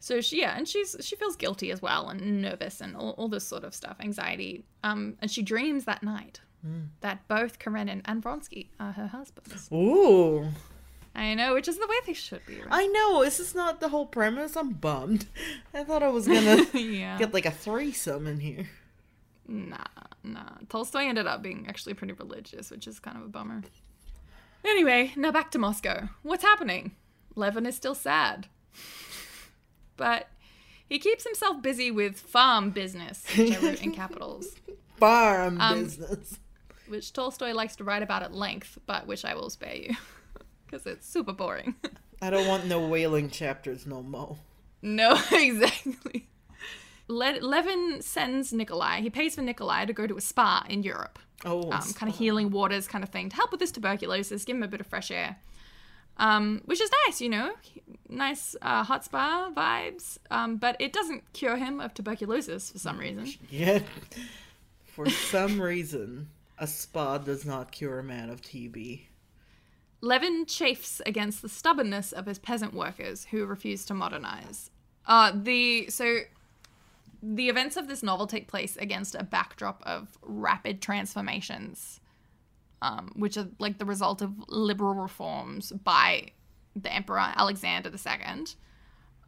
So 0.00 0.20
she 0.20 0.40
yeah, 0.40 0.54
and 0.56 0.68
she's 0.68 0.96
she 1.00 1.16
feels 1.16 1.36
guilty 1.36 1.70
as 1.70 1.80
well 1.80 2.08
and 2.10 2.42
nervous 2.42 2.80
and 2.82 2.94
all, 2.96 3.10
all 3.12 3.28
this 3.28 3.44
sort 3.46 3.64
of 3.64 3.74
stuff, 3.74 3.96
anxiety. 4.00 4.64
Um, 4.84 5.16
and 5.20 5.30
she 5.30 5.42
dreams 5.42 5.84
that 5.86 6.02
night 6.02 6.40
that 7.00 7.26
both 7.26 7.58
Karenin 7.58 8.02
and 8.04 8.22
Vronsky 8.22 8.68
are 8.78 8.92
her 8.92 9.08
husbands. 9.08 9.68
Ooh. 9.72 10.46
I 11.14 11.34
know, 11.34 11.54
which 11.54 11.68
is 11.68 11.78
the 11.78 11.86
way 11.86 11.96
they 12.06 12.14
should 12.14 12.44
be, 12.46 12.56
right? 12.60 12.68
I 12.70 12.86
know. 12.86 13.22
This 13.22 13.38
is 13.38 13.54
not 13.54 13.80
the 13.80 13.88
whole 13.90 14.06
premise. 14.06 14.56
I'm 14.56 14.70
bummed. 14.70 15.26
I 15.74 15.84
thought 15.84 16.02
I 16.02 16.08
was 16.08 16.26
gonna 16.26 16.64
yeah. 16.74 17.18
get 17.18 17.34
like 17.34 17.44
a 17.46 17.50
threesome 17.50 18.26
in 18.26 18.40
here. 18.40 18.68
Nah, 19.46 19.76
nah. 20.24 20.48
Tolstoy 20.68 21.00
ended 21.00 21.26
up 21.26 21.42
being 21.42 21.66
actually 21.68 21.94
pretty 21.94 22.14
religious, 22.14 22.70
which 22.70 22.86
is 22.86 22.98
kind 22.98 23.18
of 23.18 23.24
a 23.24 23.28
bummer. 23.28 23.62
Anyway, 24.64 25.12
now 25.16 25.30
back 25.32 25.50
to 25.50 25.58
Moscow. 25.58 26.08
What's 26.22 26.44
happening? 26.44 26.92
Levin 27.34 27.66
is 27.66 27.76
still 27.76 27.94
sad. 27.94 28.46
But 29.96 30.28
he 30.88 30.98
keeps 30.98 31.24
himself 31.24 31.62
busy 31.62 31.90
with 31.90 32.18
farm 32.18 32.70
business, 32.70 33.24
which 33.36 33.56
I 33.56 33.60
wrote 33.60 33.82
in 33.82 33.92
capitals, 33.92 34.56
Farm 34.96 35.60
Um, 35.60 35.84
business. 35.84 36.38
which 36.88 37.12
Tolstoy 37.12 37.52
likes 37.52 37.76
to 37.76 37.84
write 37.84 38.02
about 38.02 38.22
at 38.22 38.32
length, 38.34 38.78
but 38.86 39.06
which 39.06 39.24
I 39.24 39.34
will 39.34 39.50
spare 39.50 39.76
you. 39.76 39.94
Because 40.72 40.86
it's 40.86 41.06
super 41.06 41.34
boring. 41.34 41.74
I 42.22 42.30
don't 42.30 42.48
want 42.48 42.66
no 42.66 42.86
whaling 42.86 43.28
chapters 43.28 43.86
no 43.86 44.02
more. 44.02 44.38
No, 44.80 45.20
exactly. 45.32 46.28
Le- 47.08 47.40
Levin 47.42 48.00
sends 48.00 48.54
Nikolai, 48.54 49.02
he 49.02 49.10
pays 49.10 49.34
for 49.34 49.42
Nikolai 49.42 49.84
to 49.84 49.92
go 49.92 50.06
to 50.06 50.16
a 50.16 50.20
spa 50.20 50.64
in 50.70 50.82
Europe. 50.82 51.18
Oh, 51.44 51.70
um, 51.70 51.82
kind 51.94 52.10
of 52.10 52.16
healing 52.16 52.50
waters 52.50 52.86
kind 52.88 53.04
of 53.04 53.10
thing 53.10 53.28
to 53.28 53.36
help 53.36 53.50
with 53.50 53.60
this 53.60 53.70
tuberculosis, 53.70 54.44
give 54.44 54.56
him 54.56 54.62
a 54.62 54.68
bit 54.68 54.80
of 54.80 54.86
fresh 54.86 55.10
air. 55.10 55.36
Um, 56.16 56.62
which 56.64 56.80
is 56.80 56.90
nice, 57.06 57.20
you 57.20 57.28
know, 57.28 57.52
nice 58.08 58.56
uh, 58.62 58.82
hot 58.84 59.04
spa 59.04 59.50
vibes. 59.54 60.18
Um, 60.30 60.56
but 60.56 60.76
it 60.78 60.92
doesn't 60.92 61.32
cure 61.34 61.56
him 61.56 61.80
of 61.80 61.92
tuberculosis 61.92 62.70
for 62.70 62.78
some 62.78 62.98
reason. 62.98 63.26
yeah. 63.50 63.80
For 64.84 65.08
some 65.10 65.60
reason, 65.60 66.28
a 66.58 66.66
spa 66.66 67.18
does 67.18 67.44
not 67.44 67.72
cure 67.72 67.98
a 67.98 68.04
man 68.04 68.30
of 68.30 68.40
TB. 68.40 69.02
Levin 70.02 70.44
chafes 70.46 71.00
against 71.06 71.42
the 71.42 71.48
stubbornness 71.48 72.12
of 72.12 72.26
his 72.26 72.38
peasant 72.38 72.74
workers 72.74 73.26
who 73.30 73.46
refuse 73.46 73.84
to 73.86 73.94
modernize. 73.94 74.70
Uh, 75.06 75.32
the 75.34 75.88
so 75.88 76.20
the 77.22 77.48
events 77.48 77.76
of 77.76 77.86
this 77.86 78.02
novel 78.02 78.26
take 78.26 78.48
place 78.48 78.76
against 78.76 79.14
a 79.14 79.22
backdrop 79.22 79.80
of 79.86 80.18
rapid 80.22 80.82
transformations, 80.82 82.00
um, 82.82 83.12
which 83.14 83.36
are 83.36 83.46
like 83.60 83.78
the 83.78 83.84
result 83.84 84.20
of 84.20 84.32
liberal 84.48 84.94
reforms 84.94 85.70
by 85.70 86.32
the 86.74 86.92
Emperor 86.92 87.20
Alexander 87.20 87.90
II. 87.90 88.44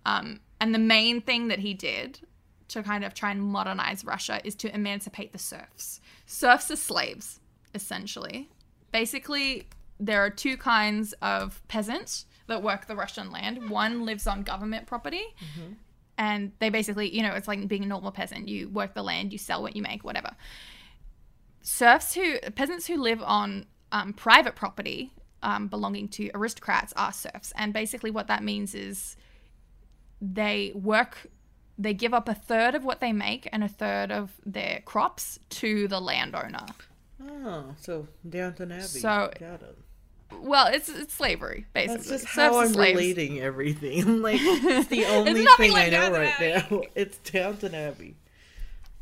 Um, 0.04 0.40
and 0.60 0.74
the 0.74 0.80
main 0.80 1.20
thing 1.20 1.48
that 1.48 1.60
he 1.60 1.72
did 1.72 2.18
to 2.68 2.82
kind 2.82 3.04
of 3.04 3.14
try 3.14 3.30
and 3.30 3.42
modernize 3.42 4.04
Russia 4.04 4.40
is 4.42 4.56
to 4.56 4.74
emancipate 4.74 5.32
the 5.32 5.38
serfs. 5.38 6.00
Serfs 6.26 6.70
are 6.70 6.76
slaves, 6.76 7.38
essentially. 7.74 8.50
Basically, 8.90 9.68
there 10.00 10.24
are 10.24 10.30
two 10.30 10.56
kinds 10.56 11.12
of 11.22 11.62
peasants 11.68 12.26
that 12.46 12.62
work 12.62 12.86
the 12.86 12.96
Russian 12.96 13.30
land. 13.30 13.70
One 13.70 14.04
lives 14.04 14.26
on 14.26 14.42
government 14.42 14.86
property, 14.86 15.24
and 16.18 16.52
they 16.58 16.68
basically, 16.68 17.14
you 17.14 17.22
know, 17.22 17.32
it's 17.32 17.48
like 17.48 17.66
being 17.68 17.84
a 17.84 17.86
normal 17.86 18.12
peasant. 18.12 18.48
You 18.48 18.68
work 18.68 18.94
the 18.94 19.02
land, 19.02 19.32
you 19.32 19.38
sell 19.38 19.62
what 19.62 19.74
you 19.76 19.82
make, 19.82 20.04
whatever. 20.04 20.30
Serfs 21.62 22.14
who 22.14 22.38
peasants 22.54 22.86
who 22.86 22.96
live 22.96 23.22
on 23.22 23.66
um, 23.92 24.12
private 24.12 24.54
property 24.54 25.12
um, 25.42 25.68
belonging 25.68 26.08
to 26.08 26.30
aristocrats 26.34 26.92
are 26.96 27.12
serfs, 27.12 27.52
and 27.56 27.72
basically 27.72 28.10
what 28.10 28.26
that 28.26 28.42
means 28.42 28.74
is 28.74 29.16
they 30.20 30.72
work 30.74 31.26
they 31.76 31.92
give 31.94 32.14
up 32.14 32.28
a 32.28 32.34
third 32.34 32.74
of 32.74 32.84
what 32.84 33.00
they 33.00 33.12
make 33.12 33.48
and 33.52 33.64
a 33.64 33.68
third 33.68 34.12
of 34.12 34.32
their 34.46 34.80
crops 34.84 35.38
to 35.50 35.88
the 35.88 36.00
landowner. 36.00 36.66
Oh, 37.22 37.74
so 37.80 38.08
Downton 38.28 38.72
Abbey. 38.72 38.82
So- 38.82 39.30
Got 39.38 39.62
it. 39.62 39.78
Well, 40.40 40.66
it's 40.66 40.88
it's 40.88 41.14
slavery 41.14 41.66
basically. 41.74 41.96
That's 41.96 42.08
just 42.08 42.24
Serfs 42.24 42.34
how 42.34 42.58
I'm 42.60 42.72
slaves. 42.72 42.98
relating 42.98 43.40
everything. 43.40 44.02
I'm 44.08 44.22
like, 44.22 44.40
it's 44.42 44.88
the 44.88 45.04
only 45.06 45.44
nothing 45.44 45.66
thing 45.66 45.72
like 45.72 45.86
I 45.86 45.90
know 45.90 46.00
Downton 46.10 46.20
right 46.20 46.40
Abbey. 46.40 46.74
now. 46.76 46.82
It's 46.96 47.18
Downton 47.18 47.74
Abbey. 47.74 48.16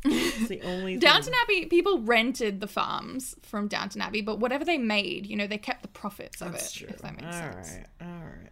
It's 0.05 0.47
the 0.49 0.61
only 0.61 0.97
Downton. 0.97 1.33
Abbey, 1.43 1.65
people 1.67 1.99
rented 2.01 2.59
the 2.59 2.67
farms 2.67 3.35
from 3.41 3.67
Downton 3.69 4.01
Abbey, 4.01 4.21
but 4.21 4.37
whatever 4.37 4.63
they 4.65 4.77
made, 4.77 5.25
you 5.25 5.35
know, 5.37 5.47
they 5.47 5.57
kept 5.57 5.81
the 5.81 5.87
profits 5.87 6.41
of 6.41 6.51
That's 6.51 6.75
it. 6.75 6.79
true. 6.79 6.87
If 6.89 7.01
that 7.01 7.15
All 7.19 7.25
makes 7.25 7.35
sense. 7.37 7.71
right, 7.71 7.85
all 8.01 8.07
right. 8.25 8.51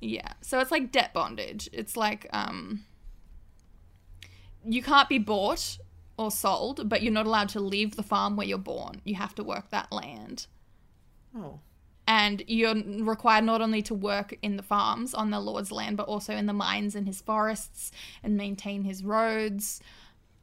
Yeah. 0.00 0.32
So 0.42 0.60
it's 0.60 0.70
like 0.70 0.92
debt 0.92 1.12
bondage. 1.12 1.68
It's 1.72 1.96
like 1.96 2.28
um 2.32 2.84
you 4.64 4.82
can't 4.82 5.08
be 5.08 5.18
bought 5.18 5.78
or 6.18 6.30
sold, 6.30 6.88
but 6.88 7.02
you're 7.02 7.12
not 7.12 7.26
allowed 7.26 7.48
to 7.50 7.60
leave 7.60 7.96
the 7.96 8.02
farm 8.02 8.36
where 8.36 8.46
you're 8.46 8.58
born. 8.58 9.00
You 9.04 9.16
have 9.16 9.34
to 9.36 9.44
work 9.44 9.70
that 9.70 9.92
land. 9.92 10.46
Oh, 11.36 11.60
And 12.08 12.42
you're 12.46 12.74
required 13.00 13.44
not 13.44 13.60
only 13.60 13.82
to 13.82 13.94
work 13.94 14.38
in 14.42 14.56
the 14.56 14.62
farms 14.62 15.12
on 15.12 15.30
the 15.30 15.40
Lord's 15.40 15.70
land, 15.70 15.96
but 15.98 16.06
also 16.08 16.34
in 16.34 16.46
the 16.46 16.52
mines 16.52 16.94
and 16.94 17.06
his 17.06 17.20
forests 17.20 17.92
and 18.22 18.36
maintain 18.36 18.84
his 18.84 19.04
roads. 19.04 19.80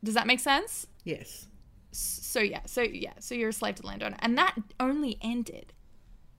Does 0.03 0.13
that 0.13 0.27
make 0.27 0.39
sense? 0.39 0.85
yes. 1.03 1.47
So 1.95 2.39
yeah, 2.39 2.61
so 2.65 2.81
yeah, 2.81 3.13
so 3.19 3.35
you're 3.35 3.49
a 3.49 3.53
slave 3.53 3.75
to 3.75 3.83
the 3.83 3.87
landowner. 3.87 4.17
And 4.19 4.35
that 4.39 4.55
only 4.79 5.19
ended 5.21 5.73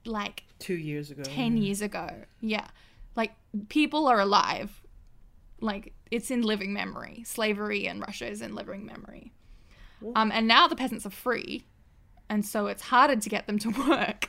like 0.05 0.43
Two 0.59 0.73
years 0.75 1.11
ago. 1.11 1.23
10 1.23 1.55
years 1.57 1.81
ago. 1.81 2.09
Yeah. 2.41 2.67
Like 3.15 3.31
people 3.69 4.07
are 4.07 4.19
alive. 4.19 4.81
Like 5.65 5.93
it's 6.11 6.29
in 6.31 6.41
living 6.43 6.73
memory. 6.73 7.23
Slavery 7.25 7.87
in 7.87 7.99
Russia 7.99 8.27
is 8.29 8.41
in 8.41 8.53
living 8.55 8.85
memory. 8.85 9.33
Um, 10.15 10.31
and 10.31 10.47
now 10.47 10.67
the 10.67 10.75
peasants 10.75 11.05
are 11.05 11.09
free. 11.11 11.65
And 12.29 12.45
so 12.45 12.67
it's 12.67 12.83
harder 12.83 13.15
to 13.15 13.29
get 13.29 13.47
them 13.47 13.57
to 13.59 13.69
work. 13.89 14.27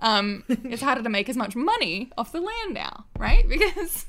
um, 0.00 0.42
it's 0.48 0.82
harder 0.82 1.02
to 1.02 1.08
make 1.08 1.28
as 1.28 1.36
much 1.36 1.54
money 1.54 2.10
off 2.18 2.32
the 2.32 2.40
land 2.40 2.74
now, 2.74 3.06
right? 3.18 3.44
Because 3.48 4.06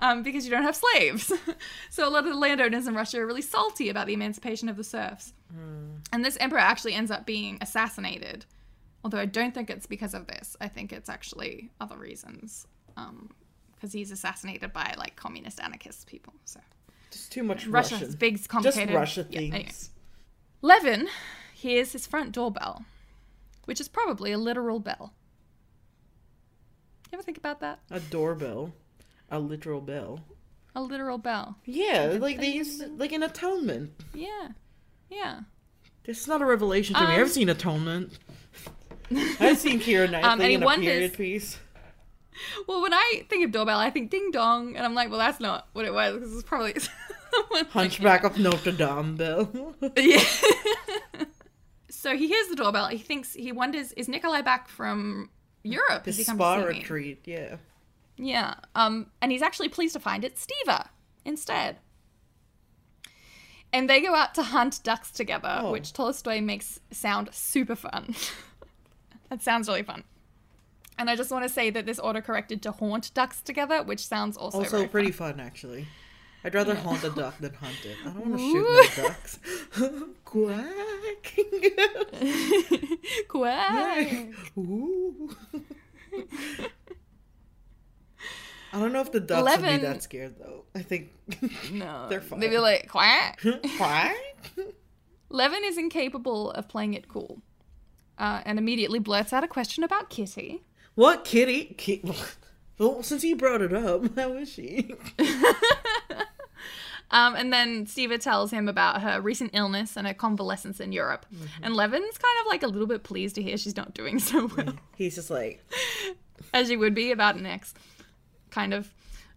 um, 0.00 0.22
because 0.22 0.44
you 0.44 0.50
don't 0.50 0.64
have 0.64 0.76
slaves. 0.76 1.32
so 1.88 2.06
a 2.06 2.10
lot 2.10 2.24
of 2.24 2.30
the 2.30 2.38
landowners 2.38 2.86
in 2.86 2.94
Russia 2.94 3.20
are 3.20 3.26
really 3.26 3.40
salty 3.42 3.88
about 3.88 4.06
the 4.06 4.12
emancipation 4.12 4.68
of 4.68 4.76
the 4.76 4.84
serfs. 4.84 5.32
And 6.12 6.24
this 6.24 6.36
emperor 6.40 6.58
actually 6.58 6.94
ends 6.94 7.10
up 7.10 7.24
being 7.24 7.58
assassinated. 7.60 8.44
Although 9.04 9.20
I 9.20 9.26
don't 9.26 9.54
think 9.54 9.70
it's 9.70 9.86
because 9.86 10.12
of 10.12 10.26
this. 10.26 10.56
I 10.60 10.68
think 10.68 10.92
it's 10.92 11.08
actually 11.08 11.70
other 11.80 11.96
reasons. 11.96 12.66
Because 13.84 13.92
he's 13.92 14.10
assassinated 14.10 14.72
by 14.72 14.94
like 14.96 15.14
communist 15.14 15.60
anarchist 15.60 16.06
people. 16.06 16.32
So 16.46 16.58
Just 17.10 17.30
too 17.30 17.42
much 17.42 17.66
Russia 17.66 17.96
Russian. 17.96 18.12
big, 18.18 18.38
Just 18.38 18.48
complicated. 18.48 18.94
Russia 18.94 19.26
Yeah, 19.28 19.40
things. 19.40 19.54
anyway. 19.54 19.70
Levin 20.62 21.08
hears 21.52 21.92
his 21.92 22.06
front 22.06 22.32
doorbell, 22.32 22.86
which 23.66 23.82
is 23.82 23.88
probably 23.88 24.32
a 24.32 24.38
literal 24.38 24.80
bell. 24.80 25.12
You 27.12 27.16
ever 27.18 27.22
think 27.22 27.36
about 27.36 27.60
that? 27.60 27.80
A 27.90 28.00
doorbell. 28.00 28.72
A 29.30 29.38
literal 29.38 29.82
bell. 29.82 30.20
A 30.74 30.80
literal 30.80 31.18
bell. 31.18 31.58
Yeah, 31.66 32.16
like 32.18 32.40
they 32.40 32.52
used 32.52 32.80
to, 32.80 32.88
like 32.88 33.12
an 33.12 33.22
atonement. 33.22 33.92
Yeah. 34.14 34.48
Yeah. 35.10 35.40
This 36.04 36.20
is 36.22 36.26
not 36.26 36.40
a 36.40 36.46
revelation 36.46 36.94
to 36.96 37.02
me. 37.02 37.06
Um, 37.16 37.20
I've 37.20 37.30
seen 37.30 37.50
atonement. 37.50 38.18
I've 39.38 39.58
seen 39.58 39.78
Keira 39.78 40.10
Knightley 40.10 40.22
Um, 40.30 40.40
in 40.40 40.62
a 40.62 40.64
wonders- 40.64 40.86
period 40.86 41.12
piece. 41.18 41.58
Well, 42.66 42.82
when 42.82 42.92
I 42.92 43.22
think 43.28 43.44
of 43.44 43.52
doorbell, 43.52 43.78
I 43.78 43.90
think 43.90 44.10
ding 44.10 44.30
dong, 44.32 44.76
and 44.76 44.84
I'm 44.84 44.94
like, 44.94 45.08
well, 45.10 45.18
that's 45.18 45.40
not 45.40 45.68
what 45.72 45.84
it 45.84 45.94
was 45.94 46.14
because 46.14 46.34
it's 46.34 46.42
probably 46.42 46.74
Hunchback 47.70 48.24
of 48.24 48.38
Notre 48.38 48.72
Dame 48.72 49.16
bell. 49.16 49.74
Yeah. 49.96 50.22
so 51.90 52.16
he 52.16 52.28
hears 52.28 52.48
the 52.48 52.56
doorbell. 52.56 52.88
He 52.88 52.98
thinks 52.98 53.34
he 53.34 53.52
wonders, 53.52 53.92
is 53.92 54.08
Nikolai 54.08 54.42
back 54.42 54.68
from 54.68 55.30
Europe? 55.62 56.04
come 56.04 56.12
spa 56.12 56.56
to 56.56 56.62
see 56.62 56.68
me? 56.72 56.78
retreat, 56.80 57.20
yeah. 57.24 57.56
Yeah. 58.16 58.54
Um, 58.74 59.06
and 59.22 59.30
he's 59.32 59.42
actually 59.42 59.68
pleased 59.68 59.94
to 59.94 60.00
find 60.00 60.24
it's 60.24 60.44
Stiva 60.46 60.88
instead. 61.24 61.78
And 63.72 63.90
they 63.90 64.00
go 64.00 64.14
out 64.14 64.34
to 64.36 64.42
hunt 64.42 64.80
ducks 64.84 65.10
together, 65.10 65.58
Oh. 65.62 65.72
which 65.72 65.92
Tolstoy 65.92 66.40
makes 66.40 66.80
sound 66.90 67.30
super 67.32 67.74
fun. 67.74 68.14
that 69.30 69.42
sounds 69.42 69.68
really 69.68 69.82
fun. 69.82 70.04
And 70.98 71.10
I 71.10 71.16
just 71.16 71.30
want 71.30 71.44
to 71.44 71.48
say 71.48 71.70
that 71.70 71.86
this 71.86 71.98
autocorrected 71.98 72.62
to 72.62 72.70
haunt 72.72 73.12
ducks 73.14 73.40
together, 73.42 73.82
which 73.82 74.06
sounds 74.06 74.36
also, 74.36 74.58
Also 74.58 74.86
pretty 74.86 75.10
fun. 75.10 75.34
fun, 75.36 75.40
actually. 75.46 75.86
I'd 76.44 76.54
rather 76.54 76.74
haunt 76.74 77.02
a 77.04 77.10
duck 77.10 77.38
than 77.38 77.54
hunt 77.54 77.84
it. 77.84 77.96
I 78.02 78.10
don't 78.10 78.26
want 78.26 78.38
to 78.38 78.52
shoot 78.52 78.98
no 78.98 79.02
ducks. 79.08 79.38
Quack. 80.24 81.38
Quack. 83.28 84.34
Ooh. 84.58 85.34
I 88.72 88.80
don't 88.80 88.92
know 88.92 89.00
if 89.00 89.12
the 89.12 89.20
ducks 89.20 89.56
would 89.56 89.66
be 89.66 89.76
that 89.78 90.02
scared 90.02 90.34
though. 90.38 90.64
I 90.74 90.82
think 90.82 91.10
No, 91.72 92.08
They're 92.08 92.20
fine. 92.20 92.40
They'd 92.40 92.48
be 92.50 92.58
like 92.58 92.88
quack. 92.88 93.40
quack. 93.76 94.16
Levin 95.28 95.64
is 95.64 95.78
incapable 95.78 96.50
of 96.52 96.68
playing 96.68 96.94
it 96.94 97.08
cool, 97.08 97.40
uh, 98.18 98.42
and 98.44 98.58
immediately 98.58 98.98
blurts 98.98 99.32
out 99.32 99.44
a 99.44 99.48
question 99.48 99.82
about 99.84 100.10
Kitty. 100.10 100.62
What 100.94 101.24
kitty? 101.24 101.74
Ki- 101.76 102.02
well, 102.78 103.02
since 103.02 103.24
you 103.24 103.36
brought 103.36 103.62
it 103.62 103.72
up, 103.72 104.14
how 104.16 104.32
is 104.34 104.50
she? 104.50 104.94
Um, 107.10 107.36
and 107.36 107.52
then 107.52 107.86
Stiva 107.86 108.18
tells 108.18 108.50
him 108.50 108.68
about 108.68 109.02
her 109.02 109.20
recent 109.20 109.50
illness 109.54 109.96
and 109.96 110.04
her 110.04 110.14
convalescence 110.14 110.80
in 110.80 110.90
Europe. 110.90 111.26
And 111.62 111.76
Levin's 111.76 112.18
kind 112.18 112.40
of 112.40 112.46
like 112.48 112.64
a 112.64 112.66
little 112.66 112.88
bit 112.88 113.04
pleased 113.04 113.36
to 113.36 113.42
hear 113.42 113.56
she's 113.56 113.76
not 113.76 113.94
doing 113.94 114.18
so 114.18 114.50
well, 114.56 114.74
He's 114.96 115.14
just 115.14 115.30
like, 115.30 115.64
as 116.52 116.70
you 116.70 116.78
would 116.80 116.94
be 116.94 117.12
about 117.12 117.36
an 117.36 117.46
ex, 117.46 117.72
kind 118.50 118.74
of. 118.74 118.92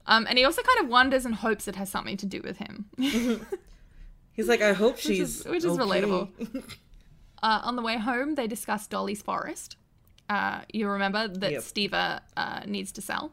Um, 0.07 0.25
and 0.27 0.39
he 0.39 0.45
also 0.45 0.63
kind 0.63 0.79
of 0.85 0.87
wonders 0.89 1.23
and 1.25 1.35
hopes 1.35 1.67
it 1.67 1.75
has 1.75 1.89
something 1.91 2.17
to 2.17 2.25
do 2.25 2.41
with 2.41 2.57
him. 2.57 2.85
he's 4.33 4.47
like, 4.47 4.61
I 4.61 4.73
hope 4.73 4.95
is- 4.95 5.01
she's 5.01 5.45
which 5.45 5.63
is 5.63 5.77
okay." 5.77 5.81
relatable. 6.01 6.29
Uh, 7.43 7.59
on 7.63 7.75
the 7.75 7.83
way 7.83 7.97
home, 7.99 8.33
they 8.35 8.47
discuss 8.47 8.87
Dolly's 8.87 9.21
Forest. 9.21 9.75
Uh, 10.29 10.61
you 10.71 10.87
remember 10.87 11.27
that 11.27 11.51
Yep. 11.51 11.61
Stiva 11.61 12.19
uh, 12.35 12.61
needs 12.65 12.91
to 12.93 13.01
sell. 13.01 13.31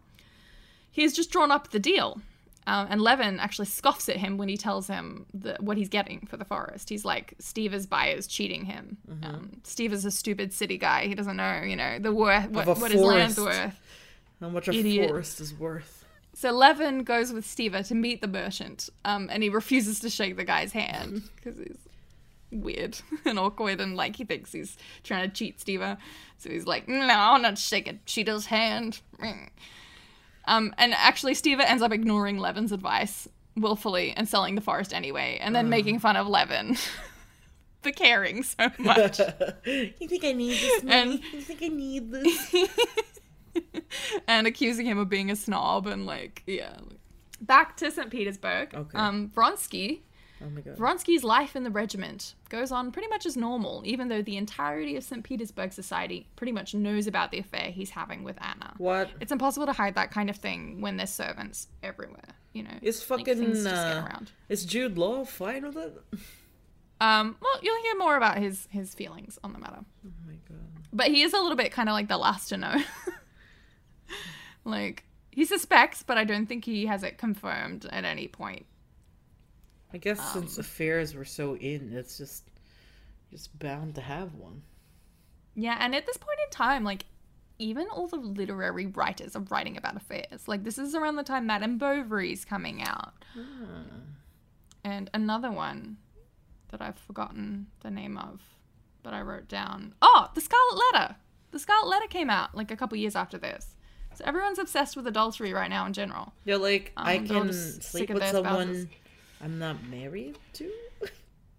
He's 0.90 1.14
just 1.14 1.30
drawn 1.30 1.50
up 1.50 1.70
the 1.70 1.80
deal. 1.80 2.20
Um, 2.66 2.86
and 2.88 3.02
Levin 3.02 3.40
actually 3.40 3.66
scoffs 3.66 4.08
at 4.08 4.16
him 4.16 4.38
when 4.38 4.48
he 4.48 4.56
tells 4.56 4.86
him 4.86 5.26
the, 5.34 5.56
what 5.60 5.76
he's 5.76 5.90
getting 5.90 6.26
for 6.26 6.38
the 6.38 6.46
forest. 6.46 6.88
He's 6.88 7.04
like, 7.04 7.34
Stiva's 7.38 7.86
buyer's 7.86 8.26
cheating 8.26 8.64
him. 8.64 8.96
Mm-hmm. 9.10 9.24
Um, 9.24 9.50
Stiva's 9.64 10.04
a 10.06 10.10
stupid 10.10 10.52
city 10.52 10.78
guy. 10.78 11.06
He 11.06 11.14
doesn't 11.14 11.36
know, 11.36 11.60
you 11.60 11.76
know, 11.76 11.98
the 11.98 12.12
worth, 12.14 12.48
what, 12.48 12.66
what 12.66 12.90
his 12.90 13.02
land's 13.02 13.38
worth. 13.38 13.78
How 14.40 14.48
much 14.48 14.68
a 14.68 14.72
Idiot. 14.72 15.08
forest 15.10 15.40
is 15.40 15.52
worth? 15.52 16.04
So 16.32 16.52
Levin 16.52 17.04
goes 17.04 17.32
with 17.32 17.44
Stiva 17.46 17.86
to 17.88 17.94
meet 17.94 18.20
the 18.20 18.26
merchant, 18.26 18.88
um, 19.04 19.28
and 19.30 19.42
he 19.42 19.50
refuses 19.50 20.00
to 20.00 20.10
shake 20.10 20.36
the 20.36 20.44
guy's 20.44 20.72
hand 20.72 21.22
because 21.36 21.58
he's 21.58 21.76
weird 22.50 22.98
and 23.24 23.38
awkward, 23.38 23.80
and 23.80 23.96
like 23.96 24.16
he 24.16 24.24
thinks 24.24 24.52
he's 24.52 24.76
trying 25.02 25.28
to 25.28 25.34
cheat 25.34 25.58
Stiva. 25.58 25.96
So 26.38 26.50
he's 26.50 26.66
like, 26.66 26.88
"No, 26.88 27.06
I'm 27.08 27.42
not 27.42 27.58
shaking 27.58 28.00
cheater's 28.06 28.46
hand." 28.46 29.00
Um, 30.46 30.74
and 30.76 30.92
actually, 30.94 31.34
Stiva 31.34 31.64
ends 31.68 31.82
up 31.82 31.92
ignoring 31.92 32.38
Levin's 32.38 32.72
advice 32.72 33.28
willfully 33.56 34.12
and 34.16 34.28
selling 34.28 34.54
the 34.56 34.60
forest 34.60 34.92
anyway, 34.92 35.38
and 35.40 35.54
then 35.54 35.68
making 35.68 35.98
fun 36.00 36.16
of 36.16 36.26
Levin 36.26 36.76
for 37.82 37.92
caring 37.92 38.42
so 38.42 38.68
much. 38.78 39.18
you 39.64 40.08
think 40.08 40.24
I 40.24 40.32
need 40.32 40.58
this? 40.60 40.80
And- 40.80 41.10
money? 41.10 41.22
you 41.32 41.40
think 41.40 41.62
I 41.62 41.68
need 41.68 42.10
this? 42.12 42.54
and 44.26 44.46
accusing 44.46 44.84
him 44.86 44.98
of 44.98 45.08
being 45.08 45.30
a 45.30 45.36
snob 45.36 45.86
and 45.86 46.04
like 46.06 46.42
yeah. 46.46 46.76
Back 47.40 47.76
to 47.78 47.90
St. 47.90 48.10
Petersburg. 48.10 48.74
Okay. 48.74 48.96
Um, 48.98 49.30
Vronsky 49.34 50.00
Oh 50.44 50.50
my 50.50 50.60
god. 50.60 50.76
Vronsky's 50.76 51.24
life 51.24 51.56
in 51.56 51.64
the 51.64 51.70
regiment 51.70 52.34
goes 52.48 52.70
on 52.70 52.92
pretty 52.92 53.08
much 53.08 53.24
as 53.24 53.36
normal, 53.36 53.82
even 53.84 54.08
though 54.08 54.22
the 54.22 54.36
entirety 54.36 54.96
of 54.96 55.04
St. 55.04 55.24
Petersburg 55.24 55.72
society 55.72 56.26
pretty 56.36 56.52
much 56.52 56.74
knows 56.74 57.06
about 57.06 57.30
the 57.30 57.38
affair 57.38 57.70
he's 57.70 57.90
having 57.90 58.24
with 58.24 58.36
Anna. 58.40 58.74
What? 58.78 59.10
It's 59.20 59.32
impossible 59.32 59.66
to 59.66 59.72
hide 59.72 59.94
that 59.94 60.10
kind 60.10 60.28
of 60.28 60.36
thing 60.36 60.80
when 60.80 60.96
there's 60.96 61.10
servants 61.10 61.68
everywhere, 61.82 62.34
you 62.52 62.62
know. 62.64 62.74
Is 62.82 62.98
Like, 63.10 63.26
fucking 63.26 63.52
get 63.52 63.66
uh, 63.66 64.04
around. 64.06 64.32
is 64.48 64.64
Jude 64.64 64.98
Law 64.98 65.24
fine 65.24 65.66
with 65.66 65.76
it? 65.76 66.02
Um, 67.00 67.36
well, 67.40 67.58
you'll 67.62 67.82
hear 67.82 67.96
more 67.96 68.16
about 68.16 68.38
his 68.38 68.68
his 68.70 68.94
feelings 68.94 69.38
on 69.42 69.52
the 69.52 69.58
matter. 69.58 69.80
Oh 69.80 70.10
my 70.26 70.34
god. 70.48 70.88
But 70.92 71.08
he 71.08 71.22
is 71.22 71.32
a 71.32 71.38
little 71.38 71.56
bit 71.56 71.72
kind 71.72 71.88
of 71.88 71.92
like 71.94 72.08
the 72.08 72.18
last 72.18 72.48
to 72.50 72.56
know. 72.56 72.76
like 74.64 75.04
He 75.30 75.44
suspects, 75.44 76.02
but 76.02 76.18
I 76.18 76.24
don't 76.24 76.46
think 76.46 76.64
he 76.64 76.86
has 76.86 77.02
it 77.02 77.18
confirmed 77.18 77.86
at 77.90 78.04
any 78.04 78.28
point. 78.28 78.66
I 79.94 79.98
guess 79.98 80.32
since 80.32 80.58
affairs 80.58 81.14
were 81.14 81.24
so 81.24 81.56
in, 81.56 81.92
it's 81.92 82.18
just 82.18 82.50
just 83.30 83.56
bound 83.58 83.94
to 83.94 84.00
have 84.00 84.34
one. 84.34 84.62
Yeah, 85.54 85.76
and 85.78 85.94
at 85.94 86.04
this 86.04 86.16
point 86.16 86.38
in 86.44 86.50
time, 86.50 86.82
like 86.82 87.04
even 87.60 87.86
all 87.88 88.08
the 88.08 88.16
literary 88.16 88.86
writers 88.86 89.36
are 89.36 89.44
writing 89.50 89.76
about 89.76 89.96
affairs. 89.96 90.48
Like 90.48 90.64
this 90.64 90.78
is 90.78 90.96
around 90.96 91.14
the 91.16 91.22
time 91.22 91.46
Madame 91.46 91.78
Bovary's 91.78 92.44
coming 92.44 92.82
out. 92.82 93.14
And 94.82 95.08
another 95.14 95.50
one 95.50 95.96
that 96.70 96.82
I've 96.82 96.98
forgotten 96.98 97.68
the 97.80 97.90
name 97.90 98.18
of, 98.18 98.40
but 99.04 99.14
I 99.14 99.22
wrote 99.22 99.48
down. 99.48 99.94
Oh, 100.02 100.28
The 100.34 100.40
Scarlet 100.40 100.82
Letter. 100.92 101.16
The 101.52 101.58
Scarlet 101.60 101.88
Letter 101.88 102.08
came 102.08 102.28
out 102.30 102.56
like 102.56 102.72
a 102.72 102.76
couple 102.76 102.98
years 102.98 103.14
after 103.14 103.38
this. 103.38 103.76
So 104.14 104.24
everyone's 104.26 104.58
obsessed 104.58 104.96
with 104.96 105.06
adultery 105.06 105.52
right 105.52 105.70
now 105.70 105.86
in 105.86 105.92
general. 105.92 106.32
You're 106.44 106.58
like, 106.58 106.92
I 106.96 107.16
Um, 107.18 107.26
they're 107.26 107.40
can 107.42 107.52
sleep 107.52 108.10
with 108.10 108.24
someone 108.28 108.66
spouses. 108.66 108.86
I'm 109.44 109.58
not 109.58 109.86
married 109.88 110.38
to. 110.54 110.72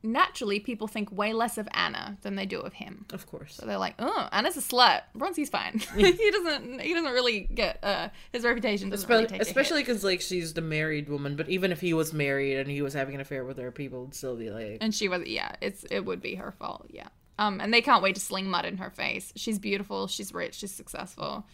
Naturally, 0.01 0.59
people 0.59 0.87
think 0.87 1.11
way 1.11 1.33
less 1.33 1.57
of 1.57 1.67
Anna 1.71 2.17
than 2.21 2.35
they 2.35 2.45
do 2.45 2.59
of 2.59 2.73
him. 2.73 3.05
Of 3.13 3.27
course. 3.27 3.55
So 3.55 3.65
they're 3.65 3.77
like, 3.77 3.95
"Oh, 3.97 4.27
Anna's 4.31 4.57
a 4.57 4.59
slut. 4.59 5.01
Vronsky's 5.17 5.49
fine. 5.49 5.79
he 5.95 6.31
doesn't. 6.31 6.81
He 6.81 6.93
doesn't 6.93 7.11
really 7.11 7.41
get 7.41 7.79
uh, 7.83 8.09
his 8.31 8.43
reputation 8.43 8.89
doesn't 8.89 9.09
really 9.09 9.25
take 9.27 9.39
a. 9.39 9.41
Especially 9.41 9.81
because 9.81 10.03
like 10.03 10.21
she's 10.21 10.53
the 10.53 10.61
married 10.61 11.09
woman, 11.09 11.35
but 11.35 11.49
even 11.49 11.71
if 11.71 11.81
he 11.81 11.93
was 11.93 12.11
married 12.13 12.57
and 12.57 12.69
he 12.69 12.81
was 12.81 12.93
having 12.93 13.15
an 13.15 13.21
affair 13.21 13.43
with 13.45 13.57
her, 13.57 13.71
people 13.71 14.05
would 14.05 14.15
still 14.15 14.35
be 14.35 14.49
like, 14.49 14.77
And 14.81 14.93
she 14.93 15.07
was, 15.07 15.23
yeah, 15.25 15.55
it's 15.61 15.85
it 15.89 16.05
would 16.05 16.21
be 16.21 16.35
her 16.35 16.51
fault, 16.51 16.87
yeah. 16.89 17.07
Um, 17.37 17.59
and 17.59 17.73
they 17.73 17.81
can't 17.81 18.03
wait 18.03 18.15
to 18.15 18.21
sling 18.21 18.47
mud 18.47 18.65
in 18.65 18.77
her 18.77 18.89
face. 18.89 19.33
She's 19.35 19.59
beautiful, 19.59 20.07
she's 20.07 20.33
rich, 20.33 20.55
she's 20.55 20.71
successful, 20.71 21.45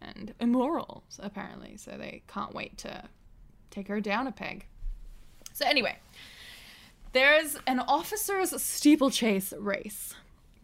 and 0.00 0.34
immoral 0.40 1.04
apparently. 1.20 1.76
So 1.76 1.92
they 1.92 2.22
can't 2.28 2.54
wait 2.54 2.78
to 2.78 3.04
take 3.70 3.88
her 3.88 4.00
down 4.00 4.26
a 4.26 4.32
peg. 4.32 4.66
So 5.58 5.66
anyway, 5.66 5.96
there's 7.12 7.58
an 7.66 7.80
officers 7.80 8.50
steeplechase 8.62 9.52
race 9.58 10.14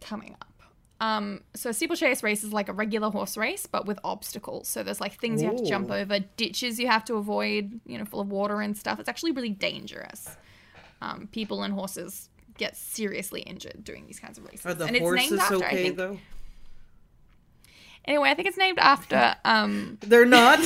coming 0.01 0.37
up. 0.41 0.53
Um, 1.01 1.41
so 1.55 1.71
a 1.71 1.75
steeplechase 1.75 2.23
race 2.23 2.45
is 2.45 2.53
like 2.53 2.69
a 2.69 2.73
regular 2.73 3.11
horse 3.11 3.37
race, 3.37 3.67
but 3.67 3.87
with 3.87 3.99
obstacles. 4.05 4.69
So 4.69 4.85
there's 4.85 5.01
like 5.01 5.19
things 5.21 5.43
you 5.43 5.49
have 5.49 5.57
to 5.57 5.65
jump 5.65 5.91
Ooh. 5.91 5.95
over, 5.95 6.21
ditches 6.37 6.79
you 6.79 6.87
have 6.87 7.05
to 7.07 7.15
avoid, 7.15 7.81
you 7.85 7.99
know, 7.99 8.05
full 8.05 8.21
of 8.21 8.31
water 8.31 8.61
and 8.61 8.79
stuff. 8.79 9.01
It's 9.01 9.09
actually 9.09 9.33
really 9.33 9.51
dangerous. 9.51 10.37
Um, 11.03 11.29
people 11.33 11.65
and 11.65 11.75
horses 11.75 12.29
get 12.57 12.77
seriously 12.77 13.41
injured 13.41 13.83
doing 13.83 14.07
these 14.07 14.21
kinds 14.21 14.39
of 14.39 14.45
races. 14.45 14.65
"Are 14.65 14.75
the 14.75 14.85
and 14.85 14.95
it's 14.95 15.03
horses 15.03 15.31
named 15.33 15.43
after, 15.43 15.55
I 15.57 15.67
okay 15.67 15.83
think. 15.83 15.97
though? 15.97 16.19
Anyway, 18.05 18.31
I 18.31 18.35
think 18.35 18.47
it's 18.47 18.57
named 18.57 18.79
after 18.79 19.35
um, 19.45 19.99
They're 20.03 20.25
not. 20.25 20.61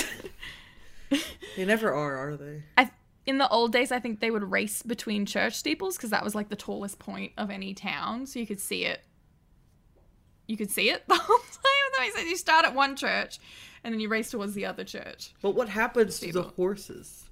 they 1.56 1.64
never 1.64 1.94
are, 1.94 2.16
are 2.16 2.36
they? 2.36 2.64
I 2.76 2.90
in 3.28 3.36
the 3.36 3.48
old 3.50 3.72
days, 3.72 3.92
I 3.92 4.00
think 4.00 4.20
they 4.20 4.30
would 4.30 4.50
race 4.50 4.82
between 4.82 5.26
church 5.26 5.52
steeples 5.52 5.98
because 5.98 6.08
that 6.08 6.24
was 6.24 6.34
like 6.34 6.48
the 6.48 6.56
tallest 6.56 6.98
point 6.98 7.32
of 7.36 7.50
any 7.50 7.74
town, 7.74 8.24
so 8.24 8.38
you 8.38 8.46
could 8.46 8.58
see 8.58 8.86
it. 8.86 9.02
You 10.46 10.56
could 10.56 10.70
see 10.70 10.88
it 10.88 11.04
the 11.08 11.14
whole 11.14 11.38
time. 11.38 12.14
That. 12.16 12.24
You 12.26 12.36
start 12.38 12.64
at 12.64 12.74
one 12.74 12.96
church, 12.96 13.38
and 13.84 13.92
then 13.92 14.00
you 14.00 14.08
race 14.08 14.30
towards 14.30 14.54
the 14.54 14.64
other 14.64 14.82
church. 14.82 15.34
But 15.42 15.50
what 15.50 15.68
happens 15.68 16.18
to 16.20 16.32
the 16.32 16.44
horses 16.44 17.28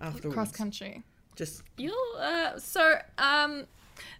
afterwards? 0.00 0.34
Cross 0.34 0.52
country. 0.52 1.04
Just 1.36 1.62
You 1.76 1.96
uh, 2.18 2.58
so 2.58 2.96
um. 3.16 3.66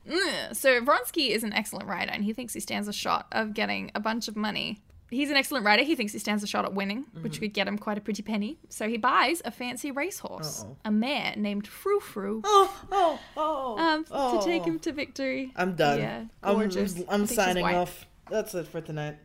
mm, 0.08 0.54
So 0.54 0.80
Vronsky 0.82 1.30
is 1.30 1.42
an 1.42 1.52
excellent 1.52 1.88
rider, 1.88 2.12
and 2.12 2.22
he 2.22 2.32
thinks 2.32 2.54
he 2.54 2.60
stands 2.60 2.86
a 2.86 2.92
shot 2.92 3.26
of 3.32 3.54
getting 3.54 3.90
a 3.96 4.00
bunch 4.00 4.28
of 4.28 4.36
money. 4.36 4.80
He's 5.12 5.30
an 5.30 5.36
excellent 5.36 5.66
rider. 5.66 5.82
He 5.82 5.94
thinks 5.94 6.14
he 6.14 6.18
stands 6.18 6.42
a 6.42 6.46
shot 6.46 6.64
at 6.64 6.72
winning, 6.72 7.04
which 7.20 7.38
could 7.38 7.52
get 7.52 7.68
him 7.68 7.76
quite 7.76 7.98
a 7.98 8.00
pretty 8.00 8.22
penny. 8.22 8.58
So 8.70 8.88
he 8.88 8.96
buys 8.96 9.42
a 9.44 9.50
fancy 9.50 9.90
racehorse, 9.90 10.62
Uh-oh. 10.62 10.76
a 10.86 10.90
mare 10.90 11.34
named 11.36 11.66
Frou 11.66 12.00
Frou. 12.00 12.40
oh 12.44 12.86
oh 12.90 13.20
oh. 13.36 13.78
um, 13.78 14.06
oh. 14.10 14.40
to 14.40 14.46
take 14.46 14.64
him 14.64 14.78
to 14.80 14.92
victory. 14.92 15.52
I'm 15.54 15.74
done. 15.74 15.98
Yeah, 15.98 16.24
I'm. 16.42 16.60
I 16.60 17.04
I'm 17.10 17.26
signing 17.26 17.64
off. 17.64 18.06
That's 18.30 18.54
it 18.54 18.66
for 18.68 18.80
tonight. 18.80 19.18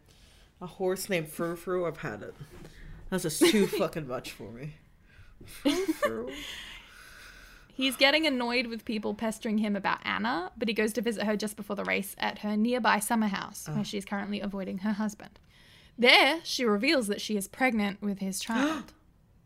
A 0.61 0.65
horse 0.65 1.09
named 1.09 1.29
Frou 1.29 1.55
Frou. 1.55 1.85
I've 1.85 1.97
had 1.97 2.21
it. 2.21 2.35
That's 3.09 3.23
just 3.23 3.39
too 3.39 3.67
fucking 3.79 4.07
much 4.07 4.31
for 4.31 4.51
me. 4.51 4.73
Frou 5.45 5.85
Frou. 5.85 6.31
He's 7.73 7.95
getting 7.95 8.25
annoyed 8.25 8.67
with 8.67 8.85
people 8.85 9.13
pestering 9.13 9.59
him 9.59 9.75
about 9.75 9.99
Anna, 10.03 10.51
but 10.57 10.67
he 10.67 10.73
goes 10.73 10.93
to 10.93 11.01
visit 11.01 11.23
her 11.23 11.37
just 11.37 11.55
before 11.55 11.75
the 11.75 11.83
race 11.85 12.15
at 12.17 12.39
her 12.39 12.57
nearby 12.57 12.97
summer 12.97 13.27
house, 13.27 13.69
where 13.71 13.85
she's 13.85 14.03
currently 14.03 14.41
avoiding 14.41 14.79
her 14.79 14.93
husband. 14.93 15.39
There, 15.97 16.39
she 16.43 16.63
reveals 16.63 17.07
that 17.07 17.21
she 17.21 17.37
is 17.37 17.47
pregnant 17.47 18.01
with 18.01 18.19
his 18.19 18.39
child. 18.39 18.93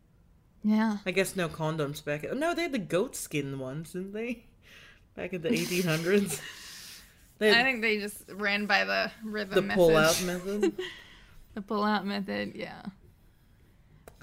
yeah. 0.62 0.98
I 1.06 1.10
guess 1.10 1.34
no 1.34 1.48
condoms 1.48 2.04
back. 2.04 2.24
No, 2.34 2.54
they 2.54 2.62
had 2.62 2.72
the 2.72 2.78
goat 2.78 3.16
skin 3.16 3.58
ones, 3.58 3.92
didn't 3.92 4.12
they? 4.12 4.44
Back 5.16 5.32
in 5.32 5.42
the 5.42 5.50
1800s. 5.50 6.40
They 7.38 7.50
I 7.50 7.64
think 7.64 7.82
they 7.82 7.98
just 7.98 8.22
ran 8.34 8.66
by 8.66 8.84
the 8.84 9.10
the 9.24 9.28
rhythm 9.28 9.66
method. 9.66 9.76
pull 9.76 9.96
out 9.96 10.22
method. 10.22 10.74
the 11.54 11.62
pull 11.62 11.82
out 11.82 12.06
method, 12.06 12.52
yeah. 12.54 12.82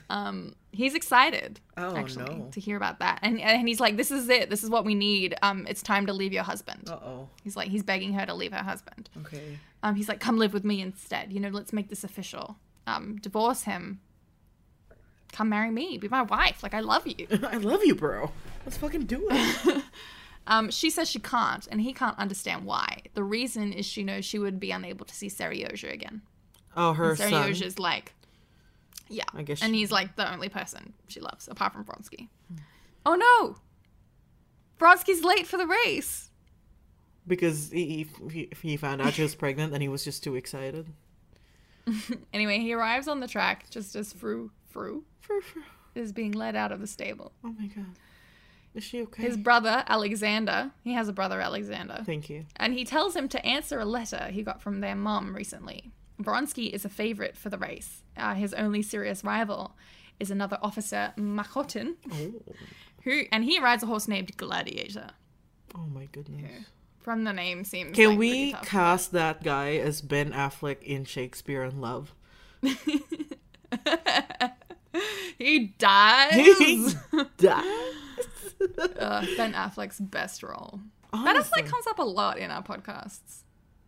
Um, 0.09 0.55
he's 0.71 0.95
excited 0.95 1.59
Oh, 1.75 1.97
actually 1.97 2.33
no. 2.35 2.47
to 2.51 2.59
hear 2.61 2.77
about 2.77 2.99
that, 2.99 3.19
and 3.21 3.41
and 3.41 3.67
he's 3.67 3.81
like, 3.81 3.97
"This 3.97 4.09
is 4.09 4.29
it. 4.29 4.49
This 4.49 4.63
is 4.63 4.69
what 4.69 4.85
we 4.85 4.95
need. 4.95 5.35
Um, 5.41 5.67
it's 5.67 5.81
time 5.81 6.05
to 6.05 6.13
leave 6.13 6.31
your 6.31 6.43
husband." 6.43 6.89
Uh 6.89 6.93
oh. 6.93 7.29
He's 7.43 7.57
like, 7.57 7.67
he's 7.67 7.83
begging 7.83 8.13
her 8.13 8.25
to 8.25 8.33
leave 8.33 8.53
her 8.53 8.63
husband. 8.63 9.09
Okay. 9.17 9.59
Um, 9.83 9.95
he's 9.95 10.09
like, 10.09 10.19
come 10.19 10.37
live 10.37 10.53
with 10.53 10.63
me 10.65 10.81
instead. 10.81 11.31
You 11.31 11.39
know, 11.39 11.49
let's 11.49 11.71
make 11.73 11.89
this 11.89 12.03
official. 12.03 12.57
Um, 12.87 13.17
divorce 13.21 13.63
him. 13.63 14.01
Come 15.31 15.49
marry 15.49 15.71
me. 15.71 15.97
Be 15.97 16.07
my 16.09 16.23
wife. 16.23 16.63
Like, 16.63 16.73
I 16.73 16.79
love 16.81 17.05
you. 17.07 17.27
I 17.43 17.57
love 17.57 17.83
you, 17.83 17.95
bro. 17.95 18.31
Let's 18.65 18.77
fucking 18.77 19.05
do 19.05 19.27
it. 19.31 19.83
Um, 20.47 20.71
she 20.71 20.89
says 20.89 21.07
she 21.07 21.19
can't, 21.19 21.67
and 21.69 21.79
he 21.79 21.93
can't 21.93 22.17
understand 22.17 22.65
why. 22.65 23.03
The 23.13 23.21
reason 23.23 23.71
is 23.71 23.85
she 23.85 24.01
knows 24.03 24.25
she 24.25 24.39
would 24.39 24.59
be 24.59 24.71
unable 24.71 25.05
to 25.05 25.13
see 25.13 25.27
Seryozha 25.27 25.93
again. 25.93 26.23
Oh, 26.75 26.93
her 26.93 27.15
son. 27.15 27.31
Seryozha's 27.31 27.77
like, 27.77 28.13
yeah. 29.09 29.25
I 29.35 29.43
guess 29.43 29.61
And 29.61 29.73
she- 29.75 29.81
he's 29.81 29.91
like 29.91 30.15
the 30.15 30.31
only 30.33 30.49
person 30.49 30.93
she 31.07 31.19
loves, 31.19 31.47
apart 31.47 31.73
from 31.73 31.83
Vronsky. 31.83 32.29
Oh 33.05 33.13
no! 33.13 33.57
Vronsky's 34.79 35.23
late 35.23 35.45
for 35.45 35.57
the 35.57 35.67
race. 35.67 36.28
Because 37.29 37.71
he, 37.71 38.05
he, 38.29 38.49
he 38.61 38.75
found 38.75 39.01
out 39.01 39.13
she 39.13 39.21
was 39.21 39.35
pregnant 39.35 39.71
and 39.71 39.81
he 39.81 39.87
was 39.87 40.03
just 40.03 40.21
too 40.23 40.35
excited. 40.35 40.87
Anyway, 42.33 42.59
he 42.59 42.73
arrives 42.73 43.07
on 43.07 43.19
the 43.19 43.27
track 43.27 43.69
just 43.69 43.95
as 43.95 44.11
Fru 44.13 44.51
Fru 44.69 45.03
Fru 45.21 45.41
Frou. 45.41 45.63
is 45.95 46.11
being 46.11 46.31
led 46.33 46.55
out 46.55 46.71
of 46.71 46.79
the 46.81 46.85
stable. 46.87 47.31
Oh 47.43 47.55
my 47.59 47.65
god. 47.67 47.85
Is 48.75 48.83
she 48.83 49.01
okay? 49.03 49.23
His 49.23 49.37
brother, 49.37 49.83
Alexander, 49.87 50.69
he 50.83 50.93
has 50.93 51.07
a 51.07 51.13
brother, 51.13 51.39
Alexander, 51.41 52.01
Thank 52.05 52.29
you. 52.29 52.45
and 52.57 52.73
he 52.75 52.85
tells 52.85 53.15
him 53.15 53.27
to 53.29 53.43
answer 53.43 53.79
a 53.79 53.85
letter 53.85 54.27
he 54.31 54.43
got 54.43 54.61
from 54.61 54.81
their 54.81 54.95
mom 54.95 55.35
recently. 55.35 55.91
Vronsky 56.21 56.69
is 56.69 56.85
a 56.85 56.89
favorite 56.89 57.35
for 57.35 57.49
the 57.49 57.57
race. 57.57 58.03
Uh, 58.15 58.35
his 58.35 58.53
only 58.53 58.83
serious 58.83 59.23
rival 59.23 59.75
is 60.19 60.29
another 60.29 60.59
officer, 60.61 61.13
Machotin, 61.17 61.95
Oh. 62.11 62.33
who, 63.03 63.23
and 63.31 63.43
he 63.45 63.57
rides 63.59 63.81
a 63.81 63.87
horse 63.87 64.07
named 64.07 64.37
Gladiator. 64.37 65.09
Oh 65.73 65.87
my 65.91 66.05
goodness. 66.11 66.65
From 67.01 67.23
the 67.23 67.33
name 67.33 67.63
seems 67.63 67.95
Can 67.95 68.09
like, 68.11 68.19
we 68.19 68.53
cast 68.63 69.11
that 69.13 69.43
guy 69.43 69.77
as 69.77 70.01
Ben 70.01 70.31
Affleck 70.31 70.83
in 70.83 71.05
Shakespeare 71.05 71.63
in 71.63 71.79
Love? 71.81 72.13
he 75.37 75.73
dies. 75.77 76.95
Die. 77.37 77.91
uh, 78.99 79.25
ben 79.37 79.53
Affleck's 79.53 79.99
best 79.99 80.43
role. 80.43 80.79
Ben 81.11 81.21
Honestly. 81.27 81.61
Affleck 81.61 81.69
comes 81.71 81.87
up 81.87 81.99
a 81.99 82.03
lot 82.03 82.37
in 82.37 82.51
our 82.51 82.61
podcasts. 82.63 83.43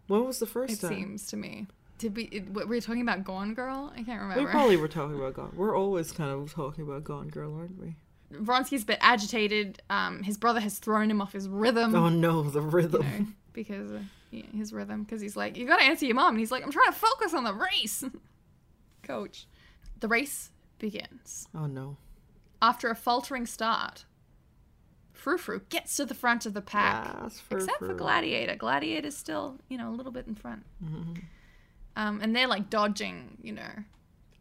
When 0.08 0.26
was 0.26 0.40
the 0.40 0.46
It 0.46 0.50
first 0.50 0.82
time? 0.82 0.90
seems 0.94 1.28
to 1.28 1.38
me. 1.38 1.68
Did 1.98 2.16
we? 2.16 2.24
it- 2.26 2.54
Were 2.54 2.66
we 2.66 2.82
talking 2.82 3.02
about 3.02 3.24
Gone 3.24 3.54
Girl? 3.54 3.92
I 3.96 4.04
can't 4.04 4.22
remember. 4.22 4.44
We 4.46 4.50
probably 4.52 4.78
were 4.78 4.88
talking 4.88 5.16
about 5.16 5.34
Gone. 5.36 5.54
We're 5.56 5.78
always 5.78 6.12
kind 6.12 6.32
of 6.32 6.52
talking 6.54 6.84
about 6.84 7.04
Gone 7.04 7.28
Girl, 7.28 7.54
aren't 7.56 7.80
we? 7.80 7.96
Vronsky's 8.32 8.84
a 8.84 8.86
bit 8.86 9.00
agitated. 9.02 9.82
Um, 9.90 10.24
his 10.24 10.38
brother 10.38 10.60
has 10.60 10.80
thrown 10.80 11.10
him 11.12 11.22
off 11.22 11.34
his 11.34 11.48
rhythm. 11.48 11.96
Oh 11.96 12.10
no, 12.10 12.44
the 12.44 12.62
you 12.62 12.68
rhythm. 12.68 13.02
know, 13.02 13.26
because 13.54 13.92
uh, 13.92 14.00
yeah, 14.32 14.46
his 14.56 14.74
rhythm. 14.74 15.04
Because 15.04 15.22
he's 15.22 15.36
like, 15.36 15.58
you 15.58 15.68
got 15.68 15.78
to 15.78 15.84
answer 15.86 16.06
your 16.06 16.16
mom. 16.16 16.30
And 16.30 16.40
he's 16.40 16.52
like, 16.52 16.64
I'm 16.64 16.72
trying 16.72 16.92
to 16.92 16.98
focus 16.98 17.34
on 17.34 17.44
the 17.44 17.54
race, 17.54 18.04
coach. 19.04 19.48
The 20.00 20.08
race 20.08 20.52
begins. 20.80 21.48
Oh 21.56 21.68
no. 21.68 21.98
After 22.62 22.90
a 22.90 22.96
faltering 22.96 23.46
start, 23.46 24.06
Frou 25.14 25.38
Frou 25.38 25.62
gets 25.70 25.98
to 25.98 26.06
the 26.06 26.14
front 26.14 26.46
of 26.46 26.54
the 26.54 26.62
pack. 26.62 27.16
Yes, 27.24 27.40
Frou 27.40 27.58
Except 27.58 27.80
for. 27.80 27.94
Gladiator. 27.94 28.56
Gladiator's 28.56 29.16
still, 29.18 29.60
you 29.70 29.78
know, 29.78 29.90
a 29.90 29.96
little 29.96 30.12
bit 30.12 30.28
in 30.28 30.36
front. 30.36 30.64
Mm-hmm. 30.84 31.14
Um, 31.96 32.22
and 32.22 32.36
they're 32.36 32.48
like 32.48 32.70
dodging, 32.70 33.38
you 33.44 33.52
know, 33.54 33.70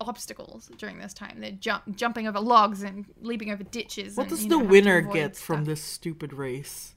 obstacles 0.00 0.70
during 0.78 0.98
this 0.98 1.12
time. 1.12 1.40
They're 1.40 1.50
jump- 1.52 1.96
jumping 1.96 2.26
over 2.26 2.40
logs 2.40 2.82
and 2.82 3.04
leaping 3.20 3.50
over 3.50 3.62
ditches. 3.62 4.16
What 4.16 4.24
and, 4.24 4.30
does 4.30 4.44
you 4.44 4.48
the 4.48 4.56
know, 4.56 4.58
having 4.64 4.70
winner 4.70 5.00
get 5.02 5.36
from 5.36 5.64
this 5.64 5.82
stupid 5.82 6.32
race? 6.32 6.94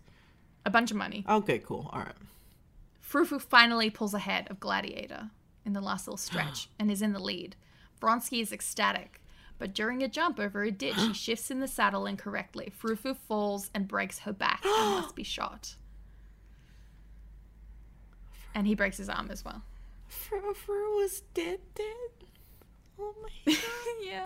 A 0.65 0.69
bunch 0.69 0.91
of 0.91 0.97
money. 0.97 1.25
Okay, 1.27 1.59
cool. 1.59 1.89
All 1.91 1.99
right. 1.99 2.15
Frou 3.01 3.25
finally 3.25 3.89
pulls 3.89 4.13
ahead 4.13 4.47
of 4.49 4.59
Gladiator 4.59 5.29
in 5.65 5.73
the 5.73 5.81
last 5.81 6.07
little 6.07 6.17
stretch 6.17 6.69
and 6.79 6.89
is 6.89 7.01
in 7.01 7.13
the 7.13 7.19
lead. 7.19 7.55
Vronsky 8.01 8.41
is 8.41 8.51
ecstatic, 8.51 9.21
But 9.59 9.73
during 9.73 10.01
a 10.01 10.07
jump 10.07 10.39
over 10.39 10.63
a 10.63 10.71
ditch, 10.71 10.97
she 10.97 11.13
shifts 11.13 11.51
in 11.51 11.59
the 11.59 11.67
saddle 11.67 12.05
incorrectly. 12.05 12.71
Frufu 12.81 13.15
falls 13.15 13.69
and 13.73 13.87
breaks 13.87 14.19
her 14.19 14.33
back 14.33 14.61
and 14.65 15.01
must 15.01 15.15
be 15.15 15.23
shot. 15.23 15.75
And 18.55 18.67
he 18.67 18.75
breaks 18.75 18.97
his 18.97 19.09
arm 19.09 19.29
as 19.31 19.43
well. 19.43 19.63
Fro 20.07 20.41
was 20.95 21.21
dead, 21.33 21.59
dead. 21.75 22.22
Oh 22.99 23.13
my 23.21 23.29
god. 23.53 23.57
yeah. 24.03 24.25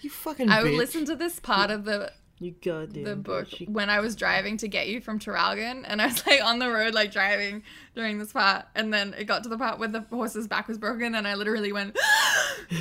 You 0.00 0.10
fucking 0.10 0.48
I 0.48 0.62
would 0.62 0.72
bitch. 0.72 0.78
listen 0.78 1.04
to 1.06 1.16
this 1.16 1.38
part 1.40 1.70
of 1.70 1.84
the 1.84 2.10
You 2.38 2.52
goddamn 2.62 3.04
the 3.04 3.16
book 3.16 3.48
bitch. 3.48 3.68
When 3.68 3.90
I 3.90 4.00
was 4.00 4.16
driving 4.16 4.56
to 4.58 4.68
get 4.68 4.88
you 4.88 5.00
from 5.02 5.18
Traralgon, 5.18 5.84
and 5.86 6.00
I 6.00 6.06
was 6.06 6.26
like 6.26 6.42
on 6.42 6.58
the 6.58 6.70
road, 6.70 6.94
like 6.94 7.12
driving 7.12 7.62
during 7.94 8.18
this 8.18 8.32
part, 8.32 8.64
and 8.74 8.92
then 8.94 9.14
it 9.18 9.24
got 9.24 9.42
to 9.42 9.48
the 9.50 9.58
part 9.58 9.78
where 9.78 9.88
the 9.88 10.00
horse's 10.10 10.48
back 10.48 10.68
was 10.68 10.78
broken, 10.78 11.14
and 11.14 11.28
I 11.28 11.34
literally 11.34 11.72
went, 11.72 11.98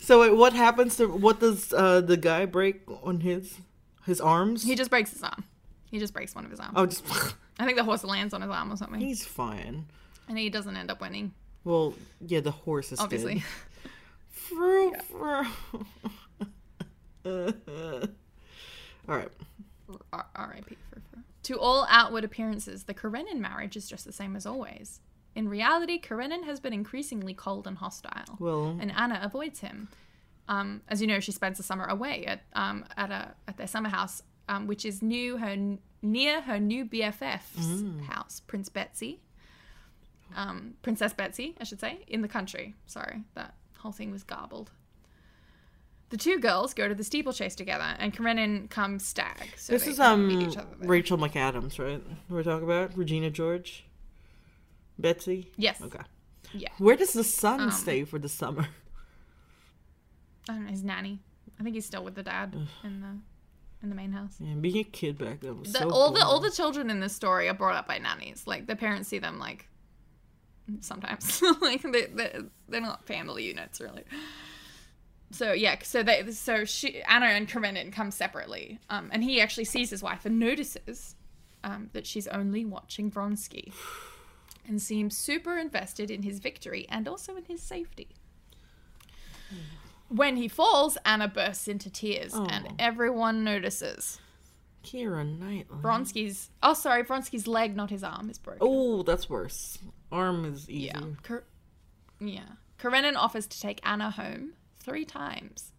so 0.00 0.20
wait, 0.20 0.30
what 0.36 0.52
happens 0.52 0.96
to 0.96 1.06
what 1.08 1.40
does 1.40 1.72
uh, 1.72 2.00
the 2.00 2.16
guy 2.16 2.44
break 2.46 2.82
on 3.02 3.20
his 3.20 3.58
his 4.04 4.20
arms? 4.20 4.64
he 4.64 4.74
just 4.74 4.90
breaks 4.90 5.12
his 5.12 5.22
arm. 5.22 5.44
He 5.90 5.98
just 5.98 6.12
breaks 6.12 6.34
one 6.34 6.44
of 6.44 6.50
his 6.50 6.60
arms. 6.60 6.72
oh, 6.76 6.86
just 6.86 7.04
I 7.58 7.64
think 7.64 7.78
the 7.78 7.84
horse 7.84 8.04
lands 8.04 8.34
on 8.34 8.42
his 8.42 8.50
arm 8.50 8.72
or 8.72 8.76
something, 8.76 9.00
he's 9.00 9.24
fine. 9.24 9.86
and 10.28 10.36
he 10.38 10.50
doesn't 10.50 10.76
end 10.76 10.90
up 10.90 11.00
winning, 11.00 11.32
Well, 11.66 11.94
yeah, 12.24 12.38
the 12.40 12.52
horse 12.52 12.92
is 12.92 13.00
obviously. 13.00 13.42
fro. 15.10 15.42
All 19.08 19.16
right. 19.16 19.28
R- 20.12 20.26
R.I.P. 20.36 20.76
To 21.42 21.58
all 21.58 21.84
outward 21.90 22.22
appearances, 22.22 22.84
the 22.84 22.94
Karenin 22.94 23.38
marriage 23.38 23.76
is 23.76 23.88
just 23.88 24.04
the 24.04 24.12
same 24.12 24.36
as 24.36 24.46
always. 24.46 25.00
In 25.34 25.48
reality, 25.48 26.00
Karenin 26.00 26.44
has 26.44 26.60
been 26.60 26.72
increasingly 26.72 27.34
cold 27.34 27.66
and 27.66 27.78
hostile. 27.78 28.36
Well, 28.38 28.76
and 28.80 28.92
Anna 28.92 29.18
avoids 29.20 29.58
him. 29.58 29.88
Um, 30.48 30.82
as 30.88 31.00
you 31.00 31.08
know, 31.08 31.18
she 31.18 31.32
spends 31.32 31.56
the 31.56 31.64
summer 31.64 31.86
away 31.86 32.26
at 32.26 32.42
um, 32.52 32.84
at 32.96 33.10
a 33.10 33.34
at 33.48 33.56
their 33.56 33.66
summer 33.66 33.88
house, 33.88 34.22
um, 34.48 34.68
which 34.68 34.84
is 34.84 35.02
new 35.02 35.36
her 35.36 35.56
near 36.00 36.42
her 36.42 36.60
new 36.60 36.84
BFF's 36.84 38.06
house, 38.08 38.40
Prince 38.46 38.68
Betsy, 38.68 39.20
um, 40.36 40.74
Princess 40.82 41.12
Betsy, 41.12 41.56
I 41.60 41.64
should 41.64 41.80
say, 41.80 41.98
in 42.06 42.22
the 42.22 42.28
country. 42.28 42.74
Sorry, 42.86 43.22
that 43.34 43.54
whole 43.78 43.92
thing 43.92 44.10
was 44.12 44.22
garbled. 44.22 44.70
The 46.10 46.16
two 46.16 46.38
girls 46.38 46.72
go 46.72 46.86
to 46.86 46.94
the 46.94 47.02
steeplechase 47.02 47.56
together, 47.56 47.96
and 47.98 48.14
Karenin 48.14 48.70
comes 48.70 49.04
stag. 49.04 49.48
So 49.56 49.72
this 49.72 49.88
is 49.88 49.98
um 49.98 50.28
meet 50.28 50.48
each 50.48 50.56
other 50.56 50.68
there. 50.78 50.88
Rachel 50.88 51.18
McAdams, 51.18 51.78
right? 51.84 52.00
We're 52.28 52.44
talking 52.44 52.62
about 52.64 52.96
Regina 52.96 53.30
George, 53.30 53.84
Betsy. 54.98 55.50
Yes. 55.56 55.82
Okay. 55.82 55.98
Yeah. 56.52 56.68
Where 56.78 56.94
does 56.94 57.12
the 57.12 57.24
son 57.24 57.60
Um, 57.62 57.70
stay 57.72 58.04
for 58.04 58.20
the 58.20 58.28
summer? 58.28 58.68
I 60.48 60.52
don't 60.52 60.64
know 60.66 60.70
his 60.70 60.84
nanny. 60.84 61.18
I 61.58 61.64
think 61.64 61.74
he's 61.74 61.86
still 61.86 62.04
with 62.04 62.14
the 62.14 62.22
dad 62.22 62.54
in 62.84 63.00
the 63.00 63.18
in 63.82 63.88
the 63.88 63.96
main 63.96 64.12
house. 64.12 64.38
Man, 64.38 64.60
being 64.60 64.78
a 64.78 64.84
kid 64.84 65.18
back 65.18 65.40
then 65.40 65.58
was 65.58 65.72
the, 65.72 65.80
so 65.80 65.90
all 65.90 66.12
the 66.12 66.24
all 66.24 66.38
the 66.38 66.50
children 66.52 66.88
in 66.88 67.00
this 67.00 67.14
story 67.16 67.48
are 67.48 67.54
brought 67.54 67.74
up 67.74 67.88
by 67.88 67.98
nannies. 67.98 68.46
Like 68.46 68.66
the 68.66 68.76
parents 68.76 69.08
see 69.08 69.18
them 69.18 69.40
like 69.40 69.68
sometimes 70.80 71.42
like 71.60 71.82
they 71.82 72.06
they 72.06 72.38
they're 72.68 72.80
not 72.80 73.06
family 73.06 73.44
units 73.44 73.80
really. 73.80 74.04
So 75.32 75.52
yeah, 75.52 75.76
so 75.82 76.02
they 76.02 76.30
so 76.30 76.64
she 76.64 77.02
Anna 77.02 77.26
and 77.26 77.48
Karenin 77.48 77.92
come 77.92 78.10
separately, 78.10 78.78
um, 78.90 79.10
and 79.12 79.24
he 79.24 79.40
actually 79.40 79.64
sees 79.64 79.90
his 79.90 80.02
wife 80.02 80.24
and 80.24 80.38
notices 80.38 81.16
um, 81.64 81.90
that 81.94 82.06
she's 82.06 82.28
only 82.28 82.64
watching 82.64 83.10
Vronsky, 83.10 83.72
and 84.68 84.80
seems 84.80 85.16
super 85.16 85.58
invested 85.58 86.10
in 86.12 86.22
his 86.22 86.38
victory 86.38 86.86
and 86.88 87.08
also 87.08 87.36
in 87.36 87.44
his 87.44 87.60
safety. 87.60 88.08
When 90.08 90.36
he 90.36 90.46
falls, 90.46 90.96
Anna 91.04 91.26
bursts 91.26 91.66
into 91.66 91.90
tears, 91.90 92.32
and 92.32 92.68
Oh. 92.68 92.74
everyone 92.78 93.42
notices. 93.42 94.20
Keira 94.84 95.26
Knightley. 95.26 95.78
Vronsky's 95.82 96.50
oh 96.62 96.74
sorry, 96.74 97.02
Vronsky's 97.02 97.48
leg, 97.48 97.74
not 97.74 97.90
his 97.90 98.04
arm, 98.04 98.30
is 98.30 98.38
broken. 98.38 98.60
Oh, 98.62 99.02
that's 99.02 99.28
worse. 99.28 99.78
Arm 100.12 100.44
is 100.44 100.68
easy. 100.70 100.86
yeah. 100.86 101.00
Kar- 101.22 101.44
yeah. 102.20 102.44
Karenin 102.78 103.16
offers 103.16 103.46
to 103.46 103.60
take 103.60 103.80
Anna 103.84 104.10
home 104.10 104.52
three 104.78 105.04
times 105.04 105.72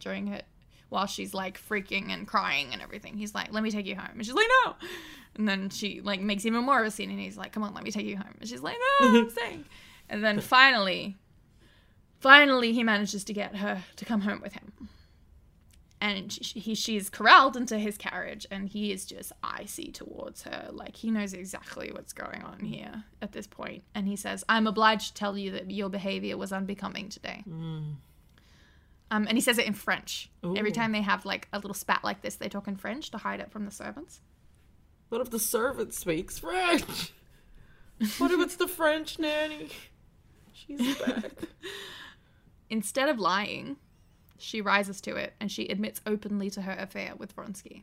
during 0.00 0.26
her 0.28 0.42
while 0.88 1.06
she's 1.06 1.32
like 1.34 1.58
freaking 1.60 2.10
and 2.10 2.26
crying 2.26 2.68
and 2.72 2.82
everything. 2.82 3.16
He's 3.16 3.34
like, 3.34 3.52
"Let 3.52 3.62
me 3.62 3.70
take 3.70 3.86
you 3.86 3.96
home," 3.96 4.10
and 4.14 4.24
she's 4.24 4.34
like, 4.34 4.48
"No." 4.64 4.74
And 5.36 5.48
then 5.48 5.70
she 5.70 6.00
like 6.00 6.20
makes 6.20 6.44
even 6.46 6.64
more 6.64 6.80
of 6.80 6.86
a 6.86 6.90
scene, 6.90 7.10
and 7.10 7.18
he's 7.20 7.36
like, 7.36 7.52
"Come 7.52 7.62
on, 7.62 7.74
let 7.74 7.82
me 7.84 7.90
take 7.90 8.06
you 8.06 8.16
home," 8.16 8.34
and 8.40 8.48
she's 8.48 8.60
like, 8.62 8.76
"No, 9.00 9.08
I'm 9.20 9.30
staying." 9.38 9.64
And 10.08 10.22
then 10.24 10.40
finally, 10.40 11.16
finally, 12.20 12.72
he 12.72 12.82
manages 12.82 13.24
to 13.24 13.32
get 13.32 13.56
her 13.56 13.82
to 13.96 14.04
come 14.04 14.20
home 14.22 14.40
with 14.40 14.52
him. 14.52 14.72
And 16.00 16.30
she, 16.30 16.60
he, 16.60 16.74
she's 16.74 17.08
corralled 17.08 17.56
into 17.56 17.78
his 17.78 17.96
carriage, 17.96 18.46
and 18.50 18.68
he 18.68 18.92
is 18.92 19.06
just 19.06 19.32
icy 19.42 19.90
towards 19.90 20.42
her. 20.42 20.68
Like 20.70 20.94
he 20.96 21.10
knows 21.10 21.32
exactly 21.32 21.90
what's 21.90 22.12
going 22.12 22.42
on 22.42 22.60
here 22.60 23.04
at 23.22 23.32
this. 23.32 23.48
And 23.94 24.06
he 24.06 24.16
says, 24.16 24.44
"I'm 24.48 24.66
obliged 24.66 25.08
to 25.08 25.14
tell 25.14 25.38
you 25.38 25.50
that 25.52 25.70
your 25.70 25.88
behavior 25.88 26.36
was 26.36 26.52
unbecoming 26.52 27.08
today." 27.08 27.42
Um, 29.10 29.26
and 29.28 29.36
he 29.36 29.40
says 29.40 29.58
it 29.58 29.66
in 29.66 29.72
French. 29.72 30.30
Every 30.58 30.72
time 30.72 30.92
they 30.92 31.00
have 31.00 31.24
like 31.24 31.48
a 31.52 31.58
little 31.58 31.74
spat 31.74 32.02
like 32.04 32.22
this, 32.22 32.36
they 32.36 32.48
talk 32.48 32.68
in 32.68 32.76
French 32.76 33.10
to 33.12 33.18
hide 33.18 33.40
it 33.40 33.50
from 33.50 33.64
the 33.64 33.70
servants. 33.70 34.20
What 35.08 35.20
if 35.20 35.30
the 35.30 35.38
servant 35.38 35.94
speaks 35.94 36.38
French? 36.38 37.12
what 38.18 38.30
if 38.32 38.40
it's 38.40 38.56
the 38.56 38.66
French 38.68 39.18
nanny? 39.18 39.70
She's 40.52 40.98
back. 40.98 41.30
Instead 42.70 43.08
of 43.08 43.20
lying, 43.20 43.76
she 44.38 44.60
rises 44.60 45.00
to 45.02 45.16
it 45.16 45.34
and 45.40 45.50
she 45.50 45.66
admits 45.68 46.00
openly 46.06 46.50
to 46.50 46.62
her 46.62 46.76
affair 46.78 47.14
with 47.16 47.34
Vronsky. 47.34 47.82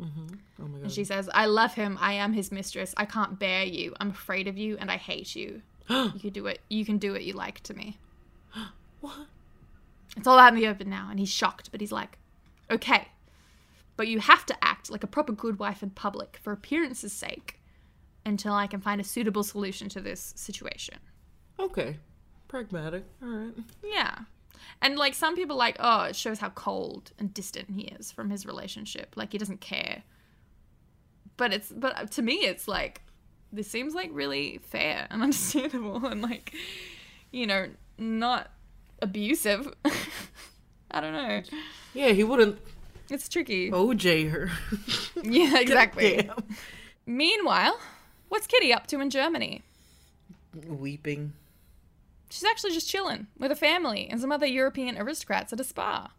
Mm-hmm. 0.00 0.26
oh 0.62 0.68
my 0.68 0.78
god. 0.78 0.82
And 0.82 0.92
she 0.92 1.04
says, 1.04 1.28
I 1.32 1.46
love 1.46 1.74
him. 1.74 1.96
I 2.00 2.14
am 2.14 2.32
his 2.32 2.52
mistress. 2.52 2.94
I 2.96 3.06
can't 3.06 3.38
bear 3.38 3.64
you. 3.64 3.94
I'm 3.98 4.10
afraid 4.10 4.46
of 4.46 4.58
you 4.58 4.76
and 4.78 4.90
I 4.90 4.96
hate 4.96 5.34
you. 5.34 5.62
you 5.88 6.20
can 6.20 6.30
do 6.30 6.46
it. 6.46 6.60
You 6.68 6.84
can 6.84 6.98
do 6.98 7.12
what 7.12 7.24
you 7.24 7.32
like 7.32 7.60
to 7.64 7.74
me. 7.74 7.98
what? 9.00 9.26
It's 10.16 10.26
all 10.26 10.38
out 10.38 10.52
in 10.52 10.58
the 10.58 10.68
open 10.68 10.90
now. 10.90 11.08
And 11.10 11.18
he's 11.18 11.30
shocked, 11.30 11.70
but 11.70 11.80
he's 11.80 11.92
like, 11.92 12.18
okay. 12.70 13.08
But 13.96 14.08
you 14.08 14.20
have 14.20 14.44
to 14.46 14.64
act 14.64 14.90
like 14.90 15.04
a 15.04 15.06
proper 15.06 15.32
good 15.32 15.58
wife 15.58 15.82
in 15.82 15.90
public 15.90 16.38
for 16.42 16.52
appearance's 16.52 17.12
sake 17.12 17.58
until 18.24 18.52
I 18.52 18.66
can 18.66 18.80
find 18.80 19.00
a 19.00 19.04
suitable 19.04 19.44
solution 19.44 19.88
to 19.90 20.00
this 20.00 20.34
situation. 20.36 20.98
Okay. 21.58 21.96
Pragmatic. 22.48 23.04
All 23.22 23.28
right. 23.28 23.54
Yeah. 23.82 24.18
And 24.82 24.96
like 24.96 25.14
some 25.14 25.34
people 25.36 25.56
like, 25.56 25.76
oh, 25.80 26.02
it 26.04 26.16
shows 26.16 26.38
how 26.38 26.50
cold 26.50 27.12
and 27.18 27.32
distant 27.32 27.70
he 27.70 27.82
is 27.82 28.12
from 28.12 28.30
his 28.30 28.46
relationship. 28.46 29.14
Like 29.16 29.32
he 29.32 29.38
doesn't 29.38 29.60
care. 29.60 30.02
But 31.36 31.52
it's 31.52 31.72
but 31.72 32.10
to 32.12 32.22
me 32.22 32.34
it's 32.34 32.66
like 32.66 33.02
this 33.52 33.68
seems 33.68 33.94
like 33.94 34.10
really 34.12 34.58
fair 34.58 35.06
and 35.10 35.22
understandable 35.22 36.04
and 36.06 36.22
like 36.22 36.54
you 37.30 37.46
know, 37.46 37.68
not 37.98 38.50
abusive. 39.02 39.72
I 40.90 41.00
don't 41.00 41.12
know. 41.12 41.42
Yeah, 41.94 42.10
he 42.12 42.24
wouldn't 42.24 42.58
It's 43.10 43.28
tricky. 43.28 43.70
OJ 43.70 44.30
her. 44.30 44.50
Yeah, 45.22 45.58
exactly. 45.58 46.30
Meanwhile, 47.06 47.78
what's 48.28 48.46
Kitty 48.46 48.72
up 48.72 48.86
to 48.88 49.00
in 49.00 49.10
Germany? 49.10 49.62
Weeping. 50.66 51.32
She's 52.28 52.44
actually 52.44 52.72
just 52.72 52.88
chilling 52.88 53.28
with 53.38 53.52
a 53.52 53.56
family 53.56 54.08
and 54.10 54.20
some 54.20 54.32
other 54.32 54.46
European 54.46 54.98
aristocrats 54.98 55.52
at 55.52 55.60
a 55.60 55.64
spa. 55.64 56.10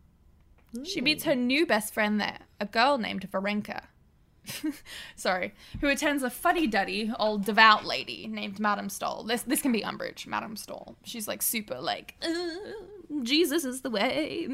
She 0.84 1.02
meets 1.02 1.24
her 1.24 1.36
new 1.36 1.66
best 1.66 1.94
friend 1.94 2.20
there, 2.20 2.40
a 2.60 2.66
girl 2.66 2.98
named 2.98 3.30
Varenka. 3.32 3.84
Sorry, 5.16 5.54
who 5.82 5.88
attends 5.88 6.24
a 6.24 6.30
fuddy-duddy 6.30 7.12
old 7.20 7.46
devout 7.46 7.86
lady 7.86 8.28
named 8.28 8.60
Madame 8.60 8.90
Stoll. 8.90 9.24
This 9.24 9.42
this 9.42 9.62
can 9.62 9.72
be 9.72 9.82
Umbridge, 9.82 10.26
Madame 10.28 10.56
Stoll. 10.56 10.96
She's 11.04 11.28
like 11.28 11.42
super 11.42 11.80
like, 11.80 12.16
"Uh, 12.22 13.24
Jesus 13.24 13.66
is 13.66 13.82
the 13.82 13.90
way. 13.90 14.48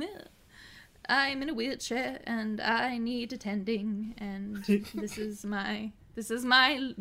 I'm 1.08 1.42
in 1.42 1.50
a 1.50 1.54
wheelchair 1.54 2.22
and 2.26 2.62
I 2.62 2.98
need 2.98 3.34
attending, 3.34 4.16
and 4.18 4.64
this 4.94 5.18
is 5.18 5.46
my 5.46 5.92
this 6.16 6.32
is 6.32 6.46
my 6.46 6.94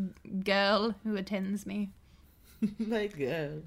girl 0.44 0.94
who 1.04 1.16
attends 1.16 1.66
me. 1.66 1.90
my 2.78 3.06
god. 3.06 3.62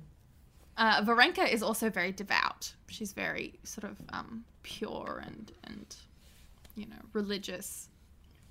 Uh, 0.77 1.01
Varenka 1.03 1.49
is 1.51 1.63
also 1.63 1.89
very 1.89 2.11
devout. 2.11 2.73
She's 2.89 3.13
very 3.13 3.53
sort 3.63 3.85
of 3.89 3.97
um, 4.09 4.43
pure 4.63 5.21
and 5.25 5.51
and 5.63 5.95
you 6.75 6.85
know 6.85 6.97
religious, 7.13 7.87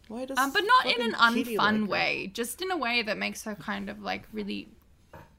Why 0.09 0.25
does 0.25 0.39
um, 0.39 0.53
but 0.53 0.63
not 0.65 0.87
in 0.95 1.03
an 1.03 1.13
unfun 1.13 1.83
like 1.83 1.91
way. 1.91 2.31
Just 2.33 2.63
in 2.63 2.71
a 2.71 2.77
way 2.77 3.03
that 3.03 3.19
makes 3.19 3.45
her 3.45 3.55
kind 3.55 3.91
of 3.91 4.01
like 4.01 4.23
really 4.33 4.69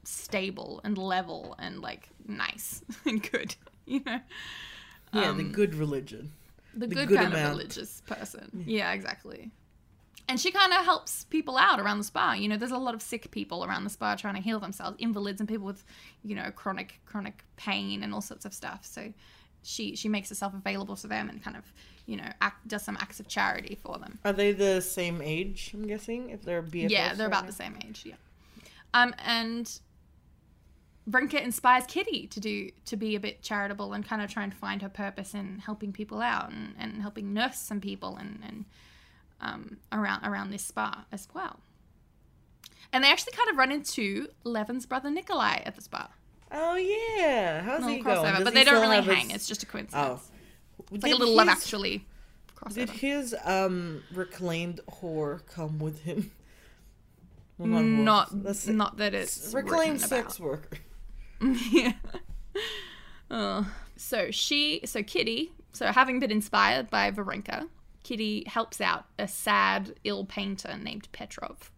stable 0.04 0.80
and 0.84 0.96
level 0.96 1.56
and 1.58 1.80
like 1.80 2.08
nice 2.26 2.82
and 3.04 3.22
good. 3.30 3.54
You 3.88 4.02
know, 4.04 4.18
Yeah, 5.12 5.30
the 5.30 5.44
good 5.44 5.76
religion. 5.76 6.32
the, 6.74 6.88
The 6.88 6.94
good, 6.96 7.06
good 7.08 7.18
kind 7.18 7.32
amount. 7.32 7.44
of 7.52 7.56
religious 7.58 8.02
person. 8.04 8.64
Yeah, 8.66 8.90
exactly. 8.94 9.52
And 10.28 10.40
she 10.40 10.50
kind 10.50 10.72
of 10.72 10.84
helps 10.84 11.24
people 11.24 11.56
out 11.56 11.78
around 11.78 11.98
the 11.98 12.04
spa. 12.04 12.32
You 12.32 12.48
know, 12.48 12.56
there's 12.56 12.72
a 12.72 12.78
lot 12.78 12.94
of 12.94 13.02
sick 13.02 13.30
people 13.30 13.64
around 13.64 13.84
the 13.84 13.90
spa 13.90 14.16
trying 14.16 14.34
to 14.34 14.40
heal 14.40 14.58
themselves, 14.58 14.96
invalids 14.98 15.40
and 15.40 15.48
people 15.48 15.66
with, 15.66 15.84
you 16.24 16.34
know, 16.34 16.50
chronic 16.50 17.00
chronic 17.06 17.44
pain 17.56 18.02
and 18.02 18.12
all 18.12 18.20
sorts 18.20 18.44
of 18.44 18.52
stuff. 18.52 18.80
So 18.84 19.12
she 19.62 19.96
she 19.96 20.08
makes 20.08 20.28
herself 20.28 20.54
available 20.54 20.96
to 20.96 21.06
them 21.06 21.28
and 21.28 21.42
kind 21.42 21.56
of 21.56 21.64
you 22.06 22.16
know 22.16 22.28
act, 22.40 22.66
does 22.68 22.82
some 22.82 22.96
acts 23.00 23.20
of 23.20 23.28
charity 23.28 23.78
for 23.82 23.98
them. 23.98 24.18
Are 24.24 24.32
they 24.32 24.52
the 24.52 24.80
same 24.80 25.20
age? 25.22 25.72
I'm 25.74 25.86
guessing 25.86 26.30
if 26.30 26.42
they're 26.42 26.62
BFFs. 26.62 26.90
yeah, 26.90 27.14
they're 27.14 27.26
about 27.26 27.46
the 27.46 27.52
same 27.52 27.76
age. 27.84 28.04
Yeah. 28.04 28.14
Um, 28.94 29.14
and 29.24 29.78
Brinket 31.06 31.42
inspires 31.42 31.84
Kitty 31.86 32.26
to 32.28 32.40
do 32.40 32.70
to 32.86 32.96
be 32.96 33.16
a 33.16 33.20
bit 33.20 33.42
charitable 33.42 33.92
and 33.92 34.06
kind 34.06 34.22
of 34.22 34.30
try 34.30 34.44
and 34.44 34.54
find 34.54 34.82
her 34.82 34.88
purpose 34.88 35.34
in 35.34 35.58
helping 35.58 35.92
people 35.92 36.20
out 36.20 36.50
and, 36.50 36.74
and 36.78 37.02
helping 37.02 37.32
nurse 37.32 37.58
some 37.58 37.80
people 37.80 38.16
and, 38.16 38.40
and 38.46 38.64
um, 39.40 39.78
around 39.92 40.24
around 40.24 40.50
this 40.50 40.62
spa 40.64 41.04
as 41.12 41.28
well. 41.34 41.60
And 42.92 43.02
they 43.04 43.10
actually 43.10 43.32
kind 43.32 43.50
of 43.50 43.56
run 43.56 43.72
into 43.72 44.28
Levin's 44.44 44.86
brother 44.86 45.10
Nikolai 45.10 45.62
at 45.64 45.74
the 45.76 45.82
spa. 45.82 46.08
Oh 46.52 46.76
yeah, 46.76 47.60
how's 47.62 47.80
Little 47.80 47.96
he 47.96 48.00
going? 48.02 48.16
crossover, 48.16 48.34
Does 48.36 48.44
but 48.44 48.54
they 48.54 48.64
don't 48.64 48.80
really 48.80 49.02
hang. 49.02 49.30
his- 49.30 49.36
It's 49.42 49.48
just 49.48 49.62
a 49.62 49.66
coincidence. 49.66 50.20
Oh, 50.30 50.84
It's 50.92 51.02
like 51.02 51.12
a 51.12 51.16
little 51.16 51.34
Love 51.34 51.48
his- 51.48 51.56
Actually 51.58 52.06
Did 52.72 52.90
his 52.90 53.34
um 53.44 54.02
reclaimed 54.14 54.80
whore 54.90 55.44
come 55.46 55.78
with 55.78 56.02
him? 56.02 56.30
Well. 57.58 57.82
Not 57.82 58.28
That's- 58.42 58.66
not 58.66 58.98
that 58.98 59.14
it's 59.14 59.52
reclaimed 59.54 60.00
sex 60.02 60.38
worker. 60.38 60.78
yeah. 61.40 61.92
Oh. 63.30 63.66
So 63.96 64.30
she, 64.30 64.82
so 64.84 65.02
Kitty, 65.02 65.52
so 65.72 65.86
having 65.86 66.20
been 66.20 66.30
inspired 66.30 66.90
by 66.90 67.10
Varenka, 67.10 67.66
Kitty 68.06 68.44
helps 68.46 68.80
out 68.80 69.04
a 69.18 69.26
sad, 69.26 69.94
ill 70.04 70.24
painter 70.24 70.76
named 70.80 71.08
Petrov, 71.10 71.72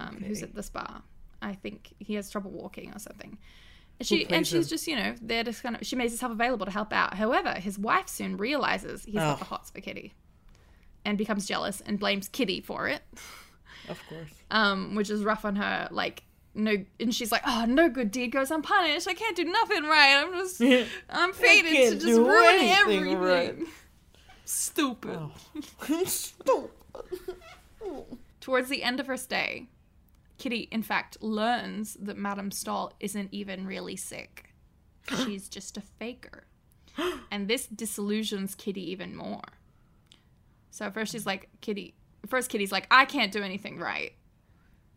um, 0.00 0.22
who's 0.26 0.42
at 0.42 0.54
the 0.54 0.62
spa. 0.62 1.02
I 1.42 1.52
think 1.54 1.92
he 1.98 2.14
has 2.14 2.30
trouble 2.30 2.50
walking 2.50 2.92
or 2.94 2.98
something. 2.98 3.36
And 4.00 4.06
She 4.06 4.26
and 4.30 4.46
she's 4.46 4.64
him? 4.66 4.68
just 4.70 4.86
you 4.86 4.96
know 4.96 5.14
there 5.20 5.44
to 5.44 5.52
kind 5.52 5.76
of 5.76 5.86
she 5.86 5.96
makes 5.96 6.12
herself 6.12 6.32
available 6.32 6.64
to 6.64 6.72
help 6.72 6.92
out. 6.94 7.12
However, 7.14 7.52
his 7.54 7.78
wife 7.78 8.08
soon 8.08 8.38
realizes 8.38 9.04
he's 9.04 9.14
got 9.16 9.34
Oh. 9.36 9.38
the 9.38 9.44
hots 9.44 9.70
for 9.70 9.80
Kitty, 9.82 10.14
and 11.04 11.18
becomes 11.18 11.46
jealous 11.46 11.82
and 11.82 11.98
blames 11.98 12.28
Kitty 12.28 12.60
for 12.62 12.88
it 12.88 13.02
Of 13.88 14.00
course. 14.08 14.30
um, 14.50 14.94
which 14.94 15.10
is 15.10 15.24
rough 15.24 15.44
on 15.44 15.56
her. 15.56 15.88
Like 15.90 16.22
no, 16.54 16.74
and 16.98 17.14
she's 17.14 17.30
like, 17.30 17.42
"Oh, 17.46 17.66
no 17.68 17.90
good 17.90 18.10
deed 18.10 18.28
goes 18.32 18.50
unpunished. 18.50 19.06
I 19.06 19.14
can't 19.14 19.36
do 19.36 19.44
nothing 19.44 19.84
right. 19.84 20.24
I'm 20.24 20.32
just, 20.32 20.60
I'm 21.10 21.32
fated 21.34 21.92
to 22.00 22.06
just 22.06 22.18
ruin 22.18 22.60
everything." 22.62 23.18
right. 23.18 23.54
Stupid. 24.48 25.18
Oh. 25.20 26.04
Stop. 26.06 26.70
Towards 28.40 28.70
the 28.70 28.82
end 28.82 28.98
of 28.98 29.06
her 29.06 29.18
stay, 29.18 29.66
Kitty, 30.38 30.68
in 30.72 30.82
fact, 30.82 31.22
learns 31.22 31.98
that 32.00 32.16
Madame 32.16 32.50
Stahl 32.50 32.94
isn't 32.98 33.28
even 33.30 33.66
really 33.66 33.94
sick. 33.94 34.54
She's 35.24 35.50
just 35.50 35.76
a 35.76 35.82
faker. 35.82 36.44
And 37.30 37.46
this 37.46 37.66
disillusions 37.66 38.54
Kitty 38.54 38.90
even 38.90 39.14
more. 39.14 39.42
So 40.70 40.86
at 40.86 40.94
first 40.94 41.12
she's 41.12 41.26
like, 41.26 41.48
Kitty, 41.60 41.94
first 42.26 42.50
Kitty's 42.50 42.72
like, 42.72 42.86
I 42.90 43.04
can't 43.04 43.30
do 43.30 43.42
anything 43.42 43.78
right. 43.78 44.14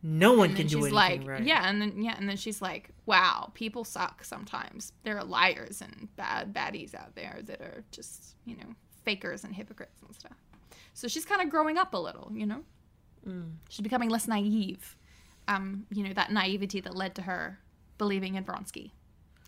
No 0.02 0.32
one 0.32 0.54
can 0.54 0.66
do 0.66 0.78
she's 0.78 0.86
anything 0.86 0.94
like, 0.94 1.28
right. 1.28 1.44
yeah, 1.44 1.68
and 1.68 1.80
then 1.80 2.02
yeah, 2.02 2.16
and 2.18 2.28
then 2.28 2.36
she's 2.36 2.60
like, 2.60 2.88
wow, 3.06 3.52
people 3.54 3.84
suck 3.84 4.24
sometimes. 4.24 4.92
There 5.04 5.16
are 5.16 5.22
liars 5.24 5.80
and 5.80 6.08
bad 6.16 6.52
baddies 6.52 6.92
out 6.94 7.14
there 7.14 7.38
that 7.44 7.60
are 7.60 7.84
just 7.92 8.34
you 8.44 8.56
know 8.56 8.74
fakers 9.04 9.44
and 9.44 9.54
hypocrites 9.54 10.00
and 10.06 10.14
stuff. 10.14 10.36
So 10.94 11.08
she's 11.08 11.24
kind 11.24 11.40
of 11.42 11.48
growing 11.50 11.78
up 11.78 11.94
a 11.94 11.98
little, 11.98 12.30
you 12.34 12.46
know. 12.46 12.62
Mm. 13.26 13.52
She's 13.68 13.80
becoming 13.82 14.10
less 14.10 14.26
naive. 14.28 14.96
Um, 15.48 15.86
you 15.90 16.04
know 16.04 16.12
that 16.14 16.30
naivety 16.32 16.80
that 16.80 16.94
led 16.96 17.14
to 17.16 17.22
her 17.22 17.58
believing 17.98 18.36
in 18.36 18.44
Vronsky 18.44 18.90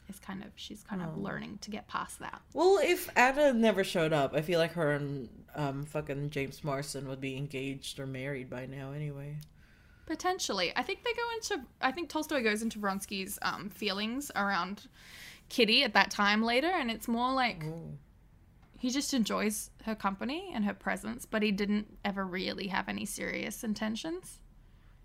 is 0.09 0.19
kind 0.19 0.43
of 0.43 0.51
she's 0.57 0.83
kind 0.83 1.01
Oh. 1.03 1.07
of 1.09 1.19
learning 1.19 1.59
to 1.63 1.71
get 1.71 1.87
past 1.89 2.19
that. 2.19 2.41
Well, 2.53 2.79
if 2.83 3.09
Ada 3.17 3.53
never 3.55 3.85
showed 3.85 4.13
up, 4.13 4.35
I 4.35 4.43
feel 4.43 4.59
like 4.59 4.73
her 4.73 4.93
and 4.93 5.29
um 5.55 5.85
fucking 5.87 6.31
James 6.31 6.65
Marsden 6.65 7.09
would 7.09 7.21
be 7.21 7.37
engaged 7.37 7.99
or 8.01 8.07
married 8.07 8.51
by 8.51 8.67
now 8.67 8.93
anyway. 8.93 9.37
Potentially. 10.07 10.73
I 10.77 10.83
think 10.83 11.03
they 11.05 11.13
go 11.13 11.23
into 11.37 11.67
I 11.81 11.93
think 11.93 12.09
Tolstoy 12.09 12.43
goes 12.43 12.63
into 12.63 12.79
Vronsky's 12.79 13.39
um, 13.43 13.71
feelings 13.71 14.31
around 14.37 14.87
Kitty 15.49 15.83
at 15.85 15.95
that 15.95 16.11
time 16.11 16.43
later 16.43 16.71
and 16.71 16.91
it's 16.91 17.07
more 17.09 17.33
like 17.33 17.63
Ooh. 17.65 17.97
He 18.85 18.90
just 18.90 19.15
enjoys 19.15 19.70
her 19.85 19.94
company 19.94 20.51
and 20.55 20.62
her 20.66 20.74
presence, 20.74 21.24
but 21.24 21.40
he 21.43 21.51
didn't 21.51 21.86
ever 22.05 22.23
really 22.23 22.66
have 22.66 22.86
any 22.86 23.06
serious 23.06 23.65
intentions. 23.65 24.40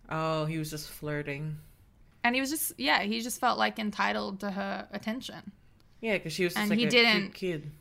Oh, 0.09 0.43
he 0.43 0.57
was 0.57 0.69
just 0.69 0.89
flirting. 0.89 1.55
And 2.25 2.35
he 2.35 2.41
was 2.41 2.49
just 2.49 2.73
yeah, 2.77 3.03
he 3.03 3.21
just 3.21 3.39
felt 3.39 3.57
like 3.57 3.79
entitled 3.79 4.41
to 4.41 4.51
her 4.51 4.85
attention. 4.91 5.53
Yeah, 6.01 6.17
because 6.17 6.33
she 6.33 6.43
was 6.43 6.53
just 6.55 6.61
And 6.61 6.69
like 6.69 6.79
he 6.79 6.85
a 6.87 6.89
didn't- 6.89 7.33
cute 7.33 7.61
kid. 7.63 7.71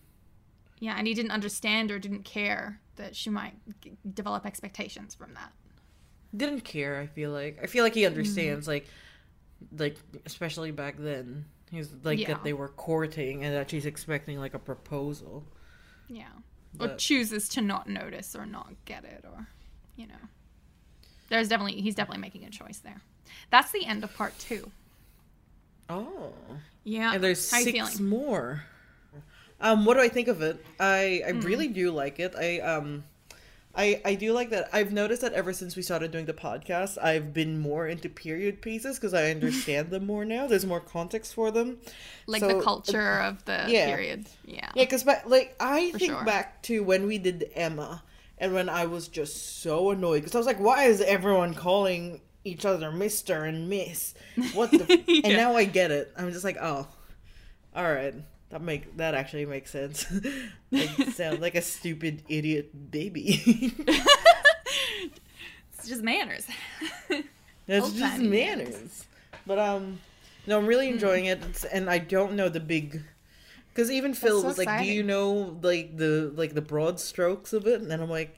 Yeah, 0.79 0.95
and 0.97 1.09
he 1.09 1.15
didn't 1.15 1.33
understand 1.33 1.91
or 1.91 1.99
didn't 1.99 2.23
care 2.25 2.79
that 2.95 3.17
she 3.17 3.31
might 3.31 3.55
g- 3.81 3.97
develop 4.15 4.47
expectations 4.47 5.17
from 5.17 5.35
that. 5.35 5.53
Didn't 6.37 6.61
care. 6.61 7.01
I 7.01 7.07
feel 7.09 7.33
like. 7.33 7.59
I 7.61 7.67
feel 7.67 7.83
like 7.83 7.95
he 7.95 8.07
understands. 8.07 8.69
Mm-hmm. 8.69 8.71
Like, 8.71 8.87
like 9.77 9.97
especially 10.27 10.71
back 10.71 10.95
then, 10.97 11.47
he's 11.73 11.93
like 12.05 12.21
Yeah. 12.21 12.29
that 12.29 12.45
they 12.45 12.53
were 12.53 12.69
courting 12.69 13.43
and 13.43 13.53
that 13.57 13.69
she's 13.71 13.87
expecting 13.87 14.39
like 14.39 14.55
a 14.55 14.61
proposal. 14.61 15.45
Yeah. 16.09 16.29
Or 16.81 16.95
chooses 16.97 17.49
to 17.51 17.61
not 17.61 17.89
notice 17.89 18.37
or 18.37 18.47
not 18.47 18.73
get 18.85 19.05
it 19.05 19.25
or 19.25 19.49
you 19.97 20.07
know. 20.07 20.15
There's 21.29 21.49
definitely 21.49 21.81
he's 21.81 21.95
definitely 21.95 22.21
making 22.23 22.45
a 22.45 22.51
choice 22.51 22.79
there. 22.79 23.01
That's 23.51 23.71
the 23.73 23.85
end 23.85 24.05
of 24.05 24.15
part 24.15 24.39
2. 24.39 24.71
Oh. 25.89 26.33
Yeah. 26.85 27.13
and 27.15 27.23
there's 27.23 27.51
How 27.51 27.61
six 27.61 27.73
feeling? 27.97 28.09
more. 28.09 28.65
Um, 29.61 29.85
what 29.85 29.95
do 29.95 30.01
I 30.01 30.09
think 30.09 30.29
of 30.29 30.41
it? 30.43 30.65
I 30.79 31.23
I 31.27 31.33
Hmm. 31.33 31.41
really 31.41 31.69
do 31.69 31.91
like 31.91 32.21
it. 32.21 32.35
I 32.39 32.61
um, 32.61 33.05
I 33.79 34.01
I 34.05 34.15
do 34.17 34.33
like 34.33 34.51
that. 34.51 34.69
I've 34.73 34.93
noticed 34.93 35.23
that 35.23 35.33
ever 35.33 35.53
since 35.53 35.77
we 35.77 35.83
started 35.83 36.11
doing 36.11 36.27
the 36.27 36.35
podcast, 36.35 36.99
I've 37.03 37.33
been 37.33 37.59
more 37.61 37.87
into 37.87 38.09
period 38.09 38.61
pieces 38.61 38.97
because 38.99 39.15
I 39.15 39.31
understand 39.31 39.91
them 39.91 40.05
more 40.07 40.25
now. 40.25 40.47
There's 40.49 40.67
more 40.67 40.81
context 40.81 41.33
for 41.35 41.51
them. 41.51 41.79
like 42.27 42.41
So, 42.41 42.49
the 42.49 42.61
culture 42.63 43.21
uh, 43.21 43.29
of 43.29 43.45
the 43.45 43.65
yeah. 43.69 43.87
period. 43.87 44.27
Yeah. 44.45 44.69
Yeah, 44.75 44.85
because 44.85 45.07
like 45.07 45.55
I 45.61 45.93
For 45.93 45.99
think 45.99 46.13
sure. 46.13 46.25
back 46.25 46.63
to 46.65 46.83
when 46.83 47.07
we 47.07 47.19
did 47.19 47.51
Emma, 47.55 48.03
and 48.39 48.53
when 48.53 48.69
I 48.69 48.87
was 48.87 49.09
just 49.09 49.63
so 49.63 49.91
annoyed 49.91 50.19
because 50.21 50.35
I 50.35 50.39
was 50.39 50.47
like, 50.47 50.61
why 50.61 50.85
is 50.85 51.01
everyone 51.01 51.55
calling 51.55 52.21
each 52.45 52.65
other 52.67 52.91
Mister 52.91 53.45
and 53.45 53.69
Miss? 53.69 54.15
What 54.55 54.71
the? 54.73 55.03
Yeah. 55.07 55.21
And 55.25 55.37
now 55.37 55.55
I 55.57 55.65
get 55.65 55.91
it. 55.91 56.13
I'm 56.17 56.33
just 56.33 56.45
like, 56.45 56.59
oh, 56.61 56.87
all 57.75 57.93
right. 57.93 58.15
That 58.51 58.63
make 58.63 58.97
that 58.97 59.15
actually 59.15 59.45
makes 59.47 59.71
sense. 59.71 60.07
like 60.71 60.89
sound 61.15 61.41
like 61.41 61.55
a 61.55 61.63
stupid 61.63 62.23
idiot 62.29 62.91
baby. 62.91 63.75
It's 65.79 65.89
just 65.89 66.03
manners. 66.03 66.47
That's 67.67 67.85
Old 67.85 67.95
just 67.95 68.17
timey 68.17 68.29
manners. 68.29 69.07
But 69.47 69.59
um, 69.59 70.01
no, 70.47 70.59
I'm 70.59 70.67
really 70.67 70.89
enjoying 70.89 71.27
it, 71.27 71.41
it's, 71.45 71.65
and 71.65 71.89
I 71.89 71.99
don't 71.99 72.35
know 72.35 72.49
the 72.49 72.61
big. 72.61 73.03
Because 73.69 73.91
even 73.91 74.13
Phil 74.13 74.41
so 74.41 74.49
was 74.49 74.59
like, 74.59 74.81
"Do 74.81 74.85
you 74.85 75.03
know 75.05 75.57
like 75.63 75.97
the 75.97 76.33
like 76.35 76.55
the 76.55 76.63
broad 76.63 76.99
strokes 76.99 77.53
of 77.53 77.67
it?" 77.67 77.81
And 77.81 77.91
then 77.91 78.01
I'm 78.01 78.11
like, 78.11 78.37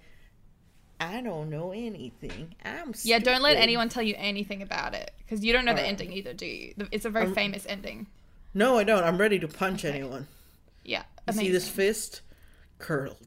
"I 1.01 1.23
don't 1.23 1.49
know 1.49 1.73
anything. 1.73 2.55
I'm 2.63 2.93
yeah, 3.05 3.19
don't 3.21 3.41
let 3.41 3.57
anyone 3.57 3.89
tell 3.89 4.03
you 4.03 4.15
anything 4.19 4.61
about 4.61 4.95
it 4.95 5.13
because 5.19 5.43
you 5.43 5.53
don't 5.55 5.65
know 5.65 5.73
the 5.73 5.79
Alright. 5.79 6.01
ending 6.01 6.13
either, 6.13 6.35
do 6.35 6.45
you? 6.47 6.75
It's 6.93 7.07
a 7.07 7.11
very 7.11 7.27
Um, 7.27 7.35
famous 7.35 7.65
ending. 7.67 8.07
No, 8.53 8.79
I 8.79 8.85
don't. 8.85 9.05
I'm 9.05 9.19
ready 9.19 9.39
to 9.39 9.49
punch 9.49 9.85
Okay. 9.85 9.97
anyone. 9.99 10.27
Yeah. 10.85 11.05
You 11.29 11.33
see 11.35 11.51
this 11.51 11.69
fist 11.69 12.23
curled. 12.79 13.19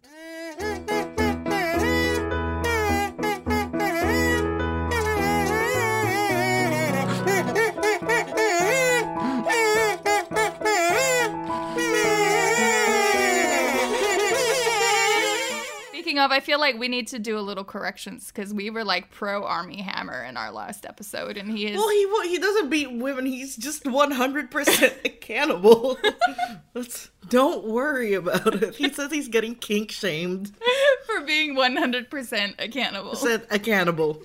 Of, 16.24 16.32
I 16.32 16.40
feel 16.40 16.60
like 16.60 16.78
we 16.78 16.88
need 16.88 17.08
to 17.10 17.20
do 17.20 17.38
a 17.38 17.42
little 17.42 17.64
corrections 17.64 18.28
because 18.28 18.54
we 18.54 18.70
were 18.70 18.84
like 18.84 19.12
pro 19.12 19.44
Armie 19.44 19.82
Hammer 19.82 20.24
in 20.24 20.38
our 20.38 20.52
last 20.52 20.86
episode, 20.86 21.38
and 21.38 21.52
he 21.52 21.68
is 21.68 21.78
Well, 21.78 21.90
he 21.90 22.06
wa- 22.06 22.22
he 22.22 22.40
doesn't 22.40 22.70
beat 22.70 22.92
women. 22.92 23.26
He's 23.26 23.56
just 23.56 23.86
100 23.86 24.52
percent 24.52 24.94
a 25.06 25.10
cannibal. 25.10 25.98
Let's 26.74 27.10
don't 27.30 27.66
worry 27.66 28.14
about 28.14 28.62
it. 28.62 28.76
He 28.76 28.92
says 28.92 29.12
he's 29.12 29.28
getting 29.28 29.56
kink 29.56 29.92
shamed. 29.92 30.52
for 31.06 31.22
being 31.22 31.56
100% 31.56 32.56
a 32.60 32.68
cannibal. 32.68 33.16
Said 33.16 33.46
a 33.52 33.60
cannibal. 33.60 34.24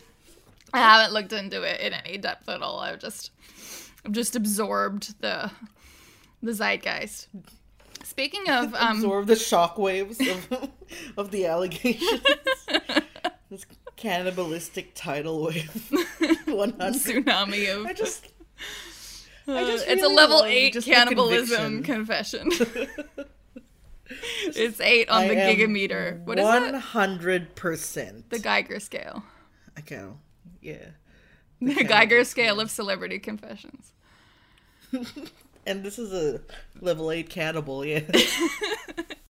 I 0.72 0.78
haven't 0.78 1.14
looked 1.14 1.32
into 1.32 1.62
it 1.62 1.80
in 1.80 1.92
any 1.92 2.18
depth 2.18 2.48
at 2.48 2.62
all. 2.62 2.80
I've 2.80 2.98
just 2.98 3.30
I've 4.04 4.12
just 4.12 4.36
absorbed 4.36 5.20
the 5.20 5.50
the 6.42 6.52
zeitgeist. 6.52 7.28
Speaking 8.08 8.48
of 8.48 8.74
um 8.74 8.96
absorb 8.96 9.26
the 9.26 9.34
shockwaves 9.34 10.18
of, 10.30 10.70
of 11.18 11.30
the 11.30 11.44
allegations. 11.44 12.22
this 13.50 13.66
cannibalistic 13.96 14.94
tidal 14.94 15.44
wave. 15.44 15.92
100. 16.46 16.78
tsunami 16.78 17.74
of 17.76 17.84
I 17.86 17.92
just, 17.92 18.28
I 19.46 19.62
Uh, 19.62 19.78
it's 19.86 20.02
a 20.02 20.08
level 20.08 20.42
8 20.44 20.82
cannibalism 20.82 21.82
confession. 21.82 22.50
It's 24.10 24.80
eight 24.80 25.10
on 25.10 25.24
I 25.24 25.28
the 25.28 25.36
am 25.38 25.56
gigameter. 25.56 26.24
What 26.24 26.38
is 26.38 26.44
One 26.44 26.74
it? 26.74 26.74
hundred 26.74 27.54
percent. 27.54 28.30
The 28.30 28.38
Geiger 28.38 28.80
scale. 28.80 29.22
I 29.76 29.82
can 29.82 30.14
Yeah. 30.62 30.86
The 31.60 31.84
Geiger 31.84 32.24
scale 32.24 32.58
of 32.58 32.70
celebrity 32.70 33.18
confessions. 33.18 33.92
And 35.68 35.84
this 35.84 35.98
is 35.98 36.14
a 36.14 36.40
level 36.80 37.12
eight 37.12 37.28
cannibal. 37.28 37.84
Yeah. 37.84 38.00